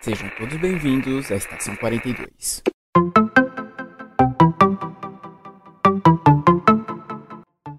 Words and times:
Sejam 0.00 0.28
todos 0.36 0.56
bem-vindos 0.58 1.30
à 1.30 1.36
Estação 1.36 1.74
42. 1.76 2.62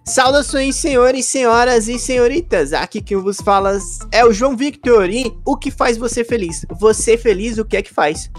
Saudações, 0.06 0.76
senhores, 0.76 1.26
senhoras 1.26 1.88
e 1.88 2.00
senhoritas. 2.00 2.74
Aqui 2.74 3.02
quem 3.02 3.18
vos 3.18 3.38
fala 3.38 3.78
é 4.12 4.26
o 4.26 4.34
João 4.34 4.58
Victor. 4.58 5.10
E 5.10 5.32
o 5.46 5.56
que 5.56 5.70
faz 5.70 5.98
você 5.98 6.24
feliz? 6.24 6.66
Você 6.80 7.18
feliz, 7.18 7.58
o 7.58 7.66
que 7.66 7.78
é 7.78 7.82
que 7.82 7.94
faz? 7.94 8.30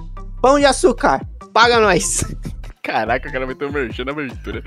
Pão 0.42 0.58
de 0.58 0.64
açúcar, 0.66 1.24
paga 1.52 1.78
nós. 1.80 2.24
Caraca, 2.82 3.28
o 3.28 3.32
cara 3.32 3.46
vai 3.46 3.54
ter 3.54 3.66
um 3.66 3.72
merchan 3.72 4.04
na 4.04 4.12
abertura. 4.12 4.62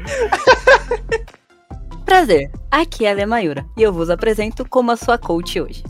Prazer, 2.06 2.50
aqui 2.72 3.06
é 3.06 3.12
a 3.12 3.14
Lemayura 3.14 3.66
e 3.76 3.82
eu 3.82 3.92
vos 3.92 4.10
apresento 4.10 4.64
como 4.70 4.92
a 4.92 4.96
sua 4.96 5.18
coach 5.18 5.60
hoje. 5.60 5.84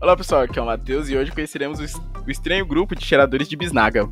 Olá 0.00 0.16
pessoal, 0.16 0.42
aqui 0.42 0.58
é 0.58 0.62
o 0.62 0.66
Matheus 0.66 1.08
e 1.08 1.16
hoje 1.16 1.30
conheceremos 1.32 1.78
o, 1.78 1.84
es- 1.84 1.94
o 2.26 2.30
estranho 2.30 2.66
grupo 2.66 2.94
de 2.94 3.04
cheiradores 3.04 3.48
de 3.48 3.56
bisnaga. 3.56 4.08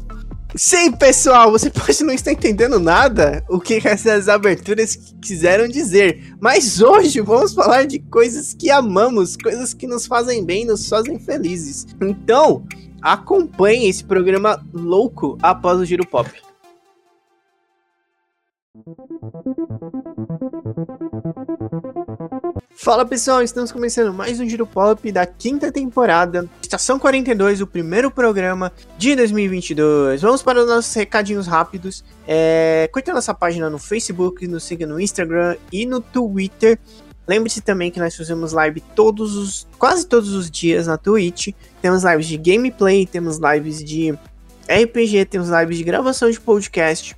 Sim, 0.55 0.93
pessoal, 0.93 1.51
você 1.51 1.71
pode 1.71 2.05
não 2.05 2.13
estar 2.13 2.33
entendendo 2.33 2.79
nada 2.79 3.45
o 3.49 3.59
que 3.59 3.81
essas 3.85 4.29
aberturas 4.29 5.15
quiseram 5.21 5.67
dizer, 5.67 6.35
mas 6.41 6.81
hoje 6.81 7.21
vamos 7.21 7.55
falar 7.55 7.87
de 7.87 7.99
coisas 7.99 8.53
que 8.53 8.71
amamos, 8.71 9.37
coisas 9.37 9.73
que 9.73 9.87
nos 9.87 10.07
fazem 10.07 10.45
bem, 10.45 10.67
nos 10.67 10.89
fazem 10.89 11.19
felizes. 11.19 11.87
Então, 12.01 12.67
acompanhe 13.01 13.89
esse 13.89 14.05
programa 14.05 14.63
louco 14.73 15.39
após 15.43 15.79
o 15.79 15.85
Giro 15.85 16.07
Pop. 16.07 16.31
Fala 22.75 23.05
pessoal, 23.05 23.43
estamos 23.43 23.71
começando 23.71 24.13
mais 24.13 24.41
um 24.41 24.49
Giro 24.49 24.67
Pop 24.67 25.13
da 25.13 25.25
quinta 25.25 25.71
temporada, 25.71 26.49
Estação 26.61 26.99
42, 26.99 27.61
o 27.61 27.67
primeiro 27.67 28.11
programa 28.11 28.73
de 28.99 29.15
2022. 29.15 30.23
Vamos 30.23 30.43
para 30.43 30.61
os 30.61 30.67
nossos 30.67 30.93
recadinhos 30.95 31.47
rápidos. 31.47 32.03
É, 32.27 32.89
curta 32.93 33.13
nossa 33.13 33.33
página 33.33 33.71
no 33.71 33.79
Facebook, 33.79 34.49
nos 34.49 34.65
siga 34.65 34.87
no 34.87 34.99
Instagram 34.99 35.57
e 35.71 35.87
no 35.87 36.01
Twitter. 36.01 36.79
Lembre-se 37.29 37.61
também 37.61 37.91
que 37.91 38.01
nós 38.01 38.17
fazemos 38.17 38.53
live 38.53 38.81
todos 38.97 39.37
os, 39.37 39.69
quase 39.79 40.07
todos 40.07 40.33
os 40.33 40.51
dias 40.51 40.89
na 40.89 40.97
Twitch. 40.97 41.49
Temos 41.81 42.03
lives 42.03 42.27
de 42.27 42.37
gameplay, 42.37 43.07
temos 43.07 43.39
lives 43.39 43.85
de 43.85 44.13
RPG, 44.69 45.27
temos 45.27 45.51
lives 45.51 45.79
de 45.79 45.85
gravação 45.85 46.29
de 46.29 46.41
podcast. 46.41 47.15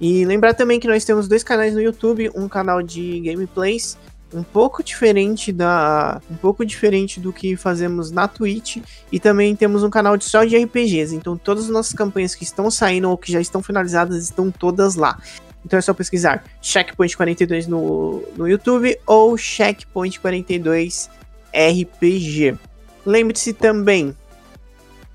E 0.00 0.24
lembrar 0.24 0.54
também 0.54 0.78
que 0.78 0.86
nós 0.86 1.04
temos 1.04 1.26
dois 1.26 1.42
canais 1.42 1.74
no 1.74 1.80
YouTube, 1.80 2.30
um 2.34 2.48
canal 2.48 2.82
de 2.82 3.20
gameplays 3.20 3.96
um 4.32 4.42
pouco 4.42 4.82
diferente 4.82 5.52
da 5.52 6.20
um 6.30 6.34
pouco 6.34 6.64
diferente 6.64 7.20
do 7.20 7.32
que 7.32 7.56
fazemos 7.56 8.10
na 8.10 8.26
Twitch 8.26 8.78
e 9.10 9.20
também 9.20 9.54
temos 9.54 9.82
um 9.82 9.90
canal 9.90 10.16
de 10.16 10.24
só 10.24 10.44
de 10.44 10.56
RPGs. 10.56 11.14
Então 11.14 11.36
todas 11.36 11.64
as 11.64 11.70
nossas 11.70 11.92
campanhas 11.92 12.34
que 12.34 12.44
estão 12.44 12.70
saindo 12.70 13.08
ou 13.10 13.18
que 13.18 13.30
já 13.30 13.40
estão 13.40 13.62
finalizadas 13.62 14.22
estão 14.22 14.50
todas 14.50 14.94
lá. 14.94 15.18
Então 15.64 15.78
é 15.78 15.82
só 15.82 15.94
pesquisar 15.94 16.44
Checkpoint 16.60 17.16
42 17.16 17.66
no, 17.66 18.22
no 18.36 18.48
YouTube 18.48 18.98
ou 19.06 19.36
Checkpoint 19.36 20.18
42 20.20 21.08
RPG. 21.52 22.56
Lembre-se 23.04 23.52
também 23.52 24.16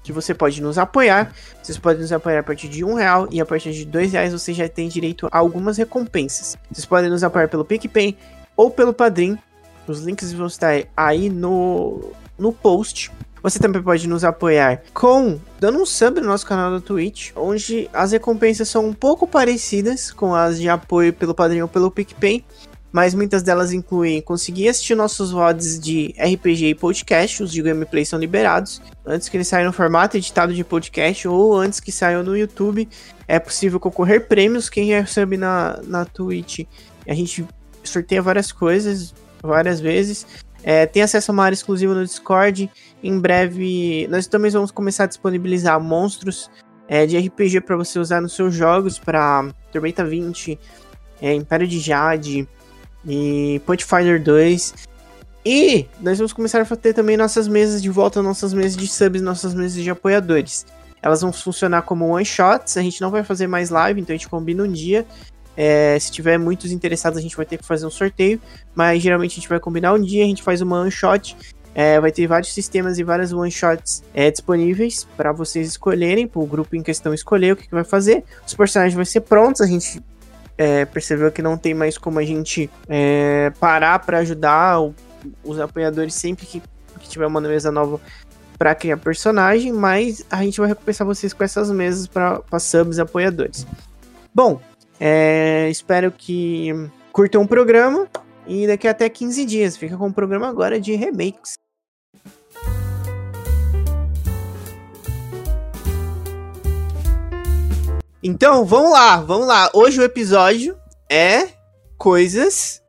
que 0.07 0.13
você 0.13 0.33
pode 0.33 0.61
nos 0.61 0.77
apoiar. 0.77 1.33
Vocês 1.61 1.77
podem 1.77 2.01
nos 2.01 2.13
apoiar 2.13 2.39
a 2.39 2.43
partir 2.43 2.69
de 2.69 2.83
um 2.83 2.93
real 2.93 3.27
e 3.29 3.41
a 3.41 3.45
partir 3.45 3.73
de 3.73 3.83
dois 3.83 4.13
reais 4.13 4.31
você 4.31 4.53
já 4.53 4.67
tem 4.69 4.87
direito 4.87 5.27
a 5.29 5.37
algumas 5.37 5.77
recompensas. 5.77 6.57
Vocês 6.71 6.85
podem 6.85 7.09
nos 7.09 7.25
apoiar 7.25 7.49
pelo 7.49 7.65
PicPay 7.65 8.17
ou 8.57 8.71
pelo 8.71 8.91
Padrim. 8.91 9.37
Os 9.87 10.01
links 10.01 10.33
vão 10.33 10.47
estar 10.47 10.83
aí 10.97 11.29
no, 11.29 12.11
no 12.37 12.51
post. 12.51 13.11
Você 13.41 13.59
também 13.59 13.81
pode 13.81 14.07
nos 14.09 14.25
apoiar 14.25 14.81
com 14.93 15.39
dando 15.59 15.79
um 15.79 15.85
sub 15.85 16.19
no 16.19 16.27
nosso 16.27 16.45
canal 16.45 16.71
da 16.71 16.81
Twitch, 16.81 17.31
onde 17.35 17.89
as 17.93 18.11
recompensas 18.11 18.67
são 18.67 18.85
um 18.85 18.93
pouco 18.93 19.25
parecidas 19.25 20.11
com 20.11 20.35
as 20.35 20.59
de 20.59 20.67
apoio 20.67 21.13
pelo 21.13 21.33
Padrim 21.33 21.61
ou 21.61 21.67
pelo 21.67 21.89
PicPay, 21.89 22.43
mas 22.91 23.13
muitas 23.13 23.43
delas 23.43 23.71
incluem 23.71 24.21
conseguir 24.21 24.69
assistir 24.69 24.95
nossos 24.95 25.31
VODs 25.31 25.79
de 25.79 26.13
RPG 26.17 26.69
e 26.69 26.75
podcast, 26.75 27.43
os 27.43 27.51
de 27.51 27.61
gameplay 27.61 28.03
são 28.03 28.19
liberados, 28.19 28.81
antes 29.05 29.29
que 29.29 29.37
eles 29.37 29.47
saiam 29.47 29.67
no 29.67 29.73
formato 29.73 30.17
editado 30.17 30.53
de 30.53 30.63
podcast 30.63 31.27
ou 31.27 31.55
antes 31.55 31.79
que 31.79 31.91
saiam 31.91 32.23
no 32.23 32.35
YouTube. 32.35 32.89
É 33.27 33.39
possível 33.39 33.79
concorrer 33.79 34.27
prêmios, 34.27 34.69
quem 34.69 35.05
sub 35.05 35.37
na, 35.37 35.79
na 35.83 36.05
Twitch. 36.05 36.65
A 37.07 37.13
gente 37.13 37.45
sorteia 37.87 38.21
várias 38.21 38.51
coisas, 38.51 39.13
várias 39.41 39.79
vezes. 39.79 40.25
É, 40.63 40.85
tem 40.85 41.01
acesso 41.01 41.31
a 41.31 41.33
uma 41.33 41.43
área 41.43 41.53
exclusiva 41.53 41.93
no 41.93 42.03
Discord. 42.03 42.69
Em 43.03 43.19
breve, 43.19 44.07
nós 44.09 44.27
também 44.27 44.51
vamos 44.51 44.71
começar 44.71 45.05
a 45.05 45.07
disponibilizar 45.07 45.79
monstros 45.79 46.49
é, 46.87 47.05
de 47.05 47.17
RPG 47.17 47.61
para 47.61 47.75
você 47.75 47.99
usar 47.99 48.21
nos 48.21 48.33
seus 48.33 48.53
jogos, 48.53 48.97
para 48.97 49.49
Tormenta 49.71 50.03
20, 50.05 50.59
é, 51.21 51.33
Império 51.33 51.67
de 51.67 51.79
Jade 51.79 52.47
e 53.05 53.61
Pathfinder 53.65 54.21
2. 54.21 54.73
E 55.45 55.85
nós 56.01 56.17
vamos 56.17 56.33
começar 56.33 56.61
a 56.61 56.75
ter 56.75 56.93
também 56.93 57.15
nossas 57.15 57.47
mesas 57.47 57.81
de 57.81 57.89
volta, 57.89 58.21
nossas 58.21 58.53
mesas 58.53 58.75
de 58.75 58.87
subs, 58.87 59.21
nossas 59.21 59.53
mesas 59.53 59.81
de 59.81 59.89
apoiadores. 59.89 60.65
Elas 61.01 61.21
vão 61.21 61.31
funcionar 61.31 61.83
como 61.83 62.09
one 62.13 62.25
shots, 62.25 62.75
a 62.75 62.81
gente 62.81 62.99
não 62.99 63.09
vai 63.11 63.23
fazer 63.23 63.47
mais 63.47 63.69
live, 63.69 64.01
então 64.01 64.13
a 64.13 64.17
gente 64.17 64.27
combina 64.27 64.63
um 64.63 64.71
dia. 64.71 65.05
É, 65.57 65.97
se 65.99 66.11
tiver 66.11 66.37
muitos 66.37 66.71
interessados, 66.71 67.17
a 67.17 67.21
gente 67.21 67.35
vai 67.35 67.45
ter 67.45 67.57
que 67.57 67.65
fazer 67.65 67.85
um 67.85 67.89
sorteio. 67.89 68.39
Mas 68.75 69.01
geralmente 69.01 69.31
a 69.31 69.35
gente 69.35 69.49
vai 69.49 69.59
combinar 69.59 69.93
um 69.93 69.99
dia, 69.99 70.23
a 70.23 70.27
gente 70.27 70.43
faz 70.43 70.61
uma 70.61 70.79
one 70.81 70.91
shot. 70.91 71.35
É, 71.73 71.99
vai 71.99 72.11
ter 72.11 72.25
vários 72.25 72.53
sistemas 72.53 72.97
e 72.97 73.03
várias 73.03 73.31
one 73.31 73.51
shots 73.51 74.03
é, 74.13 74.31
disponíveis 74.31 75.07
para 75.15 75.31
vocês 75.31 75.67
escolherem, 75.67 76.27
para 76.27 76.41
o 76.41 76.45
grupo 76.45 76.75
em 76.75 76.81
questão 76.81 77.13
escolher 77.13 77.53
o 77.53 77.55
que, 77.55 77.67
que 77.67 77.73
vai 77.73 77.83
fazer. 77.83 78.23
Os 78.45 78.53
personagens 78.55 78.95
vão 78.95 79.05
ser 79.05 79.21
prontos, 79.21 79.61
a 79.61 79.67
gente 79.67 80.01
é, 80.57 80.85
percebeu 80.85 81.31
que 81.31 81.39
não 81.41 81.55
tem 81.55 81.75
mais 81.75 81.95
como 81.95 82.17
a 82.17 82.23
gente 82.23 82.67
é, 82.89 83.51
parar 83.59 83.99
para 83.99 84.17
ajudar 84.19 84.81
o- 84.81 84.95
os 85.43 85.59
apoiadores 85.59 86.15
sempre 86.15 86.47
que, 86.47 86.63
que 86.99 87.07
tiver 87.07 87.27
uma 87.27 87.39
mesa 87.39 87.71
nova 87.71 88.01
para 88.57 88.73
criar 88.73 88.97
personagem, 88.97 89.71
mas 89.71 90.25
a 90.31 90.41
gente 90.41 90.59
vai 90.59 90.69
recompensar 90.69 91.05
vocês 91.05 91.31
com 91.31 91.43
essas 91.43 91.69
mesas 91.69 92.07
para 92.07 92.41
subs 92.59 92.97
apoiadores. 92.97 93.67
Bom, 94.33 94.59
é, 94.99 95.69
espero 95.69 96.11
que 96.11 96.71
curtam 97.11 97.43
o 97.43 97.47
programa 97.47 98.07
e 98.47 98.65
daqui 98.65 98.87
até 98.87 99.09
15 99.09 99.45
dias. 99.45 99.77
Fica 99.77 99.97
com 99.97 100.07
o 100.07 100.13
programa 100.13 100.47
agora 100.47 100.79
de 100.79 100.95
remakes. 100.95 101.53
Então, 108.23 108.65
vamos 108.65 108.91
lá, 108.91 109.17
vamos 109.17 109.47
lá. 109.47 109.69
Hoje 109.73 109.99
o 109.99 110.03
episódio 110.03 110.77
é 111.09 111.49
coisas 111.97 112.81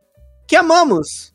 que 0.46 0.56
amamos. 0.56 1.34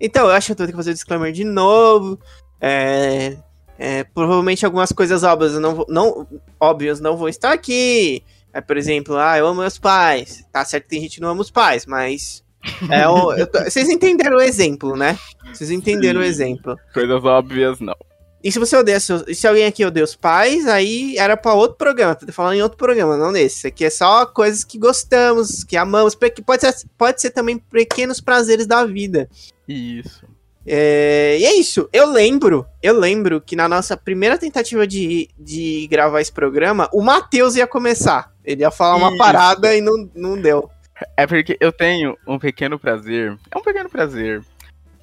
Então, 0.00 0.26
eu 0.26 0.32
acho 0.32 0.46
que 0.46 0.52
eu 0.52 0.56
vou 0.56 0.66
ter 0.66 0.72
que 0.72 0.76
fazer 0.76 0.90
o 0.92 0.94
disclaimer 0.94 1.32
de 1.32 1.44
novo. 1.44 2.18
É, 2.60 3.36
é, 3.78 4.04
provavelmente 4.04 4.64
algumas 4.64 4.92
coisas 4.92 5.24
óbvias 5.24 5.54
não, 5.54 5.84
não, 5.88 6.26
óbvias 6.60 7.00
não 7.00 7.16
vão 7.16 7.28
estar 7.28 7.52
aqui. 7.52 8.22
É, 8.54 8.60
por 8.60 8.76
exemplo, 8.76 9.16
ah, 9.18 9.36
eu 9.36 9.46
amo 9.48 9.60
meus 9.62 9.78
pais. 9.78 10.44
Tá 10.52 10.64
certo 10.64 10.84
que 10.84 10.90
tem 10.90 11.00
gente 11.02 11.16
que 11.16 11.20
não 11.20 11.30
ama 11.30 11.40
os 11.42 11.50
pais, 11.50 11.84
mas. 11.86 12.42
é, 12.88 13.06
o- 13.08 13.34
tô- 13.50 13.64
vocês 13.64 13.88
entenderam 13.88 14.36
o 14.36 14.40
exemplo, 14.40 14.96
né? 14.96 15.18
Vocês 15.52 15.70
entenderam 15.70 16.20
o 16.20 16.22
Sim. 16.22 16.28
exemplo. 16.30 16.76
Coisas 16.94 17.24
óbvias, 17.24 17.80
não. 17.80 17.96
E 18.42 18.52
se 18.52 18.58
você 18.58 18.76
odeia 18.76 19.00
seus, 19.00 19.24
se 19.38 19.48
alguém 19.48 19.64
aqui 19.64 19.84
odeia 19.84 20.04
os 20.04 20.14
pais, 20.14 20.68
aí 20.68 21.16
era 21.16 21.34
pra 21.36 21.54
outro 21.54 21.78
programa. 21.78 22.14
Tô 22.14 22.30
falando 22.30 22.56
em 22.56 22.62
outro 22.62 22.76
programa, 22.78 23.16
não 23.16 23.32
nesse. 23.32 23.66
Aqui 23.66 23.86
é 23.86 23.90
só 23.90 24.26
coisas 24.26 24.62
que 24.62 24.78
gostamos, 24.78 25.64
que 25.64 25.76
amamos. 25.78 26.14
porque 26.14 26.42
Pode 26.42 26.60
ser, 26.60 26.74
pode 26.98 27.20
ser 27.22 27.30
também 27.30 27.56
pequenos 27.58 28.20
prazeres 28.20 28.66
da 28.66 28.84
vida. 28.84 29.28
Isso. 29.66 30.26
É, 30.66 31.36
e 31.38 31.44
é 31.44 31.54
isso. 31.58 31.88
Eu 31.92 32.10
lembro, 32.10 32.66
eu 32.82 32.98
lembro 32.98 33.40
que 33.40 33.54
na 33.54 33.68
nossa 33.68 33.96
primeira 33.96 34.38
tentativa 34.38 34.86
de, 34.86 35.28
de 35.38 35.86
gravar 35.90 36.20
esse 36.20 36.32
programa, 36.32 36.88
o 36.92 37.02
Matheus 37.02 37.56
ia 37.56 37.66
começar. 37.66 38.32
Ele 38.44 38.62
ia 38.62 38.70
falar 38.70 38.96
uma 38.96 39.08
Isso. 39.08 39.18
parada 39.18 39.74
e 39.74 39.80
não, 39.80 40.08
não 40.14 40.40
deu. 40.40 40.70
É 41.16 41.26
porque 41.26 41.56
eu 41.60 41.72
tenho 41.72 42.16
um 42.26 42.38
pequeno 42.38 42.78
prazer. 42.78 43.36
É 43.50 43.58
um 43.58 43.62
pequeno 43.62 43.88
prazer. 43.90 44.42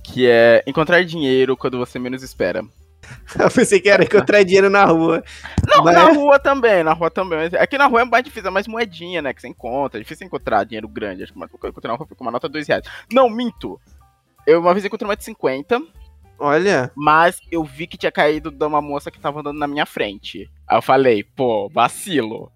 Que 0.04 0.28
é 0.28 0.64
encontrar 0.66 1.04
dinheiro 1.04 1.56
quando 1.56 1.78
você 1.78 2.00
menos 2.00 2.24
espera. 2.24 2.64
Eu 3.38 3.52
pensei 3.52 3.80
que 3.80 3.90
era 3.90 4.04
encontrar 4.04 4.42
dinheiro 4.44 4.70
na 4.70 4.86
rua. 4.86 5.24
Não, 5.68 5.84
Mas- 5.84 5.96
na 5.96 6.06
rua 6.14 6.40
também, 6.40 6.84
na 6.84 6.94
rua 6.94 7.12
também. 7.12 7.50
Aqui 7.60 7.78
na 7.78 7.88
rua 7.88 8.02
é 8.02 8.06
mais 8.06 8.24
difícil, 8.24 8.48
é 8.48 8.52
mais 8.52 8.68
moedinha, 8.68 9.22
né? 9.22 9.34
Que 9.34 9.42
você 9.42 9.48
encontra. 9.48 10.00
É 10.00 10.04
difícil 10.04 10.26
encontrar 10.26 10.64
dinheiro 10.64 10.88
grande. 10.88 11.24
Acho 11.24 11.34
que 11.34 11.40
na 11.40 11.46
rua 11.96 12.06
foi 12.08 12.16
com 12.18 12.24
uma 12.24 12.32
nota 12.32 12.48
de 12.48 12.54
dois 12.54 12.68
reais. 12.68 12.84
Não, 13.12 13.30
minto. 13.30 13.80
Eu 14.46 14.60
uma 14.60 14.74
vez 14.74 14.86
encontrei 14.86 15.08
uma 15.08 15.16
de 15.16 15.24
50, 15.24 15.82
Olha, 16.44 16.92
mas 16.96 17.40
eu 17.52 17.64
vi 17.64 17.86
que 17.86 17.98
tinha 17.98 18.12
caído 18.12 18.50
de 18.50 18.66
uma 18.66 18.82
moça 18.82 19.12
que 19.12 19.20
tava 19.20 19.42
andando 19.42 19.60
na 19.60 19.68
minha 19.68 19.86
frente. 19.86 20.50
Aí 20.68 20.76
eu 20.76 20.82
falei, 20.82 21.24
pô, 21.24 21.70
vacilo. 21.70 22.52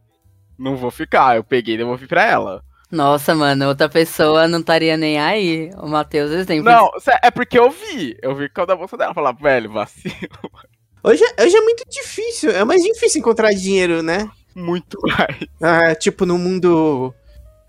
Não 0.58 0.76
vou 0.76 0.90
ficar. 0.90 1.36
Eu 1.36 1.44
peguei 1.44 1.76
e 1.76 1.78
devolvi 1.78 2.08
pra 2.08 2.26
ela. 2.26 2.64
Nossa, 2.92 3.36
mano, 3.36 3.68
outra 3.68 3.88
pessoa 3.88 4.48
não 4.48 4.60
estaria 4.60 4.98
nem 4.98 5.20
aí. 5.20 5.70
O 5.78 5.88
Matheus 5.88 6.32
exemplo. 6.32 6.72
Não, 6.72 6.90
é 7.22 7.30
porque 7.30 7.60
eu 7.60 7.70
vi. 7.70 8.18
Eu 8.24 8.34
vi 8.34 8.50
que 8.50 8.60
é 8.60 8.64
o 8.64 8.66
da 8.66 8.76
bolsa 8.76 8.98
dela. 8.98 9.14
Falar, 9.14 9.34
velho, 9.34 9.72
vacilo. 9.72 10.16
Hoje, 11.04 11.24
hoje 11.40 11.56
é 11.56 11.62
muito 11.62 11.84
difícil, 11.88 12.50
é 12.50 12.64
mais 12.64 12.82
difícil 12.82 13.20
encontrar 13.20 13.54
dinheiro, 13.54 14.02
né? 14.02 14.28
Muito 14.56 14.98
mais. 15.04 15.38
Ah, 15.62 15.94
tipo, 15.94 16.26
no 16.26 16.36
mundo. 16.36 17.14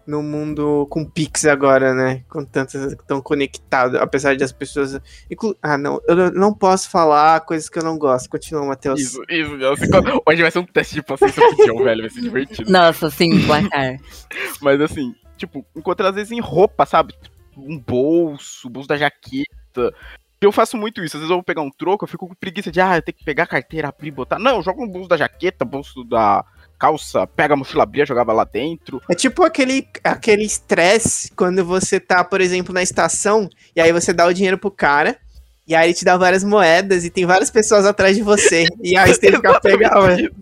No 0.06 0.22
mundo 0.22 0.86
com 0.88 1.04
Pix 1.04 1.44
agora, 1.46 1.92
né? 1.92 2.22
Com 2.28 2.44
tantas 2.44 2.94
tão 3.06 3.20
conectado, 3.20 3.96
apesar 3.98 4.36
de 4.36 4.44
as 4.44 4.52
pessoas. 4.52 5.00
Inclu... 5.30 5.56
Ah, 5.60 5.76
não, 5.76 6.00
eu 6.06 6.30
não 6.30 6.54
posso 6.54 6.88
falar 6.88 7.40
coisas 7.40 7.68
que 7.68 7.78
eu 7.78 7.82
não 7.82 7.98
gosto. 7.98 8.30
Continua, 8.30 8.64
Matheus. 8.64 9.00
Isso, 9.00 9.22
isso. 9.28 9.56
Deus. 9.56 9.80
Hoje 10.24 10.42
vai 10.42 10.50
ser 10.50 10.58
um 10.60 10.66
teste 10.66 10.94
de 10.94 11.02
paciência 11.02 11.42
John, 11.66 11.82
velho. 11.82 12.02
Vai 12.02 12.10
ser 12.10 12.20
divertido. 12.20 12.70
Nossa, 12.70 13.10
sim, 13.10 13.44
placar. 13.46 13.96
Mas 14.62 14.80
assim, 14.80 15.14
tipo, 15.36 15.66
encontrar 15.74 16.10
às 16.10 16.14
vezes 16.14 16.32
em 16.32 16.40
roupa, 16.40 16.86
sabe? 16.86 17.14
Um 17.56 17.78
bolso, 17.78 18.68
bolso 18.68 18.88
da 18.88 18.96
jaqueta. 18.96 19.92
Eu 20.40 20.52
faço 20.52 20.76
muito 20.76 21.02
isso. 21.02 21.16
Às 21.16 21.20
vezes 21.20 21.30
eu 21.30 21.36
vou 21.36 21.42
pegar 21.42 21.62
um 21.62 21.70
troco, 21.70 22.04
eu 22.04 22.08
fico 22.08 22.28
com 22.28 22.34
preguiça 22.34 22.70
de, 22.70 22.80
ah, 22.80 22.96
eu 22.96 23.02
tenho 23.02 23.16
que 23.16 23.24
pegar 23.24 23.44
a 23.44 23.48
carteira, 23.48 23.88
abrir, 23.88 24.10
botar. 24.10 24.38
Não, 24.38 24.56
eu 24.56 24.62
jogo 24.62 24.84
no 24.84 24.92
bolso 24.92 25.08
da 25.08 25.16
jaqueta, 25.16 25.64
bolso 25.64 26.04
da 26.04 26.44
calça, 26.78 27.26
pega 27.26 27.54
a 27.54 27.56
mochila, 27.56 27.82
abria, 27.82 28.06
jogava 28.06 28.32
lá 28.32 28.44
dentro. 28.44 29.00
É 29.08 29.14
tipo 29.14 29.44
aquele 29.44 29.88
aquele 30.04 30.44
estresse 30.44 31.30
quando 31.32 31.64
você 31.64 31.98
tá, 31.98 32.22
por 32.22 32.40
exemplo, 32.40 32.72
na 32.72 32.82
estação 32.82 33.48
e 33.74 33.80
aí 33.80 33.92
você 33.92 34.12
dá 34.12 34.26
o 34.26 34.32
dinheiro 34.32 34.58
pro 34.58 34.70
cara 34.70 35.18
e 35.66 35.74
aí 35.74 35.88
ele 35.88 35.94
te 35.94 36.04
dá 36.04 36.16
várias 36.16 36.44
moedas 36.44 37.04
e 37.04 37.10
tem 37.10 37.26
várias 37.26 37.50
pessoas 37.50 37.84
atrás 37.84 38.16
de 38.16 38.22
você. 38.22 38.66
E 38.82 38.96
aí 38.96 39.12
você 39.12 39.20
tem 39.20 39.30
que 39.30 39.36
ficar 39.36 39.58
pegando, 39.60 40.34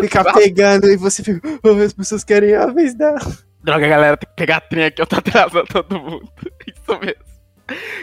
ficar 0.00 0.32
pegando 0.32 0.90
e 0.90 0.96
você 0.96 1.22
fica, 1.22 1.40
oh, 1.62 1.82
as 1.82 1.94
pessoas 1.94 2.22
querem 2.22 2.54
a 2.54 2.66
vez 2.66 2.94
da. 2.94 3.14
Droga, 3.62 3.88
galera, 3.88 4.16
tem 4.16 4.28
que 4.28 4.36
pegar 4.36 4.58
a 4.58 4.60
trem 4.60 4.84
aqui, 4.84 5.00
eu 5.00 5.06
tô 5.06 5.16
atrasando 5.16 5.66
todo 5.66 5.98
mundo. 5.98 6.28
Isso 6.68 7.00
mesmo. 7.00 7.34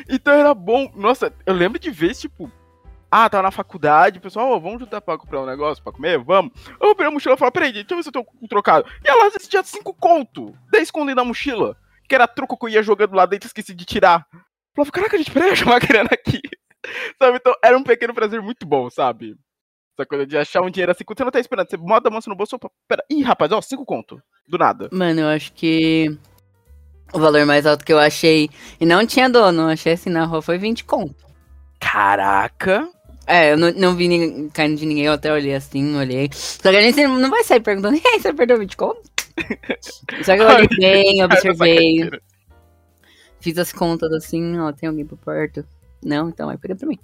Então 0.10 0.34
era 0.34 0.54
bom. 0.56 0.92
Nossa, 0.96 1.32
eu 1.46 1.54
lembro 1.54 1.80
de 1.80 1.92
ver, 1.92 2.16
tipo, 2.16 2.52
ah, 3.12 3.30
tava 3.30 3.44
na 3.44 3.52
faculdade, 3.52 4.20
o 4.20 4.22
pessoal, 4.22 4.52
oh, 4.52 4.60
vamos 4.60 4.80
juntar 4.80 5.02
pra 5.02 5.18
comprar 5.18 5.42
um 5.42 5.46
negócio 5.46 5.84
pra 5.84 5.92
comer? 5.92 6.18
Vamos. 6.20 6.54
Eu 6.80 6.96
peguei 6.96 7.08
a 7.08 7.12
mochila 7.12 7.36
e 7.36 7.38
falei, 7.38 7.52
peraí, 7.52 7.74
deixa 7.74 7.88
eu 7.92 7.98
ver 7.98 8.04
se 8.04 8.10
eu 8.10 8.14
tô 8.14 8.24
com 8.24 8.48
trocado. 8.48 8.90
E 9.04 9.10
ela 9.10 9.30
tinha 9.32 9.62
5 9.62 9.94
conto, 9.96 10.58
10 10.72 10.90
conto 10.92 11.14
da 11.14 11.26
mochila, 11.26 11.76
que 12.08 12.16
era 12.16 12.26
truco 12.26 12.58
que 12.58 12.66
eu 12.66 12.70
ia 12.70 12.82
jogando 12.82 13.14
lá 13.14 13.26
dentro 13.26 13.48
e 13.48 13.50
esqueci 13.50 13.76
de 13.76 13.84
tirar. 13.84 14.26
Eu 14.32 14.86
falei, 14.86 14.92
caraca, 14.92 15.18
gente, 15.18 15.32
peraí, 15.32 15.50
eu 15.52 15.56
chamar 15.58 15.76
a 15.76 15.80
grana 15.80 16.10
aqui. 16.12 16.40
sabe, 17.22 17.38
então 17.38 17.54
era 17.62 17.78
um 17.78 17.84
pequeno 17.84 18.14
prazer 18.14 18.42
muito 18.42 18.66
bom, 18.66 18.90
sabe? 18.90 19.36
Essa 19.98 20.06
coisa 20.06 20.26
de 20.26 20.38
achar 20.38 20.62
um 20.62 20.70
dinheiro 20.70 20.94
assim, 20.94 21.04
quando 21.04 21.18
você 21.18 21.26
não 21.26 21.32
tá 21.32 21.40
esperando, 21.40 21.70
você 21.70 21.76
bota 21.76 22.08
a 22.08 22.12
mão 22.12 22.22
no 22.26 22.36
bolso, 22.36 22.56
opa, 22.56 22.72
pera, 22.88 23.04
ih, 23.10 23.24
rapaz, 23.24 23.52
ó, 23.52 23.62
5 23.62 23.86
conto, 23.86 24.22
do 24.48 24.58
nada. 24.58 24.88
Mano, 24.90 25.20
eu 25.20 25.28
acho 25.28 25.52
que 25.52 26.18
o 27.14 27.20
valor 27.20 27.46
mais 27.46 27.66
alto 27.66 27.84
que 27.84 27.92
eu 27.92 28.00
achei, 28.00 28.50
e 28.80 28.86
não 28.86 29.06
tinha 29.06 29.30
dono, 29.30 29.68
achei 29.68 29.94
assim 29.94 30.10
na 30.10 30.24
rua, 30.24 30.42
foi 30.42 30.58
20 30.58 30.86
conto. 30.86 31.26
Caraca! 31.78 32.88
É, 33.28 33.54
eu 33.54 33.58
não, 33.58 33.72
não 33.72 33.96
vi 33.96 34.08
ninguém, 34.08 34.50
caindo 34.50 34.78
de 34.78 34.86
ninguém, 34.86 35.06
eu 35.06 35.14
até 35.14 35.32
olhei 35.32 35.56
assim, 35.56 35.96
olhei. 35.96 36.30
Só 36.34 36.70
que 36.70 36.78
a 36.78 36.82
gente 36.82 37.02
não 37.06 37.30
vai 37.30 37.44
sair 37.44 37.62
perguntando, 37.62 37.96
e 38.04 38.04
aí, 38.06 38.20
você 38.20 38.34
perdeu 38.34 38.58
20 38.58 38.78
conto? 38.78 39.02
Só 40.24 40.36
que 40.36 40.42
eu 40.42 40.48
olhei 40.48 40.68
bem, 40.78 41.24
observei. 41.24 42.10
Fiz 43.40 43.58
as 43.58 43.72
contas 43.72 44.12
assim, 44.12 44.60
ó, 44.60 44.72
tem 44.72 44.90
alguém 44.90 45.06
por 45.06 45.18
perto. 45.18 45.66
Não, 46.04 46.30
então 46.30 46.48
vai 46.48 46.58
pegar 46.58 46.76
pra 46.76 46.88
mim. 46.88 47.00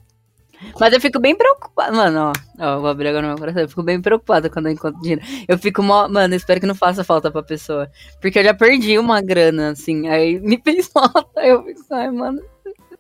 Mas 0.80 0.92
eu 0.92 1.00
fico 1.00 1.20
bem 1.20 1.36
preocupada, 1.36 1.92
mano, 1.96 2.32
ó, 2.60 2.66
ó, 2.66 2.80
vou 2.80 2.90
abrir 2.90 3.10
agora 3.10 3.22
no 3.24 3.30
meu 3.30 3.38
coração, 3.38 3.62
eu 3.62 3.70
fico 3.70 3.84
bem 3.84 4.02
preocupada 4.02 4.50
quando 4.50 4.66
eu 4.68 4.72
encontro 4.72 5.00
dinheiro. 5.02 5.22
Eu 5.48 5.58
fico, 5.58 5.84
mó, 5.84 6.08
mano, 6.08 6.34
eu 6.34 6.38
espero 6.38 6.60
que 6.60 6.66
não 6.66 6.74
faça 6.74 7.04
falta 7.04 7.30
pra 7.30 7.44
pessoa. 7.44 7.90
Porque 8.20 8.40
eu 8.40 8.44
já 8.44 8.54
perdi 8.54 8.98
uma 8.98 9.22
grana, 9.22 9.72
assim, 9.72 10.08
aí 10.08 10.40
me 10.42 10.60
fez 10.64 10.88
falta, 10.88 11.28
aí 11.36 11.50
eu 11.50 11.64
fico, 11.64 11.82
ai, 11.92 12.10
mano, 12.10 12.42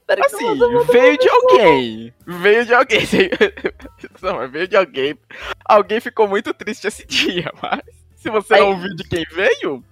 espero 0.10 0.22
que 0.22 0.36
Assim, 0.36 0.56
não 0.60 0.80
faça 0.86 0.92
veio 0.94 1.18
de 1.18 1.30
alguém. 1.30 2.14
Veio 2.26 2.66
de 2.66 2.74
alguém. 2.74 3.00
Não, 4.22 4.36
mas 4.36 4.52
veio 4.52 4.68
de 4.68 4.76
alguém. 4.78 5.18
Alguém 5.66 6.00
ficou 6.00 6.28
muito 6.28 6.54
triste 6.54 6.88
esse 6.88 7.06
dia, 7.06 7.52
mas 7.62 7.82
se 8.16 8.30
você 8.30 8.56
Aí- 8.56 8.62
não 8.62 8.70
ouviu 8.72 8.96
de 8.96 9.04
quem 9.04 9.26
veio, 9.34 9.84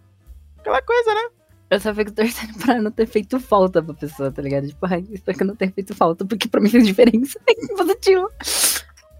aquela 0.59 0.81
coisa, 0.81 1.13
né? 1.13 1.27
Eu 1.69 1.79
só 1.79 1.93
fico 1.93 2.11
torcendo 2.11 2.57
pra 2.63 2.81
não 2.81 2.91
ter 2.91 3.07
feito 3.07 3.39
falta 3.39 3.81
pra 3.83 3.93
pessoa, 3.93 4.31
tá 4.31 4.41
ligado? 4.41 4.67
Tipo, 4.67 4.85
ai, 4.85 5.03
espero 5.11 5.37
que 5.37 5.43
não 5.43 5.55
tenha 5.55 5.71
feito 5.71 5.95
falta, 5.95 6.23
porque 6.25 6.47
pra 6.47 6.61
mim 6.61 6.69
fez 6.69 6.85
diferença. 6.85 7.39
Positivo. 7.75 8.29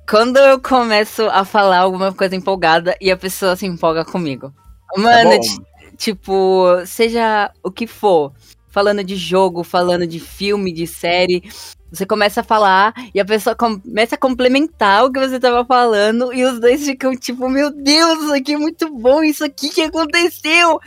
Quando 0.08 0.38
eu 0.38 0.62
começo 0.62 1.24
a 1.30 1.44
falar 1.44 1.80
alguma 1.80 2.14
coisa 2.14 2.36
empolgada 2.36 2.96
e 3.02 3.10
a 3.12 3.18
pessoa 3.18 3.56
se 3.56 3.66
empolga 3.66 4.06
comigo. 4.06 4.54
Mano, 4.96 5.32
Tá 5.32 5.64
tipo, 5.98 6.66
seja 6.86 7.52
o 7.64 7.72
que 7.72 7.88
for, 7.88 8.32
falando 8.76 9.06
de 9.06 9.16
jogo, 9.16 9.64
falando 9.64 10.06
de 10.06 10.20
filme, 10.20 10.74
de 10.74 10.86
série, 10.86 11.42
você 11.90 12.06
começa 12.06 12.42
a 12.42 12.44
falar 12.44 12.94
e 13.14 13.22
a 13.22 13.24
pessoa 13.24 13.56
começa 13.56 14.16
a 14.16 14.18
complementar 14.18 15.06
o 15.06 15.12
que 15.14 15.18
você 15.18 15.40
tava 15.40 15.64
falando 15.64 16.34
e 16.34 16.44
os 16.44 16.60
dois 16.60 16.84
ficam 16.84 17.16
tipo, 17.16 17.48
meu 17.48 17.72
Deus, 17.72 18.22
isso 18.22 18.34
aqui 18.34 18.54
é 18.54 18.58
muito 18.58 18.94
bom, 18.94 19.24
isso 19.24 19.46
aqui 19.46 19.70
que 19.70 19.82
aconteceu. 19.82 20.78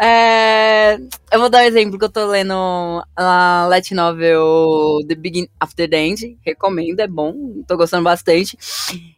É, 0.00 0.96
Eu 1.32 1.40
vou 1.40 1.50
dar 1.50 1.64
um 1.64 1.66
exemplo 1.66 1.98
que 1.98 2.04
eu 2.04 2.12
tô 2.12 2.24
lendo 2.24 2.54
a 3.16 3.66
light 3.68 3.92
novel 3.92 5.00
The 5.08 5.16
Begin 5.16 5.48
After 5.58 5.90
the 5.90 5.96
End, 5.96 6.38
recomendo, 6.46 7.00
é 7.00 7.08
bom, 7.08 7.34
tô 7.66 7.76
gostando 7.76 8.04
bastante. 8.04 8.56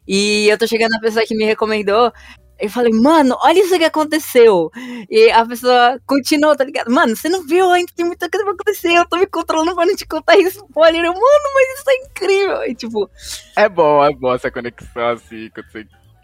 E 0.08 0.48
eu 0.48 0.56
tô 0.56 0.66
chegando 0.66 0.92
na 0.92 1.00
pessoa 1.00 1.26
que 1.26 1.36
me 1.36 1.44
recomendou 1.44 2.10
eu 2.58 2.70
falei, 2.70 2.92
mano, 2.92 3.36
olha 3.42 3.58
isso 3.60 3.76
que 3.78 3.84
aconteceu. 3.84 4.70
E 5.10 5.30
a 5.30 5.44
pessoa 5.44 6.00
continuou, 6.06 6.56
tá 6.56 6.64
ligado? 6.64 6.90
Mano, 6.90 7.14
você 7.16 7.28
não 7.28 7.46
viu 7.46 7.70
ainda, 7.70 7.92
tem 7.94 8.04
muita 8.06 8.28
coisa 8.30 8.44
pra 8.44 8.54
acontecer. 8.54 8.92
Eu 8.94 9.06
tô 9.08 9.16
me 9.16 9.26
controlando 9.26 9.74
pra 9.74 9.86
não 9.86 9.94
te 9.96 10.06
contar 10.06 10.36
spoiler. 10.38 11.04
Eu, 11.04 11.12
mano, 11.12 11.50
mas 11.54 11.78
isso 11.78 11.90
é 11.90 11.94
incrível. 12.04 12.64
E 12.64 12.74
tipo, 12.74 13.10
É 13.56 13.68
bom, 13.68 14.04
é 14.04 14.12
bom 14.14 14.34
essa 14.34 14.50
conexão 14.50 15.08
assim, 15.08 15.50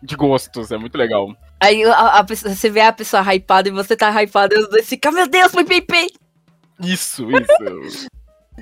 de 0.02 0.16
gostos, 0.16 0.72
é 0.72 0.76
muito 0.76 0.96
legal. 0.98 1.28
aí 1.60 1.84
a, 1.84 2.18
a 2.18 2.24
pessoa- 2.24 2.54
você 2.54 2.68
vê 2.68 2.80
a 2.80 2.92
pessoa 2.92 3.22
hypada 3.34 3.68
e 3.68 3.72
você 3.72 3.96
tá 3.96 4.10
hypado 4.22 4.54
e 4.54 4.58
os 4.58 4.68
dois 4.68 4.88
ficam, 4.88 5.12
meu 5.12 5.28
Deus, 5.28 5.52
foi 5.52 5.64
pei 5.64 5.84
Isso, 6.80 7.28
isso. 7.30 8.06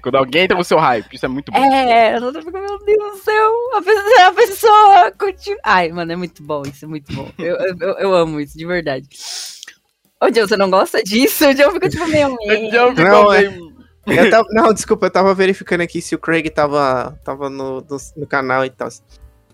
Quando 0.03 0.15
alguém 0.17 0.43
entra 0.45 0.57
no 0.57 0.65
seu 0.65 0.79
hype, 0.79 1.13
isso 1.15 1.25
é 1.27 1.29
muito 1.29 1.51
bom. 1.51 1.59
É, 1.59 2.17
eu 2.17 2.33
tô 2.33 2.41
ficando, 2.41 2.61
meu 2.67 2.79
Deus 2.85 3.13
do 3.13 3.19
céu, 3.19 3.53
a 3.75 3.83
pessoa, 3.83 4.27
a 4.27 4.33
pessoa 4.33 5.13
continua. 5.19 5.61
Ai, 5.65 5.89
mano, 5.91 6.13
é 6.13 6.17
muito 6.17 6.43
bom 6.43 6.63
isso, 6.65 6.85
é 6.85 6.89
muito 6.89 7.13
bom. 7.13 7.31
Eu, 7.39 7.57
eu, 7.57 7.77
eu- 7.99 8.15
amo 8.15 8.41
isso, 8.41 8.57
de 8.57 8.65
verdade. 8.67 9.09
Ô, 10.23 10.27
Joe, 10.27 10.47
você 10.49 10.57
não 10.57 10.71
gosta 10.71 11.03
disso? 11.03 11.49
O 11.49 11.57
Joe 11.57 11.73
fica 11.73 11.89
tipo 11.89 12.07
meio. 12.07 12.29
O 12.37 12.95
ficou 12.95 13.05
Não, 13.05 13.33
é- 13.33 13.49
meio- 13.49 13.71
Eu 14.07 14.31
tava- 14.31 14.49
não, 14.51 14.73
desculpa, 14.73 15.07
eu 15.07 15.11
tava 15.11 15.35
verificando 15.35 15.83
aqui 15.83 16.01
se 16.01 16.15
o 16.15 16.19
Craig 16.19 16.49
tava, 16.51 17.19
tava 17.23 17.49
no, 17.51 17.81
no, 17.81 17.97
no 18.17 18.27
canal 18.27 18.65
e 18.65 18.71
tal. 18.71 18.89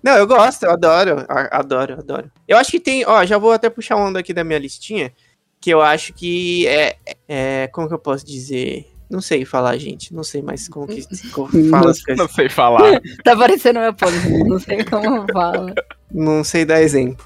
Não, 0.02 0.16
eu 0.16 0.26
gosto, 0.26 0.62
eu 0.64 0.70
adoro, 0.70 1.26
adoro, 1.28 1.94
adoro. 1.94 2.30
Eu 2.46 2.56
acho 2.56 2.70
que 2.70 2.78
tem, 2.80 3.04
ó, 3.06 3.25
já 3.25 3.38
vou 3.38 3.50
até 3.52 3.68
puxar 3.68 3.96
um 3.96 4.12
daqui 4.12 4.32
da 4.32 4.44
minha 4.44 4.58
listinha, 4.58 5.12
que 5.61 5.68
eu 5.68 5.82
acho 5.82 6.12
que 6.14 6.66
é, 6.68 6.96
é 7.28 7.66
como 7.72 7.88
que 7.88 7.94
eu 7.94 7.99
posso 7.99 8.25
dizer? 8.25 8.87
Não 9.08 9.20
sei 9.20 9.44
falar, 9.44 9.76
gente, 9.78 10.12
não 10.12 10.25
sei 10.25 10.42
mais 10.42 10.68
como 10.68 10.86
que 10.86 11.02
como 11.30 11.48
fala 11.70 11.90
as 11.90 12.02
coisas. 12.02 12.16
Não 12.16 12.28
sei 12.28 12.48
falar. 12.48 13.00
Tá 13.22 13.36
parecendo 13.36 13.80
meu 13.80 13.94
pônei, 13.94 14.44
não 14.44 14.58
sei 14.58 14.84
como 14.84 15.25
fala. 15.32 15.75
Não 16.12 16.44
sei 16.44 16.64
dar 16.64 16.82
exemplo. 16.82 17.25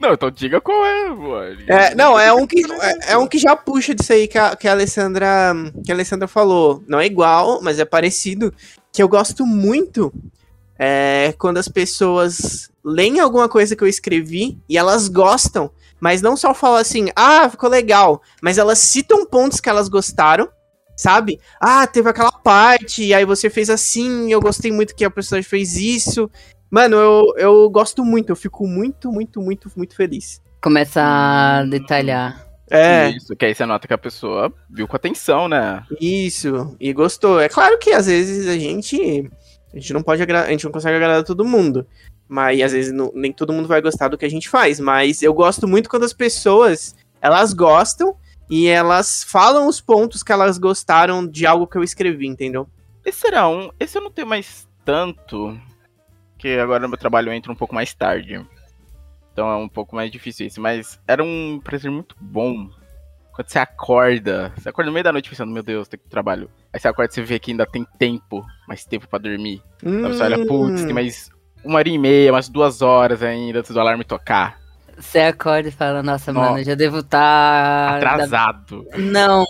Não, 0.00 0.12
então 0.12 0.30
diga 0.30 0.60
qual 0.60 0.84
é, 0.84 1.08
mano. 1.08 1.60
É, 1.66 1.94
não, 1.94 2.18
é 2.18 2.32
um 2.32 2.46
que 2.46 2.60
é, 2.60 3.12
é 3.12 3.18
um 3.18 3.26
que 3.26 3.38
já 3.38 3.54
puxa 3.54 3.94
disso 3.94 4.12
aí 4.12 4.26
que 4.26 4.38
a, 4.38 4.56
que 4.56 4.66
a 4.66 4.72
Alessandra 4.72 5.54
que 5.84 5.92
a 5.92 5.94
Alessandra 5.94 6.26
falou. 6.26 6.82
Não 6.86 6.98
é 6.98 7.06
igual, 7.06 7.60
mas 7.62 7.78
é 7.78 7.84
parecido. 7.84 8.52
Que 8.92 9.02
eu 9.02 9.08
gosto 9.08 9.44
muito 9.44 10.12
é 10.78 11.34
quando 11.38 11.58
as 11.58 11.68
pessoas 11.68 12.70
leem 12.84 13.18
alguma 13.18 13.48
coisa 13.48 13.74
que 13.74 13.82
eu 13.82 13.88
escrevi 13.88 14.58
e 14.68 14.78
elas 14.78 15.08
gostam, 15.08 15.70
mas 16.00 16.22
não 16.22 16.36
só 16.36 16.54
falam 16.54 16.78
assim, 16.78 17.08
ah, 17.14 17.48
ficou 17.48 17.68
legal, 17.68 18.20
mas 18.42 18.58
elas 18.58 18.78
citam 18.78 19.26
pontos 19.26 19.60
que 19.60 19.68
elas 19.68 19.88
gostaram, 19.88 20.48
sabe? 20.96 21.40
Ah, 21.60 21.86
teve 21.86 22.08
aquela 22.08 22.32
parte, 22.32 23.04
e 23.04 23.14
aí 23.14 23.24
você 23.24 23.50
fez 23.50 23.70
assim, 23.70 24.32
eu 24.32 24.40
gostei 24.40 24.72
muito 24.72 24.94
que 24.94 25.04
a 25.04 25.10
pessoa 25.10 25.42
fez 25.42 25.76
isso. 25.76 26.30
Mano, 26.70 26.96
eu, 26.96 27.34
eu 27.36 27.70
gosto 27.70 28.04
muito, 28.04 28.30
eu 28.30 28.36
fico 28.36 28.66
muito, 28.66 29.12
muito, 29.12 29.40
muito, 29.40 29.70
muito 29.76 29.94
feliz. 29.94 30.40
Começa 30.60 31.00
a 31.02 31.64
detalhar. 31.64 32.44
É. 32.68 33.10
Isso, 33.10 33.36
que 33.36 33.44
aí 33.44 33.54
você 33.54 33.64
nota 33.64 33.86
que 33.86 33.94
a 33.94 33.98
pessoa 33.98 34.52
viu 34.68 34.88
com 34.88 34.96
atenção, 34.96 35.48
né? 35.48 35.84
Isso, 36.00 36.76
e 36.80 36.92
gostou. 36.92 37.40
É 37.40 37.48
claro 37.48 37.78
que 37.78 37.90
às 37.92 38.06
vezes 38.06 38.48
a 38.48 38.58
gente 38.58 39.30
a 39.72 39.78
gente 39.78 39.92
não 39.92 40.02
pode 40.02 40.22
agra- 40.22 40.44
a 40.44 40.50
gente 40.50 40.64
não 40.64 40.72
consegue 40.72 40.96
agradar 40.96 41.22
todo 41.22 41.44
mundo, 41.44 41.86
mas 42.28 42.60
às 42.62 42.72
vezes 42.72 42.92
não- 42.92 43.12
nem 43.14 43.32
todo 43.32 43.52
mundo 43.52 43.68
vai 43.68 43.80
gostar 43.80 44.08
do 44.08 44.18
que 44.18 44.24
a 44.24 44.30
gente 44.30 44.48
faz, 44.48 44.78
mas 44.80 45.22
eu 45.22 45.32
gosto 45.34 45.66
muito 45.68 45.88
quando 45.88 46.04
as 46.04 46.12
pessoas 46.12 46.94
elas 47.20 47.52
gostam 47.52 48.16
e 48.48 48.66
elas 48.68 49.24
falam 49.24 49.66
os 49.68 49.80
pontos 49.80 50.22
que 50.22 50.30
elas 50.32 50.58
gostaram 50.58 51.26
de 51.26 51.46
algo 51.46 51.66
que 51.66 51.76
eu 51.78 51.82
escrevi, 51.82 52.26
entendeu? 52.26 52.68
Esse 53.04 53.20
será 53.20 53.48
um. 53.48 53.70
Esse 53.80 53.98
eu 53.98 54.02
não 54.02 54.10
tenho 54.10 54.26
mais 54.26 54.68
tanto. 54.84 55.58
Que 56.38 56.58
agora 56.58 56.82
no 56.82 56.88
meu 56.88 56.98
trabalho 56.98 57.32
entra 57.32 57.50
um 57.50 57.56
pouco 57.56 57.74
mais 57.74 57.94
tarde. 57.94 58.44
Então 59.32 59.48
é 59.50 59.56
um 59.56 59.68
pouco 59.68 59.96
mais 59.96 60.10
difícil 60.10 60.46
isso. 60.46 60.60
Mas 60.60 61.00
era 61.08 61.22
um 61.24 61.60
prazer 61.62 61.90
muito 61.90 62.14
bom 62.20 62.68
Quando 63.32 63.48
você 63.50 63.58
acorda, 63.58 64.50
você 64.56 64.68
acorda 64.70 64.88
no 64.90 64.94
meio 64.94 65.04
da 65.04 65.12
noite 65.12 65.28
pensando, 65.28 65.52
meu 65.52 65.62
Deus, 65.62 65.86
tem 65.88 66.00
que 66.00 66.08
trabalho. 66.08 66.50
Aí 66.72 66.80
você 66.80 66.88
acorda 66.88 67.12
e 67.12 67.14
você 67.14 67.22
vê 67.22 67.38
que 67.38 67.50
ainda 67.50 67.66
tem 67.66 67.86
tempo, 67.98 68.42
mais 68.66 68.84
tempo 68.86 69.06
pra 69.06 69.18
dormir. 69.18 69.62
Aí 69.84 70.02
você 70.14 70.22
olha, 70.22 70.46
putz, 70.46 70.84
tem 70.84 70.94
mais 70.94 71.30
uma 71.66 71.78
hora 71.78 71.88
e 71.88 71.98
meia, 71.98 72.32
umas 72.32 72.48
duas 72.48 72.80
horas 72.82 73.22
ainda 73.22 73.58
antes 73.60 73.70
do 73.72 73.80
alarme 73.80 74.04
tocar. 74.04 74.58
Você 74.98 75.18
acorda 75.18 75.68
e 75.68 75.72
fala, 75.72 76.02
nossa, 76.02 76.32
mano, 76.32 76.58
eu 76.58 76.64
já 76.64 76.74
devo 76.74 77.00
estar. 77.00 77.96
Atrasado. 77.96 78.86
Não. 78.96 79.44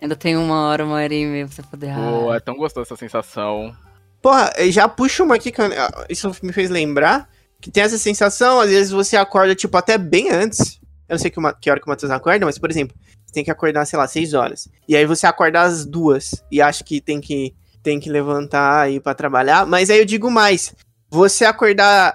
Ainda 0.00 0.16
tem 0.16 0.36
uma 0.36 0.68
hora, 0.68 0.84
uma 0.84 0.94
hora 0.94 1.12
e 1.12 1.26
meia 1.26 1.46
pra 1.46 1.54
você 1.54 1.62
poder. 1.62 1.94
Pô, 1.94 2.32
é 2.32 2.40
tão 2.40 2.54
gostoso 2.56 2.84
essa 2.86 2.96
sensação. 2.96 3.74
Porra, 4.22 4.50
eu 4.56 4.70
já 4.72 4.88
puxa 4.88 5.22
uma 5.24 5.34
aqui 5.34 5.50
que 5.52 5.60
eu- 5.60 5.68
isso 6.08 6.30
me 6.42 6.52
fez 6.52 6.70
lembrar 6.70 7.28
que 7.60 7.70
tem 7.70 7.82
essa 7.82 7.98
sensação, 7.98 8.60
às 8.60 8.70
vezes 8.70 8.90
você 8.92 9.16
acorda, 9.16 9.54
tipo, 9.54 9.76
até 9.76 9.98
bem 9.98 10.30
antes. 10.30 10.80
Eu 11.08 11.14
não 11.14 11.18
sei 11.18 11.30
que, 11.30 11.38
uma- 11.38 11.52
que 11.52 11.70
hora 11.70 11.80
que 11.80 11.86
o 11.86 11.90
Matheus 11.90 12.10
acorda, 12.12 12.46
mas, 12.46 12.58
por 12.58 12.70
exemplo, 12.70 12.96
você 13.26 13.32
tem 13.34 13.44
que 13.44 13.50
acordar, 13.50 13.84
sei 13.84 13.98
lá, 13.98 14.06
6 14.06 14.32
horas. 14.34 14.68
E 14.88 14.96
aí 14.96 15.04
você 15.04 15.26
acorda 15.26 15.60
às 15.62 15.84
duas 15.84 16.42
e 16.50 16.62
acha 16.62 16.82
que 16.84 17.00
tem 17.00 17.20
que, 17.20 17.54
tem 17.82 17.98
que 18.00 18.08
levantar 18.10 18.90
e 18.90 18.96
ir 18.96 19.00
pra 19.00 19.14
trabalhar. 19.14 19.66
Mas 19.66 19.90
aí 19.90 19.98
eu 19.98 20.04
digo 20.04 20.30
mais. 20.30 20.74
Você 21.10 21.44
acordar. 21.44 22.14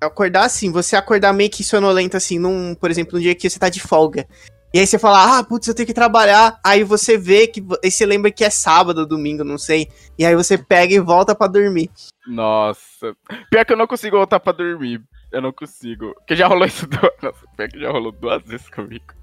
Acordar 0.00 0.44
assim, 0.44 0.70
você 0.70 0.96
acordar 0.96 1.32
meio 1.32 1.48
que 1.48 1.64
sonolento, 1.64 2.16
assim, 2.16 2.38
num, 2.38 2.74
por 2.74 2.90
exemplo, 2.90 3.14
num 3.14 3.22
dia 3.22 3.34
que 3.34 3.48
você 3.48 3.58
tá 3.58 3.70
de 3.70 3.80
folga. 3.80 4.26
E 4.74 4.80
aí 4.80 4.86
você 4.86 4.98
fala, 4.98 5.38
ah, 5.38 5.44
putz, 5.44 5.68
eu 5.68 5.74
tenho 5.74 5.86
que 5.86 5.94
trabalhar. 5.94 6.58
Aí 6.62 6.82
você 6.82 7.16
vê 7.16 7.46
que. 7.46 7.64
Aí 7.82 7.90
você 7.90 8.04
lembra 8.04 8.30
que 8.32 8.44
é 8.44 8.50
sábado, 8.50 9.06
domingo, 9.06 9.44
não 9.44 9.56
sei. 9.56 9.88
E 10.18 10.26
aí 10.26 10.34
você 10.34 10.58
pega 10.58 10.92
e 10.92 10.98
volta 10.98 11.32
pra 11.32 11.46
dormir. 11.46 11.90
Nossa. 12.26 13.14
Pior 13.50 13.64
que 13.64 13.72
eu 13.72 13.76
não 13.76 13.86
consigo 13.86 14.16
voltar 14.16 14.40
pra 14.40 14.52
dormir. 14.52 15.00
Eu 15.30 15.40
não 15.40 15.52
consigo. 15.52 16.12
Porque 16.14 16.34
já 16.34 16.48
rolou 16.48 16.66
isso 16.66 16.86
duas. 16.90 17.12
Nossa, 17.22 17.46
pior 17.56 17.68
que 17.68 17.78
já 17.78 17.90
rolou 17.90 18.10
duas 18.10 18.42
vezes 18.42 18.68
comigo. 18.68 19.14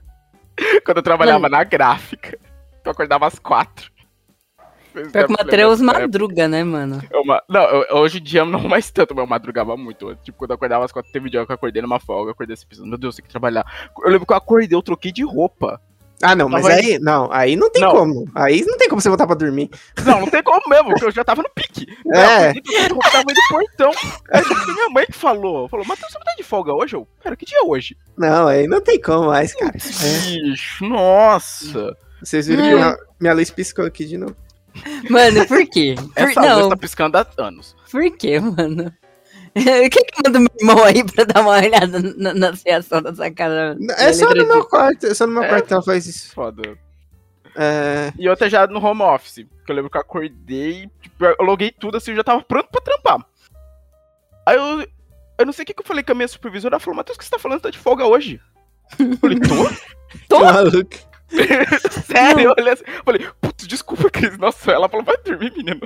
Quando 0.85 0.97
eu 0.97 1.03
trabalhava 1.03 1.49
na 1.49 1.63
gráfica. 1.65 2.39
Eu 2.85 2.91
acordava 2.91 3.27
às 3.27 3.37
quatro. 3.37 3.91
Pior 4.93 5.05
que 5.05 5.11
devem 5.11 5.65
o 5.65 5.69
dessa 5.69 5.83
madruga, 5.83 6.47
né, 6.47 6.63
mano? 6.63 7.01
Eu 7.11 7.23
Não, 7.47 7.61
eu- 7.61 7.97
hoje 7.97 8.19
em 8.19 8.23
dia 8.23 8.43
não 8.45 8.59
mais 8.67 8.91
tanto, 8.91 9.15
mas 9.15 9.23
eu 9.23 9.27
madrugava 9.29 9.75
muito. 9.77 10.15
Tipo, 10.23 10.37
quando 10.39 10.51
eu 10.51 10.55
acordava 10.55 10.85
às 10.85 10.91
quatro, 10.91 11.11
teve 11.11 11.27
um 11.27 11.29
dia 11.29 11.45
que 11.45 11.51
eu 11.51 11.55
acordei 11.55 11.81
numa 11.81 11.99
folga, 11.99 12.29
eu 12.29 12.33
acordei 12.33 12.53
assim 12.53 12.65
pensando, 12.67 12.87
meu 12.87 12.97
Deus, 12.97 13.15
tem 13.15 13.23
que 13.23 13.31
trabalhar. 13.31 13.65
Eu 14.03 14.09
lembro 14.09 14.25
que 14.25 14.33
eu 14.33 14.37
acordei, 14.37 14.75
eu 14.77 14.81
troquei 14.81 15.11
de 15.11 15.23
roupa. 15.23 15.79
Ah, 16.23 16.35
não, 16.35 16.47
mas 16.47 16.61
Tava 16.61 16.75
aí. 16.75 16.99
Não, 16.99 17.29
aí 17.31 17.55
não 17.55 17.71
tem 17.71 17.81
Não. 17.81 17.91
como. 17.93 18.29
Aí 18.35 18.63
não 18.63 18.77
tem 18.77 18.87
como 18.87 19.01
você 19.01 19.09
voltar 19.09 19.25
pra 19.25 19.33
dormir. 19.35 19.71
Não, 20.05 20.19
não 20.19 20.27
tem 20.29 20.43
como 20.43 20.61
mesmo, 20.69 20.89
porque 20.89 21.05
eu 21.05 21.11
já 21.11 21.23
tava 21.23 21.41
no 21.41 21.49
pique. 21.49 21.87
Eu 22.05 22.13
É. 22.13 22.49
acordei, 22.49 22.61
troquei 22.61 22.81
de 22.87 22.93
roupa, 22.93 23.09
tava 23.09 23.23
indo 23.31 23.39
pro 23.47 23.57
portão. 23.57 23.91
Aí 24.31 24.43
foi 24.43 24.73
minha 24.75 24.89
mãe 24.89 25.05
que 25.07 25.13
falou. 25.13 25.67
Falou, 25.67 25.83
Matheus, 25.87 26.11
você 26.11 26.19
não 26.19 26.25
tá 26.25 26.33
de 26.37 26.43
folga 26.43 26.73
hoje? 26.73 26.95
Eu, 26.95 27.07
pera, 27.23 27.35
que 27.35 27.43
dia 27.45 27.57
é 27.57 27.63
hoje? 27.63 27.97
Não, 28.15 28.47
aí 28.47 28.67
não 28.67 28.79
tem 28.81 29.01
como 29.01 29.29
mais, 29.29 29.55
cara. 29.55 29.73
É. 29.75 30.29
Bicho, 30.29 30.85
nossa. 30.87 31.97
Vocês 32.21 32.45
viram 32.45 32.63
que 32.65 32.73
minha, 32.75 32.97
minha 33.19 33.33
luz 33.33 33.49
piscou 33.49 33.83
aqui 33.83 34.05
de 34.05 34.15
novo. 34.17 34.35
Mano, 35.09 35.45
por 35.47 35.65
quê? 35.67 35.95
Por... 35.97 36.11
Essa 36.15 36.41
luz 36.41 36.49
Não, 36.49 36.69
tá 36.69 36.77
piscando 36.77 37.17
há 37.17 37.27
anos. 37.37 37.75
por 37.91 38.17
quê, 38.17 38.39
mano? 38.39 38.93
Quem 39.53 39.89
que 39.89 40.21
manda 40.25 40.39
o 40.39 40.41
meu 40.41 40.51
irmão 40.59 40.83
aí 40.85 41.03
pra 41.03 41.25
dar 41.25 41.41
uma 41.41 41.51
olhada 41.57 41.99
na, 42.15 42.33
na 42.33 42.53
reação 42.65 43.01
dessa 43.01 43.29
cara? 43.31 43.77
É 43.97 44.13
só 44.13 44.33
no 44.33 44.47
meu 44.47 44.65
quarto, 44.65 45.07
é 45.07 45.13
só 45.13 45.27
no 45.27 45.33
meu 45.33 45.43
É. 45.43 45.49
quarto 45.49 45.67
que 45.67 45.73
ela 45.73 45.83
faz 45.83 46.05
isso. 46.07 46.33
Foda. 46.33 46.77
É, 47.57 48.13
E 48.17 48.29
outra 48.29 48.49
já 48.49 48.65
no 48.65 48.79
home 48.83 49.01
office. 49.01 49.45
Que 49.65 49.71
eu 49.71 49.75
lembro 49.75 49.91
que 49.91 49.97
eu 49.97 50.01
acordei, 50.01 50.89
tipo, 51.01 51.25
eu 51.25 51.35
loguei 51.45 51.69
tudo 51.69 51.97
assim, 51.97 52.11
eu 52.11 52.17
já 52.17 52.23
tava 52.23 52.41
pronto 52.41 52.69
pra 52.71 52.79
trampar. 52.81 53.25
Aí 54.45 54.55
eu. 54.55 54.87
Eu 55.37 55.45
não 55.45 55.51
sei 55.53 55.63
o 55.63 55.65
que, 55.65 55.73
que 55.73 55.81
eu 55.81 55.85
falei 55.85 56.03
com 56.03 56.11
a 56.11 56.15
minha 56.15 56.27
supervisora. 56.27 56.75
Ela 56.75 56.79
falou, 56.79 56.95
Matheus, 56.97 57.15
o 57.15 57.19
que 57.19 57.25
você 57.25 57.31
tá 57.31 57.39
falando? 57.39 57.57
Você 57.59 57.63
tá 57.63 57.69
de 57.71 57.77
folga 57.79 58.05
hoje? 58.05 58.39
Eu 58.99 59.17
falei, 59.17 59.39
tô? 59.39 59.69
Tô? 60.29 60.39
maluco. 60.45 60.89
Sério? 62.05 62.49
Eu 62.49 62.55
olhei 62.57 62.73
assim. 62.73 62.83
Falei, 63.05 63.27
putz, 63.39 63.67
desculpa, 63.67 64.09
Cris. 64.09 64.37
Nossa, 64.37 64.71
ela 64.71 64.87
falou, 64.89 65.05
vai 65.05 65.17
dormir, 65.17 65.51
menino. 65.55 65.81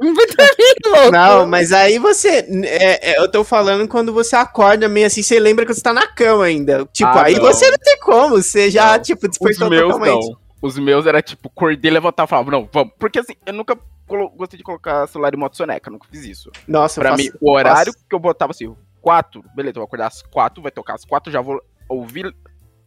Não 0.00 0.14
vai 0.14 0.26
dormir, 0.26 0.74
louco. 0.86 1.10
Não, 1.12 1.46
mas 1.46 1.72
aí 1.72 1.98
você. 1.98 2.44
é, 2.64 3.12
é, 3.12 3.18
eu 3.20 3.30
tô 3.30 3.44
falando 3.44 3.86
quando 3.86 4.12
você 4.12 4.34
acorda 4.34 4.88
meio 4.88 5.06
assim, 5.06 5.22
você 5.22 5.38
lembra 5.38 5.64
que 5.64 5.72
você 5.72 5.80
tá 5.82 5.92
na 5.92 6.06
cama 6.06 6.44
ainda. 6.44 6.84
Tipo, 6.92 7.10
Ah, 7.10 7.24
aí 7.26 7.34
não. 7.36 7.42
você 7.42 7.70
não 7.70 7.78
tem 7.78 7.98
como, 8.00 8.42
você 8.42 8.70
já, 8.70 8.92
Não. 8.96 9.02
tipo, 9.02 9.26
Os 9.26 9.30
despertou 9.30 9.70
meus 9.70 9.92
totalmente. 9.94 10.28
não. 10.30 10.42
Os 10.60 10.78
meus 10.78 11.06
era 11.06 11.20
tipo, 11.22 11.48
acordei, 11.48 11.90
levantava 11.90 12.28
e 12.28 12.30
falava, 12.30 12.50
não, 12.50 12.68
vamos. 12.72 12.92
Porque 12.98 13.18
assim, 13.18 13.34
eu 13.44 13.52
nunca 13.52 13.76
colo- 14.06 14.30
gostei 14.30 14.56
de 14.58 14.62
colocar 14.64 15.06
celular 15.08 15.34
em 15.34 15.36
modo 15.36 15.56
soneca, 15.56 15.90
nunca 15.90 16.06
fiz 16.10 16.24
isso. 16.24 16.50
Nossa, 16.68 17.00
Pra 17.00 17.10
faço- 17.10 17.22
mim, 17.24 17.30
o 17.40 17.50
horário 17.52 17.92
faço- 17.92 18.06
que 18.08 18.14
eu 18.14 18.18
botava 18.20 18.52
assim, 18.52 18.72
quatro, 19.00 19.44
beleza, 19.56 19.72
eu 19.76 19.80
vou 19.80 19.86
acordar 19.86 20.06
às 20.06 20.22
quatro, 20.22 20.62
vai 20.62 20.70
tocar 20.70 20.94
às 20.94 21.04
quatro, 21.04 21.32
já 21.32 21.40
vou 21.40 21.60
ouvir, 21.88 22.32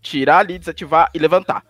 tirar 0.01 0.37
ali, 0.39 0.57
desativar 0.57 1.09
e 1.13 1.19
levantar. 1.19 1.63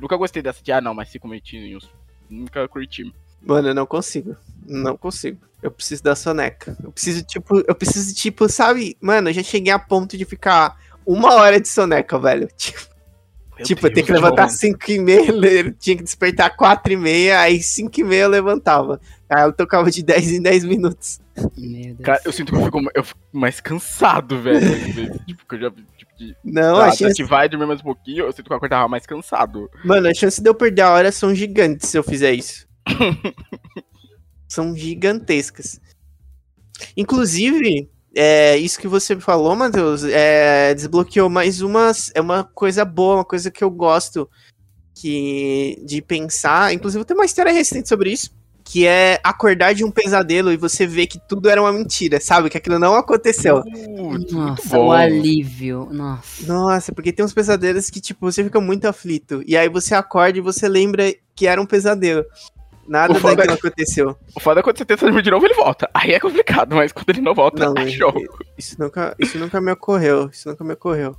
Eu 0.00 0.02
nunca 0.02 0.16
gostei 0.16 0.42
dessa 0.42 0.62
de, 0.62 0.72
ah, 0.72 0.80
não, 0.80 0.94
mais 0.94 1.10
cinco 1.10 1.28
minutinhos. 1.28 1.90
Nunca 2.30 2.66
curti. 2.66 3.12
Mano, 3.42 3.68
eu 3.68 3.74
não 3.74 3.84
consigo. 3.84 4.34
Não 4.66 4.96
consigo. 4.96 5.38
Eu 5.62 5.70
preciso 5.70 6.02
da 6.02 6.16
soneca. 6.16 6.74
Eu 6.82 6.90
preciso, 6.90 7.22
tipo, 7.22 7.62
eu 7.68 7.74
preciso, 7.74 8.14
tipo, 8.14 8.48
sabe? 8.48 8.96
Mano, 8.98 9.28
eu 9.28 9.34
já 9.34 9.42
cheguei 9.42 9.70
a 9.70 9.78
ponto 9.78 10.16
de 10.16 10.24
ficar 10.24 10.78
uma 11.04 11.34
hora 11.34 11.60
de 11.60 11.68
soneca, 11.68 12.18
velho. 12.18 12.48
Tipo, 12.58 12.88
Meu 13.58 13.66
tipo 13.66 13.86
eu 13.86 13.92
tenho 13.92 14.06
que 14.06 14.12
Deus, 14.12 14.22
levantar 14.22 14.46
João. 14.46 14.58
5 14.58 14.90
e 14.90 14.98
meia, 14.98 15.28
eu 15.66 15.74
tinha 15.74 15.94
que 15.94 16.02
despertar 16.02 16.56
4 16.56 16.94
e 16.94 16.96
meia, 16.96 17.40
aí 17.40 17.62
5 17.62 18.00
e 18.00 18.04
meia 18.04 18.22
eu 18.22 18.30
levantava. 18.30 18.98
Aí 19.28 19.42
eu 19.42 19.52
tocava 19.52 19.90
de 19.90 20.02
10 20.02 20.32
em 20.32 20.40
10 20.40 20.64
minutos. 20.64 21.20
Meu 21.58 21.94
Deus. 21.94 22.00
Cara, 22.02 22.22
eu 22.24 22.32
sinto 22.32 22.52
que 22.52 22.58
eu 22.58 22.64
fico, 22.64 22.80
eu 22.94 23.04
fico 23.04 23.20
mais 23.30 23.60
cansado, 23.60 24.40
velho. 24.40 24.60
tipo, 25.26 25.46
que 25.46 25.56
eu 25.56 25.60
já 25.60 25.70
de 26.20 26.36
Não, 26.44 26.76
ah, 26.76 26.84
a 26.84 26.90
chance, 26.90 27.04
desativar 27.04 27.46
e 27.46 27.48
dormir 27.48 27.66
mais 27.66 27.80
um 27.80 27.84
pouquinho, 27.84 28.26
eu 28.26 28.32
sinto 28.32 28.46
que 28.46 28.52
eu 28.52 28.56
acordava 28.56 28.86
mais 28.88 29.06
cansado. 29.06 29.70
mano, 29.84 30.08
a 30.08 30.14
chance 30.14 30.40
de 30.40 30.48
eu 30.48 30.54
perder 30.54 30.82
a 30.82 30.90
hora 30.90 31.10
são 31.10 31.34
gigantes 31.34 31.88
se 31.88 31.96
eu 31.96 32.02
fizer 32.02 32.32
isso. 32.32 32.68
são 34.46 34.76
gigantescas. 34.76 35.80
Inclusive, 36.96 37.90
é, 38.14 38.56
isso 38.56 38.78
que 38.78 38.88
você 38.88 39.18
falou, 39.18 39.54
Matheus, 39.56 40.04
é, 40.04 40.74
desbloqueou 40.74 41.30
mais 41.30 41.62
uma, 41.62 41.92
é 42.14 42.20
uma 42.20 42.44
coisa 42.44 42.84
boa, 42.84 43.16
uma 43.16 43.24
coisa 43.24 43.50
que 43.50 43.64
eu 43.64 43.70
gosto 43.70 44.28
que, 44.94 45.82
de 45.84 46.02
pensar. 46.02 46.72
Inclusive, 46.74 47.04
tem 47.04 47.16
uma 47.16 47.24
história 47.24 47.52
recente 47.52 47.88
sobre 47.88 48.12
isso. 48.12 48.30
Que 48.70 48.86
é 48.86 49.18
acordar 49.24 49.74
de 49.74 49.84
um 49.84 49.90
pesadelo 49.90 50.52
e 50.52 50.56
você 50.56 50.86
ver 50.86 51.08
que 51.08 51.18
tudo 51.18 51.50
era 51.50 51.60
uma 51.60 51.72
mentira, 51.72 52.20
sabe? 52.20 52.48
Que 52.48 52.56
aquilo 52.56 52.78
não 52.78 52.94
aconteceu. 52.94 53.64
Muito 53.64 54.32
Nossa, 54.32 54.78
o 54.78 54.92
alívio. 54.92 55.88
Nossa. 55.90 56.46
Nossa, 56.46 56.92
porque 56.92 57.12
tem 57.12 57.24
uns 57.24 57.34
pesadelos 57.34 57.90
que, 57.90 58.00
tipo, 58.00 58.30
você 58.30 58.44
fica 58.44 58.60
muito 58.60 58.86
aflito. 58.86 59.42
E 59.44 59.56
aí 59.56 59.68
você 59.68 59.94
acorda 59.94 60.38
e 60.38 60.40
você 60.40 60.68
lembra 60.68 61.12
que 61.34 61.48
era 61.48 61.60
um 61.60 61.66
pesadelo. 61.66 62.24
Nada 62.86 63.12
O 63.12 63.20
daquilo 63.20 63.52
é 63.52 63.54
aconteceu. 63.54 64.16
O 64.34 64.40
foda 64.40 64.60
é 64.60 64.62
quando 64.62 64.78
você 64.78 64.84
tenta 64.84 65.04
dormir 65.04 65.22
de 65.22 65.30
novo, 65.30 65.46
ele 65.46 65.54
volta. 65.54 65.88
Aí 65.94 66.12
é 66.12 66.20
complicado, 66.20 66.74
mas 66.74 66.92
quando 66.92 67.10
ele 67.10 67.20
não 67.20 67.34
volta, 67.34 67.66
Não, 67.66 67.74
é 67.82 67.88
show. 67.88 68.12
Isso 68.58 68.76
nunca, 68.78 69.14
isso 69.18 69.38
nunca 69.38 69.60
me 69.60 69.70
ocorreu. 69.70 70.28
Isso 70.32 70.48
nunca 70.48 70.64
me 70.64 70.74
ocorreu. 70.74 71.16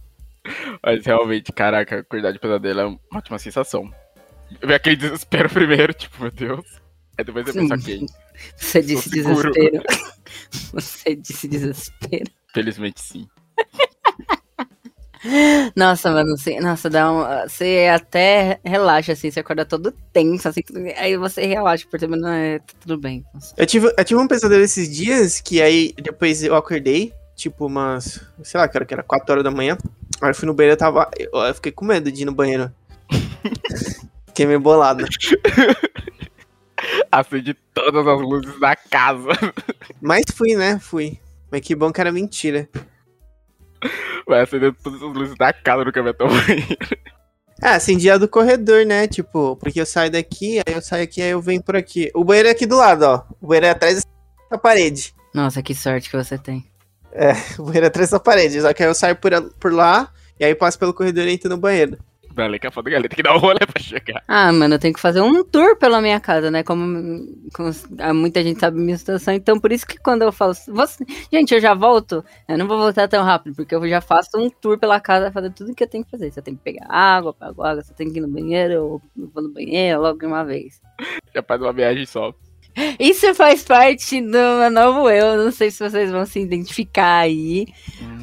Mas 0.83 1.05
realmente, 1.05 1.51
caraca, 1.51 1.99
acordar 1.99 2.31
de 2.31 2.39
pesadelo 2.39 2.79
é 2.79 2.85
uma 2.85 2.99
ótima 3.13 3.39
sensação. 3.39 3.89
Ver 4.61 4.75
aquele 4.75 4.95
desespero 4.95 5.47
primeiro, 5.51 5.93
tipo, 5.93 6.21
meu 6.21 6.31
Deus. 6.31 6.80
Aí 7.21 7.25
depois 7.25 7.45
você 7.45 7.53
pensa, 7.53 7.75
ok, 7.75 8.05
Você 8.57 8.81
disse 8.81 9.09
desespero. 9.11 9.83
Você 10.73 11.15
disse 11.15 11.47
desespero. 11.47 12.31
felizmente 12.51 12.99
sim. 12.99 13.27
Nossa, 15.75 16.09
mano, 16.09 16.35
você, 16.35 16.59
nossa, 16.59 16.89
dá 16.89 17.11
um, 17.11 17.47
você 17.47 17.87
até 17.93 18.59
relaxa, 18.65 19.11
assim, 19.11 19.29
você 19.29 19.39
acorda 19.39 19.63
todo 19.63 19.93
tenso, 20.11 20.47
assim, 20.47 20.61
aí 20.97 21.15
você 21.15 21.45
relaxa, 21.45 21.85
percebendo, 21.89 22.23
não, 22.23 22.29
é, 22.29 22.57
tá 22.57 22.73
tudo 22.81 22.97
bem. 22.97 23.23
Nossa. 23.31 23.53
Eu 23.55 23.67
tive, 23.67 23.93
eu 23.95 24.03
tive 24.03 24.19
um 24.19 24.27
pesadelo 24.27 24.63
esses 24.63 24.89
dias 24.89 25.39
que 25.39 25.61
aí 25.61 25.93
depois 26.01 26.43
eu 26.43 26.55
acordei, 26.55 27.13
tipo 27.35 27.67
umas, 27.67 28.19
sei 28.41 28.59
lá, 28.59 28.67
que 28.67 28.75
era, 28.75 28.85
que 28.85 28.93
era 28.95 29.03
4 29.03 29.31
horas 29.31 29.43
da 29.43 29.51
manhã. 29.51 29.77
Aí 30.19 30.31
eu 30.31 30.35
fui 30.35 30.47
no 30.47 30.55
banheiro, 30.55 30.73
eu 30.73 30.79
tava, 30.79 31.07
eu, 31.15 31.39
eu 31.39 31.53
fiquei 31.53 31.71
com 31.71 31.85
medo 31.85 32.11
de 32.11 32.23
ir 32.23 32.25
no 32.25 32.33
banheiro. 32.33 32.71
fiquei 34.25 34.47
meio 34.47 34.59
bolado. 34.59 35.05
Acende 37.11 37.53
todas 37.73 38.07
as 38.07 38.21
luzes 38.21 38.59
da 38.59 38.75
casa. 38.75 39.29
Mas 40.01 40.25
fui, 40.33 40.55
né? 40.55 40.79
Fui. 40.79 41.19
Mas 41.51 41.61
que 41.61 41.75
bom 41.75 41.91
que 41.91 42.01
era 42.01 42.11
mentira. 42.11 42.69
Vai 44.27 44.41
acender 44.41 44.73
todas 44.83 45.01
as 45.01 45.13
luzes 45.13 45.35
da 45.37 45.51
casa 45.51 45.83
no 45.83 45.91
caminhão 45.91 46.15
banheiro. 46.17 46.77
Ah, 47.61 47.75
acendi 47.75 48.09
a 48.09 48.17
do 48.17 48.27
corredor, 48.27 48.85
né? 48.85 49.07
Tipo, 49.07 49.55
porque 49.57 49.79
eu 49.79 49.85
saio 49.85 50.09
daqui, 50.09 50.59
aí 50.59 50.73
eu 50.73 50.81
saio 50.81 51.03
aqui, 51.03 51.21
aí 51.21 51.29
eu 51.29 51.41
venho 51.41 51.61
por 51.61 51.75
aqui. 51.75 52.09
O 52.15 52.23
banheiro 52.23 52.49
é 52.49 52.51
aqui 52.51 52.65
do 52.65 52.77
lado, 52.77 53.03
ó. 53.03 53.23
O 53.39 53.47
banheiro 53.47 53.67
é 53.67 53.69
atrás 53.69 54.03
da 54.49 54.57
parede. 54.57 55.13
Nossa, 55.33 55.61
que 55.61 55.75
sorte 55.75 56.09
que 56.09 56.17
você 56.17 56.37
tem. 56.37 56.65
O 57.59 57.63
banheiro 57.63 57.85
é 57.85 57.89
atrás 57.89 58.09
da 58.09 58.19
parede. 58.19 58.61
Só 58.61 58.73
que 58.73 58.81
aí 58.81 58.89
eu 58.89 58.95
saio 58.95 59.15
por, 59.15 59.31
por 59.59 59.71
lá, 59.71 60.11
e 60.39 60.45
aí 60.45 60.55
passo 60.55 60.79
pelo 60.79 60.93
corredor 60.93 61.27
e 61.27 61.33
entro 61.33 61.49
no 61.49 61.57
banheiro. 61.57 61.99
Dale, 62.33 62.59
que 62.59 62.67
a 62.67 62.71
foda 62.71 62.89
galera 62.89 63.09
tem 63.09 63.15
que 63.17 63.23
dar 63.23 63.35
um 63.35 63.39
rolê 63.39 63.59
pra 63.59 63.81
chegar. 63.81 64.23
Ah, 64.27 64.51
mano, 64.53 64.75
eu 64.75 64.79
tenho 64.79 64.93
que 64.93 64.99
fazer 64.99 65.21
um 65.21 65.43
tour 65.43 65.75
pela 65.77 66.01
minha 66.01 66.19
casa, 66.19 66.49
né? 66.49 66.63
Como, 66.63 67.25
como 67.53 67.69
muita 68.13 68.41
gente 68.41 68.59
sabe 68.59 68.79
minha 68.79 68.97
situação. 68.97 69.33
Então, 69.33 69.59
por 69.59 69.71
isso 69.71 69.85
que 69.85 69.97
quando 69.97 70.21
eu 70.23 70.31
falo. 70.31 70.53
"Você- 70.67 71.05
Gente, 71.31 71.53
eu 71.53 71.59
já 71.61 71.73
volto. 71.73 72.23
Eu 72.47 72.57
não 72.57 72.67
vou 72.67 72.77
voltar 72.77 73.07
tão 73.07 73.23
rápido, 73.23 73.55
porque 73.55 73.75
eu 73.75 73.87
já 73.87 74.01
faço 74.01 74.29
um 74.35 74.49
tour 74.49 74.77
pela 74.79 74.99
casa, 74.99 75.31
fazer 75.31 75.51
tudo 75.51 75.75
que 75.75 75.83
eu 75.83 75.87
tenho 75.89 76.03
que 76.05 76.11
fazer. 76.11 76.31
Se 76.31 76.39
eu 76.39 76.43
tenho 76.43 76.57
que 76.57 76.63
pegar 76.63 76.85
água, 76.89 77.29
eu 77.29 77.33
pego 77.33 77.63
água. 77.63 77.81
Se 77.83 77.91
eu 77.91 77.95
tenho 77.95 78.11
que 78.11 78.19
ir 78.19 78.21
no 78.21 78.27
banheiro, 78.29 78.73
eu 78.73 79.01
vou 79.33 79.43
no 79.43 79.49
banheiro 79.53 80.01
logo 80.01 80.19
de 80.19 80.25
uma 80.25 80.43
vez. 80.43 80.81
Já 81.33 81.43
faz 81.43 81.61
uma 81.61 81.73
viagem 81.73 82.05
só. 82.05 82.33
Isso 82.99 83.33
faz 83.35 83.63
parte 83.63 84.21
do 84.21 84.27
meu 84.29 84.69
novo 84.71 85.09
eu. 85.09 85.37
Não 85.37 85.51
sei 85.51 85.71
se 85.71 85.79
vocês 85.79 86.11
vão 86.11 86.25
se 86.25 86.39
identificar 86.39 87.19
aí. 87.19 87.65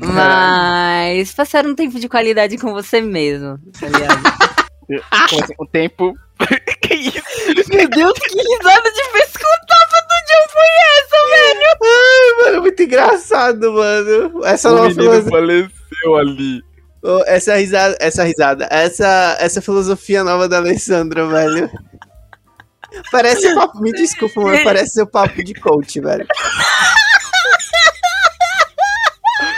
Mas 0.01 1.33
passar 1.33 1.67
um 1.67 1.75
tempo 1.75 1.99
de 1.99 2.09
qualidade 2.09 2.57
com 2.57 2.73
você 2.73 3.01
mesmo, 3.01 3.59
tá 3.79 3.87
assim, 5.11 5.43
o 5.59 5.67
tempo. 5.67 6.15
que 6.81 6.95
isso? 6.95 7.23
Meu 7.75 7.89
Deus, 7.89 8.13
que 8.13 8.39
risada 8.39 8.91
de 8.93 9.03
pescotapo 9.13 9.95
do 10.09 10.17
John 10.29 10.49
foi 10.53 10.69
essa, 10.99 11.19
velho? 11.29 11.67
Ai, 11.83 12.45
mano, 12.45 12.63
muito 12.63 12.83
engraçado, 12.83 13.73
mano. 13.73 14.45
Essa 14.45 14.71
O 14.71 14.75
nova 14.77 14.89
menino 14.89 15.03
filosofia. 15.23 15.31
faleceu 15.31 16.17
ali. 16.17 16.63
Ô, 17.03 17.23
essa 17.27 17.57
risada, 17.57 17.97
essa 18.01 18.25
risada, 18.25 18.69
essa, 18.71 19.37
essa 19.41 19.61
filosofia 19.61 20.25
nova 20.25 20.49
da 20.49 20.59
Alessandra, 20.59 21.27
velho. 21.27 21.71
Parece 23.11 23.55
papo, 23.55 23.81
me 23.81 23.93
desculpa, 23.93 24.41
mas 24.41 24.65
parece 24.65 24.93
seu 24.93 25.07
papo 25.07 25.43
de 25.43 25.55
coach, 25.55 26.01
velho. 26.01 26.27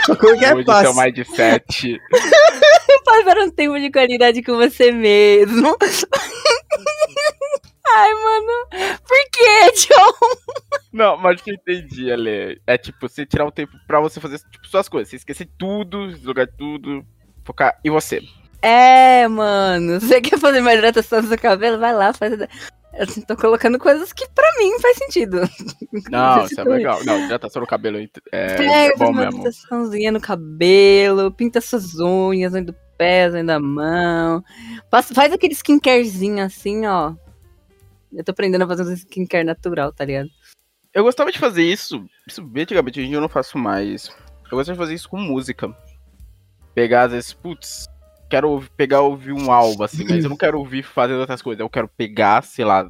Como 0.05 0.37
que 0.37 0.45
é 0.45 0.93
mais 0.93 1.13
de 1.13 1.23
sete. 1.23 1.99
Passar 3.05 3.37
um 3.39 3.51
tempo 3.51 3.79
de 3.79 3.91
qualidade 3.91 4.41
com 4.41 4.55
você 4.55 4.91
mesmo. 4.91 5.77
Ai, 7.93 8.13
mano. 8.13 8.67
Por 9.05 9.29
que, 9.31 9.71
John? 9.87 10.13
Não, 10.93 11.17
mas 11.17 11.41
o 11.41 11.43
que 11.43 11.51
eu 11.51 11.55
entendi, 11.55 12.11
Ale. 12.11 12.61
É 12.65 12.77
tipo, 12.77 12.97
você 13.01 13.25
tirar 13.25 13.45
um 13.45 13.51
tempo 13.51 13.73
pra 13.85 13.99
você 13.99 14.19
fazer 14.19 14.39
tipo, 14.51 14.65
suas 14.67 14.87
coisas. 14.87 15.09
Você 15.09 15.17
esquecer 15.17 15.49
tudo, 15.57 16.15
jogar 16.17 16.47
tudo, 16.47 17.05
focar 17.43 17.77
em 17.83 17.89
você. 17.89 18.21
É, 18.61 19.27
mano. 19.27 19.99
Você 19.99 20.21
quer 20.21 20.39
fazer 20.39 20.61
uma 20.61 20.73
hidratação 20.73 21.21
do 21.21 21.27
seu 21.27 21.37
cabelo? 21.37 21.79
Vai 21.79 21.93
lá, 21.93 22.13
faz. 22.13 22.33
Eu 22.93 23.05
tô 23.25 23.35
colocando 23.37 23.79
coisas 23.79 24.11
que 24.11 24.27
pra 24.29 24.49
mim 24.59 24.79
faz 24.79 24.97
sentido. 24.97 25.41
Não, 26.09 26.43
isso 26.45 26.59
é 26.59 26.63
legal. 26.63 27.03
Não, 27.05 27.23
hidratação 27.25 27.61
no 27.61 27.67
cabelo 27.67 27.97
é, 27.97 28.09
é 28.31 28.55
Pega 28.57 28.95
bom 28.97 29.11
uma 29.11 29.21
mesmo. 29.25 29.39
hidrataçãozinha 29.39 30.11
no 30.11 30.19
cabelo, 30.21 31.31
pinta 31.31 31.61
suas 31.61 31.97
unhas, 31.99 32.53
unha 32.53 32.63
do 32.63 32.75
pé, 32.97 33.29
unha 33.31 33.43
da 33.43 33.59
mão. 33.59 34.43
Passa- 34.89 35.13
faz 35.13 35.31
aquele 35.33 35.53
skincarezinho 35.53 36.43
assim, 36.43 36.85
ó. 36.85 37.13
Eu 38.11 38.23
tô 38.25 38.31
aprendendo 38.31 38.63
a 38.63 38.67
fazer 38.67 38.83
um 38.83 38.93
skincare 38.93 39.45
natural, 39.45 39.93
tá 39.93 40.03
ligado? 40.03 40.29
Eu 40.93 41.03
gostava 41.03 41.31
de 41.31 41.39
fazer 41.39 41.63
isso, 41.63 42.05
isso 42.27 42.43
bem 42.43 42.63
antigamente, 42.63 42.99
hoje 42.99 43.05
em 43.07 43.09
dia 43.11 43.17
eu 43.17 43.21
não 43.21 43.29
faço 43.29 43.57
mais. 43.57 44.09
Eu 44.51 44.57
gostava 44.57 44.73
de 44.75 44.79
fazer 44.79 44.93
isso 44.95 45.07
com 45.07 45.17
música. 45.17 45.73
Pegar, 46.75 47.03
às 47.03 47.11
vezes, 47.13 47.31
putz, 47.33 47.87
quero 48.31 48.49
ouvir- 48.49 48.69
pegar 48.75 49.01
ouvir 49.01 49.33
um 49.33 49.51
álbum, 49.51 49.83
assim, 49.83 50.03
mas 50.07 50.23
eu 50.23 50.29
não 50.29 50.37
quero 50.37 50.57
ouvir 50.57 50.83
fazendo 50.83 51.19
outras 51.19 51.41
coisas. 51.41 51.59
Eu 51.59 51.69
quero 51.69 51.87
pegar, 51.87 52.41
sei 52.43 52.65
lá, 52.65 52.89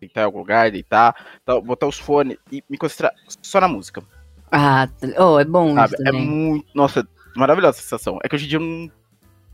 deitar 0.00 0.20
em 0.20 0.24
algum 0.24 0.38
lugar, 0.38 0.70
deitar, 0.70 1.14
tá, 1.44 1.60
botar 1.60 1.86
os 1.86 1.98
fones 1.98 2.36
e 2.50 2.62
me 2.68 2.76
concentrar 2.78 3.12
só 3.40 3.60
na 3.60 3.68
música, 3.68 4.02
Ah, 4.50 4.88
oh, 5.18 5.38
é 5.40 5.44
bom 5.44 5.74
sabe? 5.74 5.94
isso 5.94 6.08
É 6.08 6.12
muito. 6.12 6.66
Nossa, 6.74 7.06
maravilhosa 7.34 7.78
a 7.78 7.82
sensação. 7.82 8.18
É 8.22 8.28
que 8.28 8.34
hoje 8.36 8.44
em 8.44 8.48
dia 8.48 8.58
eu 8.58 8.62
não 8.62 8.90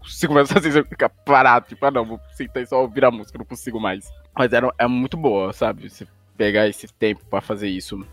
consigo 0.00 0.34
mais 0.34 0.50
fazer 0.50 0.68
isso, 0.70 0.78
eu 0.78 0.84
ficar 0.86 1.08
parado, 1.08 1.66
tipo, 1.68 1.84
ah 1.86 1.90
não, 1.90 2.04
vou 2.04 2.20
sentar 2.34 2.62
e 2.62 2.66
só 2.66 2.80
ouvir 2.82 3.04
a 3.04 3.10
música, 3.10 3.38
não 3.38 3.44
consigo 3.46 3.78
mais. 3.80 4.08
Mas 4.36 4.52
era, 4.52 4.72
é 4.78 4.86
muito 4.86 5.16
boa, 5.16 5.52
sabe? 5.52 5.88
Você 5.88 6.06
pegar 6.36 6.66
esse 6.68 6.86
tempo 6.88 7.24
pra 7.30 7.40
fazer 7.40 7.68
isso. 7.68 8.04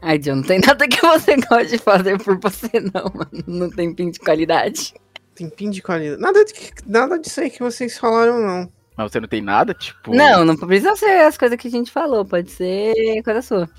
Ai, 0.00 0.18
John, 0.18 0.36
não 0.36 0.42
tem 0.42 0.58
nada 0.66 0.88
que 0.88 1.00
você 1.00 1.36
goste 1.36 1.76
de 1.76 1.78
fazer 1.78 2.20
por 2.22 2.38
você, 2.40 2.80
não, 2.80 3.04
mano. 3.14 3.44
Não 3.46 3.70
tem 3.70 3.94
fim 3.94 4.10
de 4.10 4.18
qualidade. 4.18 4.94
Tempinho 5.34 5.72
de 5.72 5.82
qualidade. 5.82 6.20
Nada, 6.20 6.44
de, 6.44 6.52
nada 6.86 7.18
disso 7.18 7.40
aí 7.40 7.50
que 7.50 7.62
vocês 7.62 7.98
falaram, 7.98 8.40
não. 8.40 8.72
Mas 8.96 9.10
você 9.10 9.20
não 9.20 9.28
tem 9.28 9.40
nada, 9.40 9.72
tipo. 9.72 10.14
Não, 10.14 10.44
não 10.44 10.56
precisa 10.56 10.94
ser 10.96 11.22
as 11.22 11.38
coisas 11.38 11.58
que 11.58 11.68
a 11.68 11.70
gente 11.70 11.90
falou, 11.90 12.24
pode 12.24 12.50
ser 12.50 13.22
coisa 13.24 13.42
sua. 13.42 13.70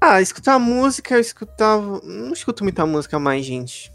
Ah, 0.00 0.20
escutar 0.20 0.58
música, 0.58 1.14
eu 1.14 1.20
escutava. 1.20 2.00
Não 2.02 2.32
escuto 2.32 2.64
muita 2.64 2.84
música 2.84 3.18
mais, 3.18 3.44
gente. 3.44 3.90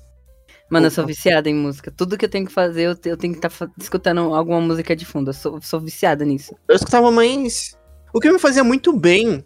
Mano, 0.69 0.87
eu 0.87 0.91
sou 0.91 1.05
viciada 1.05 1.49
em 1.49 1.53
música. 1.53 1.91
Tudo 1.91 2.17
que 2.17 2.23
eu 2.23 2.29
tenho 2.29 2.45
que 2.45 2.51
fazer, 2.51 2.83
eu, 2.83 2.97
eu 3.05 3.17
tenho 3.17 3.37
que 3.37 3.45
estar 3.45 3.69
escutando 3.77 4.33
alguma 4.33 4.61
música 4.61 4.95
de 4.95 5.05
fundo. 5.05 5.31
Eu 5.31 5.33
sou, 5.33 5.61
sou 5.61 5.81
viciada 5.81 6.23
nisso. 6.23 6.55
Eu 6.67 6.75
escutava 6.75 7.11
mais. 7.11 7.77
O 8.13 8.21
que 8.21 8.31
me 8.31 8.39
fazia 8.39 8.63
muito 8.63 8.93
bem. 8.93 9.39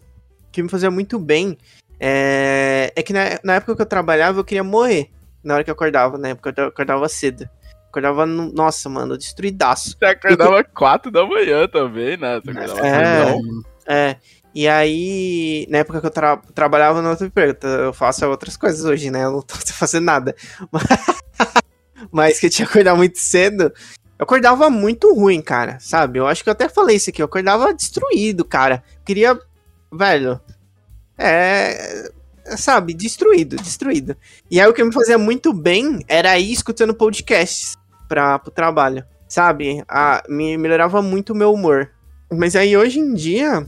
O 0.48 0.50
que 0.52 0.62
me 0.62 0.68
fazia 0.68 0.90
muito 0.90 1.18
bem 1.18 1.58
é, 1.98 2.92
é 2.94 3.02
que 3.02 3.12
na, 3.12 3.40
na 3.42 3.54
época 3.56 3.74
que 3.74 3.82
eu 3.82 3.86
trabalhava, 3.86 4.38
eu 4.38 4.44
queria 4.44 4.62
morrer. 4.62 5.10
Na 5.46 5.54
hora 5.54 5.64
que 5.64 5.70
eu 5.70 5.74
acordava, 5.74 6.18
na 6.18 6.28
época 6.28 6.52
eu 6.56 6.66
acordava 6.66 7.08
cedo. 7.08 7.48
Acordava, 7.88 8.26
no- 8.26 8.52
nossa, 8.52 8.88
mano, 8.88 9.16
destruidaço. 9.16 9.96
Você 9.98 10.04
acordava 10.04 10.62
4 10.64 11.10
da 11.10 11.24
manhã 11.24 11.66
também, 11.68 12.16
né? 12.16 12.40
Você 12.44 12.50
acordava 12.50 12.86
É. 12.86 14.10
É. 14.10 14.16
E 14.54 14.66
aí, 14.68 15.66
na 15.70 15.78
época 15.78 16.00
que 16.00 16.06
eu 16.06 16.10
tra- 16.10 16.40
trabalhava 16.54 17.00
no 17.00 17.10
outro 17.10 17.26
emprego, 17.26 17.56
eu 17.66 17.92
faço 17.92 18.26
outras 18.26 18.56
coisas 18.56 18.84
hoje, 18.84 19.10
né? 19.10 19.24
Eu 19.24 19.32
não 19.32 19.42
tô 19.42 19.54
fazendo 19.72 20.04
nada. 20.04 20.34
Mas 22.10 22.38
que 22.40 22.46
eu 22.46 22.50
tinha 22.50 22.66
que 22.66 22.72
acordar 22.72 22.94
muito 22.96 23.18
cedo. 23.18 23.72
Eu 24.18 24.24
acordava 24.24 24.70
muito 24.70 25.12
ruim, 25.14 25.40
cara, 25.42 25.78
sabe? 25.80 26.18
Eu 26.18 26.26
acho 26.26 26.42
que 26.42 26.48
eu 26.48 26.52
até 26.52 26.68
falei 26.68 26.96
isso 26.96 27.10
aqui. 27.10 27.20
Eu 27.22 27.26
acordava 27.26 27.72
destruído, 27.74 28.44
cara. 28.44 28.82
Eu 28.98 29.04
queria. 29.04 29.38
Velho. 29.92 30.40
É. 31.18 32.10
Sabe? 32.56 32.94
Destruído, 32.94 33.56
destruído. 33.56 34.16
E 34.50 34.60
aí 34.60 34.66
o 34.68 34.74
que 34.74 34.84
me 34.84 34.92
fazia 34.92 35.18
muito 35.18 35.52
bem 35.52 36.04
era 36.06 36.38
ir 36.38 36.52
escutando 36.52 36.94
podcasts 36.94 37.76
pra, 38.08 38.38
pro 38.38 38.50
trabalho. 38.50 39.04
Sabe? 39.28 39.82
Ah, 39.88 40.22
me 40.28 40.56
melhorava 40.56 41.02
muito 41.02 41.32
o 41.32 41.36
meu 41.36 41.52
humor. 41.52 41.90
Mas 42.30 42.54
aí 42.56 42.76
hoje 42.76 42.98
em 42.98 43.14
dia. 43.14 43.66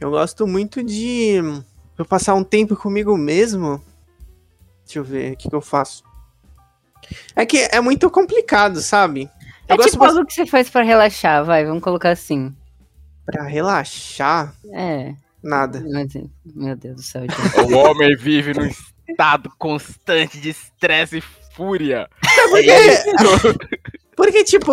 Eu 0.00 0.10
gosto 0.10 0.46
muito 0.46 0.82
de. 0.82 1.36
Eu 1.96 2.04
passar 2.04 2.34
um 2.34 2.44
tempo 2.44 2.76
comigo 2.76 3.16
mesmo. 3.16 3.82
Deixa 4.84 5.00
eu 5.00 5.04
ver 5.04 5.32
o 5.32 5.36
que, 5.36 5.48
que 5.48 5.54
eu 5.54 5.60
faço. 5.60 6.02
É 7.34 7.44
que 7.44 7.68
é 7.70 7.80
muito 7.80 8.10
complicado, 8.10 8.80
sabe? 8.80 9.28
Eu 9.68 9.76
É 9.76 9.78
tipo 9.78 10.02
algo 10.04 10.24
que 10.24 10.32
você 10.32 10.46
faz 10.46 10.70
pra 10.70 10.82
relaxar, 10.82 11.44
vai, 11.44 11.64
vamos 11.64 11.82
colocar 11.82 12.10
assim. 12.10 12.54
Pra 13.26 13.42
relaxar, 13.42 14.54
É, 14.72 15.14
nada. 15.42 15.80
meu 16.54 16.76
Deus 16.76 16.96
do 16.96 17.02
céu. 17.02 17.22
O 17.70 17.76
homem 17.76 18.16
vive 18.16 18.52
num 18.54 18.70
estado 19.08 19.50
constante 19.58 20.38
de 20.40 20.50
estresse 20.50 21.18
e 21.18 21.22
fúria. 21.54 22.08
Porque, 22.50 22.72
porque, 24.16 24.44
tipo, 24.44 24.72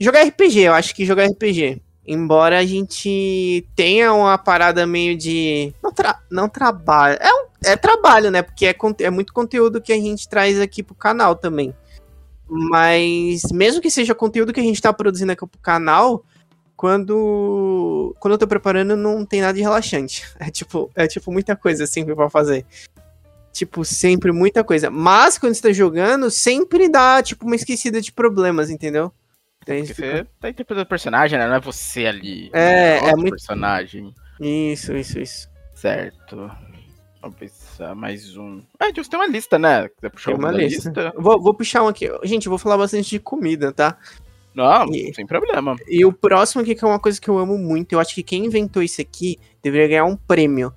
jogar 0.00 0.24
RPG, 0.24 0.60
eu 0.60 0.74
acho 0.74 0.94
que 0.94 1.04
jogar 1.04 1.26
RPG. 1.26 1.80
Embora 2.08 2.58
a 2.58 2.64
gente 2.64 3.66
tenha 3.74 4.12
uma 4.12 4.38
parada 4.38 4.86
meio 4.86 5.16
de. 5.16 5.74
Não, 5.82 5.92
tra 5.92 6.20
não 6.30 6.48
trabalho. 6.48 7.18
É, 7.20 7.32
um- 7.32 7.46
é 7.64 7.76
trabalho, 7.76 8.30
né? 8.30 8.42
Porque 8.42 8.66
é, 8.66 8.72
conte- 8.72 9.02
é 9.04 9.10
muito 9.10 9.32
conteúdo 9.32 9.80
que 9.80 9.92
a 9.92 9.96
gente 9.96 10.28
traz 10.28 10.60
aqui 10.60 10.84
pro 10.84 10.94
canal 10.94 11.34
também. 11.34 11.74
Mas, 12.48 13.42
mesmo 13.50 13.80
que 13.82 13.90
seja 13.90 14.14
conteúdo 14.14 14.52
que 14.52 14.60
a 14.60 14.62
gente 14.62 14.80
tá 14.80 14.92
produzindo 14.92 15.32
aqui 15.32 15.44
pro 15.44 15.60
canal, 15.60 16.24
quando. 16.76 18.14
Quando 18.20 18.32
eu 18.32 18.38
tô 18.38 18.46
preparando, 18.46 18.96
não 18.96 19.24
tem 19.24 19.40
nada 19.40 19.54
de 19.54 19.62
relaxante. 19.62 20.24
É 20.38 20.50
tipo, 20.50 20.90
é 20.94 21.06
tipo 21.06 21.32
muita 21.32 21.56
coisa 21.56 21.86
sempre 21.86 22.14
pra 22.14 22.28
fazer. 22.30 22.64
Tipo, 23.52 23.84
sempre 23.84 24.32
muita 24.32 24.62
coisa. 24.62 24.90
Mas 24.90 25.38
quando 25.38 25.54
você 25.54 25.62
tá 25.62 25.72
jogando, 25.72 26.30
sempre 26.30 26.88
dá, 26.90 27.22
tipo, 27.22 27.46
uma 27.46 27.56
esquecida 27.56 28.00
de 28.02 28.12
problemas, 28.12 28.68
entendeu? 28.68 29.10
Então, 29.62 29.84
você 29.84 30.26
tá 30.38 30.50
interpretando 30.50 30.84
o 30.84 30.88
personagem, 30.88 31.38
né? 31.38 31.48
Não 31.48 31.54
é 31.56 31.60
você 31.60 32.06
ali. 32.06 32.50
É, 32.52 32.98
é 32.98 33.02
outro 33.02 33.16
muito- 33.16 33.30
personagem. 33.30 34.14
isso, 34.38 34.94
isso, 34.94 35.18
isso. 35.18 35.48
Certo. 35.74 36.50
Vamos 37.20 37.38
pensar 37.38 37.94
mais 37.94 38.36
um. 38.36 38.62
Ah, 38.78 38.92
Deus, 38.92 39.08
tem 39.08 39.18
uma 39.18 39.26
lista, 39.26 39.58
né? 39.58 39.88
Quiser 39.88 40.10
puxar 40.10 40.30
Tem 40.32 40.38
uma 40.38 40.52
da 40.52 40.58
lista. 40.58 41.12
Vou, 41.16 41.42
vou 41.42 41.54
puxar 41.54 41.82
um 41.82 41.88
aqui. 41.88 42.08
Gente, 42.22 42.46
eu 42.46 42.50
vou 42.50 42.58
falar 42.58 42.76
bastante 42.76 43.10
de 43.10 43.18
comida, 43.18 43.72
tá? 43.72 43.96
Não, 44.56 44.86
E- 44.86 45.12
sem 45.14 45.26
problema. 45.26 45.76
E 45.86 46.04
o 46.04 46.12
próximo 46.12 46.62
aqui, 46.62 46.74
que 46.74 46.82
é 46.84 46.88
uma 46.88 46.98
coisa 46.98 47.20
que 47.20 47.28
eu 47.28 47.36
amo 47.38 47.58
muito, 47.58 47.92
eu 47.92 48.00
acho 48.00 48.14
que 48.14 48.22
quem 48.22 48.46
inventou 48.46 48.82
isso 48.82 49.00
aqui 49.02 49.38
deveria 49.62 49.86
ganhar 49.88 50.04
um 50.06 50.16
prêmio. 50.16 50.72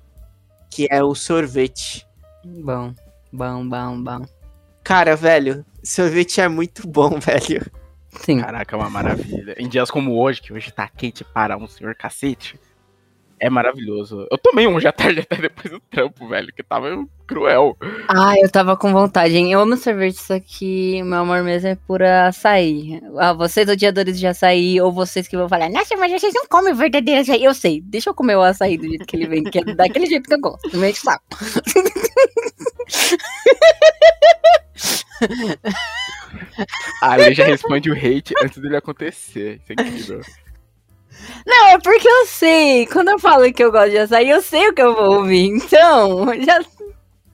Que 0.70 0.86
é 0.90 1.02
o 1.02 1.14
sorvete. 1.14 2.06
Bom, 2.44 2.92
bom, 3.32 3.68
bom, 3.68 4.02
bom. 4.04 4.24
Cara, 4.84 5.16
velho, 5.16 5.64
sorvete 5.82 6.40
é 6.40 6.48
muito 6.48 6.86
bom, 6.86 7.18
velho. 7.18 7.64
Sim. 8.10 8.40
Caraca, 8.40 8.76
é 8.76 8.78
uma 8.78 8.90
maravilha. 8.90 9.54
Em 9.58 9.68
dias 9.68 9.90
como 9.90 10.20
hoje, 10.20 10.42
que 10.42 10.52
hoje 10.52 10.70
tá 10.70 10.88
quente 10.88 11.24
para 11.24 11.56
um 11.56 11.66
senhor 11.66 11.94
cacete. 11.94 12.58
É 13.40 13.48
maravilhoso. 13.48 14.28
Eu 14.30 14.36
tomei 14.36 14.66
um 14.66 14.78
já 14.78 14.92
tarde 14.92 15.20
até 15.20 15.36
depois 15.36 15.72
do 15.72 15.80
trampo, 15.80 16.28
velho, 16.28 16.52
que 16.54 16.62
tava 16.62 16.88
cruel. 17.26 17.74
Ah, 18.06 18.34
eu 18.38 18.50
tava 18.50 18.76
com 18.76 18.92
vontade, 18.92 19.34
hein? 19.34 19.50
Eu 19.50 19.60
amo 19.60 19.78
sorvete, 19.78 20.20
só 20.20 20.38
que 20.38 21.02
meu 21.02 21.20
amor 21.20 21.42
mesmo 21.42 21.68
é 21.68 21.74
pura 21.74 22.28
açaí. 22.28 23.00
Ah, 23.16 23.32
vocês 23.32 23.66
odiadores 23.66 24.18
de 24.18 24.26
açaí, 24.26 24.78
ou 24.78 24.92
vocês 24.92 25.26
que 25.26 25.38
vão 25.38 25.48
falar, 25.48 25.70
nossa, 25.70 25.96
mas 25.96 26.12
vocês 26.12 26.34
não 26.34 26.46
comem 26.46 26.74
verdadeiro 26.74 27.22
açaí. 27.22 27.42
Eu 27.42 27.54
sei, 27.54 27.80
deixa 27.80 28.10
eu 28.10 28.14
comer 28.14 28.36
o 28.36 28.42
açaí 28.42 28.76
do 28.76 28.86
jeito 28.86 29.06
que 29.06 29.16
ele 29.16 29.26
vem, 29.26 29.44
que 29.44 29.58
é 29.58 29.64
daquele 29.74 30.04
jeito 30.04 30.28
que 30.28 30.34
eu 30.34 30.40
gosto. 30.40 30.76
Não 30.76 30.86
enche 30.86 31.00
o 31.00 31.04
saco. 31.04 31.24
Ah, 37.02 37.18
ele 37.18 37.34
já 37.34 37.44
responde 37.44 37.90
o 37.90 37.94
hate 37.94 38.34
antes 38.42 38.58
dele 38.58 38.76
acontecer. 38.76 39.60
Isso 39.62 39.70
é 39.70 39.72
incrível. 39.72 40.20
Não, 41.46 41.68
é 41.68 41.78
porque 41.78 42.08
eu 42.08 42.26
sei. 42.26 42.86
Quando 42.86 43.08
eu 43.10 43.18
falo 43.18 43.52
que 43.52 43.62
eu 43.62 43.72
gosto 43.72 43.90
de 43.90 43.98
açaí, 43.98 44.30
eu 44.30 44.42
sei 44.42 44.68
o 44.68 44.74
que 44.74 44.82
eu 44.82 44.94
vou 44.94 45.16
ouvir. 45.18 45.46
Então, 45.48 46.26
já. 46.44 46.60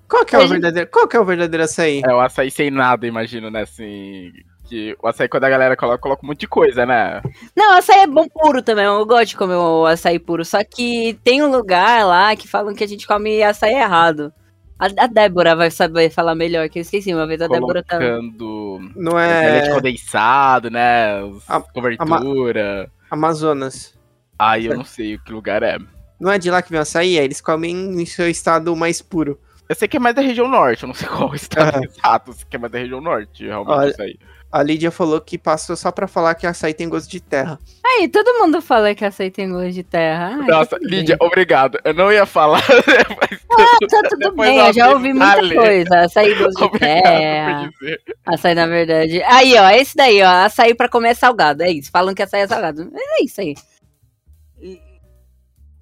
Qual 0.08 0.24
que 0.24 0.36
é 0.36 0.38
o 0.38 0.42
A 0.42 0.46
verdadeiro, 0.46 0.88
qual 0.90 1.08
que 1.08 1.16
é 1.16 1.20
o 1.20 1.24
verdadeiro 1.24 1.64
açaí? 1.64 2.00
É 2.06 2.14
o 2.14 2.20
açaí 2.20 2.50
sem 2.50 2.70
nada, 2.70 3.06
imagino, 3.06 3.50
né? 3.50 3.62
Assim. 3.62 4.32
Que 4.68 4.96
o 5.00 5.06
açaí, 5.06 5.28
quando 5.28 5.44
a 5.44 5.48
galera 5.48 5.76
coloca, 5.76 5.98
coloca 5.98 6.24
um 6.24 6.28
monte 6.28 6.40
de 6.40 6.48
coisa, 6.48 6.84
né? 6.84 7.22
Não, 7.56 7.76
açaí 7.76 8.00
é 8.00 8.06
bom 8.06 8.26
puro 8.28 8.62
também. 8.62 8.84
Eu 8.84 9.06
gosto 9.06 9.28
de 9.28 9.36
comer 9.36 9.54
o 9.54 9.86
açaí 9.86 10.18
puro. 10.18 10.44
Só 10.44 10.58
que 10.64 11.18
tem 11.22 11.42
um 11.42 11.50
lugar 11.50 12.04
lá 12.06 12.34
que 12.34 12.48
falam 12.48 12.74
que 12.74 12.82
a 12.82 12.88
gente 12.88 13.06
come 13.06 13.42
açaí 13.42 13.74
errado. 13.74 14.32
A, 14.78 14.86
a 15.04 15.06
Débora 15.06 15.56
vai 15.56 15.70
saber 15.70 16.10
falar 16.10 16.34
melhor, 16.34 16.68
que 16.68 16.78
eu 16.78 16.82
esqueci 16.82 17.14
uma 17.14 17.26
vez. 17.26 17.40
A 17.40 17.48
Débora 17.48 17.82
tá. 17.82 17.96
Colocando 17.96 18.80
Não 18.94 19.14
leite 19.14 19.68
é 19.68 19.74
condensado, 19.74 20.70
né? 20.70 21.22
Os 21.22 21.48
A- 21.48 21.60
cobertura. 21.60 22.90
Amazonas. 23.16 23.94
Ai, 24.38 24.68
eu 24.68 24.76
não 24.76 24.84
sei 24.84 25.18
que 25.18 25.32
lugar 25.32 25.62
é. 25.62 25.78
Não 26.20 26.30
é 26.30 26.38
de 26.38 26.50
lá 26.50 26.62
que 26.62 26.70
vem 26.70 26.80
açaí? 26.80 27.18
É, 27.18 27.24
eles 27.24 27.40
comem 27.40 27.74
em 28.00 28.06
seu 28.06 28.28
estado 28.28 28.74
mais 28.76 29.02
puro. 29.02 29.40
Eu 29.68 29.74
sei 29.74 29.88
que 29.88 29.96
é 29.96 30.00
mais 30.00 30.14
da 30.14 30.22
região 30.22 30.46
norte, 30.46 30.84
eu 30.84 30.86
não 30.86 30.94
sei 30.94 31.08
qual 31.08 31.30
o 31.30 31.34
estado 31.34 31.82
exato, 31.82 32.30
eu 32.30 32.34
sei 32.34 32.46
que 32.48 32.56
é 32.56 32.58
mais 32.58 32.72
da 32.72 32.78
região 32.78 33.00
norte, 33.00 33.44
realmente, 33.44 33.74
Olha, 33.74 33.90
isso 33.90 34.02
aí. 34.02 34.18
A 34.50 34.62
Lídia 34.62 34.90
falou 34.90 35.20
que 35.20 35.36
passou 35.36 35.76
só 35.76 35.90
pra 35.90 36.06
falar 36.06 36.34
que 36.34 36.46
açaí 36.46 36.72
tem 36.72 36.88
gosto 36.88 37.10
de 37.10 37.20
terra. 37.20 37.58
Aí, 37.84 38.08
todo 38.08 38.38
mundo 38.38 38.62
fala 38.62 38.94
que 38.94 39.04
açaí 39.04 39.30
tem 39.30 39.50
gosto 39.50 39.72
de 39.72 39.82
terra. 39.82 40.38
Ai, 40.40 40.46
Nossa, 40.46 40.78
Lídia, 40.80 41.16
bem. 41.18 41.26
obrigado. 41.28 41.78
Eu 41.84 41.92
não 41.92 42.10
ia 42.12 42.24
falar, 42.24 42.62
mas 43.20 43.40
Ah, 43.50 43.78
tá 43.90 44.08
tudo 44.08 44.32
bem, 44.36 44.58
eu 44.58 44.72
já 44.72 44.90
ouvi 44.90 45.12
muita 45.12 45.40
coisa. 45.54 45.98
Açaí 46.00 46.34
gosto 46.36 46.58
de 46.58 46.64
obrigado 46.64 46.92
terra. 46.92 47.62
por 47.64 47.70
dizer. 47.80 48.00
Açaí, 48.24 48.54
na 48.54 48.66
verdade. 48.66 49.22
Aí, 49.24 49.54
ó, 49.58 49.68
esse 49.70 49.94
daí, 49.96 50.22
ó. 50.22 50.28
Açaí 50.46 50.74
pra 50.74 50.88
comer 50.88 51.10
é 51.10 51.14
salgado. 51.14 51.62
É 51.62 51.70
isso. 51.70 51.90
Falam 51.90 52.14
que 52.14 52.22
açaí 52.22 52.40
é 52.42 52.46
salgado. 52.48 52.90
É 52.94 53.24
isso 53.24 53.40
aí. 53.40 53.54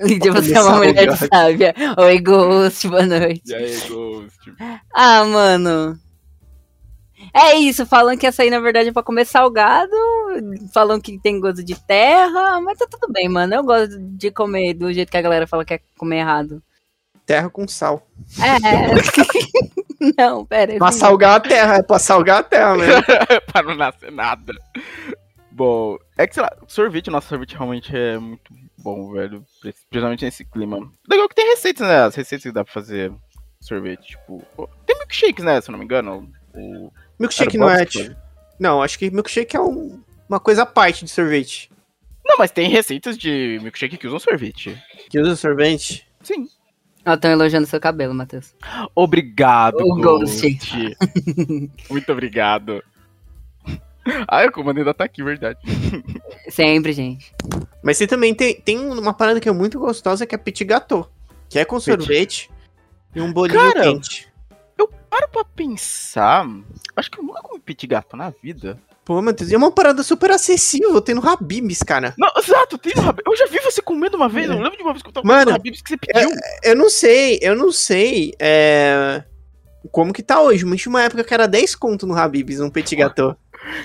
Lídia, 0.00 0.32
você 0.32 0.52
é 0.56 0.60
uma 0.60 0.76
mulher 0.78 1.16
sábia. 1.16 1.74
Oi, 1.98 2.18
Ghost, 2.18 2.88
boa 2.88 3.06
noite. 3.06 3.42
E 3.46 3.54
aí, 3.54 3.76
Ghost? 3.88 4.52
Ah, 4.92 5.24
mano. 5.24 5.96
É 7.34 7.56
isso, 7.56 7.84
falam 7.84 8.16
que 8.16 8.28
açaí 8.28 8.48
na 8.48 8.60
verdade 8.60 8.90
é 8.90 8.92
pra 8.92 9.02
comer 9.02 9.24
salgado, 9.26 9.90
falam 10.72 11.00
que 11.00 11.18
tem 11.18 11.40
gosto 11.40 11.64
de 11.64 11.74
terra, 11.74 12.60
mas 12.60 12.78
tá 12.78 12.86
tudo 12.88 13.12
bem, 13.12 13.28
mano. 13.28 13.52
Eu 13.52 13.64
gosto 13.64 13.98
de 13.98 14.30
comer 14.30 14.72
do 14.74 14.92
jeito 14.92 15.10
que 15.10 15.16
a 15.16 15.22
galera 15.22 15.44
fala 15.44 15.64
que 15.64 15.74
é 15.74 15.80
comer 15.98 16.18
errado. 16.18 16.62
Terra 17.26 17.50
com 17.50 17.66
sal. 17.66 18.06
É. 18.40 20.14
não, 20.16 20.46
pera. 20.46 20.76
Pra 20.76 20.88
assim, 20.88 21.00
salgar 21.00 21.36
a 21.36 21.40
terra, 21.40 21.76
é 21.76 21.82
pra 21.82 21.98
salgar 21.98 22.38
a 22.38 22.42
terra 22.44 22.76
mesmo. 22.76 23.02
pra 23.50 23.62
não 23.64 23.74
nascer 23.74 24.12
nada. 24.12 24.54
Bom, 25.50 25.98
é 26.16 26.28
que, 26.28 26.34
sei 26.34 26.42
lá, 26.42 26.52
sorvete, 26.68 27.10
nosso 27.10 27.28
sorvete 27.28 27.56
realmente 27.56 27.96
é 27.96 28.16
muito 28.16 28.52
bom, 28.78 29.10
velho. 29.10 29.44
Principalmente 29.90 30.24
nesse 30.24 30.44
clima. 30.44 30.88
Legal 31.08 31.28
que 31.28 31.34
tem 31.34 31.48
receitas, 31.48 31.88
né? 31.88 32.04
As 32.04 32.14
receitas 32.14 32.44
que 32.44 32.52
dá 32.52 32.62
pra 32.62 32.72
fazer 32.72 33.12
sorvete, 33.60 34.10
tipo... 34.10 34.44
Tem 34.86 34.96
milkshakes, 34.98 35.44
né? 35.44 35.60
Se 35.60 35.70
eu 35.70 35.72
não 35.72 35.78
me 35.80 35.84
engano. 35.84 36.30
O... 36.54 36.92
Milkshake 37.18 37.56
não 37.58 37.70
é. 37.70 37.84
Tipo- 37.84 38.14
Não, 38.58 38.82
acho 38.82 38.98
que 38.98 39.10
milkshake 39.10 39.56
é 39.56 39.60
um- 39.60 40.00
uma 40.28 40.38
coisa 40.40 40.62
à 40.62 40.66
parte 40.66 41.04
de 41.04 41.10
sorvete. 41.10 41.70
Não, 42.24 42.38
mas 42.38 42.50
tem 42.50 42.68
receitas 42.68 43.18
de 43.18 43.58
milkshake 43.62 43.96
que 43.98 44.06
usam 44.06 44.18
sorvete. 44.18 44.80
Que 45.10 45.20
usa 45.20 45.36
sorvete. 45.36 46.06
Sim. 46.22 46.48
Ó, 47.06 47.16
tão 47.18 47.30
elogiando 47.30 47.66
seu 47.66 47.78
cabelo, 47.78 48.14
Matheus. 48.14 48.54
Obrigado, 48.94 49.76
O 49.80 49.96
Ghost. 50.00 50.40
Ghost. 50.48 50.96
Muito 51.90 52.10
obrigado. 52.12 52.82
Ah, 54.28 54.44
o 54.46 54.52
comando 54.52 54.78
ainda 54.78 54.92
tá 54.94 55.04
aqui, 55.04 55.22
verdade. 55.22 55.58
Sempre, 56.48 56.92
gente. 56.92 57.32
Mas 57.82 57.96
você 57.98 58.06
também 58.06 58.34
tem, 58.34 58.54
tem 58.60 58.78
uma 58.78 59.12
parada 59.14 59.40
que 59.40 59.48
é 59.48 59.52
muito 59.52 59.78
gostosa 59.78 60.26
que 60.26 60.34
é 60.34 60.38
petit 60.38 60.64
gâteau. 60.64 61.10
Que 61.48 61.58
é 61.58 61.64
com 61.64 61.76
Petit- 61.76 61.84
sorvete 61.98 62.50
e 63.14 63.20
um 63.20 63.32
bolinho 63.32 63.58
Cara, 63.60 63.82
quente. 63.82 64.28
Para 65.14 65.28
pra 65.28 65.44
pensar, 65.44 66.44
acho 66.96 67.08
que 67.08 67.20
eu 67.20 67.22
nunca 67.22 67.40
comi 67.40 67.60
petit 67.60 67.86
gato 67.86 68.16
na 68.16 68.30
vida. 68.30 68.76
Pô, 69.04 69.22
Matheus, 69.22 69.48
e 69.48 69.54
é 69.54 69.56
uma 69.56 69.70
parada 69.70 70.02
super 70.02 70.28
acessível, 70.32 71.00
tem 71.00 71.14
no 71.14 71.24
Habib's, 71.24 71.84
cara. 71.84 72.12
Não, 72.18 72.28
exato, 72.36 72.76
tem 72.76 72.92
no 72.96 73.08
Habib. 73.08 73.22
Eu 73.24 73.36
já 73.36 73.46
vi 73.46 73.60
você 73.60 73.80
comendo 73.80 74.16
uma 74.16 74.28
vez, 74.28 74.50
eu 74.50 74.58
lembro 74.58 74.76
de 74.76 74.82
uma 74.82 74.92
vez 74.92 75.04
que 75.04 75.08
eu 75.08 75.12
tava 75.12 75.24
Mano, 75.24 75.44
comendo 75.44 75.50
no 75.50 75.56
Habib's 75.56 75.82
que 75.82 75.90
você 75.90 75.96
pediu. 75.96 76.30
Eu 76.64 76.74
não 76.74 76.90
sei, 76.90 77.38
eu 77.40 77.54
não 77.54 77.70
sei 77.70 78.34
é, 78.40 79.22
como 79.92 80.12
que 80.12 80.20
tá 80.20 80.40
hoje, 80.40 80.64
mas 80.64 80.80
tinha 80.80 80.90
uma 80.90 81.04
época 81.04 81.22
que 81.22 81.32
era 81.32 81.46
10 81.46 81.76
conto 81.76 82.08
no 82.08 82.18
Habib's, 82.18 82.58
um 82.58 82.68
petit 82.68 82.96
gâteau. 82.96 83.36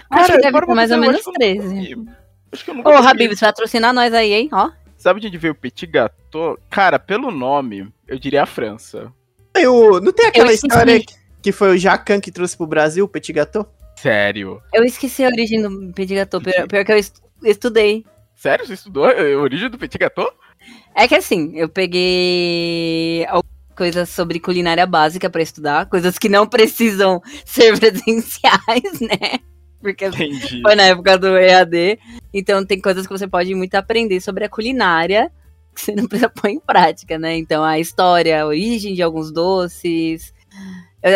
Acho 0.09 0.31
que 0.31 0.41
deve 0.41 0.59
ter 0.59 0.73
mais 0.73 0.89
ou 0.89 0.97
menos 0.97 1.23
eu 1.23 1.31
acho 1.31 1.39
que 1.39 1.43
eu 1.43 1.61
13. 1.61 1.67
nunca 1.67 1.95
comi. 1.95 2.09
Acho 2.51 2.65
que 2.65 2.71
eu 2.71 2.73
nunca 2.73 2.89
Ô. 2.89 2.93
Habibs, 3.07 3.39
patrocinar 3.39 3.93
nós 3.93 4.15
aí, 4.15 4.33
hein? 4.33 4.49
Ó. 4.51 4.71
Sabe 4.97 5.19
de 5.19 5.27
onde 5.27 5.37
veio 5.37 5.53
o 5.53 5.55
petit 5.55 5.85
gâteau? 5.85 6.57
Cara, 6.71 6.97
pelo 6.97 7.29
nome, 7.29 7.87
eu 8.07 8.17
diria 8.17 8.41
a 8.41 8.47
França. 8.47 9.13
Eu, 9.53 9.99
não 10.01 10.11
tem 10.11 10.25
aquela 10.25 10.51
esqueci. 10.51 10.67
história 10.67 10.99
que 10.99 11.18
foi 11.51 11.75
o 11.75 11.77
Jacan 11.77 12.19
que 12.19 12.31
trouxe 12.31 12.55
pro 12.57 12.67
Brasil, 12.67 13.05
o 13.05 13.07
petit 13.07 13.33
gâteau? 13.33 13.71
Sério. 13.97 14.61
Eu 14.73 14.83
esqueci 14.83 15.23
a 15.23 15.27
origem 15.27 15.61
do 15.61 15.93
petit 15.93 16.15
gâteau. 16.15 16.41
Pior, 16.41 16.67
pior 16.67 16.85
que 16.85 16.91
eu 16.91 16.97
est- 16.97 17.21
estudei. 17.43 18.05
Sério? 18.35 18.65
Você 18.65 18.73
estudou 18.73 19.05
a 19.05 19.13
origem 19.41 19.69
do 19.69 19.77
petit 19.77 19.97
gâteau? 19.97 20.31
É 20.95 21.07
que 21.07 21.15
assim, 21.15 21.51
eu 21.55 21.67
peguei 21.69 23.25
coisas 23.75 24.09
sobre 24.09 24.39
culinária 24.39 24.85
básica 24.85 25.29
pra 25.29 25.41
estudar, 25.41 25.85
coisas 25.87 26.17
que 26.17 26.27
não 26.27 26.45
precisam 26.47 27.21
ser 27.45 27.77
presenciais, 27.79 28.99
né? 29.01 29.39
Porque 29.81 30.05
Entendi. 30.07 30.61
foi 30.61 30.75
na 30.75 30.83
época 30.83 31.17
do 31.17 31.37
EAD. 31.37 31.97
Então 32.33 32.65
tem 32.65 32.79
coisas 32.81 33.07
que 33.07 33.13
você 33.13 33.27
pode 33.27 33.53
muito 33.55 33.75
aprender 33.75 34.19
sobre 34.19 34.43
a 34.43 34.49
culinária 34.49 35.31
que 35.73 35.81
você 35.81 35.95
não 35.95 36.05
precisa 36.07 36.27
pôr 36.29 36.49
em 36.49 36.59
prática, 36.59 37.17
né? 37.17 37.37
Então 37.37 37.63
a 37.63 37.79
história, 37.79 38.41
a 38.41 38.45
origem 38.45 38.93
de 38.93 39.01
alguns 39.01 39.31
doces. 39.31 40.33
Eu, 41.01 41.11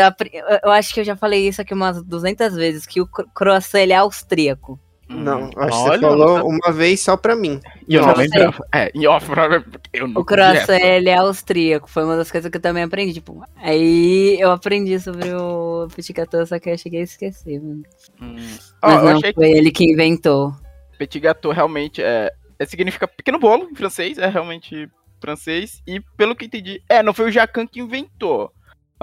eu- 0.64 0.72
acho 0.72 0.94
que 0.94 1.00
eu 1.02 1.04
já 1.04 1.16
falei 1.16 1.48
isso 1.48 1.62
aqui 1.62 1.74
umas 1.74 2.02
200 2.04 2.56
vezes, 2.56 2.86
que 2.86 3.02
o 3.02 3.08
cro- 3.08 3.28
croissant 3.34 3.82
ele 3.82 3.94
é 3.94 3.98
austríaco. 3.98 4.80
Não, 5.10 5.44
Hum, 5.44 5.52
acho 5.58 5.84
que 5.84 5.90
olha, 5.90 6.00
você 6.00 6.08
falou 6.08 6.38
não 6.40 6.48
uma 6.48 6.72
vez 6.72 7.02
só 7.02 7.18
pra 7.18 7.36
mim. 7.36 7.60
E 7.88 7.96
eu 7.96 8.02
não 8.02 8.08
Não 8.10 8.16
lembrava. 8.16 8.66
É, 8.74 8.90
em 8.96 9.06
off, 9.06 9.26
provavelmente, 9.28 9.80
eu 9.92 10.08
não 10.08 10.22
O 10.22 10.26
croissant, 10.26 10.80
ele 10.82 11.10
é 11.10 11.16
austríaco. 11.18 11.90
Foi 11.90 12.04
uma 12.06 12.16
das 12.16 12.32
coisas 12.32 12.50
que 12.50 12.58
eu 12.58 12.62
também 12.62 12.84
aprendi. 12.84 13.14
Tipo, 13.16 13.44
aí 13.58 14.38
eu 14.40 14.50
aprendi 14.52 14.98
sobre 15.00 15.30
o 15.36 15.88
petit 15.94 16.14
gâteau, 16.14 16.46
só 16.48 16.58
que 16.58 16.70
eu 16.70 16.78
cheguei 16.78 17.02
a 17.02 17.04
esquecer, 17.04 17.60
mano. 17.62 17.84
Hum. 18.22 18.36
Mas 18.82 18.96
eu 18.98 19.04
não, 19.04 19.18
achei 19.18 19.34
que 19.34 19.36
foi 19.40 19.52
ele 19.52 19.70
que 19.72 19.84
inventou. 19.84 20.54
petit 20.98 21.20
gâteau 21.20 21.52
realmente 21.52 22.02
é, 22.02 22.32
é- 22.58 22.66
significa 22.66 23.08
pequeno 23.08 23.38
bolo 23.38 23.68
em 23.70 23.76
francês, 23.76 24.18
é 24.18 24.28
realmente 24.30 24.90
francês. 25.20 25.84
E 25.86 26.00
pelo 26.18 26.36
que 26.36 26.46
entendi, 26.46 26.82
é, 26.90 27.04
não 27.04 27.14
foi 27.14 27.26
o 27.28 27.32
Jacan 27.32 27.68
que 27.68 27.82
inventou. 27.82 28.52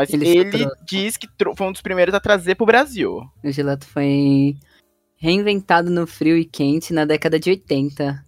Mas 0.01 0.15
Ele 0.15 0.27
ele, 0.27 0.67
diz 0.87 1.19
que 1.19 1.29
foi 1.55 1.67
um 1.67 1.73
dos 1.73 1.83
primeiros 1.83 2.15
a 2.15 2.21
trazer 2.21 2.55
pro 2.55 2.65
Brasil. 2.65 3.21
O 3.45 3.51
gelato 3.51 3.87
foi 3.87 4.57
reinventado 5.17 5.91
no 5.91 6.07
frio 6.07 6.39
e 6.39 6.45
quente 6.47 6.95
na 6.95 7.05
década 7.05 7.39
de 7.39 7.51
80. 7.51 8.25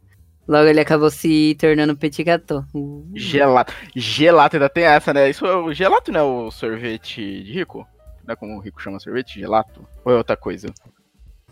Logo 0.47 0.69
ele 0.69 0.81
acabou 0.81 1.11
se 1.11 1.57
tornando 1.59 1.97
petit 1.97 2.25
gâteau. 2.25 2.63
Uh. 2.75 3.11
Gelato. 3.15 3.73
Gelato 3.97 4.57
ainda 4.57 4.69
tem 4.69 4.85
essa, 4.85 5.15
né? 5.15 5.31
Isso 5.31 5.47
é 5.47 5.57
o 5.57 5.73
gelato, 5.73 6.13
né? 6.13 6.21
O 6.21 6.51
sorvete 6.51 7.43
de 7.43 7.53
rico? 7.55 7.87
Não 8.27 8.35
é 8.35 8.37
como 8.37 8.59
o 8.59 8.61
rico 8.61 8.83
chama 8.83 9.01
sorvete? 9.01 9.41
Gelato? 9.41 9.89
Ou 10.05 10.13
é 10.13 10.17
outra 10.17 10.37
coisa? 10.37 10.69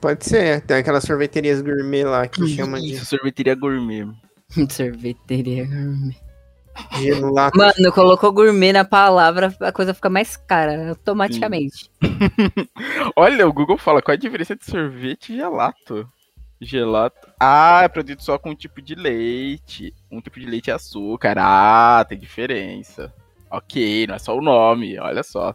Pode 0.03 0.27
ser, 0.27 0.61
tem 0.63 0.77
aquelas 0.77 1.05
sorveterias 1.05 1.63
gourmet 1.63 2.05
lá 2.05 2.29
que 2.29 2.47
chama 2.47 2.79
de 2.79 2.93
Isso, 2.93 3.07
sorveteria 3.07 3.55
gourmet. 3.55 4.07
Sorveteria 4.69 5.65
gourmet. 5.65 6.30
Gelato. 6.99 7.57
Mano, 7.57 7.93
colocou 7.93 8.33
gourmet 8.33 8.73
na 8.73 8.85
palavra, 8.85 9.55
a 9.61 9.73
coisa 9.73 9.95
fica 9.95 10.09
mais 10.09 10.37
cara, 10.37 10.91
automaticamente. 10.91 11.91
Olha, 13.17 13.47
o 13.47 13.53
Google 13.53 13.79
fala 13.79 14.03
qual 14.03 14.15
é 14.15 14.17
a 14.17 14.21
diferença 14.21 14.57
de 14.57 14.65
sorvete 14.65 15.33
e 15.33 15.37
gelato. 15.37 16.09
Gelato. 16.61 17.29
Ah, 17.41 17.81
é 17.85 17.89
produzido 17.89 18.23
só 18.23 18.39
com 18.39 18.51
um 18.51 18.55
tipo 18.55 18.83
de 18.83 18.95
leite. 18.95 19.95
Um 20.11 20.21
tipo 20.21 20.39
de 20.39 20.47
leite 20.47 20.69
e 20.69 20.73
açúcar. 20.73 21.37
Ah, 21.39 22.05
tem 22.07 22.19
diferença. 22.19 23.13
Ok, 23.51 24.07
não 24.07 24.15
é 24.15 24.19
só 24.19 24.37
o 24.37 24.43
nome, 24.43 24.99
olha 24.99 25.23
só. 25.23 25.55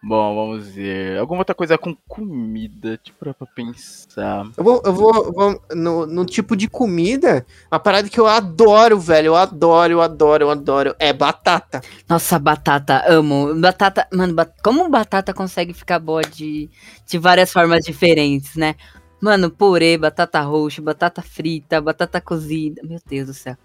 Bom, 0.00 0.34
vamos 0.34 0.68
ver. 0.68 1.18
Alguma 1.18 1.40
outra 1.40 1.54
coisa 1.56 1.76
com 1.76 1.92
comida, 2.06 2.96
tipo, 3.02 3.18
pra 3.18 3.34
pensar. 3.46 4.46
Eu 4.56 4.62
vou, 4.62 4.80
eu 4.84 4.92
vou, 4.92 5.32
vou 5.32 5.62
no, 5.74 6.06
no 6.06 6.24
tipo 6.24 6.54
de 6.54 6.68
comida, 6.68 7.44
uma 7.70 7.80
parada 7.80 8.08
que 8.08 8.18
eu 8.20 8.26
adoro, 8.28 8.98
velho. 9.00 9.28
Eu 9.28 9.36
adoro, 9.36 9.92
eu 9.94 10.00
adoro, 10.00 10.44
eu 10.44 10.50
adoro. 10.50 10.94
É 11.00 11.12
batata. 11.12 11.80
Nossa, 12.08 12.38
batata, 12.38 13.02
amo. 13.08 13.52
Batata, 13.60 14.06
mano, 14.12 14.34
ba- 14.34 14.48
como 14.62 14.88
batata 14.88 15.34
consegue 15.34 15.74
ficar 15.74 15.98
boa 15.98 16.22
de, 16.22 16.70
de 17.04 17.18
várias 17.18 17.52
formas 17.52 17.80
diferentes, 17.84 18.54
né? 18.54 18.76
Mano, 19.20 19.50
purê, 19.50 19.98
batata 19.98 20.40
roxa, 20.42 20.80
batata 20.80 21.22
frita, 21.22 21.80
batata 21.80 22.20
cozida. 22.20 22.80
Meu 22.84 23.00
Deus 23.04 23.26
do 23.26 23.34
céu. 23.34 23.56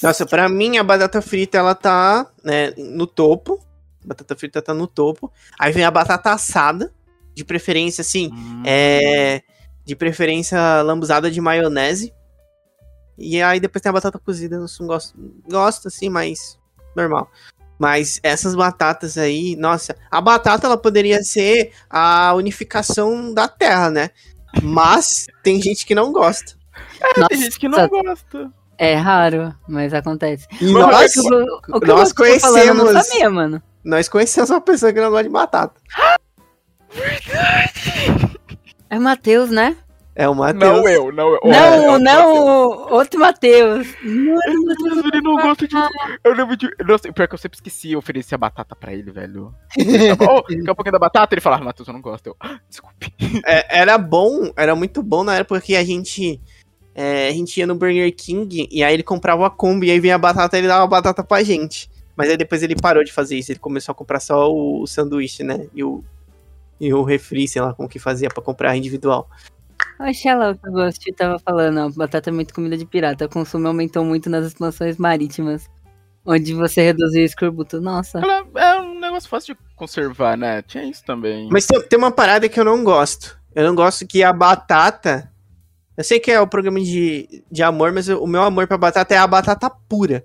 Nossa, 0.00 0.24
pra 0.24 0.48
mim 0.48 0.78
a 0.78 0.84
batata 0.84 1.20
frita 1.20 1.58
ela 1.58 1.74
tá 1.74 2.24
né, 2.44 2.72
no 2.76 3.04
topo. 3.04 3.58
Batata 4.06 4.36
frita 4.36 4.62
tá 4.62 4.72
no 4.72 4.86
topo. 4.86 5.32
Aí 5.58 5.72
vem 5.72 5.84
a 5.84 5.90
batata 5.90 6.30
assada, 6.30 6.92
de 7.34 7.44
preferência 7.44 8.00
assim, 8.02 8.30
Hum, 8.32 8.62
é 8.64 9.42
de 9.84 9.94
preferência 9.94 10.82
lambuzada 10.82 11.30
de 11.30 11.40
maionese. 11.40 12.12
E 13.16 13.40
aí 13.40 13.60
depois 13.60 13.80
tem 13.80 13.88
a 13.88 13.92
batata 13.92 14.18
cozida, 14.18 14.56
eu 14.56 14.66
não 14.80 14.86
gosto, 14.86 15.14
gosto 15.48 15.88
assim, 15.88 16.08
mas 16.08 16.58
normal. 16.94 17.30
Mas 17.78 18.18
essas 18.22 18.54
batatas 18.54 19.16
aí, 19.16 19.54
nossa, 19.56 19.96
a 20.10 20.20
batata 20.20 20.66
ela 20.66 20.76
poderia 20.76 21.22
ser 21.22 21.72
a 21.88 22.34
unificação 22.34 23.32
da 23.32 23.46
terra, 23.46 23.90
né? 23.90 24.10
Mas 24.62 25.26
tem 25.42 25.60
gente 25.60 25.86
que 25.86 25.94
não 25.94 26.12
gosta. 26.12 26.56
É, 27.00 27.28
tem 27.28 27.38
gente 27.38 27.58
que 27.58 27.68
não 27.68 27.86
gosta. 27.88 28.50
É 28.78 28.94
raro, 28.94 29.54
mas 29.68 29.94
acontece. 29.94 30.46
E 30.60 30.70
nós, 30.72 31.16
O 31.16 31.22
que 31.22 31.34
eu- 31.34 31.76
o 31.76 31.80
que 31.80 31.86
nós 31.86 32.10
eu 32.10 32.14
tô 32.14 32.40
falando, 32.40 32.58
eu 32.68 32.74
conhecemos- 32.76 33.06
sabia, 33.08 33.30
mano. 33.30 33.62
nós 33.84 34.08
conhecemos 34.08 34.50
uma 34.50 34.60
pessoa 34.60 34.92
que 34.92 35.00
não 35.00 35.10
gosta 35.10 35.24
de 35.24 35.30
batata. 35.30 35.80
É 38.88 38.98
o 38.98 39.02
Matheus, 39.02 39.50
né? 39.50 39.76
É 40.14 40.26
o 40.28 40.34
Matheus. 40.34 40.62
Não 40.78 40.88
eu, 40.88 41.12
não 41.12 41.28
eu. 41.34 41.40
não, 41.44 41.52
É, 41.52 41.76
é 41.76 41.90
o 41.90 41.98
não, 41.98 42.34
Matheus. 42.34 42.38
o 42.38 42.94
outro 42.94 43.20
Matheus. 43.20 43.86
Ele 44.02 45.20
não 45.22 45.34
gosta 45.36 45.68
de. 45.68 45.74
Eu 46.24 46.32
lembro 46.32 46.56
de. 46.56 46.70
Nossa, 46.86 47.12
pior 47.12 47.28
que 47.28 47.34
eu 47.34 47.38
sempre 47.38 47.56
esqueci, 47.56 47.92
eu 47.92 47.98
ofereci 47.98 48.34
a 48.34 48.38
batata 48.38 48.74
pra 48.74 48.94
ele, 48.94 49.10
velho. 49.10 49.52
oh, 50.30 50.42
quer 50.44 50.62
um 50.72 50.74
pouquinho 50.74 50.92
da 50.92 50.98
batata? 50.98 51.34
Ele 51.34 51.40
falava, 51.42 51.64
Matheus, 51.64 51.86
eu 51.88 51.92
não 51.92 52.00
gosto. 52.00 52.28
Eu, 52.28 52.36
"Ah, 52.40 52.58
desculpe. 52.70 53.12
É, 53.44 53.80
era 53.80 53.98
bom, 53.98 54.50
era 54.56 54.74
muito 54.74 55.02
bom 55.02 55.22
na 55.22 55.34
época 55.36 55.60
que 55.60 55.76
a 55.76 55.84
gente. 55.84 56.40
É, 56.98 57.28
a 57.28 57.32
gente 57.32 57.60
ia 57.60 57.66
no 57.66 57.74
Burger 57.74 58.10
King 58.16 58.66
e 58.70 58.82
aí 58.82 58.94
ele 58.94 59.02
comprava 59.02 59.46
a 59.46 59.50
Kombi 59.50 59.88
e 59.88 59.90
aí 59.90 60.00
vinha 60.00 60.14
a 60.14 60.18
batata 60.18 60.56
e 60.56 60.60
ele 60.60 60.66
dava 60.66 60.82
a 60.82 60.86
batata 60.86 61.22
pra 61.22 61.42
gente. 61.42 61.90
Mas 62.16 62.30
aí 62.30 62.38
depois 62.38 62.62
ele 62.62 62.74
parou 62.74 63.04
de 63.04 63.12
fazer 63.12 63.36
isso, 63.36 63.52
ele 63.52 63.58
começou 63.58 63.92
a 63.92 63.94
comprar 63.94 64.18
só 64.18 64.50
o, 64.50 64.80
o 64.80 64.86
sanduíche, 64.86 65.44
né? 65.44 65.66
E 65.74 65.84
o, 65.84 66.02
e 66.80 66.94
o 66.94 67.02
refri, 67.02 67.46
sei 67.46 67.60
lá 67.60 67.74
como 67.74 67.86
que 67.86 67.98
fazia 67.98 68.30
pra 68.30 68.42
comprar 68.42 68.74
individual. 68.74 69.28
Oxe, 70.00 70.26
olha 70.26 70.38
lá 70.38 70.50
o 70.52 70.56
que 70.56 70.68
o 70.70 70.72
Ghost 70.72 71.12
tava 71.12 71.38
falando. 71.38 71.80
ó, 71.80 71.90
Batata 71.90 72.30
é 72.30 72.32
muito 72.32 72.54
comida 72.54 72.78
de 72.78 72.86
pirata. 72.86 73.26
O 73.26 73.28
consumo 73.28 73.68
aumentou 73.68 74.02
muito 74.02 74.30
nas 74.30 74.46
expansões 74.46 74.96
marítimas. 74.96 75.68
Onde 76.24 76.54
você 76.54 76.80
reduziu 76.80 77.20
o 77.20 77.26
escorbuto. 77.26 77.78
Nossa. 77.78 78.20
Ela 78.20 78.46
é 78.54 78.80
um 78.80 78.98
negócio 78.98 79.28
fácil 79.28 79.54
de 79.54 79.60
conservar, 79.76 80.36
né? 80.38 80.62
Tinha 80.62 80.84
isso 80.84 81.04
também. 81.04 81.48
Mas 81.52 81.66
tem, 81.66 81.80
tem 81.82 81.98
uma 81.98 82.10
parada 82.10 82.48
que 82.48 82.58
eu 82.58 82.64
não 82.64 82.82
gosto. 82.82 83.38
Eu 83.54 83.64
não 83.64 83.74
gosto 83.74 84.06
que 84.06 84.22
a 84.22 84.32
batata. 84.32 85.30
Eu 85.96 86.04
sei 86.04 86.20
que 86.20 86.30
é 86.30 86.40
o 86.40 86.46
programa 86.46 86.80
de, 86.80 87.42
de 87.50 87.62
amor, 87.62 87.92
mas 87.92 88.08
o 88.08 88.26
meu 88.26 88.42
amor 88.42 88.66
pra 88.66 88.76
batata 88.76 89.14
é 89.14 89.18
a 89.18 89.26
batata 89.26 89.70
pura. 89.88 90.24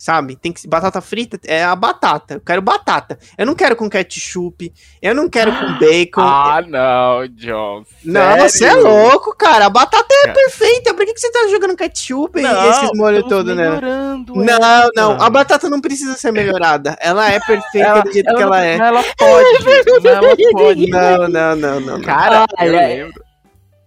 Sabe? 0.00 0.34
Tem 0.34 0.50
que 0.50 0.66
batata 0.66 0.98
frita 1.02 1.38
é 1.46 1.62
a 1.62 1.76
batata. 1.76 2.32
Eu 2.36 2.40
quero 2.40 2.62
batata. 2.62 3.18
Eu 3.36 3.44
não 3.44 3.54
quero 3.54 3.76
com 3.76 3.86
ketchup. 3.90 4.72
Eu 5.02 5.14
não 5.14 5.28
quero 5.28 5.52
com 5.52 5.78
bacon. 5.78 6.22
Ah, 6.22 6.62
não, 6.66 7.28
John. 7.28 7.84
não, 8.02 8.38
você 8.38 8.64
é 8.64 8.74
louco, 8.76 9.36
cara. 9.36 9.66
A 9.66 9.68
batata 9.68 10.06
é 10.10 10.22
Cara. 10.22 10.32
perfeita. 10.32 10.94
Por 10.94 11.04
que, 11.04 11.12
que 11.12 11.20
você 11.20 11.30
tá 11.30 11.46
jogando 11.50 11.76
ketchup 11.76 12.40
e 12.40 12.46
esses 12.70 12.90
molhos 12.94 13.24
todos, 13.28 13.54
né? 13.54 13.62
melhorando 13.68 14.36
Não, 14.36 14.54
ela. 14.54 14.88
não. 14.96 15.20
A 15.20 15.28
batata 15.28 15.68
não 15.68 15.82
precisa 15.82 16.14
ser 16.14 16.32
melhorada. 16.32 16.96
Ela 16.98 17.30
é 17.30 17.38
perfeita 17.38 18.00
do 18.02 18.10
jeito 18.10 18.34
que 18.34 18.42
ela 18.42 18.58
é. 18.64 18.78
Não, 18.78 18.86
ela 18.86 19.04
pode. 19.18 19.64
não, 20.02 20.10
ela 20.10 20.36
pode. 20.52 20.86
Não, 20.90 21.28
não, 21.28 21.56
não, 21.56 21.80
não. 21.80 21.98
não. 21.98 22.00
Cara, 22.00 22.46
eu 22.58 22.72
lembro. 22.72 23.29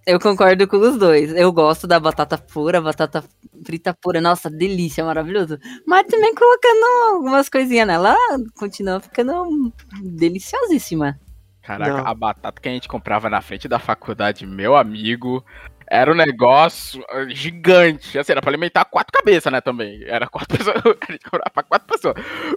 Eu 0.06 0.20
concordo 0.20 0.68
com 0.68 0.78
os 0.78 0.98
dois. 0.98 1.34
Eu 1.34 1.52
gosto 1.52 1.88
da 1.88 2.00
batata 2.00 2.38
pura, 2.38 2.82
batata 2.82 3.24
frita 3.66 3.94
pura. 3.94 4.20
Nossa, 4.20 4.50
delícia, 4.50 5.04
maravilhoso. 5.04 5.58
Mas 5.88 6.06
também 6.08 6.34
colocando 6.36 7.16
algumas 7.16 7.48
coisinhas 7.48 7.88
nela, 7.88 8.16
continua 8.58 9.00
ficando 9.00 9.72
deliciosíssima. 10.02 11.20
Caraca, 11.62 11.98
Não. 11.98 12.08
a 12.08 12.14
batata 12.14 12.62
que 12.62 12.68
a 12.68 12.72
gente 12.74 12.90
comprava 12.90 13.30
na 13.30 13.42
frente 13.42 13.70
da 13.70 13.80
faculdade, 13.80 14.46
meu 14.46 14.76
amigo, 14.76 15.42
era 15.90 16.12
um 16.12 16.16
negócio 16.16 17.02
ah, 17.10 17.26
gigante. 17.30 18.20
Assim, 18.20 18.34
era 18.34 18.42
pra 18.42 18.52
alimentar 18.52 18.84
quatro 18.84 19.14
cabeças, 19.14 19.52
né, 19.52 19.62
também. 19.62 20.04
Era 20.04 20.28
quatro 20.28 20.50
pessoas, 20.58 20.76
a 20.78 21.12
gente 21.12 21.24
comprava 21.24 21.50
pra 21.54 21.64
quatro 21.64 21.88
pessoas. 21.88 22.16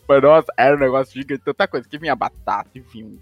Mas, 0.09 0.23
nossa, 0.23 0.53
era 0.57 0.77
um 0.77 0.81
negócio 0.81 1.15
gigante, 1.15 1.45
tanta 1.45 1.69
coisa. 1.69 1.89
Que 1.89 1.99
vinha 1.99 2.17
batata, 2.17 2.71
e 2.75 2.81
vinha 2.81 3.07
um... 3.07 3.19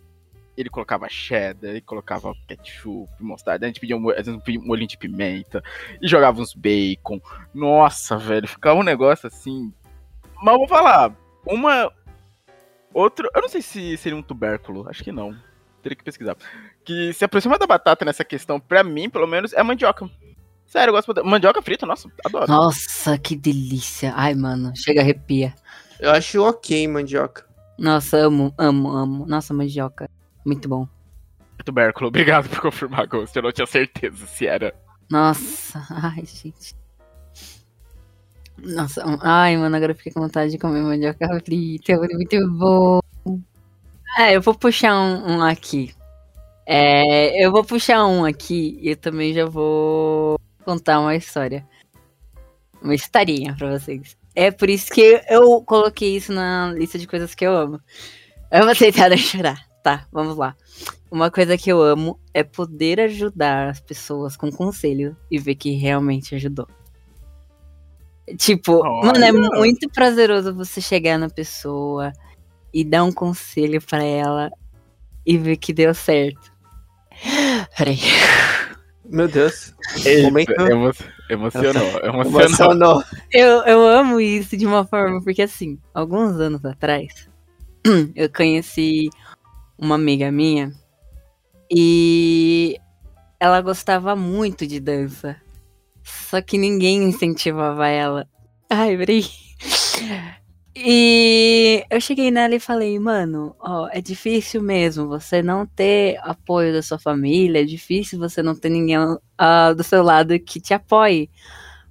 Ele 0.57 0.71
colocava 0.71 1.09
cheddar, 1.09 1.71
ele 1.71 1.81
colocava 1.81 2.33
ketchup, 2.47 3.11
mostarda, 3.21 3.67
a 3.67 3.69
gente 3.69 3.81
pedia 3.81 3.97
um, 3.97 4.01
mo- 4.01 4.11
às 4.11 4.27
vezes 4.27 4.43
pedia 4.43 4.61
um 4.61 4.67
molhinho 4.67 4.89
de 4.89 4.97
pimenta, 4.97 5.63
e 6.01 6.07
jogava 6.07 6.41
uns 6.41 6.55
bacon. 6.55 7.21
Nossa, 7.53 8.17
velho, 8.17 8.47
ficava 8.47 8.79
um 8.79 8.85
negócio 8.85 9.27
assim... 9.27 9.73
Mas 10.43 10.53
eu 10.53 10.59
vou 10.59 10.69
falar, 10.69 11.13
uma... 11.47 11.93
Outro, 12.93 13.29
eu 13.35 13.43
não 13.43 13.49
sei 13.49 13.63
se 13.63 13.97
seria 13.97 14.17
um 14.17 14.23
tubérculo, 14.23 14.89
acho 14.89 15.03
que 15.03 15.11
não 15.11 15.37
teria 15.83 15.97
que 15.97 16.05
pesquisar. 16.05 16.37
Que 16.85 17.13
se 17.13 17.25
aproxima 17.25 17.59
da 17.59 17.67
batata 17.67 18.05
nessa 18.05 18.25
questão, 18.25 18.59
pra 18.59 18.83
mim, 18.85 19.11
pelo 19.11 19.27
menos, 19.27 19.53
é 19.53 19.63
mandioca. 19.63 20.09
Sério, 20.67 20.91
eu 20.91 20.95
gosto 20.95 21.13
de 21.13 21.23
mandioca 21.23 21.61
frita, 21.61 21.85
nossa, 21.85 22.11
adoro. 22.25 22.51
Nossa, 22.51 23.19
que 23.19 23.37
delícia. 23.37 24.13
Ai, 24.17 24.35
mano, 24.35 24.73
chega 24.75 25.01
a 25.01 25.03
arrepia. 25.03 25.55
Eu 26.01 26.11
acho 26.11 26.43
ok, 26.43 26.89
mandioca. 26.89 27.47
Nossa, 27.79 28.17
amo, 28.17 28.55
amo, 28.57 28.89
amo. 28.91 29.27
Nossa, 29.27 29.53
mandioca. 29.53 30.09
Muito 30.45 30.69
bom. 30.69 30.87
Tubérculo, 31.65 32.09
obrigado 32.09 32.49
por 32.49 32.61
confirmar, 32.61 33.07
Ghost. 33.07 33.35
Eu 33.37 33.43
não 33.43 33.53
tinha 33.53 33.67
certeza 33.67 34.27
se 34.27 34.47
era. 34.47 34.75
Nossa, 35.11 35.85
ai, 35.91 36.25
gente. 36.25 36.75
Nossa, 38.59 39.03
ai, 39.23 39.57
mano, 39.57 39.75
agora 39.75 39.93
eu 39.93 39.97
fiquei 39.97 40.13
com 40.13 40.21
vontade 40.21 40.53
de 40.53 40.59
comer 40.59 40.83
mandioca 40.83 41.41
frita. 41.45 41.97
Muito 41.97 42.49
bom. 42.51 43.01
É, 44.19 44.37
eu 44.37 44.41
vou 44.41 44.55
puxar 44.55 44.95
um, 44.95 45.37
um 45.37 45.43
aqui. 45.43 45.93
É, 46.67 47.45
eu 47.45 47.51
vou 47.51 47.65
puxar 47.65 48.07
um 48.07 48.25
aqui 48.25 48.79
e 48.81 48.91
eu 48.91 48.97
também 48.97 49.35
já 49.35 49.45
vou 49.45 50.39
contar 50.65 51.01
uma 51.01 51.17
história. 51.17 51.67
Uma 52.81 52.95
historinha 52.95 53.55
pra 53.59 53.79
vocês. 53.79 54.17
É 54.35 54.51
por 54.51 54.69
isso 54.69 54.93
que 54.93 55.21
eu 55.29 55.63
coloquei 55.63 56.17
isso 56.17 56.33
na 56.33 56.73
lista 56.77 56.99
de 56.99 57.07
coisas 57.07 57.35
que 57.35 57.47
eu 57.47 57.57
amo. 57.57 57.81
Eu 58.51 58.65
vou 58.65 58.75
tentar 58.75 59.09
não 59.09 59.17
chorar. 59.17 59.74
Tá, 59.85 60.07
vamos 60.11 60.39
lá. 60.39 60.57
Uma 61.11 61.31
coisa 61.31 61.59
que 61.59 61.71
eu 61.71 61.83
amo 61.83 62.19
é 62.33 62.43
poder 62.43 62.99
ajudar 63.01 63.69
as 63.69 63.81
pessoas 63.81 64.35
com 64.35 64.51
conselho 64.51 65.15
e 65.31 65.39
ver 65.39 65.57
que 65.57 65.73
realmente 65.73 66.35
ajudou. 66.35 66.67
Tipo, 68.39 68.79
Olha. 68.83 69.13
mano, 69.13 69.23
é 69.27 69.31
muito 69.59 69.87
prazeroso 69.91 70.55
você 70.55 70.81
chegar 70.81 71.19
na 71.19 71.29
pessoa 71.29 72.15
e 72.73 72.83
dar 72.83 73.05
um 73.05 73.13
conselho 73.13 73.79
pra 73.83 74.03
ela 74.03 74.51
e 75.27 75.37
ver 75.37 75.59
que 75.59 75.71
deu 75.75 75.93
certo. 75.93 76.51
Peraí. 77.77 77.99
Meu 79.05 79.29
Deus. 79.29 79.75
Eita, 80.03 80.23
Momento- 80.23 80.51
emo- 80.63 80.93
emocionou, 81.29 82.01
emocionou. 82.03 82.41
Emocionou. 82.41 83.05
Eu, 83.31 83.63
eu 83.65 83.87
amo 83.87 84.19
isso 84.19 84.57
de 84.57 84.67
uma 84.67 84.87
forma, 84.87 85.23
porque 85.23 85.43
assim, 85.43 85.79
alguns 85.93 86.41
anos 86.41 86.65
atrás, 86.65 87.29
eu 88.17 88.33
conheci 88.33 89.11
uma 89.79 89.95
amiga 89.95 90.31
minha 90.31 90.73
e 91.71 92.79
ela 93.41 93.61
gostava 93.61 94.15
muito 94.15 94.67
de 94.67 94.81
dança. 94.81 95.37
Só 96.03 96.41
que 96.41 96.59
ninguém 96.59 97.03
incentivava 97.05 97.89
ela. 97.89 98.29
Ai, 98.71 98.97
peraí. 98.97 99.25
E 100.77 101.85
eu 101.89 102.01
cheguei 102.01 102.33
nela 102.33 102.57
e 102.57 102.59
falei, 102.59 102.99
mano, 102.99 103.55
ó, 103.61 103.89
é 103.93 104.01
difícil 104.01 104.61
mesmo 104.61 105.07
você 105.07 105.41
não 105.41 105.65
ter 105.65 106.19
apoio 106.21 106.73
da 106.73 106.83
sua 106.83 106.99
família, 106.99 107.61
é 107.61 107.65
difícil 107.65 108.19
você 108.19 108.43
não 108.43 108.57
ter 108.57 108.71
ninguém 108.71 108.97
ah, 109.39 109.73
do 109.73 109.85
seu 109.85 110.03
lado 110.03 110.37
que 110.41 110.61
te 110.61 110.75
apoie. 110.75 111.31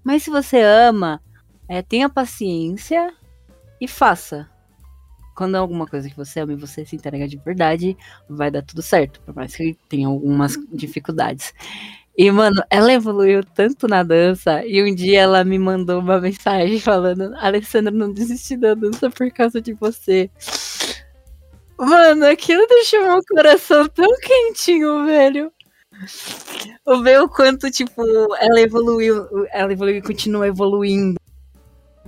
Mas 0.04 0.24
se 0.24 0.30
você 0.30 0.62
ama, 0.62 1.22
é, 1.66 1.82
tenha 1.82 2.10
paciência 2.10 3.14
e 3.80 3.88
faça. 3.88 4.50
Quando 5.36 5.56
é 5.56 5.60
alguma 5.60 5.88
coisa 5.88 6.10
que 6.10 6.16
você 6.16 6.40
ama 6.42 6.54
e 6.54 6.56
você 6.56 6.86
se 6.86 6.96
entrega 6.96 7.28
de 7.28 7.38
verdade, 7.38 7.98
vai 8.30 8.52
dar 8.52 8.62
tudo 8.62 8.82
certo. 8.82 9.22
Por 9.22 9.36
mais 9.36 9.56
que 9.56 9.78
tenha 9.90 10.08
algumas 10.08 10.58
dificuldades. 10.72 11.54
E, 12.18 12.30
mano, 12.32 12.62
ela 12.70 12.94
evoluiu 12.94 13.44
tanto 13.44 13.88
na 13.88 14.04
dança. 14.04 14.64
E 14.66 14.84
um 14.84 14.94
dia 14.94 15.22
ela 15.22 15.44
me 15.44 15.58
mandou 15.58 16.00
uma 16.00 16.20
mensagem 16.22 16.80
falando: 16.80 17.34
Alessandra, 17.38 17.92
não 17.92 18.14
desisti 18.14 18.56
da 18.58 18.74
dança 18.76 19.10
por 19.10 19.32
causa 19.32 19.60
de 19.62 19.74
você. 19.74 20.30
Mano, 21.78 22.26
aquilo 22.26 22.66
deixou 22.68 23.02
meu 23.04 23.22
coração 23.28 23.88
tão 23.88 24.08
quentinho, 24.22 25.06
velho. 25.06 25.52
O 26.86 26.94
o 27.24 27.30
quanto, 27.30 27.72
tipo, 27.72 28.02
ela 28.40 28.60
evoluiu, 28.62 29.28
ela 29.52 29.72
evoluiu 29.72 29.98
e 29.98 30.02
continua 30.02 30.48
evoluindo. 30.48 31.20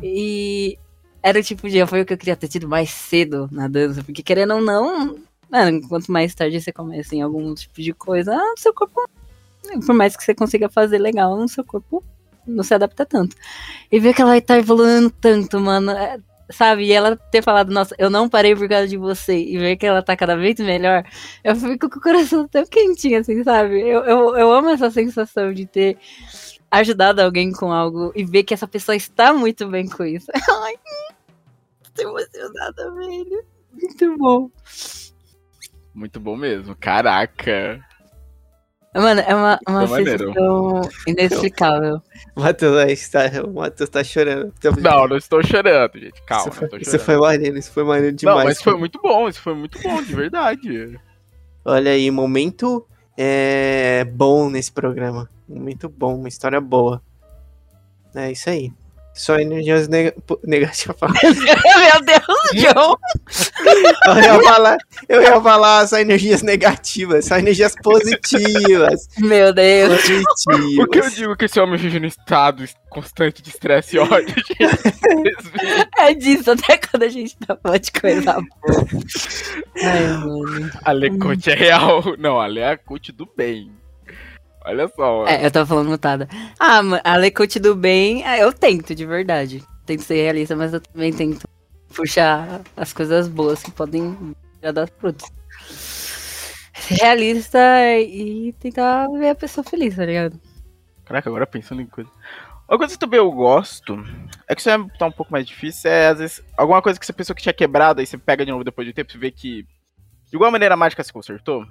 E 0.02 0.78
era 1.26 1.40
o 1.40 1.44
tipo 1.44 1.68
de 1.68 1.82
o 1.82 1.88
que 1.88 2.14
eu 2.14 2.18
queria 2.20 2.36
ter 2.36 2.48
tido 2.48 2.70
mais 2.70 2.92
cedo 2.92 3.50
na 3.52 3.68
dança, 3.68 4.04
porque 4.04 4.22
querendo 4.22 4.54
ou 4.54 4.62
não, 4.62 5.18
mano, 5.50 5.82
quanto 5.90 6.12
mais 6.12 6.36
tarde 6.36 6.62
você 6.62 6.72
começa 6.72 7.16
em 7.16 7.22
algum 7.24 7.56
tipo 7.56 7.82
de 7.82 7.94
coisa, 7.94 8.36
ah, 8.36 8.54
seu 8.56 8.72
corpo, 8.72 9.10
por 9.84 9.96
mais 9.96 10.16
que 10.16 10.24
você 10.24 10.36
consiga 10.36 10.70
fazer 10.70 11.00
legal, 11.00 11.36
no 11.36 11.50
seu 11.50 11.64
corpo 11.64 12.04
não 12.46 12.64
se 12.64 12.76
adapta 12.76 13.08
tanto. 13.08 13.36
E 13.92 14.00
ver 14.00 14.14
que 14.14 14.22
ela 14.22 14.40
tá 14.40 14.60
evoluindo 14.60 15.10
tanto, 15.10 15.60
mano, 15.60 15.90
é, 15.94 16.20
sabe? 16.52 16.86
E 16.86 16.92
ela 16.92 17.18
ter 17.18 17.42
falado, 17.42 17.72
nossa, 17.72 17.96
eu 17.98 18.12
não 18.12 18.30
parei 18.30 18.56
por 18.56 18.70
causa 18.70 18.88
de 18.88 18.96
você, 18.96 19.36
e 19.36 19.58
ver 19.58 19.78
que 19.78 19.86
ela 19.88 20.04
tá 20.04 20.16
cada 20.16 20.38
vez 20.38 20.60
melhor, 20.60 21.04
eu 21.44 21.56
fico 21.56 21.90
com 21.90 21.98
o 21.98 22.02
coração 22.04 22.48
tão 22.48 22.68
quentinho, 22.68 23.20
assim, 23.22 23.44
sabe? 23.44 23.82
Eu, 23.82 24.04
eu, 24.04 24.38
eu 24.38 24.52
amo 24.52 24.70
essa 24.70 24.92
sensação 24.92 25.52
de 25.52 25.66
ter 25.66 25.98
ajudado 26.70 27.22
alguém 27.22 27.52
com 27.52 27.72
algo 27.72 28.12
e 28.16 28.24
ver 28.24 28.44
que 28.44 28.54
essa 28.54 28.68
pessoa 28.68 28.96
está 28.96 29.34
muito 29.34 29.68
bem 29.68 29.88
com 29.88 30.04
isso. 30.04 30.28
Ai, 30.64 30.76
tô 31.96 32.02
emocionada, 32.02 32.92
velho. 32.94 33.46
Muito 33.72 34.18
bom. 34.18 34.52
Muito 35.94 36.20
bom 36.20 36.36
mesmo. 36.36 36.76
Caraca. 36.76 37.84
Mano, 38.94 39.22
é 39.28 39.36
uma, 39.36 39.60
uma 39.68 39.88
sensação 39.88 40.82
inexplicável. 41.06 42.02
O 42.34 42.42
Matheus 42.42 42.92
está, 42.92 43.24
o 43.46 43.54
Matheus 43.54 43.90
tá 43.90 44.04
chorando. 44.04 44.54
Não, 44.82 45.08
não 45.08 45.18
estou 45.18 45.44
chorando, 45.44 46.00
gente. 46.00 46.22
Calma, 46.26 46.48
isso 46.48 46.58
foi, 46.58 46.66
estou 46.66 46.80
isso 46.80 46.92
chorando. 46.92 47.06
foi 47.06 47.18
maneiro, 47.18 47.58
isso 47.58 47.72
foi 47.72 47.84
maneiro 47.84 48.16
demais. 48.16 48.38
Não, 48.38 48.46
mas 48.46 48.62
foi 48.62 48.78
muito 48.78 49.00
bom, 49.02 49.28
isso 49.28 49.42
foi 49.42 49.54
muito 49.54 49.82
bom, 49.82 50.02
de 50.02 50.16
verdade. 50.16 50.98
Olha 51.66 51.92
aí, 51.92 52.10
momento 52.10 52.88
é, 53.18 54.06
bom 54.06 54.50
nesse 54.50 54.72
programa. 54.72 55.30
Momento 55.48 55.90
bom, 55.90 56.16
uma 56.16 56.30
história 56.30 56.62
boa. 56.62 57.02
É 58.16 58.32
isso 58.32 58.50
aí. 58.50 58.72
Só 59.16 59.40
energias 59.40 59.88
neg 59.88 60.14
negativas. 60.44 60.98
Meu 61.24 62.02
Deus, 62.04 62.52
João! 62.54 62.98
Eu 64.08 64.22
ia 64.22 64.44
falar, 64.44 64.78
eu 65.08 65.22
ia 65.22 65.42
falar 65.42 65.88
só 65.88 65.98
energias 65.98 66.42
negativas, 66.42 67.26
só 67.26 67.38
energias 67.38 67.74
positivas. 67.82 69.08
Meu 69.18 69.54
Deus. 69.54 70.02
Positivas. 70.02 70.78
O 70.80 70.88
que 70.88 71.00
eu 71.00 71.10
digo 71.10 71.38
que 71.38 71.46
esse 71.46 71.60
homem 71.60 71.78
vive 71.78 72.00
no 72.00 72.08
estado 72.08 72.66
constante 72.90 73.42
de 73.42 73.50
estresse 73.50 73.96
e 73.96 74.00
ódio. 74.00 74.36
É 75.98 76.14
disso, 76.14 76.52
até 76.52 76.78
quando 76.78 77.04
a 77.04 77.10
gente 77.10 77.36
tá 77.38 77.58
falando 77.62 77.82
de 77.82 77.92
coisa 77.92 78.34
boa. 78.34 78.86
Ai, 79.82 80.08
mano. 80.18 80.72
A 80.84 80.92
Lecote 80.92 81.50
é 81.50 81.56
real. 81.56 82.04
Não, 82.20 82.44
é 82.44 82.72
a 82.72 82.78
coach 82.78 83.12
do 83.12 83.28
bem. 83.36 83.72
Olha 84.66 84.88
só. 84.88 85.20
mano. 85.20 85.28
É, 85.30 85.46
eu 85.46 85.52
tava 85.52 85.66
falando 85.66 85.90
mutada. 85.90 86.28
Ah, 86.60 86.82
a 87.04 87.16
Lecote 87.18 87.60
do 87.60 87.76
bem, 87.76 88.26
ah, 88.26 88.38
eu 88.38 88.52
tento, 88.52 88.96
de 88.96 89.06
verdade. 89.06 89.64
Tento 89.86 90.02
ser 90.02 90.24
realista, 90.24 90.56
mas 90.56 90.74
eu 90.74 90.82
também 90.82 91.14
tento 91.14 91.48
puxar 91.96 92.62
as 92.76 92.92
coisas 92.92 93.28
boas 93.28 93.62
que 93.62 93.72
podem 93.72 94.36
já 94.62 94.72
dar 94.72 94.88
frutos. 94.88 95.30
Ser 96.74 96.96
realista 96.96 97.60
e 98.00 98.54
tentar 98.60 99.08
ver 99.10 99.30
a 99.30 99.36
pessoa 99.36 99.64
feliz, 99.64 99.96
tá 99.96 100.06
ligado? 100.06 100.40
Caraca, 101.06 101.30
agora 101.30 101.46
pensando 101.46 101.82
em 101.82 101.86
coisa. 101.86 102.10
Uma 102.68 102.80
coisa 102.80 102.94
que 102.94 103.00
também 103.00 103.20
eu 103.20 103.32
gosto, 103.32 104.04
é 104.48 104.56
que 104.56 104.62
isso 104.62 104.70
é, 104.72 104.78
tá 104.98 105.06
um 105.06 105.12
pouco 105.12 105.32
mais 105.32 105.46
difícil, 105.46 105.90
é 105.90 106.08
às 106.08 106.18
vezes 106.18 106.44
alguma 106.58 106.82
coisa 106.82 107.00
que 107.00 107.06
você 107.06 107.14
pensou 107.14 107.36
que 107.36 107.44
tinha 107.44 107.54
quebrado, 107.54 108.00
aí 108.00 108.08
você 108.08 108.18
pega 108.18 108.44
de 108.44 108.52
novo 108.52 108.64
depois 108.64 108.88
de 108.88 108.94
tempo 108.94 109.12
e 109.14 109.20
vê 109.20 109.30
que 109.30 109.62
de 109.62 110.36
alguma 110.36 110.50
maneira 110.50 110.74
a 110.74 110.78
mágica 110.78 111.04
se 111.04 111.14
consertou. 111.14 111.64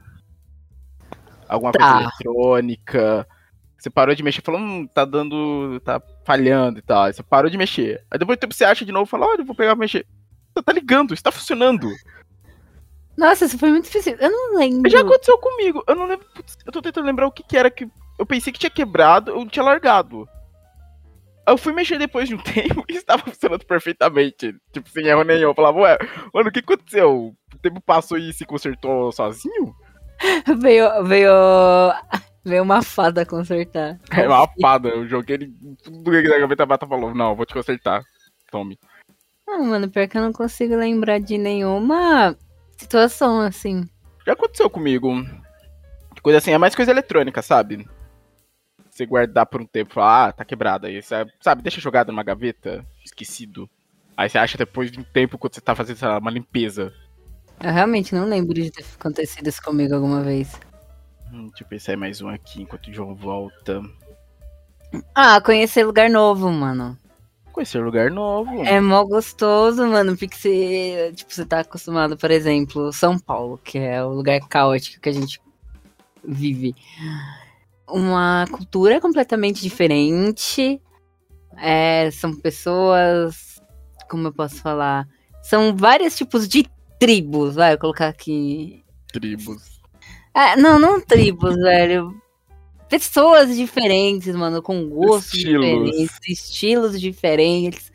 Alguma 1.55 1.73
Tá. 1.73 1.79
coisa 1.79 2.03
eletrônica. 2.03 3.27
Você 3.79 3.91
parou 3.91 4.15
de 4.15 4.23
mexer, 4.23 4.41
falou, 4.43 4.61
hum, 4.61 4.87
tá 4.87 5.05
dando. 5.05 5.81
tá 5.81 6.01
falhando 6.25 6.79
e 6.79 6.83
tal. 6.83 7.05
Aí 7.05 7.13
você 7.13 7.23
parou 7.23 7.51
de 7.51 7.59
mexer. 7.59 8.03
Aí 8.11 8.19
depois 8.19 8.37
de 8.37 8.41
tempo 8.41 8.55
você 8.55 8.65
acha 8.65 8.85
de 8.85 8.93
novo 8.93 9.07
e 9.07 9.11
fala, 9.11 9.27
olha, 9.27 9.41
eu 9.41 9.45
vou 9.45 9.55
pegar 9.55 9.71
pra 9.73 9.81
mexer. 9.81 10.07
Tá, 10.55 10.63
tá 10.63 10.73
ligando, 10.73 11.13
isso 11.13 11.23
tá 11.23 11.33
funcionando. 11.33 11.89
Nossa, 13.17 13.45
isso 13.45 13.59
foi 13.59 13.71
muito 13.71 13.85
difícil. 13.85 14.17
Eu 14.19 14.31
não 14.31 14.57
lembro. 14.59 14.91
Já 14.91 15.01
aconteceu 15.01 15.39
comigo. 15.39 15.83
Eu 15.87 15.95
não 15.95 16.07
lembro. 16.07 16.27
eu 16.67 16.73
tô 16.73 16.81
tentando 16.83 17.05
lembrar 17.07 17.27
o 17.27 17.33
que, 17.33 17.43
que 17.43 17.57
era 17.57 17.71
que. 17.71 17.89
Eu 18.19 18.25
pensei 18.27 18.53
que 18.53 18.59
tinha 18.59 18.71
quebrado, 18.71 19.31
eu 19.33 19.47
tinha 19.49 19.65
largado. 19.65 20.29
Eu 21.47 21.59
fui 21.59 21.73
mexer 21.75 21.99
depois 21.99 22.29
de 22.29 22.35
um 22.35 22.39
tempo 22.43 22.85
e 22.89 22.95
estava 22.95 23.23
funcionando 23.23 23.65
perfeitamente. 23.67 24.55
Tipo, 24.73 24.89
sem 24.89 25.07
erro 25.07 25.23
nenhum. 25.25 25.49
Eu 25.51 25.55
falava, 25.55 25.79
ué, 25.81 25.99
mano, 26.33 26.49
o 26.49 26.53
que 26.53 26.61
aconteceu? 26.61 27.35
O 27.55 27.59
tempo 27.61 27.81
passou 27.81 28.17
e 28.17 28.33
se 28.33 28.45
consertou 28.47 29.13
sozinho? 29.13 29.75
Veio, 30.61 31.05
veio, 31.05 31.33
veio 32.45 32.63
uma 32.63 32.83
fada 32.83 33.27
consertar. 33.27 33.99
É 34.11 34.27
uma 34.27 34.47
pada. 34.47 34.89
Eu 34.89 35.09
joguei 35.09 35.37
ele 35.37 35.55
tudo 35.83 36.11
que 36.11 36.29
na 36.29 36.39
gaveta 36.39 36.67
bata 36.67 36.87
falou, 36.87 37.15
não, 37.15 37.35
vou 37.35 37.45
te 37.45 37.55
consertar. 37.55 38.03
Tome. 38.51 38.79
Não, 39.47 39.65
mano, 39.65 39.91
pior 39.91 40.09
que 40.09 40.17
eu 40.17 40.23
não 40.23 40.33
consigo 40.33 40.77
lembrar 40.77 41.21
de 41.21 41.37
nenhuma 41.37 42.37
situação 42.77 43.41
assim. 43.41 43.89
Já 44.27 44.33
aconteceu 44.33 44.71
comigo. 44.71 45.13
Coisa 46.23 46.39
assim, 46.39 46.53
é 46.53 46.59
mais 46.59 46.75
coisa 46.75 46.91
eletrônica, 46.91 47.43
sabe? 47.43 47.87
Você 48.91 49.05
guardar 49.05 49.45
por 49.45 49.61
um 49.61 49.67
tempo 49.67 49.91
e 49.91 49.95
falar, 49.95 50.29
ah, 50.29 50.33
tá 50.33 50.45
quebrado. 50.45 50.87
Aí 50.87 51.03
você, 51.03 51.27
sabe, 51.41 51.63
deixa 51.63 51.81
jogado 51.81 52.09
numa 52.09 52.23
gaveta, 52.23 52.85
esquecido. 53.05 53.69
Aí 54.17 54.29
você 54.29 54.39
acha 54.39 54.57
depois 54.57 54.91
de 54.91 54.99
um 54.99 55.05
tempo 55.05 55.37
quando 55.37 55.55
você 55.55 55.61
tá 55.61 55.75
fazendo, 55.75 55.97
sei 55.97 56.09
lá, 56.09 56.19
uma 56.19 56.31
limpeza. 56.31 56.93
Eu 57.61 57.73
realmente 57.73 58.15
não 58.15 58.27
lembro 58.27 58.55
de 58.55 58.71
ter 58.71 58.85
acontecido 58.99 59.49
isso 59.49 59.63
comigo 59.63 59.95
alguma 59.95 60.23
vez. 60.23 60.53
Hum, 61.33 61.49
deixa 61.49 61.65
eu 61.65 61.69
pensar 61.69 61.93
em 61.95 61.97
mais 61.97 62.21
um 62.21 62.29
aqui 62.29 62.63
enquanto 62.63 62.89
o 62.89 62.93
João 62.93 63.15
volta. 63.15 63.83
Ah, 65.15 65.41
conhecer 65.41 65.85
lugar 65.85 66.09
novo, 66.11 66.51
mano. 66.51 66.97
Conhecer 67.53 67.79
lugar 67.79 68.11
novo. 68.11 68.65
É 68.65 68.81
mó 68.81 69.05
gostoso, 69.05 69.87
mano, 69.87 70.17
porque 70.17 70.37
você, 70.37 71.13
tipo, 71.15 71.33
você 71.33 71.47
tá 71.47 71.61
acostumado, 71.61 72.17
por 72.17 72.31
exemplo, 72.31 72.93
São 72.93 73.19
Paulo, 73.19 73.59
que 73.59 73.79
é 73.79 74.05
o 74.05 74.09
lugar 74.09 74.41
caótico 74.41 75.01
que 75.01 75.09
a 75.09 75.13
gente 75.13 75.41
vive. 76.23 76.75
Uma 77.89 78.45
cultura 78.51 79.01
completamente 79.01 79.63
diferente. 79.63 80.81
É, 81.57 82.11
são 82.11 82.35
pessoas, 82.35 83.63
como 84.11 84.29
eu 84.29 84.33
posso 84.33 84.57
falar? 84.57 85.07
São 85.43 85.77
vários 85.77 86.17
tipos 86.17 86.49
de 86.49 86.67
tribos, 87.05 87.55
vai, 87.55 87.77
colocar 87.77 88.09
aqui. 88.09 88.83
Tribos. 89.13 89.79
É, 90.35 90.57
não, 90.57 90.79
não 90.79 90.99
tribos, 90.99 91.55
velho. 91.55 92.19
Pessoas 92.89 93.55
diferentes, 93.55 94.35
mano, 94.35 94.63
com 94.63 94.89
gostos 94.89 95.35
Estilos. 95.35 95.67
diferentes, 95.67 96.19
estilos 96.27 97.01
diferentes. 97.01 97.93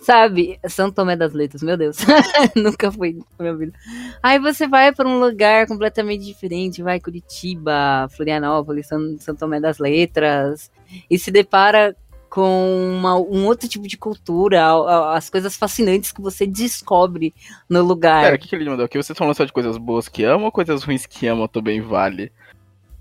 Sabe? 0.00 0.58
São 0.68 0.90
Tomé 0.90 1.14
das 1.14 1.32
Letras, 1.32 1.62
meu 1.62 1.76
Deus. 1.76 1.98
Nunca 2.56 2.90
fui 2.90 3.12
na 3.38 3.44
minha 3.44 3.56
vida. 3.56 3.78
Aí 4.20 4.40
você 4.40 4.66
vai 4.66 4.92
pra 4.92 5.08
um 5.08 5.20
lugar 5.20 5.66
completamente 5.68 6.24
diferente, 6.24 6.82
vai 6.82 6.98
Curitiba, 6.98 8.08
Florianópolis, 8.10 8.88
São, 8.88 9.16
São 9.18 9.36
Tomé 9.36 9.60
das 9.60 9.78
Letras, 9.78 10.70
e 11.08 11.16
se 11.16 11.30
depara 11.30 11.96
com 12.36 12.90
uma- 12.98 13.16
um 13.18 13.46
outro 13.46 13.66
tipo 13.66 13.88
de 13.88 13.96
cultura, 13.96 14.62
a- 14.62 14.72
a- 14.74 15.16
as 15.16 15.30
coisas 15.30 15.56
fascinantes 15.56 16.12
que 16.12 16.20
você 16.20 16.46
descobre 16.46 17.34
no 17.66 17.82
lugar. 17.82 18.24
Pera, 18.24 18.36
o 18.36 18.38
que, 18.38 18.46
que 18.46 18.54
ele 18.54 18.68
mandou 18.68 18.84
aqui? 18.84 18.98
Vocês 19.02 19.16
falando 19.16 19.34
só 19.34 19.46
de 19.46 19.54
coisas 19.54 19.78
boas 19.78 20.06
que 20.06 20.22
amam 20.22 20.44
ou 20.44 20.52
coisas 20.52 20.82
ruins 20.84 21.06
que 21.06 21.26
amam 21.26 21.48
também 21.48 21.80
vale? 21.80 22.30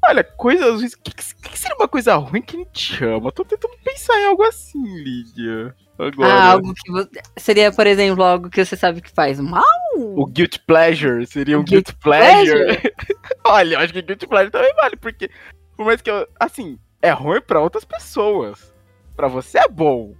Olha, 0.08 0.24
coisas 0.24 0.76
ruins. 0.76 0.94
O 0.94 1.02
que, 1.02 1.12
que, 1.14 1.50
que 1.50 1.60
seria 1.60 1.76
uma 1.76 1.88
coisa 1.90 2.16
ruim 2.16 2.42
que 2.42 2.56
a 2.56 2.60
gente 2.60 3.04
ama? 3.04 3.30
Tô 3.30 3.44
tentando 3.44 3.76
pensar 3.84 4.18
em 4.22 4.26
algo 4.26 4.44
assim, 4.44 4.82
Lídia. 5.04 5.76
Agora. 6.00 6.32
Ah, 6.34 6.52
algo 6.52 6.74
que 6.74 6.90
você... 6.90 7.10
seria, 7.36 7.74
por 7.74 7.86
exemplo, 7.88 8.24
algo 8.24 8.50
que 8.50 8.64
você 8.64 8.78
sabe 8.78 9.02
que 9.02 9.12
faz 9.12 9.38
mal? 9.38 9.64
O 9.98 10.26
Guilty 10.26 10.60
Pleasure 10.62 11.26
seria 11.28 11.58
um 11.58 11.62
O 11.62 11.64
Guilty, 11.66 11.92
guilty 11.92 12.00
Pleasure. 12.02 12.82
Olha, 13.44 13.76
eu 13.76 13.80
acho 13.80 13.92
que 13.92 14.02
Guilty 14.02 14.28
Pleasure 14.28 14.52
também 14.52 14.74
vale, 14.76 14.96
porque 14.96 15.30
por 15.76 15.86
mais 15.86 16.02
que 16.02 16.10
eu. 16.10 16.26
Assim, 16.40 16.80
é 17.02 17.10
ruim 17.12 17.42
pra 17.42 17.60
outras 17.60 17.84
pessoas. 17.84 18.74
Pra 19.16 19.28
você 19.28 19.60
é 19.60 19.68
bom. 19.68 20.14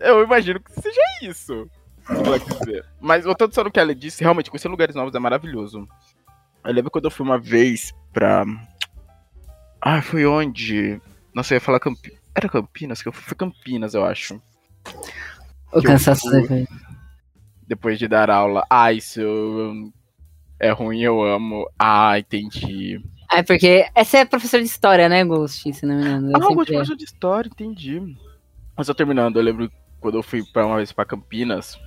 Eu 0.00 0.22
imagino 0.24 0.60
que 0.60 0.72
seja 0.80 1.00
isso. 1.22 1.68
Mas 3.00 3.24
voltando 3.24 3.54
só 3.54 3.62
no 3.62 3.70
que 3.70 3.78
ela 3.78 3.94
disse, 3.94 4.22
realmente, 4.24 4.50
conhecer 4.50 4.68
lugares 4.68 4.94
novos 4.94 5.14
é 5.14 5.18
maravilhoso. 5.18 5.86
Eu 6.64 6.72
lembro 6.72 6.90
quando 6.90 7.04
eu 7.04 7.10
fui 7.10 7.24
uma 7.24 7.38
vez 7.38 7.92
pra. 8.12 8.44
Ah, 9.80 10.00
foi 10.02 10.24
onde? 10.26 11.00
Nossa, 11.34 11.54
eu 11.54 11.56
ia 11.56 11.60
falar 11.60 11.80
Campinas. 11.80 12.18
Era 12.34 12.48
Campinas? 12.48 13.02
Que 13.02 13.08
eu 13.08 13.12
fui, 13.12 13.22
foi 13.22 13.36
Campinas, 13.36 13.94
eu 13.94 14.04
acho. 14.04 14.40
O 15.72 15.82
cansaço 15.82 16.28
eu- 16.34 16.66
depois. 17.66 17.98
de 17.98 18.06
dar 18.08 18.30
aula. 18.30 18.64
Ah, 18.70 18.92
isso 18.92 19.20
eu- 19.20 19.92
é 20.58 20.70
ruim, 20.70 21.00
eu 21.02 21.22
amo. 21.22 21.68
Ah, 21.78 22.18
entendi. 22.18 23.00
É 23.34 23.42
porque 23.42 23.86
essa 23.94 24.18
é 24.18 24.24
professora 24.24 24.62
de 24.62 24.68
história, 24.68 25.08
né, 25.08 25.24
Ghost? 25.24 25.72
Se 25.72 25.86
não 25.86 25.96
me 25.96 26.02
engano. 26.02 26.32
Ah, 26.34 26.38
Eu 26.38 26.50
eu 26.50 26.64
de 26.64 26.72
é. 26.72 26.74
professor 26.74 26.96
de 26.96 27.04
história, 27.04 27.48
entendi. 27.48 28.16
Mas 28.76 28.86
só 28.86 28.94
terminando, 28.94 29.36
eu 29.38 29.42
lembro 29.42 29.70
quando 30.00 30.18
eu 30.18 30.22
fui 30.22 30.42
pra 30.52 30.66
uma 30.66 30.76
vez 30.76 30.92
pra 30.92 31.04
Campinas. 31.04 31.78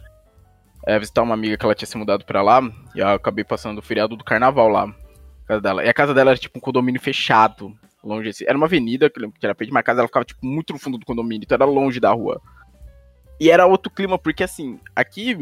é, 0.88 0.98
visitar 1.00 1.22
uma 1.24 1.34
amiga 1.34 1.58
que 1.58 1.66
ela 1.66 1.74
tinha 1.76 1.88
se 1.88 1.98
mudado 1.98 2.26
pra 2.26 2.42
lá. 2.42 2.62
E 2.96 3.00
eu 3.00 3.08
acabei 3.10 3.44
passando 3.44 3.80
o 3.80 3.82
feriado 3.82 4.16
do 4.16 4.24
carnaval 4.24 4.68
lá. 4.70 4.94
Casa 5.48 5.62
dela. 5.62 5.84
E 5.84 5.90
a 5.90 5.94
casa 5.94 6.14
dela 6.14 6.32
era 6.32 6.40
tipo 6.40 6.58
um 6.58 6.62
condomínio 6.62 7.02
fechado. 7.02 7.76
Longe 8.04 8.30
assim. 8.30 8.46
Era 8.48 8.56
uma 8.58 8.68
avenida, 8.68 9.10
que 9.10 9.18
eu 9.20 9.22
lembro 9.24 9.40
que 9.40 9.46
era 9.46 9.56
perto, 9.56 9.72
mas 9.74 9.80
a 9.82 9.84
casa 9.84 9.96
dela 9.98 10.08
ficava 10.08 10.26
tipo 10.26 10.46
muito 10.46 10.74
no 10.74 10.80
fundo 10.80 10.98
do 10.98 11.06
condomínio, 11.06 11.44
então 11.44 11.56
era 11.56 11.66
longe 11.66 12.00
da 12.00 12.12
rua. 12.12 12.40
E 13.40 13.50
era 13.50 13.66
outro 13.66 13.92
clima, 13.92 14.18
porque 14.18 14.44
assim, 14.44 14.80
aqui, 14.96 15.36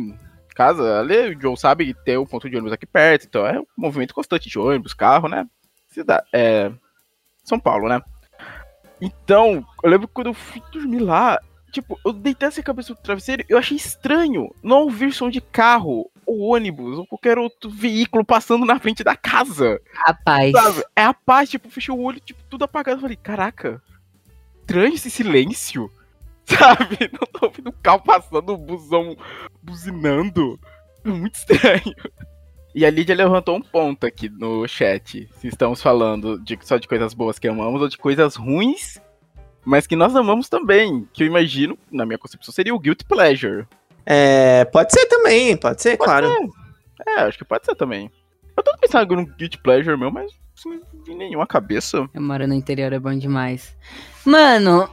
casa, 0.56 1.00
ali 1.02 1.36
o 1.36 1.42
Joe 1.42 1.58
sabe 1.58 1.86
que 1.88 1.94
tem 2.06 2.16
o 2.18 2.26
ponto 2.26 2.50
de 2.50 2.56
ônibus 2.56 2.72
aqui 2.74 2.86
perto, 2.86 3.26
então 3.28 3.46
é 3.46 3.60
um 3.60 3.66
movimento 3.78 4.14
constante 4.16 4.50
de 4.50 4.58
ônibus, 4.58 4.94
carro, 4.94 5.28
né? 5.28 5.46
Cidade, 5.94 6.26
é. 6.34 6.72
São 7.44 7.60
Paulo, 7.60 7.90
né? 7.90 8.02
Então, 9.02 9.66
eu 9.84 9.90
lembro 9.90 10.08
que 10.08 10.14
quando 10.14 10.28
eu 10.28 10.34
fui 10.34 10.62
dormir 10.72 11.00
lá, 11.00 11.40
tipo, 11.72 12.00
eu 12.06 12.14
deitei 12.14 12.48
essa 12.48 12.64
cabeça 12.64 12.94
no 12.94 13.00
travesseiro 13.00 13.44
eu 13.50 13.58
achei 13.58 13.76
estranho 13.76 14.54
não 14.64 14.84
ouvir 14.84 15.12
som 15.12 15.30
de 15.30 15.42
carro, 15.42 16.10
ou 16.26 16.54
ônibus, 16.54 16.98
ou 16.98 17.06
qualquer 17.06 17.38
outro 17.38 17.70
veículo 17.70 18.24
passando 18.24 18.66
na 18.66 18.80
frente 18.80 19.04
da 19.04 19.16
casa. 19.16 19.82
Rapaz. 19.94 20.52
Sabe? 20.52 20.84
É 20.96 21.04
a 21.04 21.14
paz, 21.14 21.50
tipo, 21.50 21.70
fechei 21.70 21.94
o 21.94 22.00
olho, 22.00 22.20
tipo, 22.20 22.42
tudo 22.50 22.64
apagado. 22.64 22.98
Eu 22.98 23.02
falei, 23.02 23.18
caraca, 23.18 23.82
estranho 24.62 24.96
esse 24.96 25.10
silêncio. 25.10 25.92
Sabe? 26.46 27.10
Não 27.12 27.28
tô 27.40 27.46
ouvindo 27.46 27.70
um 27.70 27.82
carro 27.84 28.02
passando, 28.02 28.54
um 28.54 28.58
busão 28.58 29.16
buzinando. 29.62 30.60
É 31.04 31.10
muito 31.10 31.36
estranho. 31.36 31.96
E 32.76 32.86
a 32.86 32.90
Lídia 32.90 33.16
levantou 33.16 33.56
um 33.56 33.62
ponto 33.62 34.06
aqui 34.06 34.28
no 34.30 34.68
chat. 34.68 35.30
Se 35.38 35.48
estamos 35.48 35.82
falando 35.82 36.40
de, 36.40 36.58
só 36.62 36.78
de 36.78 36.88
coisas 36.88 37.14
boas 37.14 37.38
que 37.38 37.48
amamos 37.48 37.82
ou 37.82 37.88
de 37.88 37.98
coisas 37.98 38.36
ruins, 38.36 39.00
mas 39.64 39.86
que 39.86 39.96
nós 39.96 40.16
amamos 40.16 40.50
também. 40.50 41.08
Que 41.14 41.24
eu 41.24 41.28
imagino, 41.28 41.78
na 41.92 42.06
minha 42.06 42.18
concepção, 42.18 42.54
seria 42.54 42.74
o 42.74 42.80
Guilty 42.80 43.06
Pleasure. 43.06 43.68
É, 44.06 44.66
pode 44.66 44.92
ser 44.92 45.06
também, 45.06 45.56
pode 45.56 45.82
ser, 45.82 45.98
Pode 45.98 46.10
claro. 46.10 46.28
ser. 46.28 47.10
É, 47.10 47.22
acho 47.22 47.38
que 47.38 47.46
pode 47.46 47.66
ser 47.66 47.76
também. 47.76 48.12
Eu 48.58 48.64
tô 48.64 48.76
pensando 48.78 49.16
num 49.16 49.26
Guilty 49.26 49.58
Pleasure 49.60 49.98
meu, 49.98 50.12
mas 50.12 50.32
assim, 50.58 50.82
não 50.94 51.04
vi 51.04 51.16
nenhuma 51.16 51.48
cabeça. 51.48 52.10
Eu 52.14 52.22
moro 52.22 52.48
no 52.48 52.54
interior, 52.54 52.92
é 52.92 53.00
bom 53.00 53.18
demais. 53.18 53.76
Mano, 54.26 54.90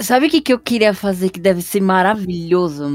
sabe 0.00 0.26
o 0.26 0.30
que, 0.30 0.40
que 0.40 0.52
eu 0.52 0.58
queria 0.58 0.94
fazer 0.94 1.30
que 1.30 1.40
deve 1.40 1.62
ser 1.62 1.80
maravilhoso? 1.80 2.92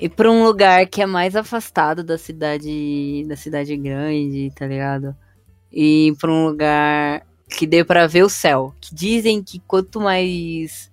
Ir 0.00 0.08
pra 0.08 0.30
um 0.30 0.44
lugar 0.44 0.86
que 0.86 1.02
é 1.02 1.06
mais 1.06 1.36
afastado 1.36 2.02
da 2.02 2.16
cidade, 2.16 3.24
da 3.28 3.36
cidade 3.36 3.76
grande, 3.76 4.50
tá 4.56 4.66
ligado? 4.66 5.14
E 5.70 6.14
pra 6.18 6.30
um 6.30 6.46
lugar 6.46 7.26
que 7.48 7.66
dê 7.66 7.84
pra 7.84 8.06
ver 8.06 8.22
o 8.22 8.28
céu. 8.28 8.74
Que 8.80 8.94
dizem 8.94 9.42
que 9.42 9.60
quanto 9.60 10.00
mais 10.00 10.90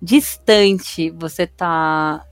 distante 0.00 1.10
você 1.10 1.46
tá 1.46 2.24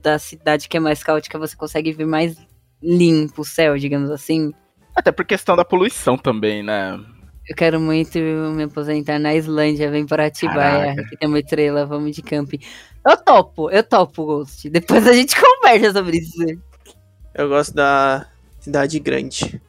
da 0.00 0.18
cidade 0.18 0.68
que 0.68 0.76
é 0.76 0.80
mais 0.80 1.02
caótica, 1.02 1.38
você 1.38 1.56
consegue 1.56 1.92
ver 1.92 2.06
mais 2.06 2.36
limpo 2.82 3.42
o 3.42 3.44
céu, 3.44 3.76
digamos 3.78 4.10
assim. 4.10 4.52
Até 4.94 5.10
por 5.10 5.24
questão 5.24 5.56
da 5.56 5.64
poluição 5.64 6.18
também, 6.18 6.62
né? 6.62 7.00
Eu 7.48 7.56
quero 7.56 7.80
muito 7.80 8.18
me 8.18 8.64
aposentar 8.64 9.18
na 9.18 9.34
Islândia, 9.34 9.90
vem 9.90 10.06
para 10.06 10.26
Atibaia, 10.26 10.94
que 11.08 11.16
tem 11.16 11.28
uma 11.28 11.40
estrela, 11.40 11.84
vamos 11.84 12.14
de 12.14 12.22
camping. 12.22 12.60
Eu 13.04 13.16
topo, 13.16 13.68
eu 13.70 13.82
topo, 13.82 14.24
Ghost. 14.24 14.70
Depois 14.70 15.06
a 15.06 15.12
gente 15.12 15.34
conversa 15.40 15.92
sobre 15.92 16.18
isso. 16.18 16.44
Eu 17.34 17.48
gosto 17.48 17.74
da 17.74 18.26
cidade 18.60 18.98
grande. 19.00 19.60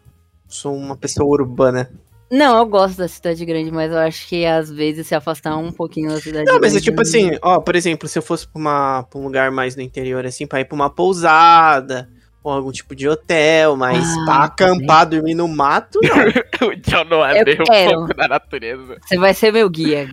Sou 0.48 0.76
uma 0.76 0.96
pessoa 0.96 1.28
urbana. 1.28 1.90
Não, 2.32 2.58
eu 2.58 2.66
gosto 2.66 2.98
da 2.98 3.08
cidade 3.08 3.44
grande, 3.46 3.72
mas 3.72 3.92
eu 3.92 3.98
acho 3.98 4.28
que 4.28 4.46
às 4.46 4.70
vezes 4.70 5.08
se 5.08 5.16
afastar 5.16 5.58
um 5.58 5.72
pouquinho 5.72 6.10
da 6.10 6.20
cidade 6.20 6.46
Não, 6.46 6.60
mas 6.60 6.72
é 6.72 6.80
grande 6.80 6.84
tipo 6.84 7.02
assim, 7.02 7.38
ó, 7.42 7.60
por 7.60 7.76
exemplo, 7.76 8.08
se 8.08 8.18
eu 8.18 8.24
fosse 8.24 8.48
pra, 8.48 8.60
uma, 8.60 9.04
pra 9.04 9.20
um 9.20 9.24
lugar 9.24 9.52
mais 9.52 9.76
no 9.76 9.82
interior, 9.82 10.26
assim, 10.26 10.46
pra 10.46 10.60
ir 10.60 10.66
pra 10.66 10.76
uma 10.76 10.90
pousada, 10.90 12.08
ou 12.08 12.13
algum 12.50 12.72
tipo 12.72 12.96
de 12.96 13.08
hotel, 13.08 13.76
mas 13.78 14.06
Ah, 14.20 14.26
pra 14.26 14.36
acampar, 14.44 15.06
dormir 15.08 15.34
no 15.36 15.48
mato, 15.48 16.00
não. 16.02 16.10
o 16.70 16.76
John 16.76 17.04
não 17.06 17.26
é 17.26 17.40
Eu 17.42 17.54
um 17.62 17.64
quero. 17.64 17.92
pouco 18.00 18.14
da 18.14 18.28
natureza. 18.28 18.98
Você 19.02 19.18
vai 19.18 19.34
ser 19.34 19.52
meu 19.54 19.70
guia. 19.70 20.10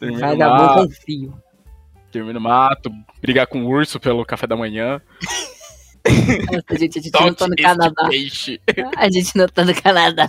Dormir 0.00 0.18
Vai 0.18 0.36
dar 0.36 0.56
bom 0.56 0.86
confio. 0.86 1.34
dormir 2.12 2.32
no 2.32 2.40
mato, 2.40 2.90
brigar 3.20 3.46
com 3.46 3.62
o 3.64 3.68
urso 3.68 4.00
pelo 4.00 4.24
café 4.24 4.46
da 4.46 4.56
manhã. 4.56 5.00
Nossa, 6.06 6.78
gente, 6.78 6.98
a 6.98 7.02
gente 7.02 7.20
não 7.20 7.34
tá 7.34 7.46
no 7.46 7.56
Canadá. 7.56 8.08
peixe. 8.08 8.60
A 8.96 9.10
gente 9.10 9.36
não 9.36 9.46
tá 9.46 9.64
no 9.64 9.74
Canadá. 9.74 10.26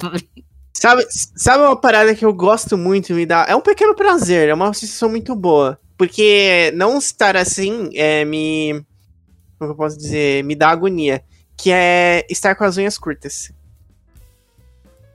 Sabe, 0.74 1.06
sabe 1.10 1.64
uma 1.64 1.76
parada 1.80 2.14
que 2.16 2.26
eu 2.26 2.34
gosto 2.34 2.78
muito, 2.78 3.14
me 3.14 3.26
dá. 3.26 3.46
É 3.48 3.56
um 3.56 3.62
pequeno 3.62 3.96
prazer, 3.96 4.50
é 4.50 4.54
uma 4.54 4.74
sensação 4.74 5.10
muito 5.10 5.36
boa. 5.36 5.80
Porque 5.98 6.72
não 6.76 6.98
estar 6.98 7.38
assim 7.38 7.90
é, 7.94 8.26
me. 8.26 8.84
Como 9.62 9.74
eu 9.74 9.76
posso 9.76 9.96
dizer? 9.96 10.44
Me 10.44 10.56
dá 10.56 10.70
agonia. 10.70 11.24
Que 11.56 11.72
é 11.72 12.26
estar 12.28 12.56
com 12.56 12.64
as 12.64 12.78
unhas 12.78 12.98
curtas. 12.98 13.54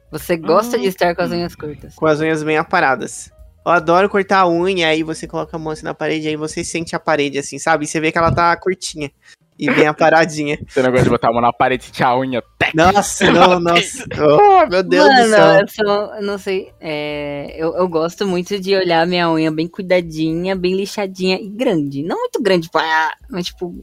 Você 0.09 0.36
gosta 0.36 0.78
de 0.78 0.86
estar 0.86 1.16
com 1.16 1.22
as 1.22 1.32
unhas 1.32 1.57
curtas. 1.57 1.97
Com 1.97 2.07
as 2.07 2.20
unhas 2.20 2.44
bem 2.44 2.57
aparadas. 2.57 3.28
Eu 3.64 3.72
adoro 3.72 4.09
cortar 4.09 4.42
a 4.42 4.49
unha, 4.49 4.86
aí 4.86 5.03
você 5.03 5.26
coloca 5.26 5.57
a 5.57 5.59
mão 5.59 5.72
assim 5.72 5.82
na 5.82 5.94
parede, 5.94 6.28
aí 6.28 6.36
você 6.36 6.62
sente 6.62 6.94
a 6.94 7.01
parede 7.01 7.40
assim, 7.40 7.59
sabe? 7.59 7.86
E 7.86 7.88
você 7.88 7.99
vê 7.99 8.12
que 8.12 8.18
ela 8.18 8.32
tá 8.32 8.57
curtinha. 8.57 9.11
E 9.59 9.68
bem 9.68 9.86
aparadinha. 9.86 10.59
Você 10.68 10.82
não 10.82 10.90
gosta 10.90 11.05
de 11.05 11.11
botar 11.11 11.30
a 11.30 11.32
mão 11.32 11.40
na 11.40 11.51
parede 11.53 11.86
e 11.88 11.90
tirar 11.90 12.11
a 12.11 12.18
unha. 12.18 12.42
Nossa, 12.74 13.24
não, 13.32 13.59
nossa. 13.59 14.05
Oh, 14.14 14.66
meu 14.68 14.82
Deus 14.82 15.09
Mano, 15.09 15.22
do 15.22 15.30
céu. 15.30 15.47
eu 15.47 15.68
sou, 15.68 16.14
eu 16.14 16.22
não 16.22 16.38
sei, 16.38 16.72
é, 16.78 17.55
eu, 17.57 17.74
eu 17.74 17.88
gosto 17.88 18.26
muito 18.26 18.61
de 18.61 18.76
olhar 18.76 19.07
minha 19.07 19.30
unha 19.30 19.51
bem 19.51 19.66
cuidadinha, 19.66 20.55
bem 20.55 20.76
lixadinha 20.76 21.40
e 21.40 21.49
grande. 21.49 22.03
Não 22.03 22.18
muito 22.18 22.42
grande, 22.42 22.68
pá, 22.68 23.16
mas 23.30 23.47
tipo, 23.47 23.82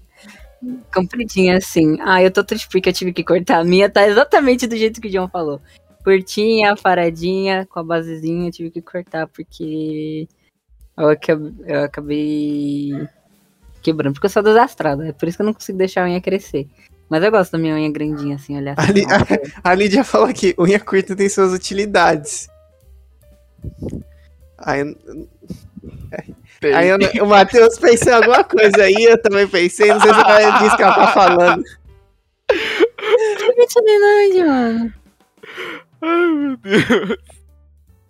compridinha 0.93 1.57
assim. 1.57 1.97
Ah, 2.01 2.21
eu 2.21 2.31
tô 2.31 2.43
triste 2.43 2.67
porque 2.69 2.89
eu 2.89 2.93
tive 2.93 3.13
que 3.13 3.23
cortar. 3.23 3.59
A 3.59 3.63
minha 3.63 3.89
tá 3.89 4.07
exatamente 4.07 4.67
do 4.67 4.75
jeito 4.75 5.01
que 5.01 5.07
o 5.07 5.11
John 5.11 5.27
falou. 5.29 5.61
Curtinha, 6.03 6.75
paradinha, 6.75 7.65
com 7.69 7.79
a 7.79 7.83
basezinha, 7.83 8.47
eu 8.47 8.51
tive 8.51 8.71
que 8.71 8.81
cortar 8.81 9.27
porque 9.27 10.27
eu 10.97 11.09
acabei, 11.09 11.53
eu 11.65 11.83
acabei 11.83 13.07
quebrando, 13.81 14.13
porque 14.13 14.25
eu 14.25 14.29
sou 14.29 14.43
desastrada. 14.43 15.07
É 15.07 15.11
por 15.11 15.27
isso 15.27 15.37
que 15.37 15.41
eu 15.41 15.45
não 15.45 15.53
consigo 15.53 15.77
deixar 15.77 16.03
a 16.03 16.05
unha 16.05 16.21
crescer. 16.21 16.67
Mas 17.09 17.23
eu 17.23 17.31
gosto 17.31 17.51
da 17.51 17.57
minha 17.57 17.75
unha 17.75 17.91
grandinha, 17.91 18.35
assim, 18.35 18.57
olhar. 18.57 18.75
assim, 18.77 18.89
Ali- 18.89 19.05
nossa, 19.05 19.25
A 19.63 19.73
Lídia 19.75 20.03
falou 20.03 20.27
aqui, 20.27 20.55
unha 20.57 20.79
curta 20.79 21.15
tem 21.15 21.29
suas 21.29 21.53
utilidades. 21.53 22.47
Aí, 24.57 24.95
Tem. 26.63 26.73
aí 26.73 26.89
eu- 26.89 27.23
o 27.23 27.27
Matheus 27.27 27.77
pensou 27.77 28.11
em 28.11 28.15
alguma 28.15 28.43
coisa 28.43 28.83
aí, 28.83 29.03
eu 29.03 29.21
também 29.21 29.47
pensei, 29.47 29.87
não 29.93 29.99
sei 30.01 30.13
se 30.13 30.23
vai 30.23 30.51
dizer 30.59 30.75
que 30.75 30.81
ela 30.83 30.93
tá 30.95 31.07
falando. 31.09 31.63
mano. 34.47 34.93
Ai, 36.01 36.27
meu 36.31 36.57
Deus. 36.57 37.17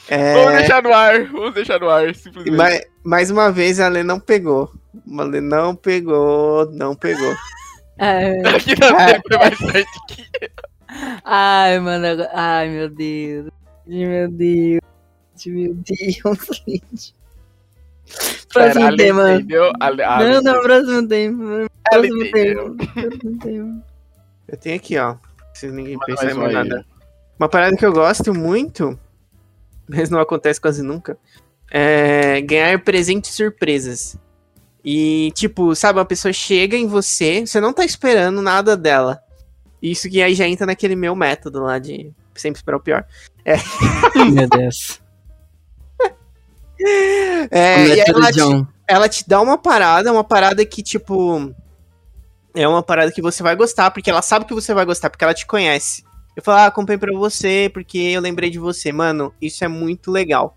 É, 0.10 0.34
Vamos 0.34 0.54
deixar 0.60 0.84
no 0.84 0.94
ar. 0.94 1.24
Vamos 1.26 1.54
deixar 1.54 1.80
no 1.80 1.90
ar, 1.90 2.14
simplesmente. 2.16 2.56
mas, 2.56 2.82
mais 3.04 3.32
uma 3.32 3.52
vez 3.52 3.80
a 3.80 3.88
Lê 3.88 4.04
não 4.04 4.20
pegou. 4.20 4.70
A 5.18 5.24
Lê 5.24 5.40
não 5.42 5.76
pegou, 5.76 6.70
não 6.72 6.96
pegou. 6.96 7.34
Ai, 8.00 8.40
Aqui 8.42 8.78
na 8.80 8.88
É. 8.88 9.08
frente 9.10 9.24
foi 9.28 9.38
mais 9.38 9.86
que 10.08 10.52
ai, 11.24 11.80
mano. 11.80 12.06
agora- 12.06 12.30
Ai, 12.34 12.70
meu 12.70 12.90
Deus. 12.90 13.48
Meu 13.88 14.30
Deus. 14.30 14.80
Meu 15.46 15.74
Deus, 15.74 16.64
gente. 16.68 17.16
Próximo 18.52 18.74
Cara, 18.74 18.88
a 18.88 18.90
Lê 18.90 18.98
tema. 18.98 19.34
entendeu? 19.34 19.72
Não, 20.20 20.42
não, 20.42 20.62
próximo 20.62 21.08
tema. 21.08 21.68
Ela 21.92 22.08
Próximo 22.08 22.32
tema. 22.32 22.76
Próximo 22.94 23.40
tema. 23.40 23.84
Eu 24.48 24.58
tenho 24.58 24.76
aqui, 24.76 24.98
ó. 24.98 25.16
Se 25.54 25.68
ninguém 25.68 25.94
Manda 25.96 26.06
pensar 26.06 26.32
em 26.32 26.34
mais 26.36 26.56
aí. 26.56 26.70
nada. 26.70 26.86
Uma 27.40 27.50
parada 27.50 27.76
que 27.76 27.86
eu 27.86 27.92
gosto 27.94 28.34
muito, 28.34 28.98
mas 29.88 30.10
não 30.10 30.20
acontece 30.20 30.62
quase 30.62 30.84
nunca, 30.84 31.18
é 31.72 32.42
ganhar 32.42 32.80
presentes 32.84 33.32
surpresas. 33.32 34.16
E, 34.86 35.32
tipo, 35.34 35.74
sabe, 35.76 35.98
uma 36.00 36.06
pessoa 36.06 36.32
chega 36.34 36.76
em 36.78 36.86
você, 36.88 37.46
você 37.46 37.60
não 37.60 37.74
tá 37.74 37.84
esperando 37.86 38.42
nada 38.42 38.76
dela. 38.78 39.20
Isso 39.82 40.10
que 40.10 40.22
aí 40.22 40.36
já 40.36 40.48
entra 40.48 40.66
naquele 40.66 40.96
meu 40.96 41.16
método 41.16 41.62
lá 41.64 41.80
de 41.80 42.12
sempre 42.36 42.60
esperar 42.60 42.78
o 42.78 42.82
pior. 42.82 43.06
Meu 44.34 44.48
Deus. 44.48 45.02
É, 47.52 47.88
e 47.88 48.00
ela 48.00 48.32
te, 48.32 48.68
ela 48.88 49.10
te 49.10 49.28
dá 49.28 49.42
uma 49.42 49.58
parada, 49.58 50.12
uma 50.12 50.24
parada 50.24 50.66
que, 50.66 50.82
tipo. 50.82 51.54
É 52.56 52.68
uma 52.68 52.84
parada 52.84 53.12
que 53.12 53.22
você 53.22 53.42
vai 53.42 53.56
gostar, 53.56 53.90
porque 53.92 54.10
ela 54.10 54.22
sabe 54.22 54.46
que 54.46 54.54
você 54.54 54.74
vai 54.74 54.86
gostar, 54.86 55.10
porque 55.10 55.24
ela 55.24 55.34
te 55.34 55.46
conhece. 55.46 56.04
Eu 56.36 56.44
falo, 56.44 56.60
ah, 56.60 56.72
comprei 56.72 56.98
pra 56.98 57.12
você, 57.16 57.70
porque 57.74 57.98
eu 57.98 58.22
lembrei 58.22 58.50
de 58.50 58.60
você. 58.60 58.92
Mano, 58.92 59.34
isso 59.42 59.64
é 59.64 59.68
muito 59.68 60.12
legal. 60.12 60.56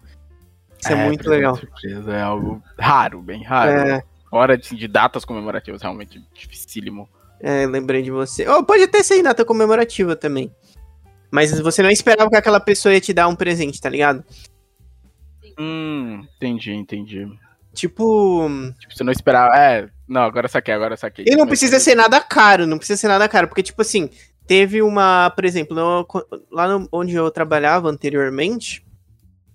Isso 0.79 0.93
é, 0.93 0.95
muito 1.07 1.25
presente 1.25 1.37
legal. 1.37 1.57
Surpresa 1.57 2.13
é 2.13 2.23
algo 2.23 2.63
raro, 2.79 3.23
bem 3.23 3.43
raro. 3.43 3.71
É, 3.71 4.03
Hora 4.31 4.59
de, 4.59 4.75
de 4.75 4.89
datas 4.89 5.25
comemorativas, 5.25 5.83
realmente 5.83 6.23
dificílimo. 6.35 7.09
é, 7.41 7.67
lembrei 7.67 8.03
de 8.03 8.11
você. 8.11 8.47
Oh, 8.49 8.63
pode 8.63 8.83
até 8.83 9.03
ser 9.03 9.17
em 9.17 9.23
data 9.23 9.45
comemorativa 9.45 10.17
também. 10.17 10.55
Mas 11.31 11.59
você 11.61 11.83
não 11.83 11.91
esperava 11.91 12.31
que 12.31 12.37
aquela 12.37 12.61
pessoa 12.61 12.95
ia 12.95 13.01
te 13.01 13.13
dar 13.13 13.29
um 13.29 13.35
presente, 13.37 13.81
tá 13.81 13.89
ligado? 13.89 14.25
Hum, 15.59 16.25
entendi, 16.37 16.73
entendi. 16.73 17.27
Tipo. 17.75 18.49
Tipo, 18.79 18.95
você 18.95 19.05
não 19.05 19.13
esperava. 19.13 19.55
É, 19.57 19.89
Não, 20.09 20.23
agora 20.23 20.49
saquei, 20.49 20.73
agora 20.73 20.97
saquei. 20.97 21.25
E 21.29 21.37
não 21.37 21.47
precisa 21.47 21.79
ser 21.81 21.95
nada 21.95 22.21
caro, 22.21 22.67
não 22.67 22.79
precisa 22.79 22.97
ser 22.99 23.09
nada 23.09 23.29
caro, 23.29 23.49
porque, 23.49 23.63
tipo 23.63 23.83
assim, 23.83 24.09
teve 24.47 24.81
uma, 24.81 25.31
por 25.31 25.45
exemplo, 25.45 25.77
lá 26.51 26.69
no- 26.69 26.89
onde 26.93 27.15
eu 27.15 27.31
trabalhava 27.31 27.89
anteriormente, 27.91 28.85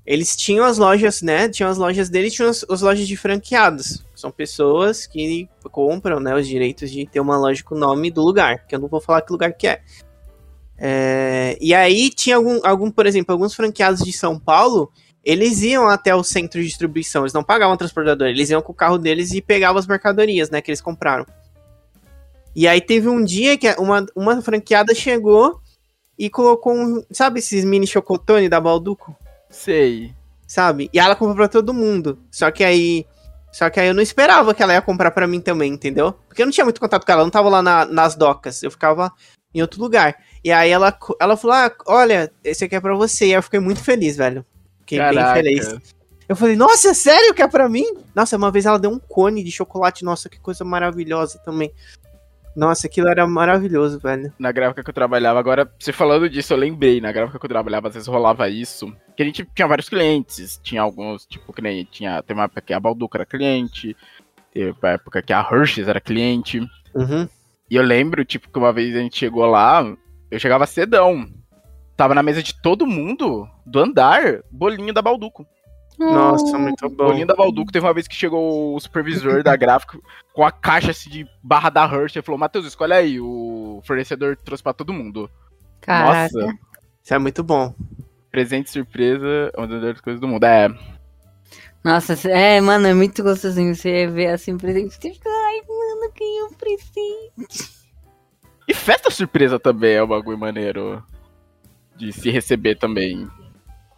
eles 0.06 0.36
tinham 0.36 0.66
as 0.66 0.78
lojas, 0.78 1.22
né? 1.22 1.48
Tinham 1.48 1.70
as 1.70 1.78
lojas 1.78 2.10
deles, 2.10 2.34
tinham 2.34 2.50
as, 2.50 2.66
as 2.70 2.82
lojas 2.82 3.08
de 3.08 3.16
franqueados. 3.16 4.04
São 4.16 4.30
pessoas 4.30 5.08
que 5.08 5.48
compram, 5.72 6.20
né, 6.20 6.36
os 6.36 6.48
direitos 6.48 6.92
de 6.92 7.06
ter 7.08 7.20
uma 7.20 7.38
loja 7.38 7.64
com 7.64 7.76
o 7.76 7.80
nome 7.80 8.12
do 8.12 8.22
lugar, 8.22 8.66
que 8.68 8.76
eu 8.76 8.80
não 8.80 8.88
vou 8.90 9.00
falar 9.00 9.22
que 9.22 9.32
lugar 9.32 9.54
que 9.54 9.68
é. 9.68 9.82
É, 10.78 11.58
e 11.62 11.74
aí 11.74 12.10
tinha 12.10 12.36
algum, 12.36 12.60
algum, 12.64 12.90
por 12.92 13.06
exemplo, 13.06 13.32
alguns 13.32 13.54
franqueados 13.54 14.02
de 14.02 14.12
São 14.12 14.40
Paulo, 14.40 14.92
eles 15.24 15.62
iam 15.62 15.88
até 15.88 16.14
o 16.16 16.24
centro 16.24 16.60
de 16.62 16.68
distribuição, 16.68 17.24
eles 17.24 17.34
não 17.34 17.44
pagavam 17.44 17.78
transportador, 17.78 18.28
eles 18.28 18.50
iam 18.50 18.62
com 18.62 18.72
o 18.72 18.76
carro 18.76 18.98
deles 18.98 19.32
e 19.34 19.42
pegavam 19.42 19.78
as 19.80 19.88
mercadorias, 19.88 20.50
né, 20.50 20.62
que 20.62 20.72
eles 20.72 20.82
compraram. 20.82 21.26
E 22.56 22.68
aí 22.68 22.82
teve 22.82 23.08
um 23.08 23.24
dia 23.24 23.58
que 23.58 23.70
uma, 23.80 24.06
uma 24.16 24.42
franqueada 24.42 24.94
chegou 24.94 25.62
e 26.18 26.30
colocou 26.30 26.74
um, 26.74 27.04
sabe 27.12 27.40
esses 27.40 27.64
mini 27.64 27.88
chocotone 27.88 28.50
da 28.50 28.60
Balduco? 28.60 29.16
Sei. 29.50 30.14
sabe? 30.48 30.90
E 30.94 31.00
ela 31.00 31.16
comprou 31.16 31.36
pra 31.38 31.48
todo 31.48 31.74
mundo. 31.74 32.20
Só 32.30 32.52
que 32.52 32.64
aí. 32.64 33.06
Só 33.54 33.70
que 33.70 33.80
aí 33.80 33.88
eu 33.88 33.94
não 33.94 34.02
esperava 34.02 34.54
que 34.54 34.62
ela 34.64 34.74
ia 34.74 34.82
comprar 34.82 35.12
pra 35.12 35.28
mim 35.28 35.40
também, 35.42 35.74
entendeu? 35.74 36.14
Porque 36.28 36.42
eu 36.42 36.46
não 36.46 36.52
tinha 36.54 36.64
muito 36.66 36.80
contato 36.80 37.06
com 37.06 37.12
ela, 37.12 37.22
eu 37.22 37.26
não 37.26 37.32
tava 37.32 37.50
lá 37.50 37.62
na- 37.62 37.86
nas 37.86 38.16
docas, 38.16 38.64
eu 38.64 38.72
ficava 38.72 39.12
em 39.54 39.62
outro 39.62 39.82
lugar. 39.82 40.16
E 40.44 40.52
aí 40.52 40.70
ela, 40.72 40.98
ela 41.20 41.36
falou: 41.38 41.56
Ah, 41.56 41.72
olha, 41.86 42.32
esse 42.44 42.64
aqui 42.66 42.76
é 42.76 42.80
pra 42.82 42.96
você. 42.96 43.26
E 43.26 43.30
aí 43.30 43.34
eu 43.34 43.44
fiquei 43.44 43.60
muito 43.60 43.82
feliz, 43.84 44.16
velho. 44.18 44.46
Fiquei 44.82 44.98
Caraca. 44.98 45.42
bem 45.42 45.44
feliz. 45.44 45.94
Eu 46.28 46.36
falei, 46.36 46.56
nossa, 46.56 46.94
sério 46.94 47.34
que 47.34 47.42
é 47.42 47.48
pra 47.48 47.68
mim? 47.68 47.86
Nossa, 48.16 48.38
uma 48.38 48.52
vez 48.52 48.66
ela 48.66 48.80
deu 48.80 48.92
um 48.92 49.00
cone 49.00 49.44
de 49.44 49.52
chocolate, 49.52 50.06
nossa, 50.06 50.30
que 50.30 50.40
coisa 50.40 50.64
maravilhosa 50.64 51.40
também. 51.40 51.72
Nossa, 52.56 52.88
aquilo 52.88 53.08
era 53.08 53.26
maravilhoso, 53.26 54.00
velho. 54.00 54.32
Na 54.38 54.52
gráfica 54.52 54.84
que 54.84 54.90
eu 54.90 54.94
trabalhava, 54.94 55.40
agora, 55.40 55.72
você 55.80 55.94
falando 55.94 56.30
disso, 56.30 56.54
eu 56.54 56.58
lembrei. 56.58 57.00
Na 57.00 57.12
gráfica 57.12 57.40
que 57.40 57.46
eu 57.46 57.50
trabalhava, 57.50 57.88
às 57.88 57.94
vezes 57.94 58.08
rolava 58.08 58.50
isso. 58.50 58.94
Que 59.16 59.24
a 59.24 59.26
gente 59.26 59.48
tinha 59.56 59.68
vários 59.68 59.88
clientes. 59.88 60.60
Tinha 60.62 60.82
alguns, 60.82 61.26
tipo, 61.26 61.54
que 61.54 61.62
nem 61.62 61.86
tinha. 61.86 62.22
Tem 62.24 62.36
uma 62.36 62.46
época 62.46 62.62
que 62.62 62.74
a 62.74 62.80
Balduca 62.80 63.18
era 63.18 63.26
cliente. 63.26 63.96
Teve 64.54 64.76
uma 64.82 64.90
época 64.90 65.22
que 65.22 65.32
a 65.32 65.40
Hershey's 65.40 65.88
era 65.88 66.02
cliente. 66.02 66.60
Uhum. 66.94 67.28
E 67.70 67.76
eu 67.76 67.84
lembro, 67.84 68.26
tipo, 68.26 68.50
que 68.50 68.60
uma 68.60 68.74
vez 68.74 68.94
a 68.96 69.00
gente 69.00 69.18
chegou 69.18 69.46
lá, 69.46 69.86
eu 70.30 70.40
chegava 70.40 70.66
cedão. 70.66 71.30
Tava 71.96 72.16
na 72.16 72.24
mesa 72.24 72.42
de 72.42 72.60
todo 72.62 72.88
mundo 72.88 73.48
do 73.66 73.80
andar, 73.80 74.42
bolinho 74.52 74.94
da 74.94 75.02
Balduco. 75.02 75.46
Nossa, 76.00 76.58
muito 76.58 76.90
bom. 76.90 77.06
Bolinho 77.06 77.28
da 77.28 77.36
Balduco 77.36 77.72
teve 77.72 77.86
uma 77.86 77.94
vez 77.94 78.08
que 78.08 78.16
chegou 78.16 78.76
o 78.76 78.80
supervisor 78.80 79.44
da 79.44 79.56
gráfica 79.56 80.00
com 80.34 80.44
a 80.44 80.52
caixa 80.52 80.92
assim, 80.92 81.10
de 81.10 81.28
barra 81.44 81.70
da 81.70 81.86
Hershey 81.86 82.20
e 82.20 82.24
falou: 82.24 82.40
Matheus, 82.40 82.66
escolhe 82.66 82.94
aí. 82.94 83.20
O 83.20 83.82
fornecedor 83.86 84.36
trouxe 84.38 84.64
pra 84.64 84.74
todo 84.74 84.94
mundo. 84.94 85.30
Caraca. 85.80 86.34
Nossa, 86.34 86.58
Isso 87.04 87.14
é 87.14 87.20
muito 87.20 87.44
bom. 87.44 87.74
presente 88.32 88.70
surpresa, 88.70 89.52
uma 89.56 89.68
das 89.68 89.78
melhores 89.78 90.02
coisas 90.02 90.20
do 90.20 90.28
mundo. 90.28 90.44
É, 90.44 90.70
Nossa, 91.84 92.14
é, 92.30 92.60
mano, 92.62 92.88
é 92.88 92.94
muito 92.94 93.22
gostosinho 93.22 93.76
você 93.76 94.08
ver 94.08 94.28
assim, 94.28 94.58
presente. 94.58 94.96
Você 94.96 95.14
fica, 95.14 95.30
ai, 95.30 95.62
mano, 95.68 96.12
que 96.14 96.24
eu 96.24 96.50
presente. 96.58 97.82
E 98.68 98.74
festa 98.74 99.12
surpresa 99.12 99.60
também 99.60 99.96
é 99.96 100.04
um 100.04 100.08
bagulho 100.08 100.38
maneiro 100.38 101.04
de 102.02 102.12
se 102.12 102.32
receber 102.32 102.76
também. 102.76 103.28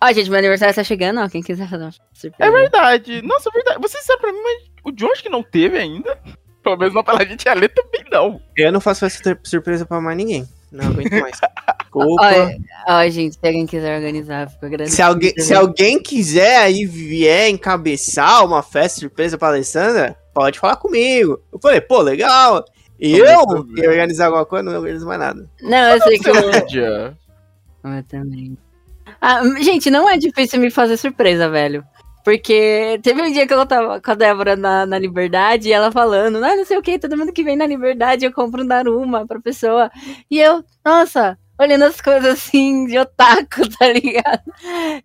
Ó, 0.02 0.12
gente, 0.12 0.30
meu 0.30 0.40
aniversário 0.40 0.76
tá 0.76 0.84
chegando, 0.84 1.22
ó. 1.22 1.30
Quem 1.30 1.42
quiser 1.42 1.70
fazer 1.70 1.84
uma 1.86 1.94
surpresa. 2.14 2.36
É 2.40 2.52
verdade. 2.52 3.22
Nossa, 3.22 3.50
é 3.50 3.54
verdade. 3.54 3.82
Vocês 3.82 4.02
disseram 4.02 4.20
pra 4.20 4.34
mim, 4.34 4.42
mas 4.44 4.64
o 4.84 4.92
Josh 4.92 5.22
que 5.22 5.30
não 5.30 5.42
teve 5.42 5.78
ainda. 5.78 6.20
Pelo 6.62 6.78
menos 6.78 6.94
não 6.94 7.04
pela 7.04 7.26
gente, 7.26 7.48
a 7.48 7.54
Lê 7.54 7.70
também 7.70 8.04
não. 8.12 8.42
Eu 8.56 8.72
não 8.72 8.82
faço 8.82 9.06
essa 9.06 9.38
surpresa 9.44 9.86
pra 9.86 10.02
mais 10.02 10.18
ninguém. 10.18 10.48
Não 10.72 10.88
aguento 10.88 11.12
mais. 11.22 11.40
Desculpa. 11.84 12.24
Olha, 12.24 12.58
ó, 12.88 13.10
gente, 13.10 13.36
se 13.36 13.46
alguém 13.46 13.66
quiser 13.66 13.96
organizar, 13.96 14.50
fica 14.50 14.70
grande. 14.70 14.92
Se 14.92 15.02
alguém, 15.02 15.34
se 15.38 15.54
alguém 15.54 16.02
quiser 16.02 16.58
aí 16.58 16.86
vier 16.86 17.50
encabeçar 17.50 18.46
uma 18.46 18.64
festa 18.64 19.00
surpresa 19.00 19.38
pra 19.38 19.50
Alessandra, 19.50 20.18
pode 20.34 20.60
falar 20.60 20.78
comigo. 20.78 21.42
Eu 21.52 21.60
falei, 21.60 21.80
pô, 21.80 22.02
legal. 22.02 22.66
Eu 23.00 23.26
Vamos 23.26 23.74
ver. 23.74 23.84
ia 23.84 23.90
organizar 23.90 24.26
alguma 24.26 24.46
coisa, 24.46 24.64
não 24.64 24.76
organizo 24.76 25.06
mais 25.06 25.20
nada. 25.20 25.50
Não, 25.62 25.96
eu 25.96 26.02
sei 26.02 26.18
que 26.18 26.30
eu... 26.30 27.14
Eu 27.84 28.04
também. 28.04 28.58
Ah, 29.22 29.42
gente, 29.62 29.90
não 29.90 30.10
é 30.10 30.18
difícil 30.18 30.60
me 30.60 30.72
fazer 30.72 30.98
surpresa, 30.98 31.50
velho. 31.50 31.84
Porque 32.24 33.00
teve 33.04 33.22
um 33.22 33.32
dia 33.32 33.46
que 33.46 33.54
eu 33.54 33.66
tava 33.66 34.00
com 34.00 34.12
a 34.12 34.16
Débora 34.16 34.56
na, 34.56 34.86
na 34.86 34.98
Liberdade 34.98 35.68
e 35.68 35.74
ela 35.74 35.92
falando, 35.92 36.38
ah, 36.38 36.56
não 36.56 36.66
sei 36.66 36.78
o 36.78 36.82
que, 36.82 36.98
todo 36.98 37.18
mundo 37.18 37.34
que 37.34 37.44
vem 37.44 37.58
na 37.58 37.66
Liberdade 37.66 38.26
eu 38.26 38.32
compro 38.32 38.64
um 38.64 38.68
Daruma 38.68 39.28
pra 39.28 39.42
pessoa. 39.42 39.92
E 40.32 40.40
eu, 40.40 40.64
nossa, 40.86 41.38
olhando 41.60 41.84
as 41.84 42.00
coisas 42.00 42.26
assim 42.26 42.86
de 42.86 42.98
otaku, 42.98 43.68
tá 43.78 43.88
ligado? 43.92 44.42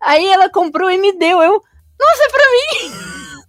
Aí 0.00 0.26
ela 0.28 0.48
comprou 0.48 0.90
e 0.90 0.98
me 0.98 1.18
deu. 1.18 1.42
Eu, 1.42 1.60
nossa, 2.00 2.24
é 2.24 2.28
pra 2.28 2.44
mim! 2.50 2.92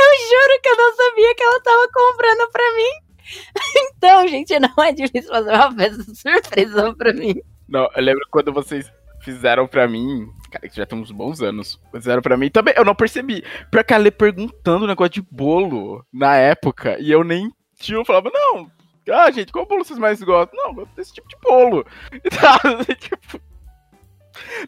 Eu 0.00 0.28
juro 0.30 0.60
que 0.62 0.68
eu 0.68 0.76
não 0.76 0.94
sabia 0.94 1.34
que 1.34 1.42
ela 1.42 1.60
tava 1.60 1.88
comprando 1.92 2.48
pra 2.52 2.72
mim. 2.76 3.08
Então, 3.96 4.28
gente, 4.28 4.58
não 4.60 4.84
é 4.84 4.92
difícil 4.92 5.28
fazer 5.28 5.50
uma 5.50 5.74
festa 5.74 6.04
surpresa 6.14 6.94
pra 6.94 7.12
mim. 7.12 7.34
Não, 7.68 7.88
eu 7.94 8.02
lembro 8.02 8.22
quando 8.30 8.52
vocês 8.52 8.90
fizeram 9.20 9.66
pra 9.66 9.86
mim. 9.86 10.26
Cara, 10.50 10.68
que 10.68 10.76
já 10.76 10.86
tem 10.86 10.98
uns 10.98 11.10
bons 11.10 11.42
anos. 11.42 11.78
Fizeram 11.92 12.22
pra 12.22 12.36
mim 12.36 12.48
também. 12.50 12.74
Eu 12.76 12.84
não 12.84 12.94
percebi. 12.94 13.44
Pra 13.70 13.84
que 13.84 13.92
a 13.92 13.98
Lê 13.98 14.10
perguntando 14.10 14.84
o 14.84 14.88
negócio 14.88 15.12
de 15.12 15.22
bolo 15.22 16.04
na 16.12 16.36
época. 16.36 16.96
E 17.00 17.10
eu 17.10 17.22
nem 17.22 17.50
tinha. 17.78 17.98
Eu 17.98 18.04
falava, 18.04 18.30
não. 18.32 18.70
Ah, 19.10 19.30
gente, 19.30 19.52
qual 19.52 19.66
bolo 19.66 19.84
vocês 19.84 19.98
mais 19.98 20.22
gostam? 20.22 20.58
Não, 20.58 20.68
eu 20.70 20.74
gosto 20.74 20.94
desse 20.96 21.12
tipo 21.14 21.28
de 21.28 21.36
bolo. 21.42 21.84
E 22.12 22.30
tal, 22.30 22.84
tipo. 22.96 23.40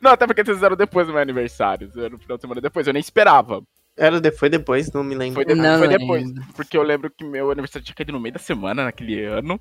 Não, 0.02 0.10
até 0.12 0.26
porque 0.26 0.44
vocês 0.44 0.56
fizeram 0.56 0.76
depois 0.76 1.06
do 1.06 1.12
meu 1.12 1.22
aniversário. 1.22 1.88
Fizeram 1.88 2.10
no 2.10 2.18
final 2.18 2.36
de 2.36 2.40
semana 2.42 2.60
depois. 2.60 2.86
Eu 2.86 2.92
nem 2.92 3.00
esperava. 3.00 3.62
Era 3.96 4.20
depois, 4.20 4.50
depois, 4.50 4.90
não 4.92 5.04
me 5.04 5.14
lembro. 5.14 5.34
Foi, 5.36 5.44
de- 5.44 5.54
Não 5.54 5.78
foi 5.78 5.88
lembro. 5.88 5.98
depois. 6.00 6.46
Porque 6.56 6.76
eu 6.76 6.82
lembro 6.82 7.10
que 7.10 7.24
meu 7.24 7.50
aniversário 7.50 7.84
tinha 7.84 7.94
caído 7.94 8.12
no 8.12 8.20
meio 8.20 8.32
da 8.32 8.38
semana 8.38 8.84
naquele 8.84 9.22
ano. 9.24 9.60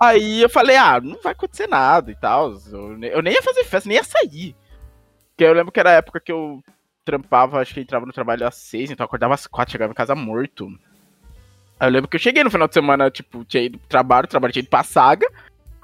Aí 0.00 0.40
eu 0.42 0.48
falei, 0.48 0.76
ah, 0.76 0.98
não 1.00 1.20
vai 1.22 1.32
acontecer 1.32 1.66
nada 1.68 2.10
e 2.10 2.14
tal. 2.14 2.54
Eu, 2.72 2.96
ne- 2.96 3.12
eu 3.12 3.20
nem 3.20 3.34
ia 3.34 3.42
fazer 3.42 3.64
festa, 3.64 3.88
nem 3.88 3.98
ia 3.98 4.04
sair. 4.04 4.56
Porque 5.30 5.44
eu 5.44 5.52
lembro 5.52 5.70
que 5.70 5.78
era 5.78 5.90
a 5.90 5.94
época 5.94 6.18
que 6.20 6.32
eu 6.32 6.62
trampava, 7.04 7.60
acho 7.60 7.74
que 7.74 7.80
entrava 7.80 8.06
no 8.06 8.12
trabalho 8.12 8.46
às 8.46 8.54
seis, 8.54 8.90
então 8.90 9.04
eu 9.04 9.06
acordava 9.06 9.34
às 9.34 9.46
quatro, 9.46 9.72
chegava 9.72 9.92
em 9.92 9.96
casa 9.96 10.14
morto. 10.14 10.68
Aí 11.78 11.88
eu 11.88 11.92
lembro 11.92 12.08
que 12.08 12.16
eu 12.16 12.20
cheguei 12.20 12.44
no 12.44 12.50
final 12.50 12.68
de 12.68 12.74
semana, 12.74 13.10
tipo, 13.10 13.44
tinha 13.44 13.62
ido 13.62 13.78
pro 13.78 13.88
trabalho, 13.88 14.26
trabalho 14.26 14.52
tinha 14.52 14.62
ido 14.62 14.70
pra 14.70 14.82
saga. 14.82 15.26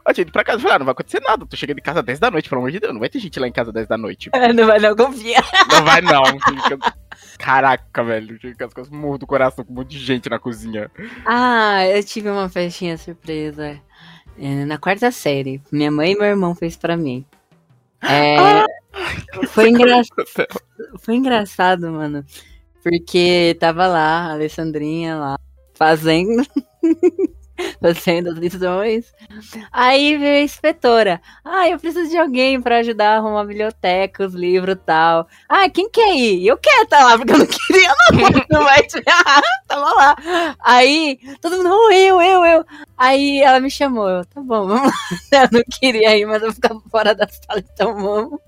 Eu 0.06 0.14
tinha 0.14 0.22
ido 0.22 0.30
pra 0.30 0.44
casa, 0.44 0.60
falei, 0.60 0.76
ah, 0.76 0.78
não 0.78 0.86
vai 0.86 0.92
acontecer 0.92 1.20
nada, 1.20 1.42
eu 1.42 1.46
tô 1.48 1.56
chegando 1.56 1.78
em 1.78 1.82
casa 1.82 1.98
às 1.98 2.06
10 2.06 2.20
da 2.20 2.30
noite, 2.30 2.48
pelo 2.48 2.60
amor 2.60 2.70
de 2.70 2.78
Deus, 2.78 2.92
não 2.92 3.00
vai 3.00 3.08
ter 3.08 3.18
gente 3.18 3.40
lá 3.40 3.48
em 3.48 3.52
casa 3.52 3.70
às 3.70 3.74
10 3.74 3.88
da 3.88 3.98
noite. 3.98 4.30
Não 4.54 4.66
vai 4.66 4.78
não, 4.78 4.94
confia. 4.94 5.38
Não 5.72 5.84
vai 5.84 6.00
não. 6.00 6.22
Caraca, 7.38 8.04
velho. 8.04 8.38
Fica 8.38 8.66
as 8.66 8.72
coisas 8.74 8.92
morro 8.92 9.18
do 9.18 9.26
coração 9.26 9.64
com 9.64 9.72
um 9.72 9.76
monte 9.76 9.90
de 9.90 9.98
gente 9.98 10.28
na 10.30 10.38
cozinha. 10.38 10.90
Ah, 11.24 11.84
eu 11.86 12.04
tive 12.04 12.30
uma 12.30 12.48
festinha 12.48 12.96
surpresa 12.96 13.66
é, 13.66 13.80
na 14.39 14.78
quarta 14.78 15.11
série. 15.11 15.61
Minha 15.70 15.91
mãe 15.91 16.12
e 16.12 16.14
meu 16.16 16.26
irmão 16.26 16.55
fez 16.55 16.76
pra 16.76 16.97
mim. 16.97 17.24
É, 18.03 18.64
foi, 19.49 19.70
engra... 19.70 20.03
foi 20.99 21.16
engraçado, 21.16 21.91
mano. 21.91 22.24
Porque 22.82 23.57
tava 23.59 23.87
lá, 23.87 24.26
a 24.28 24.32
Alessandrinha 24.32 25.16
lá, 25.16 25.39
fazendo. 25.74 26.45
fazendo 27.80 28.30
as 28.30 28.38
lições. 28.38 29.12
Aí 29.72 30.16
veio 30.16 30.40
a 30.40 30.44
inspetora. 30.44 31.20
Ah, 31.44 31.68
eu 31.68 31.78
preciso 31.78 32.11
de 32.11 32.18
alguém 32.18 32.61
pra 32.61 32.78
ajudar 32.78 33.14
a 33.14 33.16
arrumar 33.16 33.42
a 33.42 33.44
biblioteca, 33.44 34.24
os 34.26 34.34
livros 34.34 34.74
e 34.74 34.78
tal. 34.78 35.26
Ah, 35.48 35.68
quem 35.68 35.90
quer 35.90 36.14
ir? 36.14 36.46
Eu 36.46 36.57
quero 36.59 36.82
estar 36.82 37.04
lá, 37.04 37.16
porque 37.16 37.32
eu 37.32 37.38
não 37.38 37.46
queria, 37.46 37.88
não. 37.88 38.59
Não 38.59 38.64
vai. 38.64 38.86
Ah, 39.09 39.42
tava 39.66 39.94
lá. 39.94 40.57
Aí, 40.61 41.18
todo 41.40 41.57
mundo, 41.57 41.70
oh, 41.70 41.92
eu, 41.92 42.20
eu, 42.20 42.44
eu. 42.44 42.64
Aí 42.96 43.40
ela 43.40 43.61
me 43.61 43.70
chamou, 43.70 44.09
eu, 44.09 44.24
tá 44.24 44.40
bom, 44.40 44.66
vamos 44.66 44.86
lá. 44.86 45.42
Eu 45.42 45.48
não 45.52 45.62
queria 45.80 46.16
ir, 46.16 46.26
mas 46.26 46.42
eu 46.42 46.52
ficava 46.52 46.80
fora 46.90 47.14
da 47.14 47.26
sala, 47.28 47.61
então 47.61 47.94
vamos. 47.94 48.40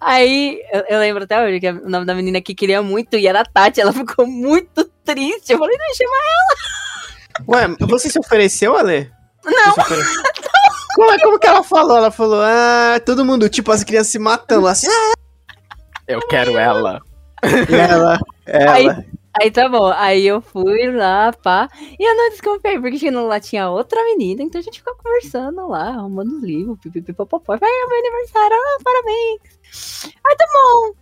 Aí, 0.00 0.62
eu, 0.72 0.84
eu 0.88 0.98
lembro 0.98 1.24
até 1.24 1.42
hoje 1.42 1.60
que 1.60 1.68
o 1.68 1.88
nome 1.88 2.06
da 2.06 2.14
menina 2.14 2.40
que 2.40 2.54
queria 2.54 2.82
muito 2.82 3.16
e 3.16 3.26
era 3.26 3.40
a 3.40 3.44
Tati, 3.44 3.80
ela 3.80 3.92
ficou 3.92 4.26
muito 4.26 4.84
triste. 5.04 5.52
Eu 5.52 5.58
falei, 5.58 5.76
não, 5.76 5.94
chama 5.94 6.14
Ué, 7.48 7.68
você 7.80 8.08
se 8.10 8.18
ofereceu, 8.18 8.76
Ale? 8.76 9.10
Não. 9.44 9.74
Como, 10.94 11.10
é- 11.12 11.18
como 11.18 11.38
que 11.38 11.46
ela 11.46 11.62
falou? 11.62 11.96
Ela 11.96 12.10
falou, 12.10 12.40
ah, 12.42 13.00
todo 13.04 13.24
mundo, 13.24 13.48
tipo, 13.48 13.72
as 13.72 13.82
crianças 13.84 14.12
se 14.12 14.18
matando, 14.18 14.66
assim, 14.66 14.86
ah, 14.88 15.12
Eu 16.06 16.20
quero 16.28 16.56
ela. 16.58 17.00
ela, 17.68 18.18
ela. 18.46 18.72
Aí- 18.72 19.14
Aí 19.42 19.50
tá 19.50 19.68
bom, 19.68 19.86
aí 19.96 20.24
eu 20.24 20.40
fui 20.40 20.92
lá, 20.92 21.32
pá, 21.32 21.68
e 21.98 22.08
eu 22.08 22.14
não 22.16 22.30
desconfiei, 22.30 22.78
porque 22.78 22.98
tinha- 23.00 23.20
lá 23.20 23.40
tinha 23.40 23.68
outra 23.68 24.00
menina, 24.04 24.44
então 24.44 24.60
a 24.60 24.62
gente 24.62 24.78
ficou 24.78 24.94
conversando 24.94 25.66
lá, 25.66 25.88
arrumando 25.88 26.36
os 26.36 26.42
livros, 26.44 26.78
pipipipopopó. 26.80 27.58
Falei, 27.58 27.74
é 27.74 27.86
meu 27.88 27.98
aniversário, 27.98 28.56
ah, 28.56 28.78
parabéns. 28.84 29.40
Aí 30.24 30.36
tá 30.36 30.46
bom. 30.52 30.92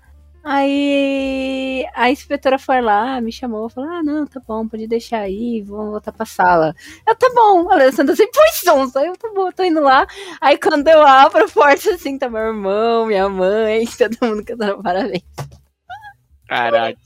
Aí 0.44 1.86
a 1.94 2.10
inspetora 2.10 2.58
foi 2.58 2.80
lá, 2.80 3.20
me 3.20 3.30
chamou, 3.32 3.68
falou: 3.68 3.90
Ah, 3.90 4.02
não, 4.02 4.26
tá 4.26 4.40
bom, 4.46 4.66
pode 4.66 4.86
deixar 4.88 5.20
aí, 5.20 5.62
vamos 5.62 5.90
voltar 5.92 6.12
pra 6.12 6.26
sala. 6.26 6.74
Eu, 7.06 7.14
tá 7.14 7.30
bom, 7.34 7.70
a 7.70 7.74
Alessandra 7.74 8.12
assim, 8.14 8.26
pois 8.32 8.54
sonsa. 8.56 9.04
Eu, 9.04 9.16
tá 9.16 9.30
bom, 9.34 9.50
tô 9.52 9.62
indo 9.62 9.80
lá. 9.80 10.06
Aí 10.40 10.58
quando 10.58 10.86
eu 10.88 11.00
abro 11.06 11.44
a 11.44 11.48
porta, 11.48 11.94
assim, 11.94 12.18
tá 12.18 12.28
meu 12.28 12.40
irmão, 12.40 13.06
minha 13.06 13.28
mãe, 13.28 13.84
todo 13.96 14.16
mundo 14.22 14.44
cantando 14.44 14.82
parabéns. 14.82 15.22
Caraca. 16.48 16.98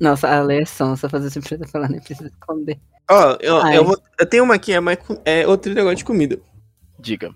Nossa, 0.00 0.28
a 0.28 0.40
Lê 0.42 0.62
é 0.62 0.64
sonsa, 0.64 1.08
fazer 1.08 1.30
sempre 1.30 1.58
pra 1.58 1.68
falar, 1.68 1.88
nem 1.88 2.00
precisa 2.00 2.28
esconder. 2.28 2.78
Ó, 3.10 3.36
eu, 3.40 3.56
Ai. 3.58 3.76
eu, 3.76 3.84
vou- 3.84 3.98
eu 4.18 4.26
tenho 4.26 4.44
uma 4.44 4.54
aqui, 4.54 4.72
é, 4.72 4.80
mais 4.80 4.98
é 5.24 5.46
outro 5.46 5.72
negócio 5.74 5.98
de 5.98 6.04
comida. 6.04 6.38
Diga. 6.98 7.30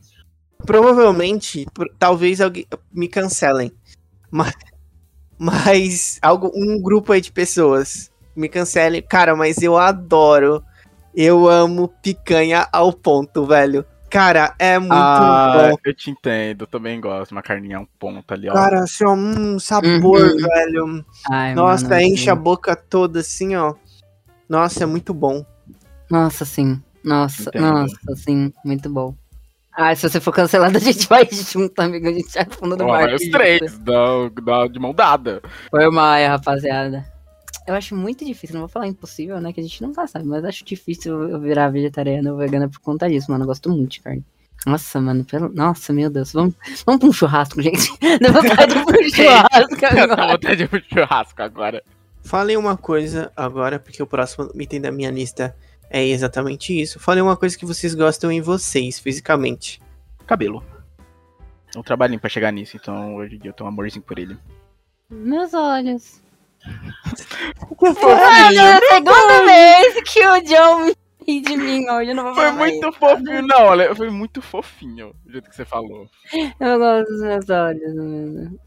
Provavelmente, 0.67 1.67
por- 1.75 1.89
talvez 1.99 2.41
alguém 2.41 2.67
me 2.93 3.09
cancelem. 3.09 3.73
Mas, 4.33 4.55
mas 5.39 6.18
algo, 6.22 6.51
um 6.55 6.80
grupo 6.80 7.12
aí 7.12 7.20
de 7.20 7.30
pessoas 7.30 8.11
me 8.35 8.49
cancele. 8.49 9.03
Cara, 9.03 9.37
mas 9.37 9.62
eu 9.62 9.76
adoro. 9.76 10.64
Eu 11.14 11.47
amo 11.47 11.89
picanha 12.03 12.66
ao 12.72 12.91
ponto, 12.91 13.45
velho. 13.45 13.85
Cara, 14.09 14.55
é 14.59 14.78
muito 14.78 14.95
ah, 14.95 15.51
bom. 15.53 15.76
eu 15.85 15.95
te 15.95 16.11
entendo, 16.11 16.62
eu 16.62 16.66
também 16.66 16.99
gosto. 17.01 17.33
Uma 17.33 17.43
carninha 17.43 17.80
um 17.80 17.87
ponto 17.99 18.33
ali, 18.33 18.49
ó. 18.49 18.55
Cara, 18.55 18.80
assim, 18.85 19.05
ó, 19.05 19.12
um 19.12 19.59
sabor, 19.59 20.20
Uhum. 20.22 20.37
velho. 20.37 21.07
Ai, 21.30 21.55
Nossa, 21.55 21.89
mano, 21.89 22.01
enche 22.01 22.30
a 22.30 22.35
sim. 22.35 22.43
boca 22.43 22.74
toda 22.74 23.20
assim, 23.20 23.55
ó. 23.55 23.74
Nossa, 24.49 24.85
é 24.85 24.87
muito 24.87 25.12
bom. 25.12 25.45
Nossa, 26.11 26.45
sim. 26.47 26.83
Nossa, 27.05 27.49
Entendo. 27.49 27.62
nossa, 27.62 28.16
sim, 28.16 28.53
muito 28.64 28.89
bom. 28.91 29.14
Ah, 29.73 29.95
se 29.95 30.09
você 30.09 30.20
for 30.20 30.33
cancelado, 30.33 30.77
a 30.79 30.81
gente 30.81 31.09
vai 31.09 31.27
junto, 31.31 31.79
amigo. 31.81 32.09
A 32.09 32.12
gente 32.12 32.33
vai 32.33 32.47
fundo 32.51 32.77
do 32.77 32.87
mar. 32.87 33.05
vai 33.05 33.14
os 33.14 33.29
três, 33.29 33.79
dá, 33.79 34.29
dá 34.45 34.66
de 34.66 34.79
mão 34.79 34.93
dada. 34.93 35.43
Foi 35.70 35.91
mal, 35.91 36.18
rapaziada. 36.29 37.05
Eu 37.66 37.75
acho 37.75 37.95
muito 37.95 38.25
difícil, 38.25 38.55
não 38.55 38.62
vou 38.62 38.68
falar 38.68 38.89
impossível, 38.89 39.41
né? 39.41 39.53
Que 39.53 39.61
a 39.61 39.62
gente 39.62 39.83
nunca 39.83 40.07
sabe, 40.07 40.27
mas 40.27 40.45
acho 40.45 40.64
difícil 40.64 41.29
eu 41.29 41.41
virar 41.41 41.68
vegetariana 41.68 42.33
ou 42.33 42.39
vegana 42.39 42.68
por 42.68 42.81
conta 42.81 43.09
disso, 43.09 43.31
mano. 43.31 43.45
Eu 43.45 43.49
gosto 43.49 43.70
muito 43.70 43.93
de 43.93 44.01
carne. 44.01 44.25
Nossa, 44.66 45.01
mano, 45.01 45.25
pelo... 45.25 45.49
Nossa, 45.49 45.93
meu 45.93 46.11
Deus. 46.11 46.33
Vamos, 46.33 46.55
vamos 46.85 47.01
pra 47.01 47.09
um 47.09 47.12
churrasco, 47.12 47.61
gente. 47.62 47.93
Dá 48.20 48.31
vontade 48.33 48.75
de 48.75 48.85
pra 48.85 49.01
um 49.01 49.11
churrasco 49.11 49.87
agora. 49.87 50.33
vontade 50.33 50.57
de 50.57 50.68
pro 50.68 50.83
churrasco 50.93 51.43
agora. 51.43 51.83
Falei 52.25 52.57
uma 52.57 52.77
coisa 52.77 53.33
agora, 53.37 53.79
porque 53.79 54.03
o 54.03 54.07
próximo 54.07 54.51
item 54.55 54.81
da 54.81 54.93
minha 54.93 55.11
lista 55.11 55.55
é 55.93 56.05
exatamente 56.07 56.78
isso. 56.80 56.99
Falei 56.99 57.22
uma 57.22 57.36
coisa 57.36 57.57
que 57.57 57.66
vocês 57.66 57.95
gostam 57.95 58.32
em 58.32 58.40
vocês, 58.40 58.99
fisicamente. 58.99 59.80
Cabelo. 60.26 60.64
É 61.74 61.78
um 61.78 61.82
trabalhinho 61.82 62.18
pra 62.20 62.30
chegar 62.30 62.51
nisso, 62.51 62.76
então 62.76 63.14
hoje 63.16 63.36
em 63.36 63.38
dia 63.38 63.51
eu 63.51 63.55
tenho 63.55 63.68
um 63.68 63.72
amorzinho 63.72 64.03
por 64.03 64.18
ele. 64.18 64.36
Meus 65.11 65.53
olhos. 65.55 66.20
Que 66.62 67.84
Mano, 67.84 68.59
é 68.59 68.72
a 68.72 68.80
segunda 68.80 69.45
vez 69.45 70.03
que 70.11 70.26
o 70.26 70.40
John 70.43 70.93
ri 71.26 71.40
de 71.40 71.57
mim 71.57 71.88
hoje. 71.90 72.11
Eu 72.11 72.14
não 72.14 72.24
vou 72.24 72.34
Foi 72.34 72.45
falar 72.45 72.57
muito 72.59 72.88
isso. 72.88 72.99
fofinho, 72.99 73.43
não, 73.43 73.62
olha, 73.64 73.95
foi 73.95 74.11
muito 74.11 74.40
fofinho 74.43 75.14
o 75.26 75.30
jeito 75.32 75.51
que 75.51 75.57
você 75.57 75.64
falou. 75.64 76.09
Eu 76.61 76.78
gosto 76.78 77.11
dos 77.11 77.22
meus 77.22 77.49
olhos, 77.51 77.95
mano. 77.95 78.59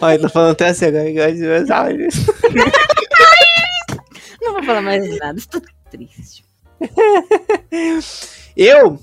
Olha, 0.00 0.18
tô 0.20 0.28
falando 0.28 0.52
até 0.52 0.68
assim 0.68 0.86
agora, 0.86 1.08
igual 1.08 1.32
de 1.32 1.38
meus 1.40 1.70
olhos. 1.70 2.14
Não 4.42 4.52
vou 4.52 4.62
falar 4.62 4.82
mais 4.82 5.18
nada, 5.18 5.38
estou 5.38 5.60
triste. 5.90 6.44
Eu, 8.56 8.98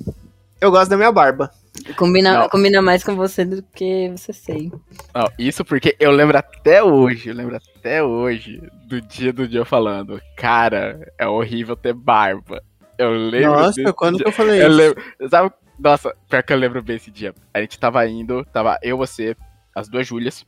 eu 0.59 0.71
gosto 0.71 0.89
da 0.89 0.97
minha 0.97 1.11
barba. 1.11 1.51
Combina, 1.97 2.39
Não. 2.39 2.49
combina 2.49 2.81
mais 2.81 3.03
com 3.03 3.15
você 3.15 3.43
do 3.43 3.61
que 3.63 4.09
você 4.09 4.31
sei. 4.31 4.71
Não, 5.13 5.27
isso 5.39 5.65
porque 5.65 5.95
eu 5.99 6.11
lembro 6.11 6.37
até 6.37 6.83
hoje, 6.83 7.29
eu 7.29 7.35
lembro 7.35 7.55
até 7.55 8.01
hoje 8.03 8.61
do 8.87 9.01
dia 9.01 9.33
do 9.33 9.47
dia 9.47 9.65
falando, 9.65 10.21
cara, 10.37 11.11
é 11.17 11.27
horrível 11.27 11.75
ter 11.75 11.93
barba. 11.93 12.61
Eu 12.97 13.11
lembro 13.11 13.51
Nossa, 13.59 13.93
quando 13.93 14.17
dia. 14.17 14.23
que 14.25 14.29
eu 14.29 14.33
falei 14.33 14.61
Eu 14.61 14.67
isso? 14.69 14.77
lembro, 14.77 15.03
sabe, 15.29 15.51
nossa, 15.79 16.15
pior 16.29 16.43
que 16.43 16.53
eu 16.53 16.57
lembro 16.57 16.81
bem 16.83 16.95
esse 16.95 17.09
dia. 17.11 17.33
A 17.53 17.59
gente 17.59 17.79
tava 17.79 18.05
indo, 18.07 18.45
tava 18.45 18.77
eu, 18.83 18.95
você, 18.95 19.35
as 19.75 19.89
duas 19.89 20.07
Júlias. 20.07 20.45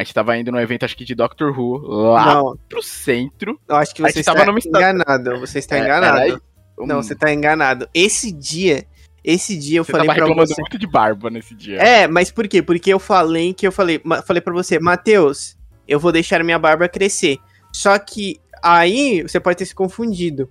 A 0.00 0.02
gente 0.02 0.14
tava 0.14 0.34
indo 0.38 0.50
num 0.50 0.58
evento, 0.58 0.84
acho 0.84 0.96
que 0.96 1.04
de 1.04 1.14
Doctor 1.14 1.50
Who, 1.58 1.76
lá 1.86 2.34
Não, 2.36 2.56
pro 2.70 2.82
centro. 2.82 3.60
eu 3.68 3.76
acho 3.76 3.94
que 3.94 4.00
você 4.00 4.20
está 4.20 4.46
numa 4.46 4.58
enganado. 4.58 5.38
Você 5.40 5.58
está 5.58 5.76
É, 5.76 5.80
enganado. 5.80 6.18
aí- 6.18 6.36
Não, 6.78 6.98
Hum, 7.00 7.02
você 7.02 7.14
tá 7.14 7.30
enganado. 7.30 7.86
Esse 7.92 8.32
dia, 8.32 8.86
esse 9.22 9.54
dia 9.58 9.80
eu 9.80 9.84
você 9.84 9.92
falei 9.92 10.06
tava 10.06 10.16
pra 10.16 10.24
reclamando 10.24 10.54
você. 10.54 10.62
muito 10.62 10.78
de 10.78 10.86
barba 10.86 11.28
nesse 11.28 11.54
dia. 11.54 11.76
É, 11.76 12.08
mas 12.08 12.30
por 12.30 12.48
quê? 12.48 12.62
Porque 12.62 12.90
eu 12.90 12.98
falei 12.98 13.52
que 13.52 13.66
eu 13.66 13.72
falei, 13.72 14.00
falei 14.26 14.40
para 14.40 14.54
você, 14.54 14.78
Matheus, 14.78 15.54
eu 15.86 16.00
vou 16.00 16.10
deixar 16.10 16.42
minha 16.42 16.58
barba 16.58 16.88
crescer. 16.88 17.36
Só 17.70 17.98
que 17.98 18.40
aí 18.62 19.20
você 19.20 19.38
pode 19.38 19.58
ter 19.58 19.66
se 19.66 19.74
confundido. 19.74 20.48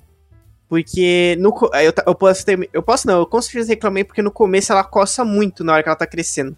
Porque 0.67 1.35
no, 1.39 1.49
eu, 1.81 1.91
eu 2.05 2.13
posso 2.13 2.45
ter. 2.45 2.69
Eu 2.71 2.83
posso 2.83 3.07
não, 3.07 3.17
eu 3.19 3.25
com 3.25 3.41
certeza 3.41 3.69
reclamei 3.69 4.03
porque 4.03 4.21
no 4.21 4.31
começo 4.31 4.71
ela 4.71 4.83
coça 4.83 5.25
muito 5.25 5.63
na 5.63 5.73
hora 5.73 5.81
que 5.81 5.89
ela 5.89 5.95
tá 5.95 6.05
crescendo. 6.05 6.55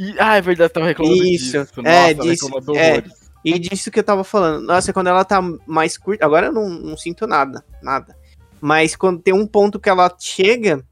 E, 0.00 0.14
ah, 0.18 0.36
é 0.36 0.40
verdade, 0.40 0.72
tava 0.72 0.86
reclamando 0.86 1.22
Isso, 1.22 1.44
disso. 1.44 1.56
é, 1.56 1.58
Nossa, 1.58 1.86
ela 1.90 2.14
disso, 2.14 2.48
é. 2.74 3.02
E 3.44 3.58
disso 3.58 3.90
que 3.90 3.98
eu 3.98 4.02
tava 4.02 4.24
falando. 4.24 4.64
Nossa, 4.64 4.94
quando 4.94 5.08
ela 5.08 5.26
tá 5.26 5.42
mais 5.66 5.98
curta. 5.98 6.24
Agora 6.24 6.46
eu 6.46 6.52
não, 6.52 6.70
não 6.70 6.96
sinto 6.96 7.26
nada. 7.26 7.62
Nada. 7.82 8.16
Mas 8.62 8.96
quando 8.96 9.20
tem 9.20 9.34
um 9.34 9.46
ponto 9.46 9.78
que 9.78 9.90
ela 9.90 10.10
chega. 10.18 10.82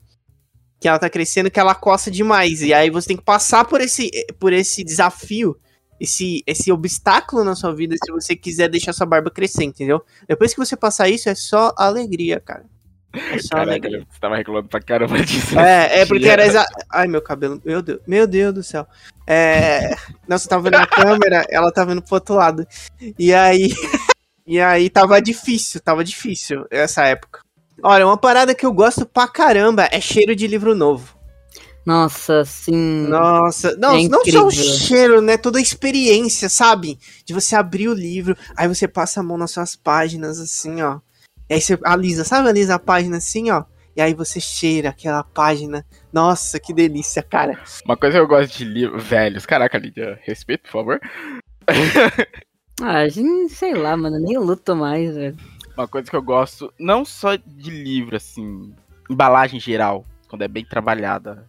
Que 0.78 0.86
ela 0.86 0.98
tá 0.98 1.08
crescendo, 1.08 1.50
que 1.50 1.58
ela 1.58 1.74
coça 1.74 2.10
demais. 2.10 2.60
E 2.60 2.74
aí 2.74 2.90
você 2.90 3.08
tem 3.08 3.16
que 3.16 3.24
passar 3.24 3.64
por 3.64 3.80
esse, 3.80 4.10
por 4.38 4.52
esse 4.52 4.84
desafio. 4.84 5.56
Esse, 5.98 6.44
esse 6.46 6.70
obstáculo 6.70 7.42
na 7.42 7.56
sua 7.56 7.74
vida. 7.74 7.96
Se 8.04 8.12
você 8.12 8.36
quiser 8.36 8.68
deixar 8.68 8.92
sua 8.92 9.06
barba 9.06 9.30
crescer, 9.30 9.64
entendeu? 9.64 10.02
Depois 10.28 10.52
que 10.52 10.60
você 10.60 10.76
passar 10.76 11.08
isso, 11.08 11.30
é 11.30 11.34
só 11.34 11.72
alegria, 11.78 12.40
cara. 12.40 12.66
É 13.12 13.38
só 13.38 13.48
Caraca, 13.56 13.70
alegria. 13.70 14.06
você 14.10 14.20
tava 14.20 14.36
reclamando 14.36 14.68
pra 14.68 14.80
caramba 14.80 15.20
disso. 15.24 15.58
É, 15.58 16.00
é 16.00 16.06
porque 16.06 16.28
era 16.28 16.46
exa... 16.46 16.64
Ai, 16.90 17.08
meu 17.08 17.22
cabelo. 17.22 17.60
Meu 17.64 17.80
Deus, 17.80 18.00
meu 18.06 18.26
Deus 18.26 18.54
do 18.54 18.62
céu. 18.62 18.86
É. 19.26 19.94
Nossa, 20.26 20.44
eu 20.46 20.50
tava 20.50 20.62
vendo 20.64 20.78
na 20.78 20.86
câmera, 20.88 21.44
ela 21.50 21.72
tava 21.72 21.90
vendo 21.90 22.02
pro 22.02 22.14
outro 22.14 22.34
lado. 22.34 22.66
E 23.18 23.32
aí. 23.32 23.72
E 24.46 24.60
aí 24.60 24.88
tava 24.88 25.20
difícil, 25.20 25.80
tava 25.80 26.02
difícil 26.04 26.66
essa 26.70 27.04
época. 27.04 27.40
Olha, 27.82 28.06
uma 28.06 28.16
parada 28.16 28.54
que 28.54 28.64
eu 28.66 28.72
gosto 28.72 29.06
pra 29.06 29.28
caramba 29.28 29.88
é 29.92 30.00
cheiro 30.00 30.34
de 30.34 30.46
livro 30.46 30.74
novo. 30.74 31.16
Nossa, 31.86 32.44
sim. 32.44 33.06
Nossa, 33.08 33.74
não, 33.76 33.94
É 33.96 34.08
não 34.08 34.22
só 34.24 34.46
o 34.46 34.50
cheiro, 34.50 35.22
né? 35.22 35.38
Toda 35.38 35.58
a 35.58 35.62
experiência, 35.62 36.48
sabe? 36.48 36.98
De 37.24 37.32
você 37.32 37.56
abrir 37.56 37.88
o 37.88 37.94
livro, 37.94 38.36
aí 38.56 38.68
você 38.68 38.86
passa 38.86 39.20
a 39.20 39.22
mão 39.22 39.38
nas 39.38 39.52
suas 39.52 39.74
páginas, 39.74 40.38
assim, 40.38 40.82
ó. 40.82 40.98
E 41.48 41.54
aí 41.54 41.60
você 41.60 41.78
alisa, 41.84 42.24
sabe? 42.24 42.48
Alisa 42.48 42.74
a 42.74 42.78
página 42.78 43.16
assim, 43.16 43.50
ó. 43.50 43.64
E 43.96 44.00
aí 44.00 44.14
você 44.14 44.38
cheira 44.40 44.90
aquela 44.90 45.24
página. 45.24 45.84
Nossa, 46.12 46.60
que 46.60 46.72
delícia, 46.72 47.22
cara. 47.22 47.58
Uma 47.84 47.96
coisa 47.96 48.16
que 48.16 48.22
eu 48.22 48.28
gosto 48.28 48.56
de 48.56 48.64
livros 48.64 49.02
velhos. 49.02 49.44
Caraca, 49.44 49.76
Lídia, 49.78 50.20
respeito, 50.22 50.62
por 50.62 50.70
favor. 50.70 51.00
Ah, 52.80 53.08
gente, 53.08 53.54
sei 53.54 53.74
lá, 53.74 53.96
mano, 53.96 54.20
nem 54.20 54.38
luto 54.38 54.76
mais, 54.76 55.12
velho. 55.12 55.36
Uma 55.76 55.88
coisa 55.88 56.08
que 56.08 56.14
eu 56.14 56.22
gosto, 56.22 56.72
não 56.78 57.04
só 57.04 57.34
de 57.34 57.70
livro, 57.70 58.14
assim, 58.14 58.72
embalagem 59.10 59.58
geral, 59.58 60.04
quando 60.28 60.42
é 60.42 60.48
bem 60.48 60.64
trabalhada. 60.64 61.44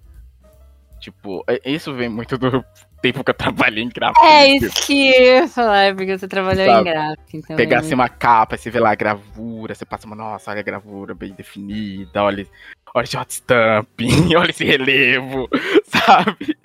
Tipo, 1.00 1.46
isso 1.64 1.94
vem 1.94 2.10
muito 2.10 2.36
do 2.36 2.66
tempo 3.02 3.24
que 3.24 3.30
eu 3.30 3.36
trabalhei 3.36 3.84
em 3.84 3.90
gráfico. 3.90 4.26
É 4.26 4.48
isso 4.48 4.86
que 4.86 5.10
eu 5.10 5.36
ia 5.36 5.48
falar, 5.48 5.84
é 5.84 5.94
porque 5.94 6.18
você 6.18 6.28
trabalhou 6.28 6.64
em 6.64 6.68
Sabe, 6.68 6.90
gráfico, 6.90 7.30
então. 7.34 7.56
Pegar 7.56 7.80
assim 7.80 7.94
uma 7.94 8.10
capa, 8.10 8.58
você 8.58 8.70
vê 8.70 8.80
lá 8.80 8.92
a 8.92 8.96
gravura, 8.96 9.74
você 9.74 9.86
passa 9.86 10.06
uma, 10.06 10.16
nossa, 10.16 10.52
olha 10.52 10.60
a 10.60 10.64
gravura 10.64 11.14
bem 11.14 11.34
definida, 11.34 12.24
olha, 12.24 12.46
olha 12.94 13.04
esse 13.04 13.18
hot 13.18 13.32
stamping, 13.34 14.36
olha 14.36 14.50
esse 14.50 14.64
relevo, 14.64 15.50
sabe? 15.86 16.58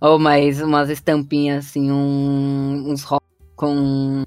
Ou 0.00 0.18
mais 0.18 0.60
umas 0.60 0.90
estampinhas 0.90 1.66
assim, 1.66 1.90
um, 1.90 2.84
uns 2.88 3.04
com 3.54 4.24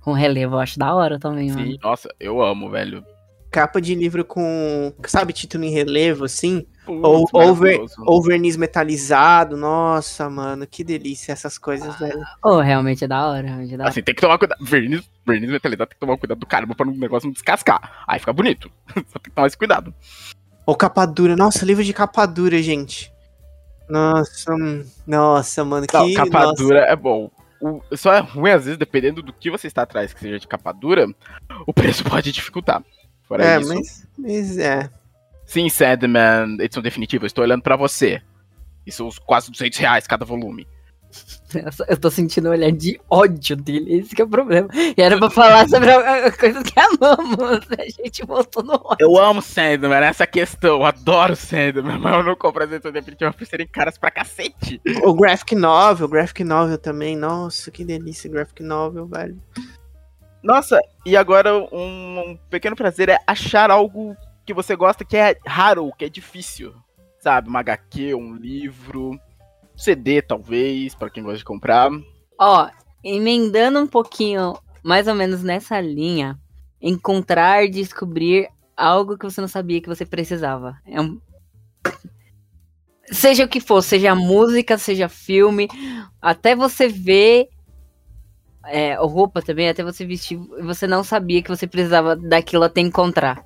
com 0.00 0.12
relevo, 0.12 0.54
eu 0.54 0.60
acho 0.60 0.78
da 0.78 0.94
hora 0.94 1.18
também, 1.18 1.50
mano. 1.50 1.66
Sim, 1.66 1.78
nossa, 1.82 2.08
eu 2.20 2.40
amo, 2.40 2.70
velho. 2.70 3.04
Capa 3.50 3.80
de 3.80 3.92
livro 3.92 4.24
com, 4.24 4.92
sabe, 5.04 5.32
título 5.32 5.64
em 5.64 5.70
relevo, 5.70 6.24
assim? 6.24 6.64
Ou, 6.86 7.26
ou, 7.32 7.54
ver- 7.54 7.84
ou 7.98 8.22
verniz 8.22 8.56
metalizado. 8.56 9.56
Nossa, 9.56 10.30
mano, 10.30 10.66
que 10.66 10.84
delícia 10.84 11.32
essas 11.32 11.58
coisas, 11.58 11.98
velho. 11.98 12.20
Oh, 12.44 12.60
realmente 12.60 13.04
é 13.04 13.08
da 13.08 13.26
hora, 13.28 13.46
realmente 13.46 13.74
é 13.74 13.76
da 13.76 13.84
hora. 13.84 13.90
Assim, 13.90 14.02
tem 14.02 14.14
que 14.14 14.20
tomar 14.20 14.38
cuidado. 14.38 14.64
Verniz, 14.64 15.02
verniz 15.26 15.50
metalizado 15.50 15.88
tem 15.88 15.96
que 15.96 16.00
tomar 16.00 16.16
cuidado 16.16 16.38
do 16.38 16.46
caramba 16.46 16.74
pra 16.74 16.86
o 16.86 16.90
negócio 16.92 17.26
não 17.26 17.32
descascar. 17.32 18.04
Aí 18.06 18.18
fica 18.20 18.32
bonito. 18.32 18.70
Só 18.94 19.18
tem 19.18 19.24
que 19.24 19.30
tomar 19.30 19.46
esse 19.48 19.58
cuidado. 19.58 19.92
Ou 20.64 20.74
capa 20.76 21.04
dura. 21.06 21.36
Nossa, 21.36 21.64
livro 21.64 21.82
de 21.84 21.92
capa 21.92 22.24
dura, 22.26 22.60
gente. 22.62 23.12
Nossa, 23.88 24.52
hum, 24.52 24.84
nossa, 25.06 25.64
mano, 25.64 25.86
que... 25.86 25.96
Não, 25.96 26.12
capa 26.14 26.40
nossa. 26.46 26.54
dura 26.62 26.80
é 26.80 26.96
bom. 26.96 27.30
O- 27.60 27.80
só 27.96 28.12
é 28.12 28.18
ruim, 28.20 28.50
às 28.50 28.64
vezes, 28.64 28.76
dependendo 28.78 29.22
do 29.22 29.32
que 29.32 29.50
você 29.50 29.66
está 29.66 29.82
atrás, 29.82 30.12
que 30.12 30.20
seja 30.20 30.38
de 30.38 30.46
capa 30.46 30.72
dura, 30.72 31.06
o 31.66 31.72
preço 31.72 32.02
pode 32.08 32.32
dificultar. 32.32 32.82
Fora 33.22 33.44
É, 33.44 33.60
isso. 33.60 33.68
mas, 33.74 34.08
mas 34.18 34.58
é. 34.58 34.90
Sim, 35.46 35.68
Sandman, 35.68 36.56
edição 36.60 36.82
definitiva, 36.82 37.24
eu 37.24 37.28
estou 37.28 37.44
olhando 37.44 37.62
pra 37.62 37.76
você. 37.76 38.20
Isso 38.84 39.06
os 39.06 39.18
quase 39.18 39.50
200 39.50 39.78
reais 39.78 40.06
cada 40.06 40.24
volume. 40.24 40.66
Eu 41.88 41.96
tô 41.96 42.10
sentindo 42.10 42.48
um 42.48 42.52
olhar 42.52 42.70
de 42.70 43.00
ódio 43.08 43.56
dele, 43.56 43.94
esse 44.00 44.14
que 44.14 44.20
é 44.20 44.24
o 44.24 44.28
problema. 44.28 44.68
E 44.74 45.00
era 45.00 45.16
pra 45.16 45.30
falar 45.30 45.66
sobre 45.68 45.90
a- 45.90 46.26
a- 46.26 46.32
coisas 46.32 46.62
que 46.64 46.78
amamos. 46.78 47.60
A 47.78 48.02
gente 48.04 48.26
voltou 48.26 48.62
no 48.62 48.74
ódio. 48.74 48.96
Eu 49.00 49.16
amo 49.16 49.40
Sandman, 49.40 49.98
essa 50.04 50.24
é 50.24 50.26
questão. 50.26 50.76
Eu 50.80 50.84
adoro 50.84 51.34
Sandman, 51.34 51.98
mas 51.98 52.12
eu 52.16 52.22
não 52.24 52.36
compro 52.36 52.64
as 52.64 52.70
edições 52.72 52.92
definitivas 52.92 53.34
por 53.34 53.46
serem 53.46 53.66
caras 53.66 53.96
pra 53.96 54.10
cacete. 54.10 54.80
O 55.04 55.14
Graphic 55.14 55.54
Novel, 55.54 56.08
Graphic 56.08 56.44
Novel 56.44 56.76
também. 56.76 57.16
Nossa, 57.16 57.70
que 57.70 57.84
delícia, 57.84 58.28
Graphic 58.30 58.62
Novel, 58.62 59.06
velho. 59.06 59.40
Nossa, 60.42 60.78
e 61.06 61.16
agora 61.16 61.54
um, 61.56 62.18
um 62.32 62.38
pequeno 62.50 62.76
prazer 62.76 63.08
é 63.08 63.18
achar 63.26 63.70
algo 63.70 64.14
que 64.46 64.54
você 64.54 64.76
gosta 64.76 65.04
que 65.04 65.16
é 65.16 65.36
raro, 65.46 65.92
que 65.98 66.04
é 66.04 66.08
difícil. 66.08 66.72
Sabe, 67.18 67.48
uma 67.48 67.60
HQ, 67.60 68.14
um 68.14 68.36
livro, 68.36 69.18
CD 69.76 70.22
talvez, 70.22 70.94
pra 70.94 71.10
quem 71.10 71.22
gosta 71.22 71.38
de 71.38 71.44
comprar. 71.44 71.90
Ó, 72.38 72.70
emendando 73.02 73.80
um 73.80 73.86
pouquinho, 73.86 74.56
mais 74.82 75.08
ou 75.08 75.14
menos 75.14 75.42
nessa 75.42 75.80
linha, 75.80 76.38
encontrar, 76.80 77.68
descobrir 77.68 78.48
algo 78.76 79.18
que 79.18 79.24
você 79.24 79.40
não 79.40 79.48
sabia 79.48 79.80
que 79.80 79.88
você 79.88 80.06
precisava. 80.06 80.76
É 80.86 81.00
um... 81.00 81.20
Seja 83.10 83.44
o 83.44 83.48
que 83.48 83.60
for, 83.60 83.82
seja 83.82 84.14
música, 84.14 84.76
seja 84.78 85.08
filme, 85.08 85.68
até 86.20 86.56
você 86.56 86.88
ver 86.88 87.48
é, 88.64 88.98
ou 89.00 89.06
roupa 89.06 89.40
também, 89.40 89.68
até 89.68 89.82
você 89.82 90.04
vestir, 90.04 90.36
você 90.62 90.86
não 90.88 91.04
sabia 91.04 91.40
que 91.40 91.48
você 91.48 91.66
precisava 91.68 92.16
daquilo 92.16 92.64
até 92.64 92.80
encontrar. 92.80 93.45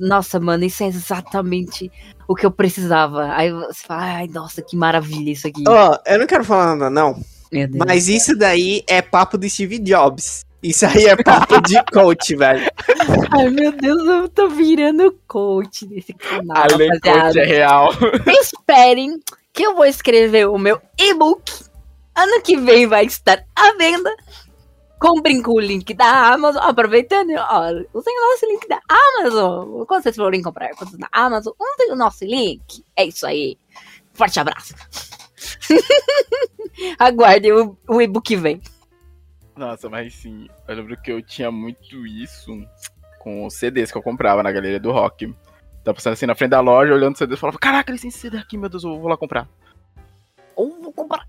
Nossa, 0.00 0.40
mano, 0.40 0.64
isso 0.64 0.82
é 0.82 0.86
exatamente 0.86 1.90
o 2.26 2.34
que 2.34 2.46
eu 2.46 2.50
precisava. 2.50 3.32
Aí 3.34 3.52
você 3.52 3.86
fala, 3.86 4.02
ai, 4.02 4.28
nossa, 4.28 4.62
que 4.62 4.76
maravilha 4.76 5.30
isso 5.30 5.46
aqui. 5.46 5.62
Ó, 5.68 5.98
eu 6.06 6.18
não 6.18 6.26
quero 6.26 6.44
falar 6.44 6.74
nada, 6.74 6.90
não. 6.90 7.22
Meu 7.52 7.68
Deus. 7.68 7.84
Mas 7.86 8.08
isso 8.08 8.36
daí 8.36 8.82
é 8.86 9.02
papo 9.02 9.36
do 9.36 9.48
Steve 9.48 9.78
Jobs. 9.78 10.44
Isso 10.62 10.86
aí 10.86 11.04
é 11.04 11.22
papo 11.22 11.60
de 11.60 11.76
coach, 11.92 12.34
velho. 12.34 12.64
Ai, 13.30 13.50
meu 13.50 13.70
Deus, 13.70 14.02
eu 14.06 14.28
tô 14.30 14.48
virando 14.48 15.14
coach 15.28 15.86
desse 15.86 16.14
canal, 16.14 16.64
Além 16.72 16.88
coach 17.00 17.38
é 17.38 17.44
real. 17.44 17.90
Esperem 18.40 19.20
que 19.52 19.62
eu 19.62 19.74
vou 19.74 19.84
escrever 19.84 20.48
o 20.48 20.56
meu 20.56 20.80
e-book. 20.98 21.52
Ano 22.16 22.40
que 22.42 22.56
vem 22.56 22.86
vai 22.86 23.04
estar 23.04 23.44
à 23.54 23.72
venda. 23.76 24.10
Comprem 24.98 25.42
com 25.42 25.52
o 25.52 25.60
link 25.60 25.92
da 25.94 26.32
Amazon. 26.34 26.62
Aproveitando, 26.62 27.30
ó, 27.36 27.68
usem 27.92 28.14
o 28.16 28.30
nosso 28.30 28.46
link 28.46 28.68
da 28.68 28.80
Amazon. 28.88 29.84
Quando 29.84 30.02
vocês 30.02 30.16
forem 30.16 30.42
comprar 30.42 30.74
coisas 30.74 30.98
na 30.98 31.08
Amazon, 31.12 31.52
usem 31.58 31.92
o 31.92 31.96
nosso 31.96 32.24
link. 32.24 32.84
É 32.96 33.04
isso 33.04 33.26
aí. 33.26 33.58
Forte 34.12 34.40
abraço. 34.40 34.74
Aguardem, 36.98 37.52
o, 37.52 37.76
o 37.88 38.00
e-book 38.00 38.36
vem. 38.36 38.60
Nossa, 39.56 39.88
mas 39.88 40.14
sim, 40.14 40.48
eu 40.66 40.74
lembro 40.74 41.00
que 41.00 41.12
eu 41.12 41.22
tinha 41.22 41.50
muito 41.50 42.06
isso 42.06 42.50
com 43.20 43.46
os 43.46 43.54
CDs 43.54 43.92
que 43.92 43.98
eu 43.98 44.02
comprava 44.02 44.42
na 44.42 44.50
galeria 44.50 44.80
do 44.80 44.90
rock. 44.90 45.32
Tava 45.84 45.94
passando 45.94 46.14
assim 46.14 46.26
na 46.26 46.34
frente 46.34 46.50
da 46.50 46.60
loja, 46.60 46.92
olhando 46.92 47.12
os 47.12 47.18
CDs 47.18 47.38
e 47.38 47.40
falava, 47.40 47.58
caraca, 47.58 47.94
esse 47.94 48.10
CD 48.10 48.38
aqui, 48.38 48.56
meu 48.56 48.68
Deus, 48.68 48.84
eu 48.84 48.98
vou 48.98 49.08
lá 49.08 49.16
comprar. 49.16 49.48
Ou 50.56 50.80
vou 50.80 50.92
comprar. 50.92 51.28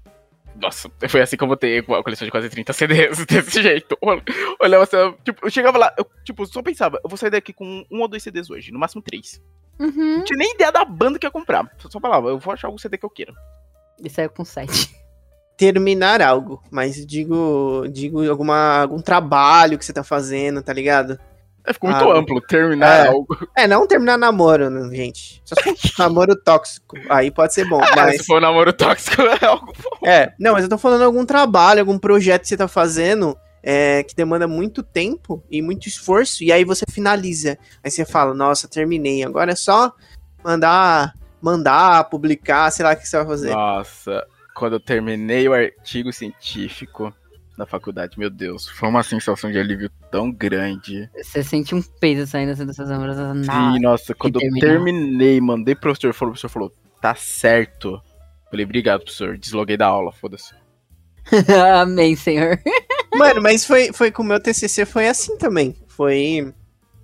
Nossa, 0.59 0.89
foi 1.09 1.21
assim 1.21 1.35
que 1.35 1.43
eu 1.43 1.47
botei 1.47 1.79
a 1.79 1.83
coleção 2.03 2.25
de 2.25 2.31
quase 2.31 2.49
30 2.49 2.71
CDs, 2.73 3.25
desse 3.27 3.61
jeito. 3.61 3.97
Ol- 4.01 4.21
Olhava 4.61 4.83
assim, 4.83 4.95
eu, 4.95 5.13
tipo, 5.23 5.45
eu 5.45 5.49
chegava 5.51 5.77
lá, 5.77 5.93
eu 5.97 6.05
tipo, 6.23 6.45
só 6.45 6.61
pensava, 6.61 6.99
eu 7.03 7.09
vou 7.09 7.17
sair 7.17 7.29
daqui 7.29 7.51
com 7.51 7.85
um 7.91 8.01
ou 8.01 8.07
dois 8.07 8.23
CDs 8.23 8.49
hoje, 8.49 8.71
no 8.71 8.79
máximo 8.79 9.01
três. 9.01 9.41
Uhum. 9.77 10.17
Não 10.19 10.23
tinha 10.23 10.37
nem 10.37 10.53
ideia 10.53 10.71
da 10.71 10.85
banda 10.85 11.19
que 11.19 11.25
ia 11.27 11.31
comprar. 11.31 11.69
Só, 11.77 11.99
falava, 11.99 12.29
eu 12.29 12.39
vou 12.39 12.53
achar 12.53 12.67
algum 12.69 12.77
CD 12.77 12.97
que 12.97 13.05
eu 13.05 13.09
queira. 13.09 13.33
E 14.01 14.09
saiu 14.09 14.29
com 14.29 14.45
7. 14.45 14.95
Terminar 15.57 16.21
algo, 16.21 16.61
mas 16.69 17.05
digo, 17.05 17.85
digo 17.89 18.29
alguma, 18.29 18.81
algum 18.81 19.01
trabalho 19.01 19.77
que 19.77 19.85
você 19.85 19.93
tá 19.93 20.03
fazendo, 20.03 20.61
tá 20.61 20.73
ligado? 20.73 21.17
É, 21.65 21.73
ficou 21.73 21.89
muito 21.89 22.11
Ah, 22.11 22.17
amplo, 22.19 22.39
terminar 22.41 23.05
é. 23.05 23.07
algo. 23.07 23.47
É, 23.55 23.67
não 23.67 23.87
terminar 23.87 24.17
namoro, 24.17 24.69
gente. 24.93 25.41
Só 25.43 25.55
se 25.55 25.89
for 25.93 26.03
namoro 26.03 26.35
tóxico, 26.35 26.95
aí 27.09 27.31
pode 27.31 27.53
ser 27.53 27.67
bom, 27.67 27.81
Ah, 27.83 27.95
mas... 27.95 28.17
se 28.21 28.25
for 28.25 28.37
um 28.37 28.41
namoro 28.41 28.71
tóxico, 28.71 29.21
é 29.41 29.45
algo 29.45 29.73
É, 30.05 30.33
não, 30.39 30.53
mas 30.53 30.63
eu 30.63 30.69
tô 30.69 30.77
falando 30.77 31.03
algum 31.03 31.25
trabalho, 31.25 31.79
algum 31.79 31.97
projeto 31.97 32.43
que 32.43 32.49
você 32.49 32.57
tá 32.57 32.67
fazendo 32.67 33.35
é, 33.63 34.03
que 34.03 34.15
demanda 34.15 34.47
muito 34.47 34.83
tempo 34.83 35.43
e 35.49 35.59
muito 35.59 35.87
esforço, 35.87 36.43
e 36.43 36.51
aí 36.51 36.63
você 36.63 36.85
finaliza. 36.89 37.57
Aí 37.83 37.89
você 37.89 38.05
fala, 38.05 38.31
nossa, 38.35 38.67
terminei. 38.67 39.23
Agora 39.23 39.53
é 39.53 39.55
só 39.55 39.91
mandar, 40.43 41.15
mandar, 41.41 42.03
publicar, 42.03 42.69
sei 42.69 42.85
lá 42.85 42.93
o 42.93 42.95
que 42.95 43.07
você 43.07 43.17
vai 43.17 43.25
fazer. 43.25 43.51
Nossa, 43.51 44.23
quando 44.53 44.73
eu 44.73 44.79
terminei 44.79 45.49
o 45.49 45.53
artigo 45.53 46.13
científico 46.13 47.11
na 47.57 47.65
faculdade, 47.65 48.19
meu 48.19 48.29
Deus, 48.29 48.67
foi 48.69 48.89
uma 48.89 49.03
sensação 49.03 49.51
de 49.51 49.57
alívio 49.57 49.89
tão 50.11 50.31
grande. 50.31 51.09
Você 51.15 51.43
sente 51.43 51.73
um 51.73 51.81
peso 51.81 52.27
saindo 52.27 52.51
assim 52.51 52.65
das 52.65 52.75
suas 52.75 52.89
ombros. 52.89 53.15
Sim, 53.45 53.79
nossa, 53.81 54.13
quando 54.13 54.41
eu 54.41 54.51
terminei, 54.59 55.39
mandei 55.39 55.73
pro 55.75 55.83
professor, 55.83 56.13
falou, 56.13 56.31
o 56.31 56.33
professor 56.33 56.49
falou, 56.49 56.73
tá 57.01 57.15
certo. 57.15 58.01
Falei, 58.49 58.65
obrigado, 58.65 59.01
professor. 59.01 59.37
Desloguei 59.37 59.77
da 59.77 59.87
aula, 59.87 60.11
foda-se. 60.11 60.53
Amém, 61.75 62.15
senhor. 62.15 62.59
Mano, 63.15 63.41
mas 63.41 63.65
foi, 63.65 63.91
foi 63.93 64.11
com 64.11 64.23
o 64.23 64.25
meu 64.25 64.39
TCC, 64.39 64.85
foi 64.85 65.07
assim 65.07 65.37
também. 65.37 65.75
Foi, 65.87 66.53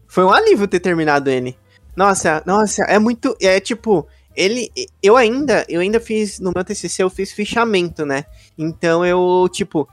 foi 0.07 0.23
um 0.23 0.31
alívio 0.31 0.67
ter 0.67 0.79
terminado 0.79 1.29
ele. 1.29 1.57
Nossa, 1.95 2.43
nossa, 2.45 2.83
é 2.83 2.99
muito, 2.99 3.35
é 3.41 3.59
tipo, 3.59 4.07
ele, 4.35 4.71
eu 5.01 5.17
ainda, 5.17 5.65
eu 5.67 5.81
ainda 5.81 5.99
fiz, 5.99 6.39
no 6.39 6.51
meu 6.53 6.63
TCC 6.63 7.03
eu 7.03 7.09
fiz 7.09 7.31
fichamento, 7.31 8.05
né? 8.05 8.25
Então 8.57 9.05
eu, 9.05 9.47
tipo, 9.51 9.87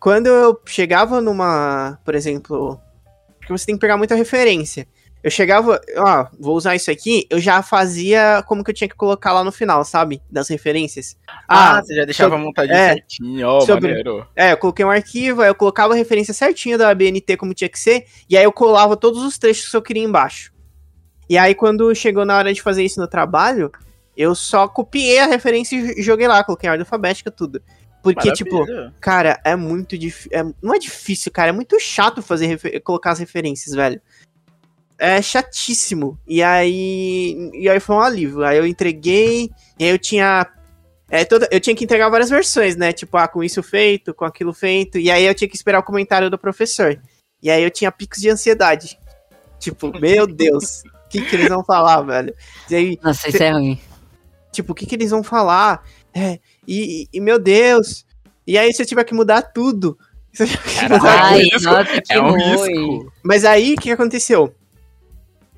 quando 0.00 0.26
eu 0.26 0.60
chegava 0.66 1.20
numa, 1.20 1.98
por 2.04 2.14
exemplo, 2.14 2.80
porque 3.38 3.52
você 3.52 3.66
tem 3.66 3.74
que 3.74 3.80
pegar 3.80 3.96
muita 3.96 4.14
referência. 4.14 4.86
Eu 5.20 5.32
chegava, 5.32 5.80
ó, 5.96 6.26
vou 6.38 6.54
usar 6.56 6.76
isso 6.76 6.92
aqui, 6.92 7.26
eu 7.28 7.40
já 7.40 7.60
fazia 7.60 8.42
como 8.46 8.62
que 8.62 8.70
eu 8.70 8.74
tinha 8.74 8.88
que 8.88 8.94
colocar 8.94 9.32
lá 9.32 9.42
no 9.42 9.50
final, 9.50 9.84
sabe? 9.84 10.22
Das 10.30 10.48
referências. 10.48 11.16
Ah, 11.48 11.82
você 11.82 11.96
já 11.96 12.04
deixava 12.04 12.30
sobre- 12.30 12.44
montadinho 12.46 12.76
é, 12.76 12.88
certinho, 12.94 13.48
ó, 13.48 13.60
sobre- 13.60 13.88
maneiro. 13.88 14.24
É, 14.36 14.52
eu 14.52 14.56
coloquei 14.56 14.84
um 14.84 14.90
arquivo, 14.90 15.42
aí 15.42 15.48
eu 15.48 15.56
colocava 15.56 15.92
a 15.92 15.96
referência 15.96 16.32
certinha 16.32 16.78
da 16.78 16.94
BNT 16.94 17.36
como 17.36 17.52
tinha 17.52 17.68
que 17.68 17.80
ser, 17.80 18.06
e 18.30 18.36
aí 18.36 18.44
eu 18.44 18.52
colava 18.52 18.96
todos 18.96 19.22
os 19.24 19.36
trechos 19.38 19.68
que 19.68 19.76
eu 19.76 19.82
queria 19.82 20.04
embaixo. 20.04 20.52
E 21.28 21.36
aí, 21.36 21.54
quando 21.54 21.92
chegou 21.96 22.24
na 22.24 22.36
hora 22.38 22.54
de 22.54 22.62
fazer 22.62 22.84
isso 22.84 23.00
no 23.00 23.08
trabalho, 23.08 23.72
eu 24.16 24.34
só 24.36 24.68
copiei 24.68 25.18
a 25.18 25.26
referência 25.26 25.76
e 25.76 26.00
joguei 26.02 26.28
lá, 26.28 26.42
coloquei 26.44 26.68
a 26.68 26.72
ordem 26.72 26.84
alfabética, 26.84 27.30
tudo. 27.30 27.60
Porque, 28.02 28.32
tipo, 28.32 28.60
Maravilha. 28.60 28.94
cara, 29.00 29.40
é 29.44 29.56
muito 29.56 29.98
difícil. 29.98 30.54
não 30.62 30.74
é 30.74 30.78
difícil, 30.78 31.30
cara, 31.32 31.48
é 31.50 31.52
muito 31.52 31.78
chato 31.80 32.22
fazer 32.22 32.46
refer- 32.46 32.80
colocar 32.82 33.10
as 33.10 33.18
referências, 33.18 33.74
velho. 33.74 34.00
É 34.98 35.20
chatíssimo. 35.22 36.18
E 36.26 36.42
aí. 36.42 37.50
E 37.54 37.68
aí 37.68 37.78
foi 37.80 37.96
um 37.96 38.00
alívio. 38.00 38.44
Aí 38.44 38.56
eu 38.58 38.66
entreguei, 38.66 39.50
e 39.78 39.84
aí 39.84 39.90
eu 39.90 39.98
tinha. 39.98 40.46
É, 41.10 41.24
toda, 41.24 41.48
eu 41.50 41.60
tinha 41.60 41.74
que 41.74 41.84
entregar 41.84 42.08
várias 42.10 42.28
versões, 42.30 42.76
né? 42.76 42.92
Tipo, 42.92 43.16
ah, 43.16 43.26
com 43.28 43.42
isso 43.42 43.62
feito, 43.62 44.12
com 44.12 44.24
aquilo 44.24 44.52
feito. 44.52 44.98
E 44.98 45.10
aí 45.10 45.24
eu 45.24 45.34
tinha 45.34 45.48
que 45.48 45.56
esperar 45.56 45.78
o 45.78 45.82
comentário 45.84 46.28
do 46.28 46.38
professor. 46.38 47.00
E 47.42 47.50
aí 47.50 47.62
eu 47.62 47.70
tinha 47.70 47.90
picos 47.92 48.20
de 48.20 48.28
ansiedade. 48.28 48.98
Tipo, 49.58 49.90
meu 49.98 50.26
Deus, 50.26 50.82
o 51.06 51.08
que, 51.08 51.20
que 51.22 51.36
eles 51.36 51.48
vão 51.48 51.64
falar, 51.64 52.02
velho? 52.02 52.34
E 52.68 52.74
aí, 52.74 52.98
Nossa, 53.02 53.28
isso 53.28 53.42
é 53.42 53.50
ruim. 53.52 53.80
tipo, 54.52 54.72
o 54.72 54.74
que, 54.74 54.84
que 54.84 54.96
eles 54.96 55.10
vão 55.10 55.22
falar? 55.22 55.82
É, 56.14 56.38
e, 56.66 57.06
e- 57.12 57.20
meu 57.20 57.38
Deus. 57.38 58.04
E 58.46 58.56
aí 58.56 58.72
se 58.72 58.82
eu 58.82 58.86
tiver 58.86 59.04
que 59.04 59.14
mudar 59.14 59.42
tudo. 59.42 59.98
Caralho. 60.80 61.04
Ai, 61.06 61.40
risco. 61.42 61.62
nossa, 61.70 62.00
que 62.00 62.12
É 62.12 62.20
um 62.22 62.30
ruim. 62.30 62.42
risco. 62.96 63.12
mas 63.22 63.44
aí, 63.44 63.74
o 63.74 63.76
que 63.80 63.90
aconteceu? 63.90 64.54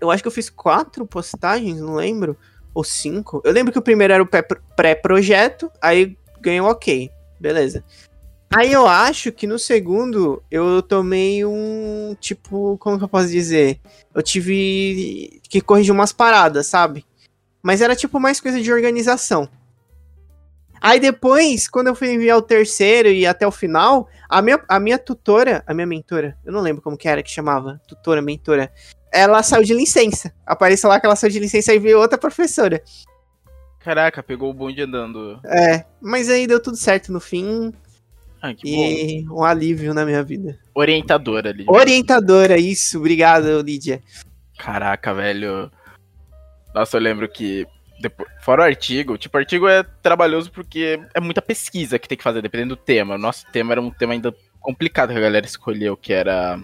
Eu 0.01 0.11
acho 0.11 0.23
que 0.23 0.29
eu 0.29 0.33
fiz 0.33 0.49
quatro 0.49 1.07
postagens, 1.07 1.79
não 1.81 1.95
lembro. 1.97 2.37
Ou 2.73 2.83
cinco. 2.85 3.43
Eu 3.45 3.53
lembro 3.53 3.73
que 3.73 3.79
o 3.79 3.83
primeiro 3.83 4.13
era 4.15 4.23
o 4.23 4.27
pré- 4.27 4.43
pré-projeto, 4.77 5.71
aí 5.83 6.17
ganhei 6.41 6.61
um 6.61 6.67
ok. 6.67 7.11
Beleza. 7.39 7.85
Aí 8.53 8.73
eu 8.73 8.87
acho 8.87 9.31
que 9.31 9.47
no 9.47 9.59
segundo 9.59 10.43
eu 10.51 10.83
tomei 10.83 11.45
um. 11.45 12.17
Tipo, 12.21 12.77
como 12.79 12.99
que 12.99 13.05
eu 13.05 13.09
posso 13.09 13.29
dizer? 13.29 13.79
Eu 14.15 14.23
tive 14.23 15.41
que 15.49 15.61
corrigir 15.61 15.93
umas 15.93 16.13
paradas, 16.13 16.67
sabe? 16.67 17.05
Mas 17.63 17.81
era 17.81 17.95
tipo 17.95 18.19
mais 18.19 18.41
coisa 18.41 18.61
de 18.61 18.73
organização. 18.73 19.49
Aí 20.81 20.99
depois, 20.99 21.69
quando 21.69 21.89
eu 21.89 21.95
fui 21.95 22.13
enviar 22.13 22.39
o 22.39 22.43
terceiro 22.43 23.09
e 23.09 23.27
até 23.27 23.47
o 23.47 23.51
final, 23.53 24.09
a 24.29 24.41
minha, 24.41 24.63
a 24.69 24.81
minha 24.81 24.99
tutora, 24.99 25.63
a 25.67 25.75
minha 25.75 25.87
mentora, 25.87 26.37
eu 26.45 26.53
não 26.53 26.61
lembro 26.61 26.81
como 26.81 26.97
que 26.97 27.07
era 27.09 27.23
que 27.23 27.31
chamava, 27.31 27.81
tutora, 27.87 28.23
mentora, 28.23 28.73
ela 29.13 29.43
saiu 29.43 29.65
de 29.65 29.75
licença. 29.75 30.33
Apareceu 30.47 30.89
lá 30.89 30.99
que 30.99 31.05
ela 31.07 31.17
saiu 31.17 31.31
de 31.33 31.39
licença 31.39 31.75
e 31.75 31.79
veio 31.79 31.99
outra 32.01 32.17
professora. 32.17 32.83
Caraca, 33.81 34.23
pegou 34.23 34.51
o 34.51 34.55
bonde 34.55 34.83
andando. 34.83 35.41
É, 35.45 35.85
mas 36.01 36.29
aí 36.29 36.47
deu 36.47 36.61
tudo 36.63 36.77
certo 36.77 37.11
no 37.13 37.19
fim 37.21 37.73
Ah, 38.41 38.55
que 38.55 38.71
bom. 38.75 38.83
e 38.83 39.27
um 39.31 39.43
alívio 39.45 39.93
na 39.95 40.05
minha 40.05 40.23
vida. 40.23 40.59
Orientadora 40.75 41.51
ali. 41.51 41.65
Orientadora, 41.69 42.59
isso, 42.59 42.99
obrigado, 42.99 43.61
Lídia. 43.63 44.03
Caraca, 44.59 45.13
velho. 45.15 45.71
Nossa, 46.75 46.97
eu 46.99 47.01
lembro 47.01 47.29
que 47.29 47.67
depois, 48.01 48.29
fora 48.41 48.63
o 48.63 48.65
artigo, 48.65 49.19
tipo, 49.19 49.37
o 49.37 49.41
artigo 49.41 49.69
é 49.69 49.83
trabalhoso 50.03 50.51
porque 50.51 51.01
é 51.15 51.21
muita 51.21 51.43
pesquisa 51.43 51.99
que 51.99 52.09
tem 52.09 52.17
que 52.17 52.25
fazer, 52.25 52.41
dependendo 52.41 52.75
do 52.75 52.81
tema. 52.81 53.15
O 53.15 53.19
nosso 53.19 53.47
tema 53.53 53.73
era 53.73 53.81
um 53.81 53.91
tema 53.91 54.15
ainda 54.15 54.35
complicado 54.59 55.13
que 55.13 55.19
a 55.19 55.21
galera 55.21 55.45
escolheu, 55.45 55.97
que 55.97 56.13
era. 56.13 56.59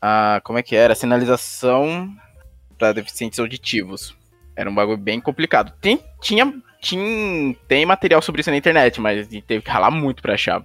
A, 0.00 0.40
como 0.44 0.58
é 0.58 0.62
que 0.62 0.76
era? 0.76 0.94
Sinalização 0.94 2.14
para 2.78 2.92
deficientes 2.92 3.38
auditivos. 3.38 4.16
Era 4.54 4.70
um 4.70 4.74
bagulho 4.74 4.98
bem 4.98 5.20
complicado. 5.20 5.72
Tem, 5.80 6.00
tinha, 6.20 6.54
tinha, 6.80 7.56
tem 7.66 7.84
material 7.84 8.22
sobre 8.22 8.40
isso 8.40 8.50
na 8.50 8.56
internet, 8.56 9.00
mas 9.00 9.26
teve 9.26 9.62
que 9.62 9.70
ralar 9.70 9.90
muito 9.90 10.22
pra 10.22 10.34
achar. 10.34 10.64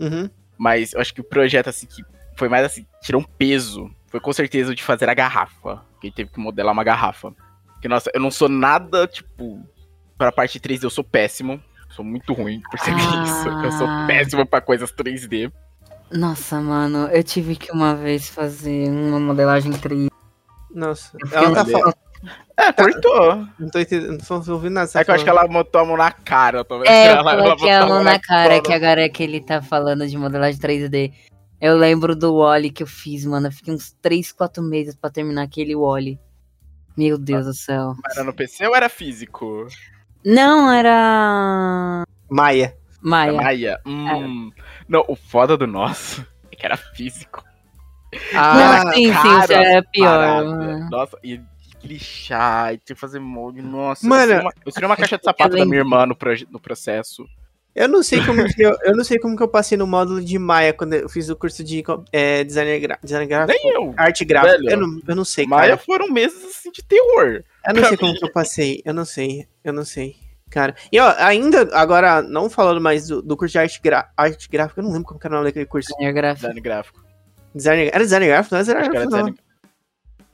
Uhum. 0.00 0.30
Mas 0.56 0.94
eu 0.94 1.00
acho 1.00 1.12
que 1.12 1.20
o 1.20 1.24
projeto, 1.24 1.68
assim, 1.68 1.86
que 1.86 2.02
foi 2.36 2.48
mais 2.48 2.64
assim, 2.64 2.86
tirou 3.02 3.20
um 3.20 3.24
peso. 3.24 3.90
Foi 4.06 4.20
com 4.20 4.32
certeza 4.32 4.72
o 4.72 4.74
de 4.74 4.82
fazer 4.82 5.10
a 5.10 5.14
garrafa. 5.14 5.82
Que 6.00 6.10
teve 6.10 6.30
que 6.30 6.40
modelar 6.40 6.72
uma 6.72 6.84
garrafa. 6.84 7.34
Que, 7.82 7.88
nossa, 7.88 8.10
eu 8.14 8.20
não 8.20 8.30
sou 8.30 8.48
nada, 8.48 9.06
tipo, 9.08 9.60
pra 10.16 10.30
parte 10.32 10.60
3D, 10.60 10.84
eu 10.84 10.90
sou 10.90 11.02
péssimo. 11.04 11.60
Sou 11.90 12.04
muito 12.04 12.32
ruim, 12.32 12.62
percebi 12.70 12.96
Ah. 13.02 13.22
isso. 13.24 13.48
Eu 13.48 13.72
sou 13.72 13.86
péssimo 14.06 14.46
pra 14.46 14.60
coisas 14.62 14.90
3D. 14.92 15.52
Nossa, 16.10 16.60
mano, 16.60 17.08
eu 17.08 17.22
tive 17.22 17.56
que 17.56 17.70
uma 17.72 17.94
vez 17.94 18.28
fazer 18.28 18.88
uma 18.90 19.18
modelagem 19.20 19.72
3D. 19.72 20.08
Nossa. 20.74 21.16
Ela 21.32 21.52
tá 21.52 21.64
falando. 21.66 21.94
É, 22.56 22.72
cortou. 22.72 23.46
Não 23.58 23.68
tô 23.68 23.78
entendendo, 23.80 24.10
não 24.30 24.40
tô 24.40 24.52
ouvindo 24.52 24.74
nada. 24.74 24.88
É 24.88 24.92
que 24.92 24.98
eu 25.00 25.04
tá 25.06 25.14
acho 25.14 25.24
que 25.24 25.30
ela 25.30 25.46
botou 25.48 25.80
a 25.80 25.84
mão 25.84 25.96
na 25.96 26.10
cara, 26.12 26.58
eu 26.58 26.64
tô 26.64 26.78
vendo. 26.78 26.88
É, 26.88 27.06
ela, 27.06 27.32
ela 27.32 27.42
coloquei 27.42 27.70
a 27.70 27.80
botou 27.80 27.94
mão 27.96 28.04
na 28.04 28.18
cara, 28.20 28.48
cara. 28.50 28.62
que 28.62 28.72
agora 28.72 29.02
é 29.02 29.08
que 29.08 29.22
ele 29.22 29.40
tá 29.40 29.60
falando 29.60 30.06
de 30.06 30.16
modelagem 30.16 30.60
3D. 30.60 31.12
Eu 31.60 31.76
lembro 31.76 32.14
do 32.14 32.36
Wally 32.38 32.70
que 32.70 32.82
eu 32.82 32.86
fiz, 32.86 33.24
mano. 33.26 33.48
Eu 33.48 33.52
fiquei 33.52 33.74
uns 33.74 33.92
3, 34.00 34.30
4 34.32 34.62
meses 34.62 34.94
pra 34.94 35.10
terminar 35.10 35.42
aquele 35.42 35.74
Wally. 35.74 36.18
Meu 36.96 37.16
Deus 37.18 37.46
do 37.46 37.54
céu. 37.54 37.94
Era 38.12 38.24
no 38.24 38.32
PC 38.34 38.66
ou 38.66 38.76
era 38.76 38.88
físico? 38.88 39.66
Não, 40.24 40.70
era. 40.70 42.04
Maia. 42.30 42.64
Era 42.66 42.76
Maia. 43.02 43.32
Maia? 43.32 43.80
Hum. 43.86 44.52
Não, 44.88 45.04
o 45.08 45.16
foda 45.16 45.56
do 45.56 45.66
nosso 45.66 46.24
é 46.50 46.56
que 46.56 46.64
era 46.66 46.76
físico. 46.76 47.42
Ah, 48.34 48.84
Não, 48.84 48.92
sim, 48.92 49.06
sim, 49.06 49.12
Caro 49.12 49.42
isso 49.42 49.52
é 49.54 49.82
pior. 49.82 50.44
mano. 50.44 50.90
Nossa, 50.90 51.18
e 51.24 51.40
lixar, 51.82 52.74
e 52.74 52.78
ter 52.78 52.94
que 52.94 53.00
fazer 53.00 53.18
molde. 53.18 53.60
Nossa, 53.62 54.06
Mano, 54.06 54.22
eu 54.22 54.26
seria 54.28 54.42
uma, 54.42 54.52
eu 54.66 54.86
uma 54.88 54.96
caixa 54.96 55.18
de 55.18 55.24
sapato 55.24 55.56
da 55.56 55.64
minha 55.64 55.78
irmã 55.78 56.06
no, 56.06 56.14
proje- 56.14 56.46
no 56.50 56.60
processo. 56.60 57.26
Eu 57.74 57.88
não 57.88 58.02
sei 58.02 58.24
como 58.24 58.44
que 58.52 58.62
eu, 58.62 58.76
eu 58.82 58.96
não 58.96 59.04
sei 59.04 59.18
como 59.18 59.36
que 59.36 59.42
eu 59.42 59.48
passei 59.48 59.76
no 59.78 59.86
módulo 59.86 60.22
de 60.22 60.38
Maia 60.38 60.72
quando 60.72 60.94
eu 60.94 61.08
fiz 61.08 61.28
o 61.28 61.36
curso 61.36 61.62
de 61.64 61.82
é, 62.12 62.44
designer, 62.44 62.80
gra- 62.80 62.98
design 63.02 63.26
gráfico. 63.26 63.58
Nem 63.62 63.74
eu. 63.74 63.94
Arte 63.96 64.24
gráfica. 64.24 64.58
Velho. 64.58 64.70
Eu 64.70 64.76
não, 64.80 65.00
eu 65.08 65.16
não 65.16 65.24
sei, 65.24 65.46
Maia 65.46 65.70
cara. 65.70 65.78
foram 65.78 66.08
meses 66.10 66.44
assim 66.44 66.70
de 66.70 66.82
terror. 66.82 67.42
Eu 67.66 67.74
não 67.74 67.84
sei 67.84 67.96
como 67.96 68.14
que 68.14 68.24
eu 68.24 68.32
passei. 68.32 68.82
Eu 68.84 68.94
não 68.94 69.04
sei. 69.04 69.46
Eu 69.64 69.72
não 69.72 69.84
sei. 69.84 70.16
Cara. 70.50 70.74
E 70.92 71.00
ó, 71.00 71.14
ainda, 71.16 71.68
agora, 71.72 72.20
não 72.20 72.50
falando 72.50 72.78
mais 72.80 73.08
do, 73.08 73.22
do 73.22 73.36
curso 73.38 73.52
de 73.52 73.58
arte, 73.58 73.80
gra- 73.82 74.10
arte 74.16 74.48
gráfica, 74.50 74.80
eu 74.80 74.84
não 74.84 74.92
lembro 74.92 75.08
como 75.08 75.18
que 75.18 75.26
era 75.26 75.34
o 75.34 75.38
nome 75.38 75.48
daquele 75.48 75.64
curso. 75.64 75.88
Designer 75.88 76.12
gráfico. 76.12 76.40
Design 76.46 76.60
gráfico. 76.60 77.04
Designer, 77.54 77.90
era 77.94 78.04
designer 78.04 78.26
gráfico? 78.26 78.54
Não 78.54 78.60
era 78.60 78.70
era 78.70 78.80
gráfico, 78.88 79.10
não. 79.10 79.18
design. 79.18 79.38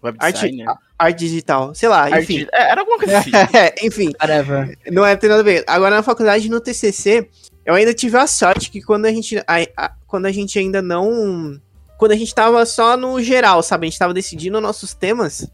Web 0.03 0.19
Arte, 0.21 0.35
design. 0.51 0.65
Arte 0.99 1.19
digital. 1.21 1.75
Sei 1.75 1.89
lá, 1.89 2.03
Arte- 2.05 2.19
enfim. 2.21 2.47
é, 2.53 2.71
era 2.73 2.81
alguma 2.81 2.99
coisa 2.99 3.19
assim. 3.19 3.31
enfim, 3.83 4.13
Whatever. 4.21 4.77
não 4.91 5.05
é 5.07 5.17
tem 5.17 5.29
nada 5.31 5.41
a 5.43 5.45
ver. 5.45 5.65
Agora 5.67 5.95
na 5.97 6.03
faculdade, 6.03 6.49
no 6.51 6.61
TCC, 6.61 7.29
eu 7.65 7.75
ainda 7.75 7.95
tive 7.95 8.17
a 8.17 8.27
sorte 8.27 8.71
que 8.71 8.81
quando 8.83 9.07
a 9.07 9.13
gente, 9.13 9.39
a- 9.39 9.67
a- 9.77 9.93
quando 10.07 10.27
a 10.27 10.33
gente 10.33 10.59
ainda 10.59 10.83
não, 10.83 11.61
quando 11.99 12.13
a 12.13 12.17
gente 12.17 12.35
tava 12.35 12.65
só 12.67 12.97
no 12.97 13.23
geral, 13.23 13.63
sabe, 13.63 13.87
a 13.87 13.91
gente 13.91 13.99
tava 13.99 14.13
decidindo 14.15 14.61
nossos 14.61 14.95
temas. 14.95 15.47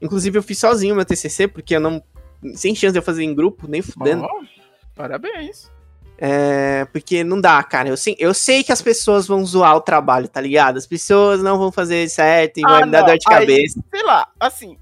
Inclusive 0.00 0.36
eu 0.38 0.42
fiz 0.42 0.58
sozinho 0.58 0.94
meu 0.96 1.04
TCC 1.04 1.46
porque 1.48 1.76
eu 1.76 1.80
não, 1.80 2.02
sem 2.54 2.74
chance 2.74 2.92
de 2.92 2.98
eu 2.98 3.02
fazer 3.02 3.22
em 3.22 3.34
grupo, 3.34 3.68
nem 3.68 3.80
fudendo. 3.80 4.24
Ó, 4.24 4.28
parabéns. 4.94 5.70
É, 6.24 6.84
porque 6.92 7.24
não 7.24 7.40
dá, 7.40 7.60
cara. 7.64 7.88
Eu 7.88 7.96
sei, 7.96 8.14
eu 8.18 8.32
sei 8.32 8.62
que 8.62 8.70
as 8.72 8.80
pessoas 8.82 9.26
vão 9.26 9.44
zoar 9.44 9.74
o 9.76 9.80
trabalho, 9.80 10.28
tá 10.28 10.40
ligado? 10.40 10.76
As 10.76 10.86
pessoas 10.86 11.42
não 11.42 11.58
vão 11.58 11.72
fazer 11.72 12.08
certo 12.08 12.58
e 12.58 12.62
Ah, 12.64 12.68
vai 12.68 12.84
me 12.84 12.90
dar 12.92 13.00
não. 13.00 13.06
dor 13.08 13.18
de 13.18 13.24
Aí- 13.28 13.38
cabeça. 13.40 13.80
Sei 13.92 14.02
lá, 14.04 14.28
assim. 14.38 14.76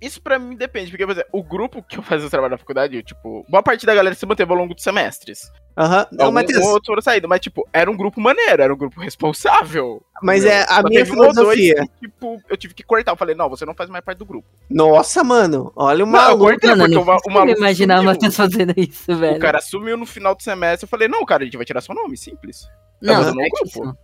Isso 0.00 0.22
pra 0.22 0.38
mim 0.38 0.54
depende, 0.56 0.90
porque, 0.90 1.04
por 1.04 1.12
exemplo, 1.12 1.28
o 1.32 1.42
grupo 1.42 1.82
que 1.82 1.98
eu 1.98 2.02
fazia 2.02 2.26
o 2.26 2.30
trabalho 2.30 2.52
na 2.52 2.58
faculdade, 2.58 2.96
eu, 2.96 3.02
tipo, 3.02 3.44
boa 3.48 3.62
parte 3.62 3.84
da 3.84 3.94
galera 3.94 4.14
se 4.14 4.24
manteve 4.24 4.50
ao 4.52 4.56
longo 4.58 4.72
dos 4.74 4.84
semestres. 4.84 5.50
Aham. 5.76 6.06
Não, 6.12 6.26
Algum 6.26 6.34
Matheus, 6.34 6.64
outro 6.66 6.86
foram 6.86 7.02
saído, 7.02 7.28
mas, 7.28 7.40
tipo, 7.40 7.66
era 7.72 7.90
um 7.90 7.96
grupo 7.96 8.20
maneiro, 8.20 8.62
era 8.62 8.72
um 8.72 8.76
grupo 8.76 9.00
responsável. 9.00 10.02
mas 10.22 10.42
Meu, 10.44 10.52
é 10.52 10.62
a 10.62 10.66
só 10.66 10.82
minha 10.82 11.02
um 11.02 11.04
dois 11.04 11.08
filosofia. 11.10 11.74
que, 12.00 12.08
tipo, 12.08 12.40
eu 12.48 12.56
tive 12.56 12.74
que 12.74 12.82
cortar. 12.82 13.12
Eu 13.12 13.16
falei, 13.16 13.34
não, 13.34 13.48
você 13.48 13.64
não 13.64 13.74
faz 13.74 13.88
mais 13.90 14.04
parte 14.04 14.18
do 14.18 14.24
grupo. 14.26 14.48
Nossa, 14.70 15.22
mano, 15.24 15.72
olha 15.76 16.04
o 16.04 16.06
Não, 16.08 16.18
eu 16.18 16.22
maluco. 16.26 16.44
cortei 16.44 16.70
Mano, 16.70 16.82
porque 16.84 16.96
eu 16.96 17.02
o, 17.02 17.04
não 17.04 17.12
o 17.14 17.16
consigo 17.18 17.34
maluco 17.34 17.58
imaginar 17.58 17.94
o 17.94 17.98
sumiu. 17.98 18.12
Matheus 18.12 18.36
fazendo 18.36 18.74
isso, 18.76 19.16
velho. 19.16 19.36
O 19.36 19.40
cara 19.40 19.60
sumiu 19.60 19.96
no 19.96 20.06
final 20.06 20.34
do 20.34 20.42
semestre. 20.42 20.84
Eu 20.84 20.88
falei, 20.88 21.06
não, 21.08 21.24
cara, 21.24 21.42
a 21.42 21.44
gente 21.46 21.56
vai 21.56 21.66
tirar 21.66 21.80
seu 21.80 21.94
nome, 21.94 22.16
simples. 22.16 22.66
não, 23.00 23.24
Tá 23.24 23.32
no 23.34 23.40
é 23.42 23.48
grupo. 23.48 23.66
isso. 23.66 23.96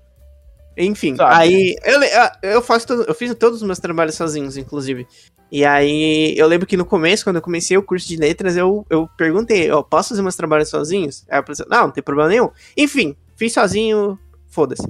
Enfim, 0.76 1.14
Sabe? 1.16 1.34
aí 1.34 1.76
eu, 1.84 1.98
le- 2.00 2.10
eu- 2.42 2.62
faço 2.62 2.86
todo- 2.86 3.04
eu 3.06 3.14
fiz 3.14 3.32
todos 3.36 3.60
os 3.60 3.66
meus 3.66 3.78
trabalhos 3.78 4.14
sozinhos, 4.16 4.56
inclusive. 4.56 5.06
E 5.52 5.64
aí 5.64 6.34
eu 6.36 6.48
lembro 6.48 6.66
que 6.66 6.76
no 6.76 6.84
começo, 6.84 7.22
quando 7.22 7.36
eu 7.36 7.42
comecei 7.42 7.76
o 7.76 7.82
curso 7.82 8.08
de 8.08 8.16
letras, 8.16 8.56
eu, 8.56 8.84
eu 8.90 9.08
perguntei, 9.16 9.70
eu 9.70 9.84
posso 9.84 10.08
fazer 10.10 10.22
meus 10.22 10.34
trabalhos 10.34 10.68
sozinhos? 10.68 11.24
Aí 11.30 11.38
a 11.38 11.42
pessoa, 11.42 11.68
não, 11.70 11.82
não 11.84 11.90
tem 11.90 12.02
problema 12.02 12.28
nenhum. 12.28 12.50
Enfim, 12.76 13.14
fiz 13.36 13.52
sozinho, 13.52 14.18
foda-se. 14.48 14.86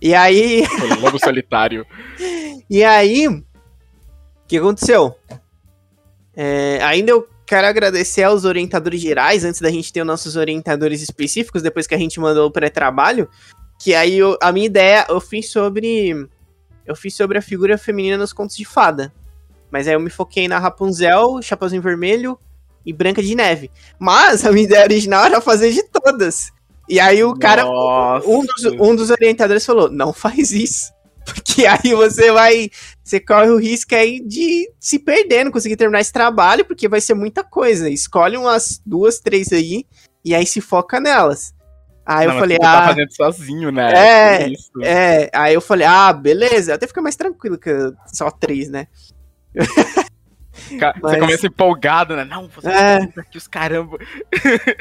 E 0.00 0.14
aí, 0.14 0.64
O 0.98 1.00
lobo 1.00 1.18
solitário. 1.18 1.86
e 2.68 2.82
aí, 2.82 3.28
o 3.28 3.44
que 4.48 4.56
aconteceu? 4.58 5.14
É, 6.34 6.78
ainda 6.82 7.10
eu 7.10 7.28
quero 7.46 7.66
agradecer 7.66 8.22
aos 8.22 8.44
orientadores 8.44 9.00
gerais, 9.00 9.44
antes 9.44 9.60
da 9.60 9.70
gente 9.70 9.92
ter 9.92 10.00
os 10.02 10.06
nossos 10.06 10.36
orientadores 10.36 11.00
específicos, 11.02 11.62
depois 11.62 11.86
que 11.86 11.94
a 11.94 11.98
gente 11.98 12.20
mandou 12.20 12.46
o 12.46 12.50
pré-trabalho, 12.50 13.28
que 13.78 13.94
aí 13.94 14.18
eu- 14.18 14.36
a 14.42 14.50
minha 14.52 14.66
ideia 14.66 15.06
eu 15.08 15.20
fiz 15.20 15.50
sobre 15.50 16.28
eu 16.86 16.96
fiz 16.96 17.14
sobre 17.14 17.36
a 17.36 17.42
figura 17.42 17.76
feminina 17.76 18.16
nos 18.16 18.32
contos 18.32 18.56
de 18.56 18.64
fada. 18.64 19.12
Mas 19.70 19.86
aí 19.86 19.94
eu 19.94 20.00
me 20.00 20.08
foquei 20.08 20.48
na 20.48 20.58
Rapunzel, 20.58 21.40
Chapeuzinho 21.42 21.82
Vermelho 21.82 22.38
e 22.84 22.92
Branca 22.92 23.22
de 23.22 23.34
Neve. 23.34 23.70
Mas 23.98 24.44
a 24.46 24.50
minha 24.50 24.64
ideia 24.64 24.84
original 24.84 25.26
era 25.26 25.40
fazer 25.40 25.70
de 25.70 25.82
todas. 25.82 26.50
E 26.88 26.98
aí 26.98 27.22
o 27.22 27.34
cara, 27.34 27.64
Nossa. 27.64 28.26
um 28.26 28.40
dos, 28.40 28.64
um 28.80 28.96
dos 28.96 29.10
orientadores 29.10 29.66
falou: 29.66 29.90
não 29.90 30.12
faz 30.12 30.52
isso. 30.52 30.90
Porque 31.26 31.66
aí 31.66 31.94
você 31.94 32.32
vai. 32.32 32.70
Você 33.04 33.20
corre 33.20 33.50
o 33.50 33.58
risco 33.58 33.94
aí 33.94 34.18
de 34.20 34.70
se 34.80 34.98
perder, 34.98 35.44
não 35.44 35.52
conseguir 35.52 35.76
terminar 35.76 36.00
esse 36.00 36.12
trabalho, 36.12 36.64
porque 36.64 36.88
vai 36.88 37.02
ser 37.02 37.12
muita 37.12 37.44
coisa. 37.44 37.90
Escolhe 37.90 38.38
umas 38.38 38.80
duas, 38.84 39.18
três 39.18 39.52
aí, 39.52 39.84
e 40.24 40.34
aí 40.34 40.46
se 40.46 40.62
foca 40.62 40.98
nelas. 40.98 41.52
Aí 42.10 42.26
Não, 42.26 42.32
eu 42.34 42.40
falei, 42.40 42.56
você 42.56 42.62
tá 42.62 42.84
ah. 42.84 42.88
fazendo 42.88 43.12
sozinho, 43.14 43.70
né? 43.70 43.92
É, 43.92 44.38
Por 44.44 44.52
isso. 44.52 44.70
É, 44.82 45.30
aí 45.34 45.52
eu 45.52 45.60
falei, 45.60 45.86
ah, 45.86 46.10
beleza. 46.10 46.72
Até 46.72 46.86
fica 46.86 47.02
mais 47.02 47.16
tranquilo 47.16 47.58
que 47.58 47.70
só 48.06 48.30
três, 48.30 48.70
né? 48.70 48.86
Ca- 50.78 50.94
mas- 51.02 51.12
Você 51.12 51.20
começa 51.20 51.46
empolgado, 51.46 52.16
né? 52.16 52.24
Não, 52.24 52.48
você 52.48 52.66
É. 52.66 53.00
é. 53.02 53.20
aqui 53.20 53.36
os 53.36 53.46
caramba. 53.46 53.98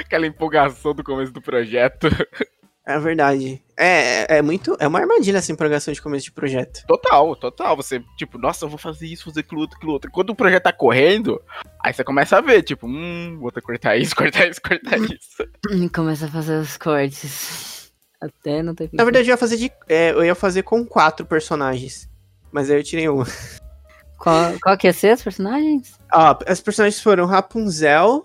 Aquela 0.00 0.26
empolgação 0.26 0.94
do 0.94 1.04
começo 1.04 1.32
do 1.32 1.42
projeto. 1.42 2.08
É 2.88 2.98
verdade. 2.98 3.62
É, 3.76 4.38
é 4.38 4.42
muito. 4.42 4.74
É 4.80 4.88
uma 4.88 4.98
armadilha 4.98 5.36
essa 5.36 5.52
empolgação 5.52 5.92
de 5.92 6.00
começo 6.00 6.24
de 6.24 6.32
projeto. 6.32 6.86
Total, 6.86 7.36
total. 7.36 7.76
Você, 7.76 8.02
tipo, 8.16 8.38
nossa, 8.38 8.64
eu 8.64 8.68
vou 8.70 8.78
fazer 8.78 9.06
isso, 9.06 9.26
fazer 9.26 9.40
aquilo 9.40 9.60
outro, 9.60 9.76
aquilo 9.76 9.92
outro. 9.92 10.10
Quando 10.10 10.30
o 10.30 10.34
projeto 10.34 10.62
tá 10.62 10.72
correndo, 10.72 11.38
aí 11.84 11.92
você 11.92 12.02
começa 12.02 12.38
a 12.38 12.40
ver, 12.40 12.62
tipo, 12.62 12.86
hum, 12.86 13.36
vou 13.38 13.52
ter 13.52 13.60
que 13.60 13.66
cortar 13.66 13.94
isso, 13.98 14.16
cortar 14.16 14.48
isso, 14.48 14.62
cortar 14.62 14.96
isso. 14.96 15.46
E 15.70 15.86
começa 15.90 16.24
a 16.24 16.30
fazer 16.30 16.58
os 16.58 16.78
cortes. 16.78 17.92
Até 18.18 18.62
não 18.62 18.74
ter 18.74 18.88
Na 18.90 19.04
verdade, 19.04 19.28
eu 19.28 19.32
ia 19.34 19.36
fazer 19.36 19.58
de. 19.58 19.70
é, 19.86 20.12
eu 20.12 20.24
ia 20.24 20.34
fazer 20.34 20.62
com 20.62 20.82
quatro 20.82 21.26
personagens. 21.26 22.08
Mas 22.50 22.70
aí 22.70 22.78
eu 22.78 22.82
tirei 22.82 23.06
uma. 23.06 23.26
Qual, 24.18 24.54
qual 24.60 24.76
que 24.78 24.88
ia 24.88 24.92
ser 24.94 25.14
os 25.14 25.22
personagens? 25.22 25.92
Ó, 26.12 26.38
as 26.46 26.60
personagens 26.60 27.00
foram 27.00 27.26
Rapunzel. 27.26 28.24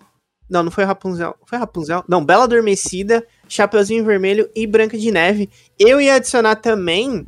Não, 0.49 0.63
não 0.63 0.71
foi 0.71 0.85
Rapunzel. 0.85 1.35
Foi 1.45 1.59
Rapunzel? 1.59 2.03
Não, 2.07 2.25
Bela 2.25 2.45
Adormecida, 2.45 3.23
Chapeuzinho 3.53 4.03
Vermelho 4.03 4.49
e 4.55 4.65
Branca 4.65 4.97
de 4.97 5.11
Neve. 5.11 5.49
Eu 5.77 6.01
ia 6.01 6.15
adicionar 6.15 6.55
também 6.55 7.25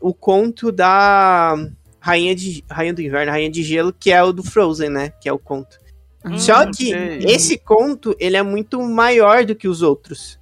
o 0.00 0.14
conto 0.14 0.70
da 0.70 1.56
Rainha, 2.00 2.34
de, 2.34 2.64
Rainha 2.70 2.94
do 2.94 3.02
Inverno, 3.02 3.32
Rainha 3.32 3.50
de 3.50 3.62
Gelo, 3.62 3.92
que 3.92 4.12
é 4.12 4.22
o 4.22 4.32
do 4.32 4.44
Frozen, 4.44 4.90
né? 4.90 5.12
Que 5.20 5.28
é 5.28 5.32
o 5.32 5.38
conto. 5.38 5.78
Hum, 6.24 6.38
Só 6.38 6.66
que 6.66 6.90
sei. 6.90 7.18
esse 7.24 7.58
conto, 7.58 8.14
ele 8.20 8.36
é 8.36 8.42
muito 8.42 8.80
maior 8.82 9.44
do 9.44 9.54
que 9.54 9.66
os 9.66 9.82
outros. 9.82 10.38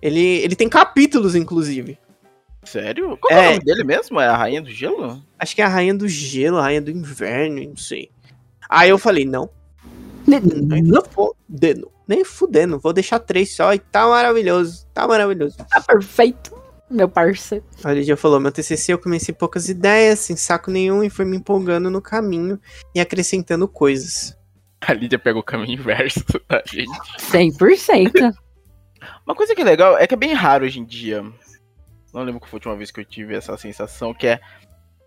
Ele, 0.00 0.20
ele 0.20 0.56
tem 0.56 0.68
capítulos, 0.68 1.36
inclusive. 1.36 1.96
Sério? 2.64 3.16
Qual 3.18 3.32
é. 3.32 3.44
É. 3.44 3.48
o 3.48 3.50
nome 3.52 3.64
dele 3.64 3.84
mesmo? 3.84 4.20
É 4.20 4.26
a 4.26 4.36
Rainha 4.36 4.60
do 4.60 4.70
Gelo? 4.70 5.22
Acho 5.38 5.54
que 5.54 5.62
é 5.62 5.64
a 5.64 5.68
Rainha 5.68 5.94
do 5.94 6.08
Gelo, 6.08 6.58
a 6.58 6.62
Rainha 6.62 6.82
do 6.82 6.90
Inverno, 6.90 7.62
não 7.64 7.76
sei. 7.76 8.10
Aí 8.68 8.90
eu 8.90 8.98
falei, 8.98 9.24
não, 9.24 9.50
nem 10.26 10.40
fudendo, 11.10 11.91
nem 12.06 12.24
fudendo, 12.24 12.78
vou 12.78 12.92
deixar 12.92 13.18
três 13.18 13.54
só 13.54 13.72
e 13.72 13.78
tá 13.78 14.06
maravilhoso, 14.06 14.86
tá 14.92 15.06
maravilhoso. 15.06 15.56
Tá 15.56 15.80
perfeito. 15.80 16.54
meu 16.90 17.08
parceiro. 17.08 17.64
A 17.82 17.92
Lídia 17.92 18.16
falou: 18.16 18.40
meu 18.40 18.52
TCC 18.52 18.92
eu 18.92 18.98
comecei 18.98 19.34
poucas 19.34 19.68
ideias, 19.68 20.18
sem 20.18 20.36
saco 20.36 20.70
nenhum, 20.70 21.02
e 21.02 21.10
foi 21.10 21.24
me 21.24 21.36
empolgando 21.36 21.90
no 21.90 22.02
caminho 22.02 22.60
e 22.94 23.00
acrescentando 23.00 23.66
coisas. 23.66 24.36
A 24.80 24.92
Lídia 24.92 25.18
pega 25.18 25.38
o 25.38 25.44
caminho 25.44 25.78
inverso 25.78 26.24
da 26.48 26.62
gente. 26.66 26.90
100%. 27.18 28.34
Uma 29.26 29.34
coisa 29.34 29.54
que 29.54 29.62
é 29.62 29.64
legal 29.64 29.96
é 29.98 30.06
que 30.06 30.14
é 30.14 30.16
bem 30.16 30.32
raro 30.32 30.64
hoje 30.64 30.80
em 30.80 30.84
dia. 30.84 31.22
Não 32.12 32.22
lembro 32.22 32.40
qual 32.40 32.50
foi 32.50 32.56
a 32.56 32.58
última 32.58 32.76
vez 32.76 32.90
que 32.90 33.00
eu 33.00 33.04
tive 33.04 33.34
essa 33.34 33.56
sensação, 33.56 34.12
que 34.12 34.26
é 34.26 34.40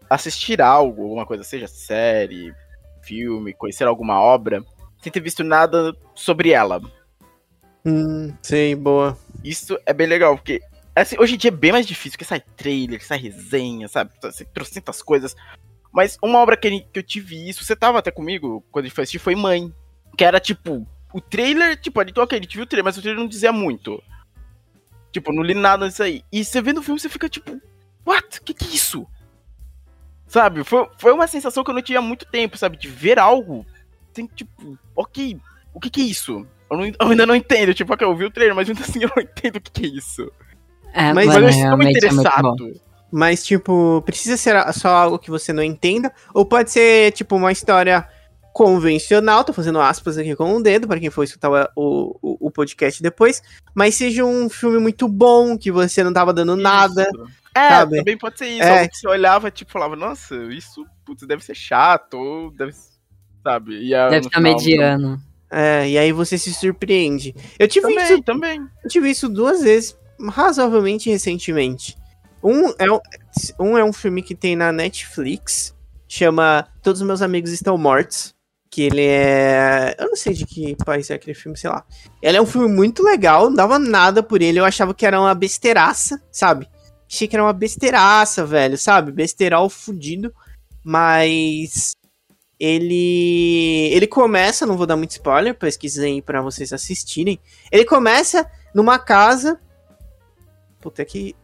assistir 0.10 0.62
algo, 0.62 1.04
alguma 1.04 1.26
coisa, 1.26 1.44
seja 1.44 1.68
série, 1.68 2.54
filme, 3.04 3.54
conhecer 3.54 3.86
alguma 3.86 4.20
obra, 4.20 4.64
sem 5.06 5.12
ter 5.12 5.20
visto 5.20 5.44
nada 5.44 5.96
sobre 6.16 6.50
ela. 6.50 6.82
Hum, 7.86 8.34
sei, 8.42 8.74
boa. 8.74 9.16
Isso 9.44 9.78
é 9.86 9.94
bem 9.94 10.08
legal, 10.08 10.36
porque 10.36 10.60
assim, 10.96 11.16
hoje 11.20 11.36
em 11.36 11.38
dia 11.38 11.50
é 11.50 11.52
bem 11.52 11.72
mais 11.72 11.86
difícil, 11.86 12.14
porque 12.14 12.26
sai 12.26 12.40
trailer, 12.40 13.06
sai 13.06 13.20
resenha, 13.20 13.88
sabe? 13.88 14.12
Sai 14.32 14.48
trocentas 14.48 15.04
coisas. 15.04 15.36
Mas 15.94 16.18
uma 16.24 16.40
obra 16.40 16.58
que, 16.58 16.88
eu 16.92 17.04
tive 17.04 17.48
isso, 17.48 17.64
você 17.64 17.76
tava 17.76 18.00
até 18.00 18.10
comigo 18.10 18.66
quando 18.72 18.86
a 18.86 18.88
gente 18.88 18.96
foi 18.96 19.04
assistir, 19.04 19.20
foi 19.20 19.36
Mãe. 19.36 19.72
Que 20.18 20.26
era 20.26 20.40
tipo, 20.40 20.88
o 21.14 21.22
trailer, 21.22 21.80
tipo, 21.80 22.00
a 22.00 22.04
gente, 22.04 22.20
ok, 22.20 22.40
a 22.40 22.42
gente 22.42 22.56
viu 22.56 22.64
o 22.64 22.68
trailer, 22.68 22.86
mas 22.86 22.98
o 22.98 23.02
trailer 23.02 23.22
não 23.22 23.30
dizia 23.30 23.52
muito. 23.52 24.02
Tipo, 25.12 25.32
não 25.32 25.44
li 25.44 25.54
nada 25.54 25.88
disso 25.88 26.02
aí. 26.02 26.24
E 26.32 26.44
você 26.44 26.64
vê 26.64 26.74
no 26.74 26.82
filme, 26.82 27.00
você 27.00 27.10
fica 27.10 27.30
tipo, 27.30 27.62
what? 28.04 28.42
Que 28.42 28.56
que 28.56 28.66
é 28.66 28.70
isso? 28.70 29.06
Sabe? 30.26 30.64
Foi, 30.64 30.90
foi 30.98 31.14
uma 31.14 31.28
sensação 31.28 31.64
que 31.64 31.70
eu 31.70 31.76
não 31.76 31.82
tinha 31.84 32.00
há 32.00 32.02
muito 32.02 32.26
tempo, 32.26 32.58
sabe? 32.58 32.76
De 32.76 32.88
ver 32.88 33.20
algo. 33.20 33.64
Tem 34.16 34.26
tipo, 34.34 34.80
ok, 34.96 35.38
o 35.74 35.80
que 35.80 35.90
que 35.90 36.02
é 36.02 36.06
isso? 36.06 36.48
Eu, 36.72 36.78
não, 36.78 36.86
eu 36.86 36.94
ainda 37.00 37.26
não 37.26 37.36
entendo. 37.36 37.74
Tipo, 37.74 37.94
ok, 37.94 38.08
eu 38.08 38.16
vi 38.16 38.26
o 38.26 38.32
trailer, 38.32 38.56
mas 38.56 38.70
ainda 38.70 38.82
assim 38.82 39.04
eu 39.04 39.12
não 39.16 39.22
entendo 39.22 39.58
o 39.58 39.62
que 39.62 39.72
que 39.72 39.86
é 39.86 39.90
isso. 39.90 40.32
É, 40.94 41.14
Mas- 41.14 41.28
Mas, 41.28 41.36
eu 41.36 41.50
estou 41.50 41.82
é 41.82 41.90
interessado. 41.92 42.82
Mas, 43.12 43.46
tipo, 43.46 44.02
precisa 44.06 44.36
ser 44.36 44.56
só 44.74 44.90
algo 44.90 45.20
que 45.20 45.30
você 45.30 45.54
não 45.54 45.62
entenda, 45.62 46.12
ou 46.34 46.46
pode 46.46 46.72
ser, 46.72 47.12
tipo, 47.12 47.36
uma 47.36 47.52
história 47.52 48.08
convencional, 48.52 49.44
tô 49.44 49.52
fazendo 49.52 49.82
aspas 49.82 50.18
aqui 50.18 50.34
com 50.34 50.56
o 50.56 50.64
dedo, 50.64 50.88
para 50.88 51.00
quem 51.00 51.10
for 51.10 51.24
escutar 51.24 51.50
o, 51.76 52.18
o, 52.22 52.48
o 52.48 52.52
podcast 52.52 53.04
depois, 53.04 53.42
mas 53.74 53.96
seja 53.96 54.24
um 54.24 54.50
filme 54.50 54.80
muito 54.80 55.10
bom, 55.10 55.58
que 55.58 55.70
você 55.72 56.04
não 56.04 56.14
tava 56.14 56.34
dando 56.34 56.56
nada. 56.56 57.04
Isso. 57.04 57.32
É, 57.54 57.70
sabe? 57.70 57.98
também 57.98 58.18
pode 58.18 58.38
ser 58.38 58.48
isso. 58.48 58.64
É. 58.64 58.80
Algo 58.80 58.90
que 58.90 58.98
você 58.98 59.08
olhava, 59.08 59.52
tipo, 59.52 59.72
falava, 59.72 59.96
nossa, 59.96 60.36
isso, 60.54 60.86
putz, 61.06 61.28
deve 61.28 61.44
ser 61.44 61.56
chato, 61.56 62.16
ou 62.16 62.52
deve 62.52 62.74
sabe? 63.46 63.78
E 63.80 63.94
aí, 63.94 64.10
Deve 64.10 64.26
estar 64.26 64.40
final, 64.40 64.54
mediano. 64.54 65.22
É, 65.52 65.88
e 65.88 65.98
aí 65.98 66.12
você 66.12 66.38
se 66.38 66.52
surpreende. 66.54 67.36
Eu 67.60 67.68
tive, 67.68 67.88
Também, 67.88 68.04
isso, 68.04 68.24
também. 68.24 68.68
eu 68.84 68.90
tive 68.90 69.10
isso 69.12 69.30
duas 69.30 69.62
vezes, 69.62 69.96
razoavelmente 70.30 71.10
recentemente. 71.10 71.96
Um 72.44 72.74
é 72.80 72.92
um, 72.92 73.00
um 73.60 73.78
é 73.78 73.84
um 73.84 73.94
filme 73.94 74.24
que 74.24 74.36
tem 74.36 74.56
na 74.56 74.72
Netflix, 74.72 75.76
chama 76.08 76.68
Todos 76.82 77.02
os 77.02 77.08
Meus 77.08 77.22
Amigos 77.22 77.52
Estão 77.52 77.78
Mortos. 77.78 78.34
Que 78.70 78.82
ele 78.82 79.06
é. 79.06 79.96
Eu 79.98 80.08
não 80.08 80.16
sei 80.18 80.34
de 80.34 80.46
que 80.46 80.76
país 80.84 81.10
é 81.10 81.14
aquele 81.14 81.36
filme, 81.36 81.58
sei 81.58 81.70
lá. 81.70 81.86
Ele 82.22 82.36
é 82.36 82.42
um 82.42 82.46
filme 82.46 82.68
muito 82.68 83.04
legal, 83.04 83.46
não 83.46 83.56
dava 83.56 83.80
nada 83.80 84.22
por 84.22 84.42
ele. 84.42 84.60
Eu 84.60 84.66
achava 84.66 84.94
que 84.94 85.06
era 85.06 85.18
uma 85.22 85.34
besteiraça, 85.34 86.22
sabe? 86.30 86.68
Achei 87.10 87.26
que 87.26 87.36
era 87.38 87.44
uma 87.44 87.54
besteiraça, 87.54 88.44
velho, 88.46 88.78
sabe? 88.78 89.14
Besteiral 89.14 89.70
fudido. 89.70 90.34
Mas. 90.84 91.94
Ele. 92.66 93.90
Ele 93.94 94.08
começa, 94.08 94.66
não 94.66 94.76
vou 94.78 94.88
dar 94.88 94.96
muito 94.98 95.12
spoiler, 95.12 95.54
pesquisem 95.54 96.16
aí 96.16 96.22
pra 96.22 96.42
vocês 96.42 96.74
assistirem. 96.74 97.40
Ele 97.72 97.86
começa 97.86 98.50
numa 98.74 98.98
casa. 98.98 99.60
Puta, 100.82 101.02
é 101.02 101.06
que. 101.06 101.36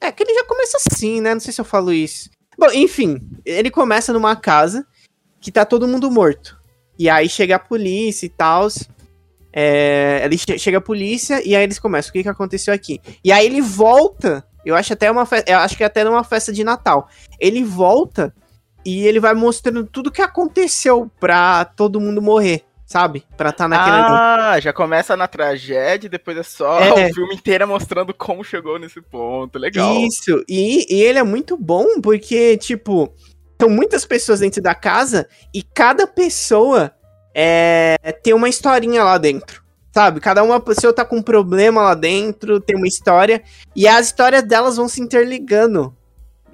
É 0.00 0.12
que 0.12 0.22
ele 0.22 0.34
já 0.34 0.44
começa 0.44 0.76
assim, 0.78 1.20
né? 1.20 1.32
Não 1.32 1.40
sei 1.40 1.52
se 1.52 1.60
eu 1.60 1.64
falo 1.64 1.92
isso. 1.92 2.28
Bom, 2.58 2.70
enfim, 2.72 3.18
ele 3.44 3.70
começa 3.70 4.12
numa 4.12 4.36
casa 4.36 4.86
que 5.40 5.50
tá 5.50 5.64
todo 5.64 5.88
mundo 5.88 6.10
morto. 6.10 6.58
E 6.98 7.08
aí 7.08 7.28
chega 7.28 7.56
a 7.56 7.58
polícia 7.58 8.26
e 8.26 8.30
tal. 8.30 8.68
É, 9.52 10.20
ele 10.24 10.36
che- 10.36 10.58
chega 10.58 10.78
a 10.78 10.82
polícia 10.82 11.42
e 11.46 11.56
aí 11.56 11.62
eles 11.62 11.78
começam. 11.78 12.10
O 12.10 12.12
que, 12.12 12.22
que 12.22 12.28
aconteceu 12.28 12.74
aqui? 12.74 13.00
E 13.24 13.32
aí 13.32 13.46
ele 13.46 13.62
volta. 13.62 14.46
Eu 14.64 14.74
acho 14.74 14.92
até 14.92 15.10
uma. 15.10 15.26
Eu 15.46 15.58
acho 15.58 15.76
que 15.76 15.82
é 15.82 15.86
até 15.86 16.04
numa 16.04 16.22
festa 16.24 16.52
de 16.52 16.62
Natal. 16.62 17.08
Ele 17.40 17.64
volta 17.64 18.34
e 18.86 19.04
ele 19.04 19.18
vai 19.18 19.34
mostrando 19.34 19.84
tudo 19.84 20.12
que 20.12 20.22
aconteceu 20.22 21.10
pra 21.18 21.64
todo 21.64 22.00
mundo 22.00 22.22
morrer, 22.22 22.62
sabe? 22.86 23.24
Pra 23.36 23.50
tá 23.50 23.66
naquele. 23.66 23.96
Ah, 23.96 24.60
já 24.60 24.72
começa 24.72 25.16
na 25.16 25.26
tragédia 25.26 26.08
depois 26.08 26.36
é 26.38 26.44
só 26.44 26.78
É. 26.78 27.10
o 27.10 27.14
filme 27.14 27.34
inteiro 27.34 27.66
mostrando 27.66 28.14
como 28.14 28.44
chegou 28.44 28.78
nesse 28.78 29.02
ponto. 29.02 29.58
Legal. 29.58 29.92
Isso, 29.96 30.44
e, 30.48 30.86
e 30.88 31.02
ele 31.02 31.18
é 31.18 31.24
muito 31.24 31.56
bom 31.56 32.00
porque, 32.00 32.56
tipo, 32.58 33.12
são 33.60 33.68
muitas 33.68 34.04
pessoas 34.04 34.38
dentro 34.38 34.62
da 34.62 34.74
casa 34.74 35.28
e 35.52 35.64
cada 35.64 36.06
pessoa 36.06 36.92
é, 37.34 37.96
tem 38.22 38.34
uma 38.34 38.48
historinha 38.48 39.02
lá 39.02 39.18
dentro. 39.18 39.66
Sabe? 39.92 40.20
Cada 40.20 40.42
uma 40.42 40.60
pessoa 40.60 40.92
tá 40.92 41.06
com 41.06 41.16
um 41.16 41.22
problema 41.22 41.80
lá 41.80 41.94
dentro, 41.94 42.60
tem 42.60 42.76
uma 42.76 42.86
história, 42.86 43.42
e 43.74 43.88
as 43.88 44.08
histórias 44.08 44.42
delas 44.42 44.76
vão 44.76 44.88
se 44.88 45.00
interligando. 45.00 45.95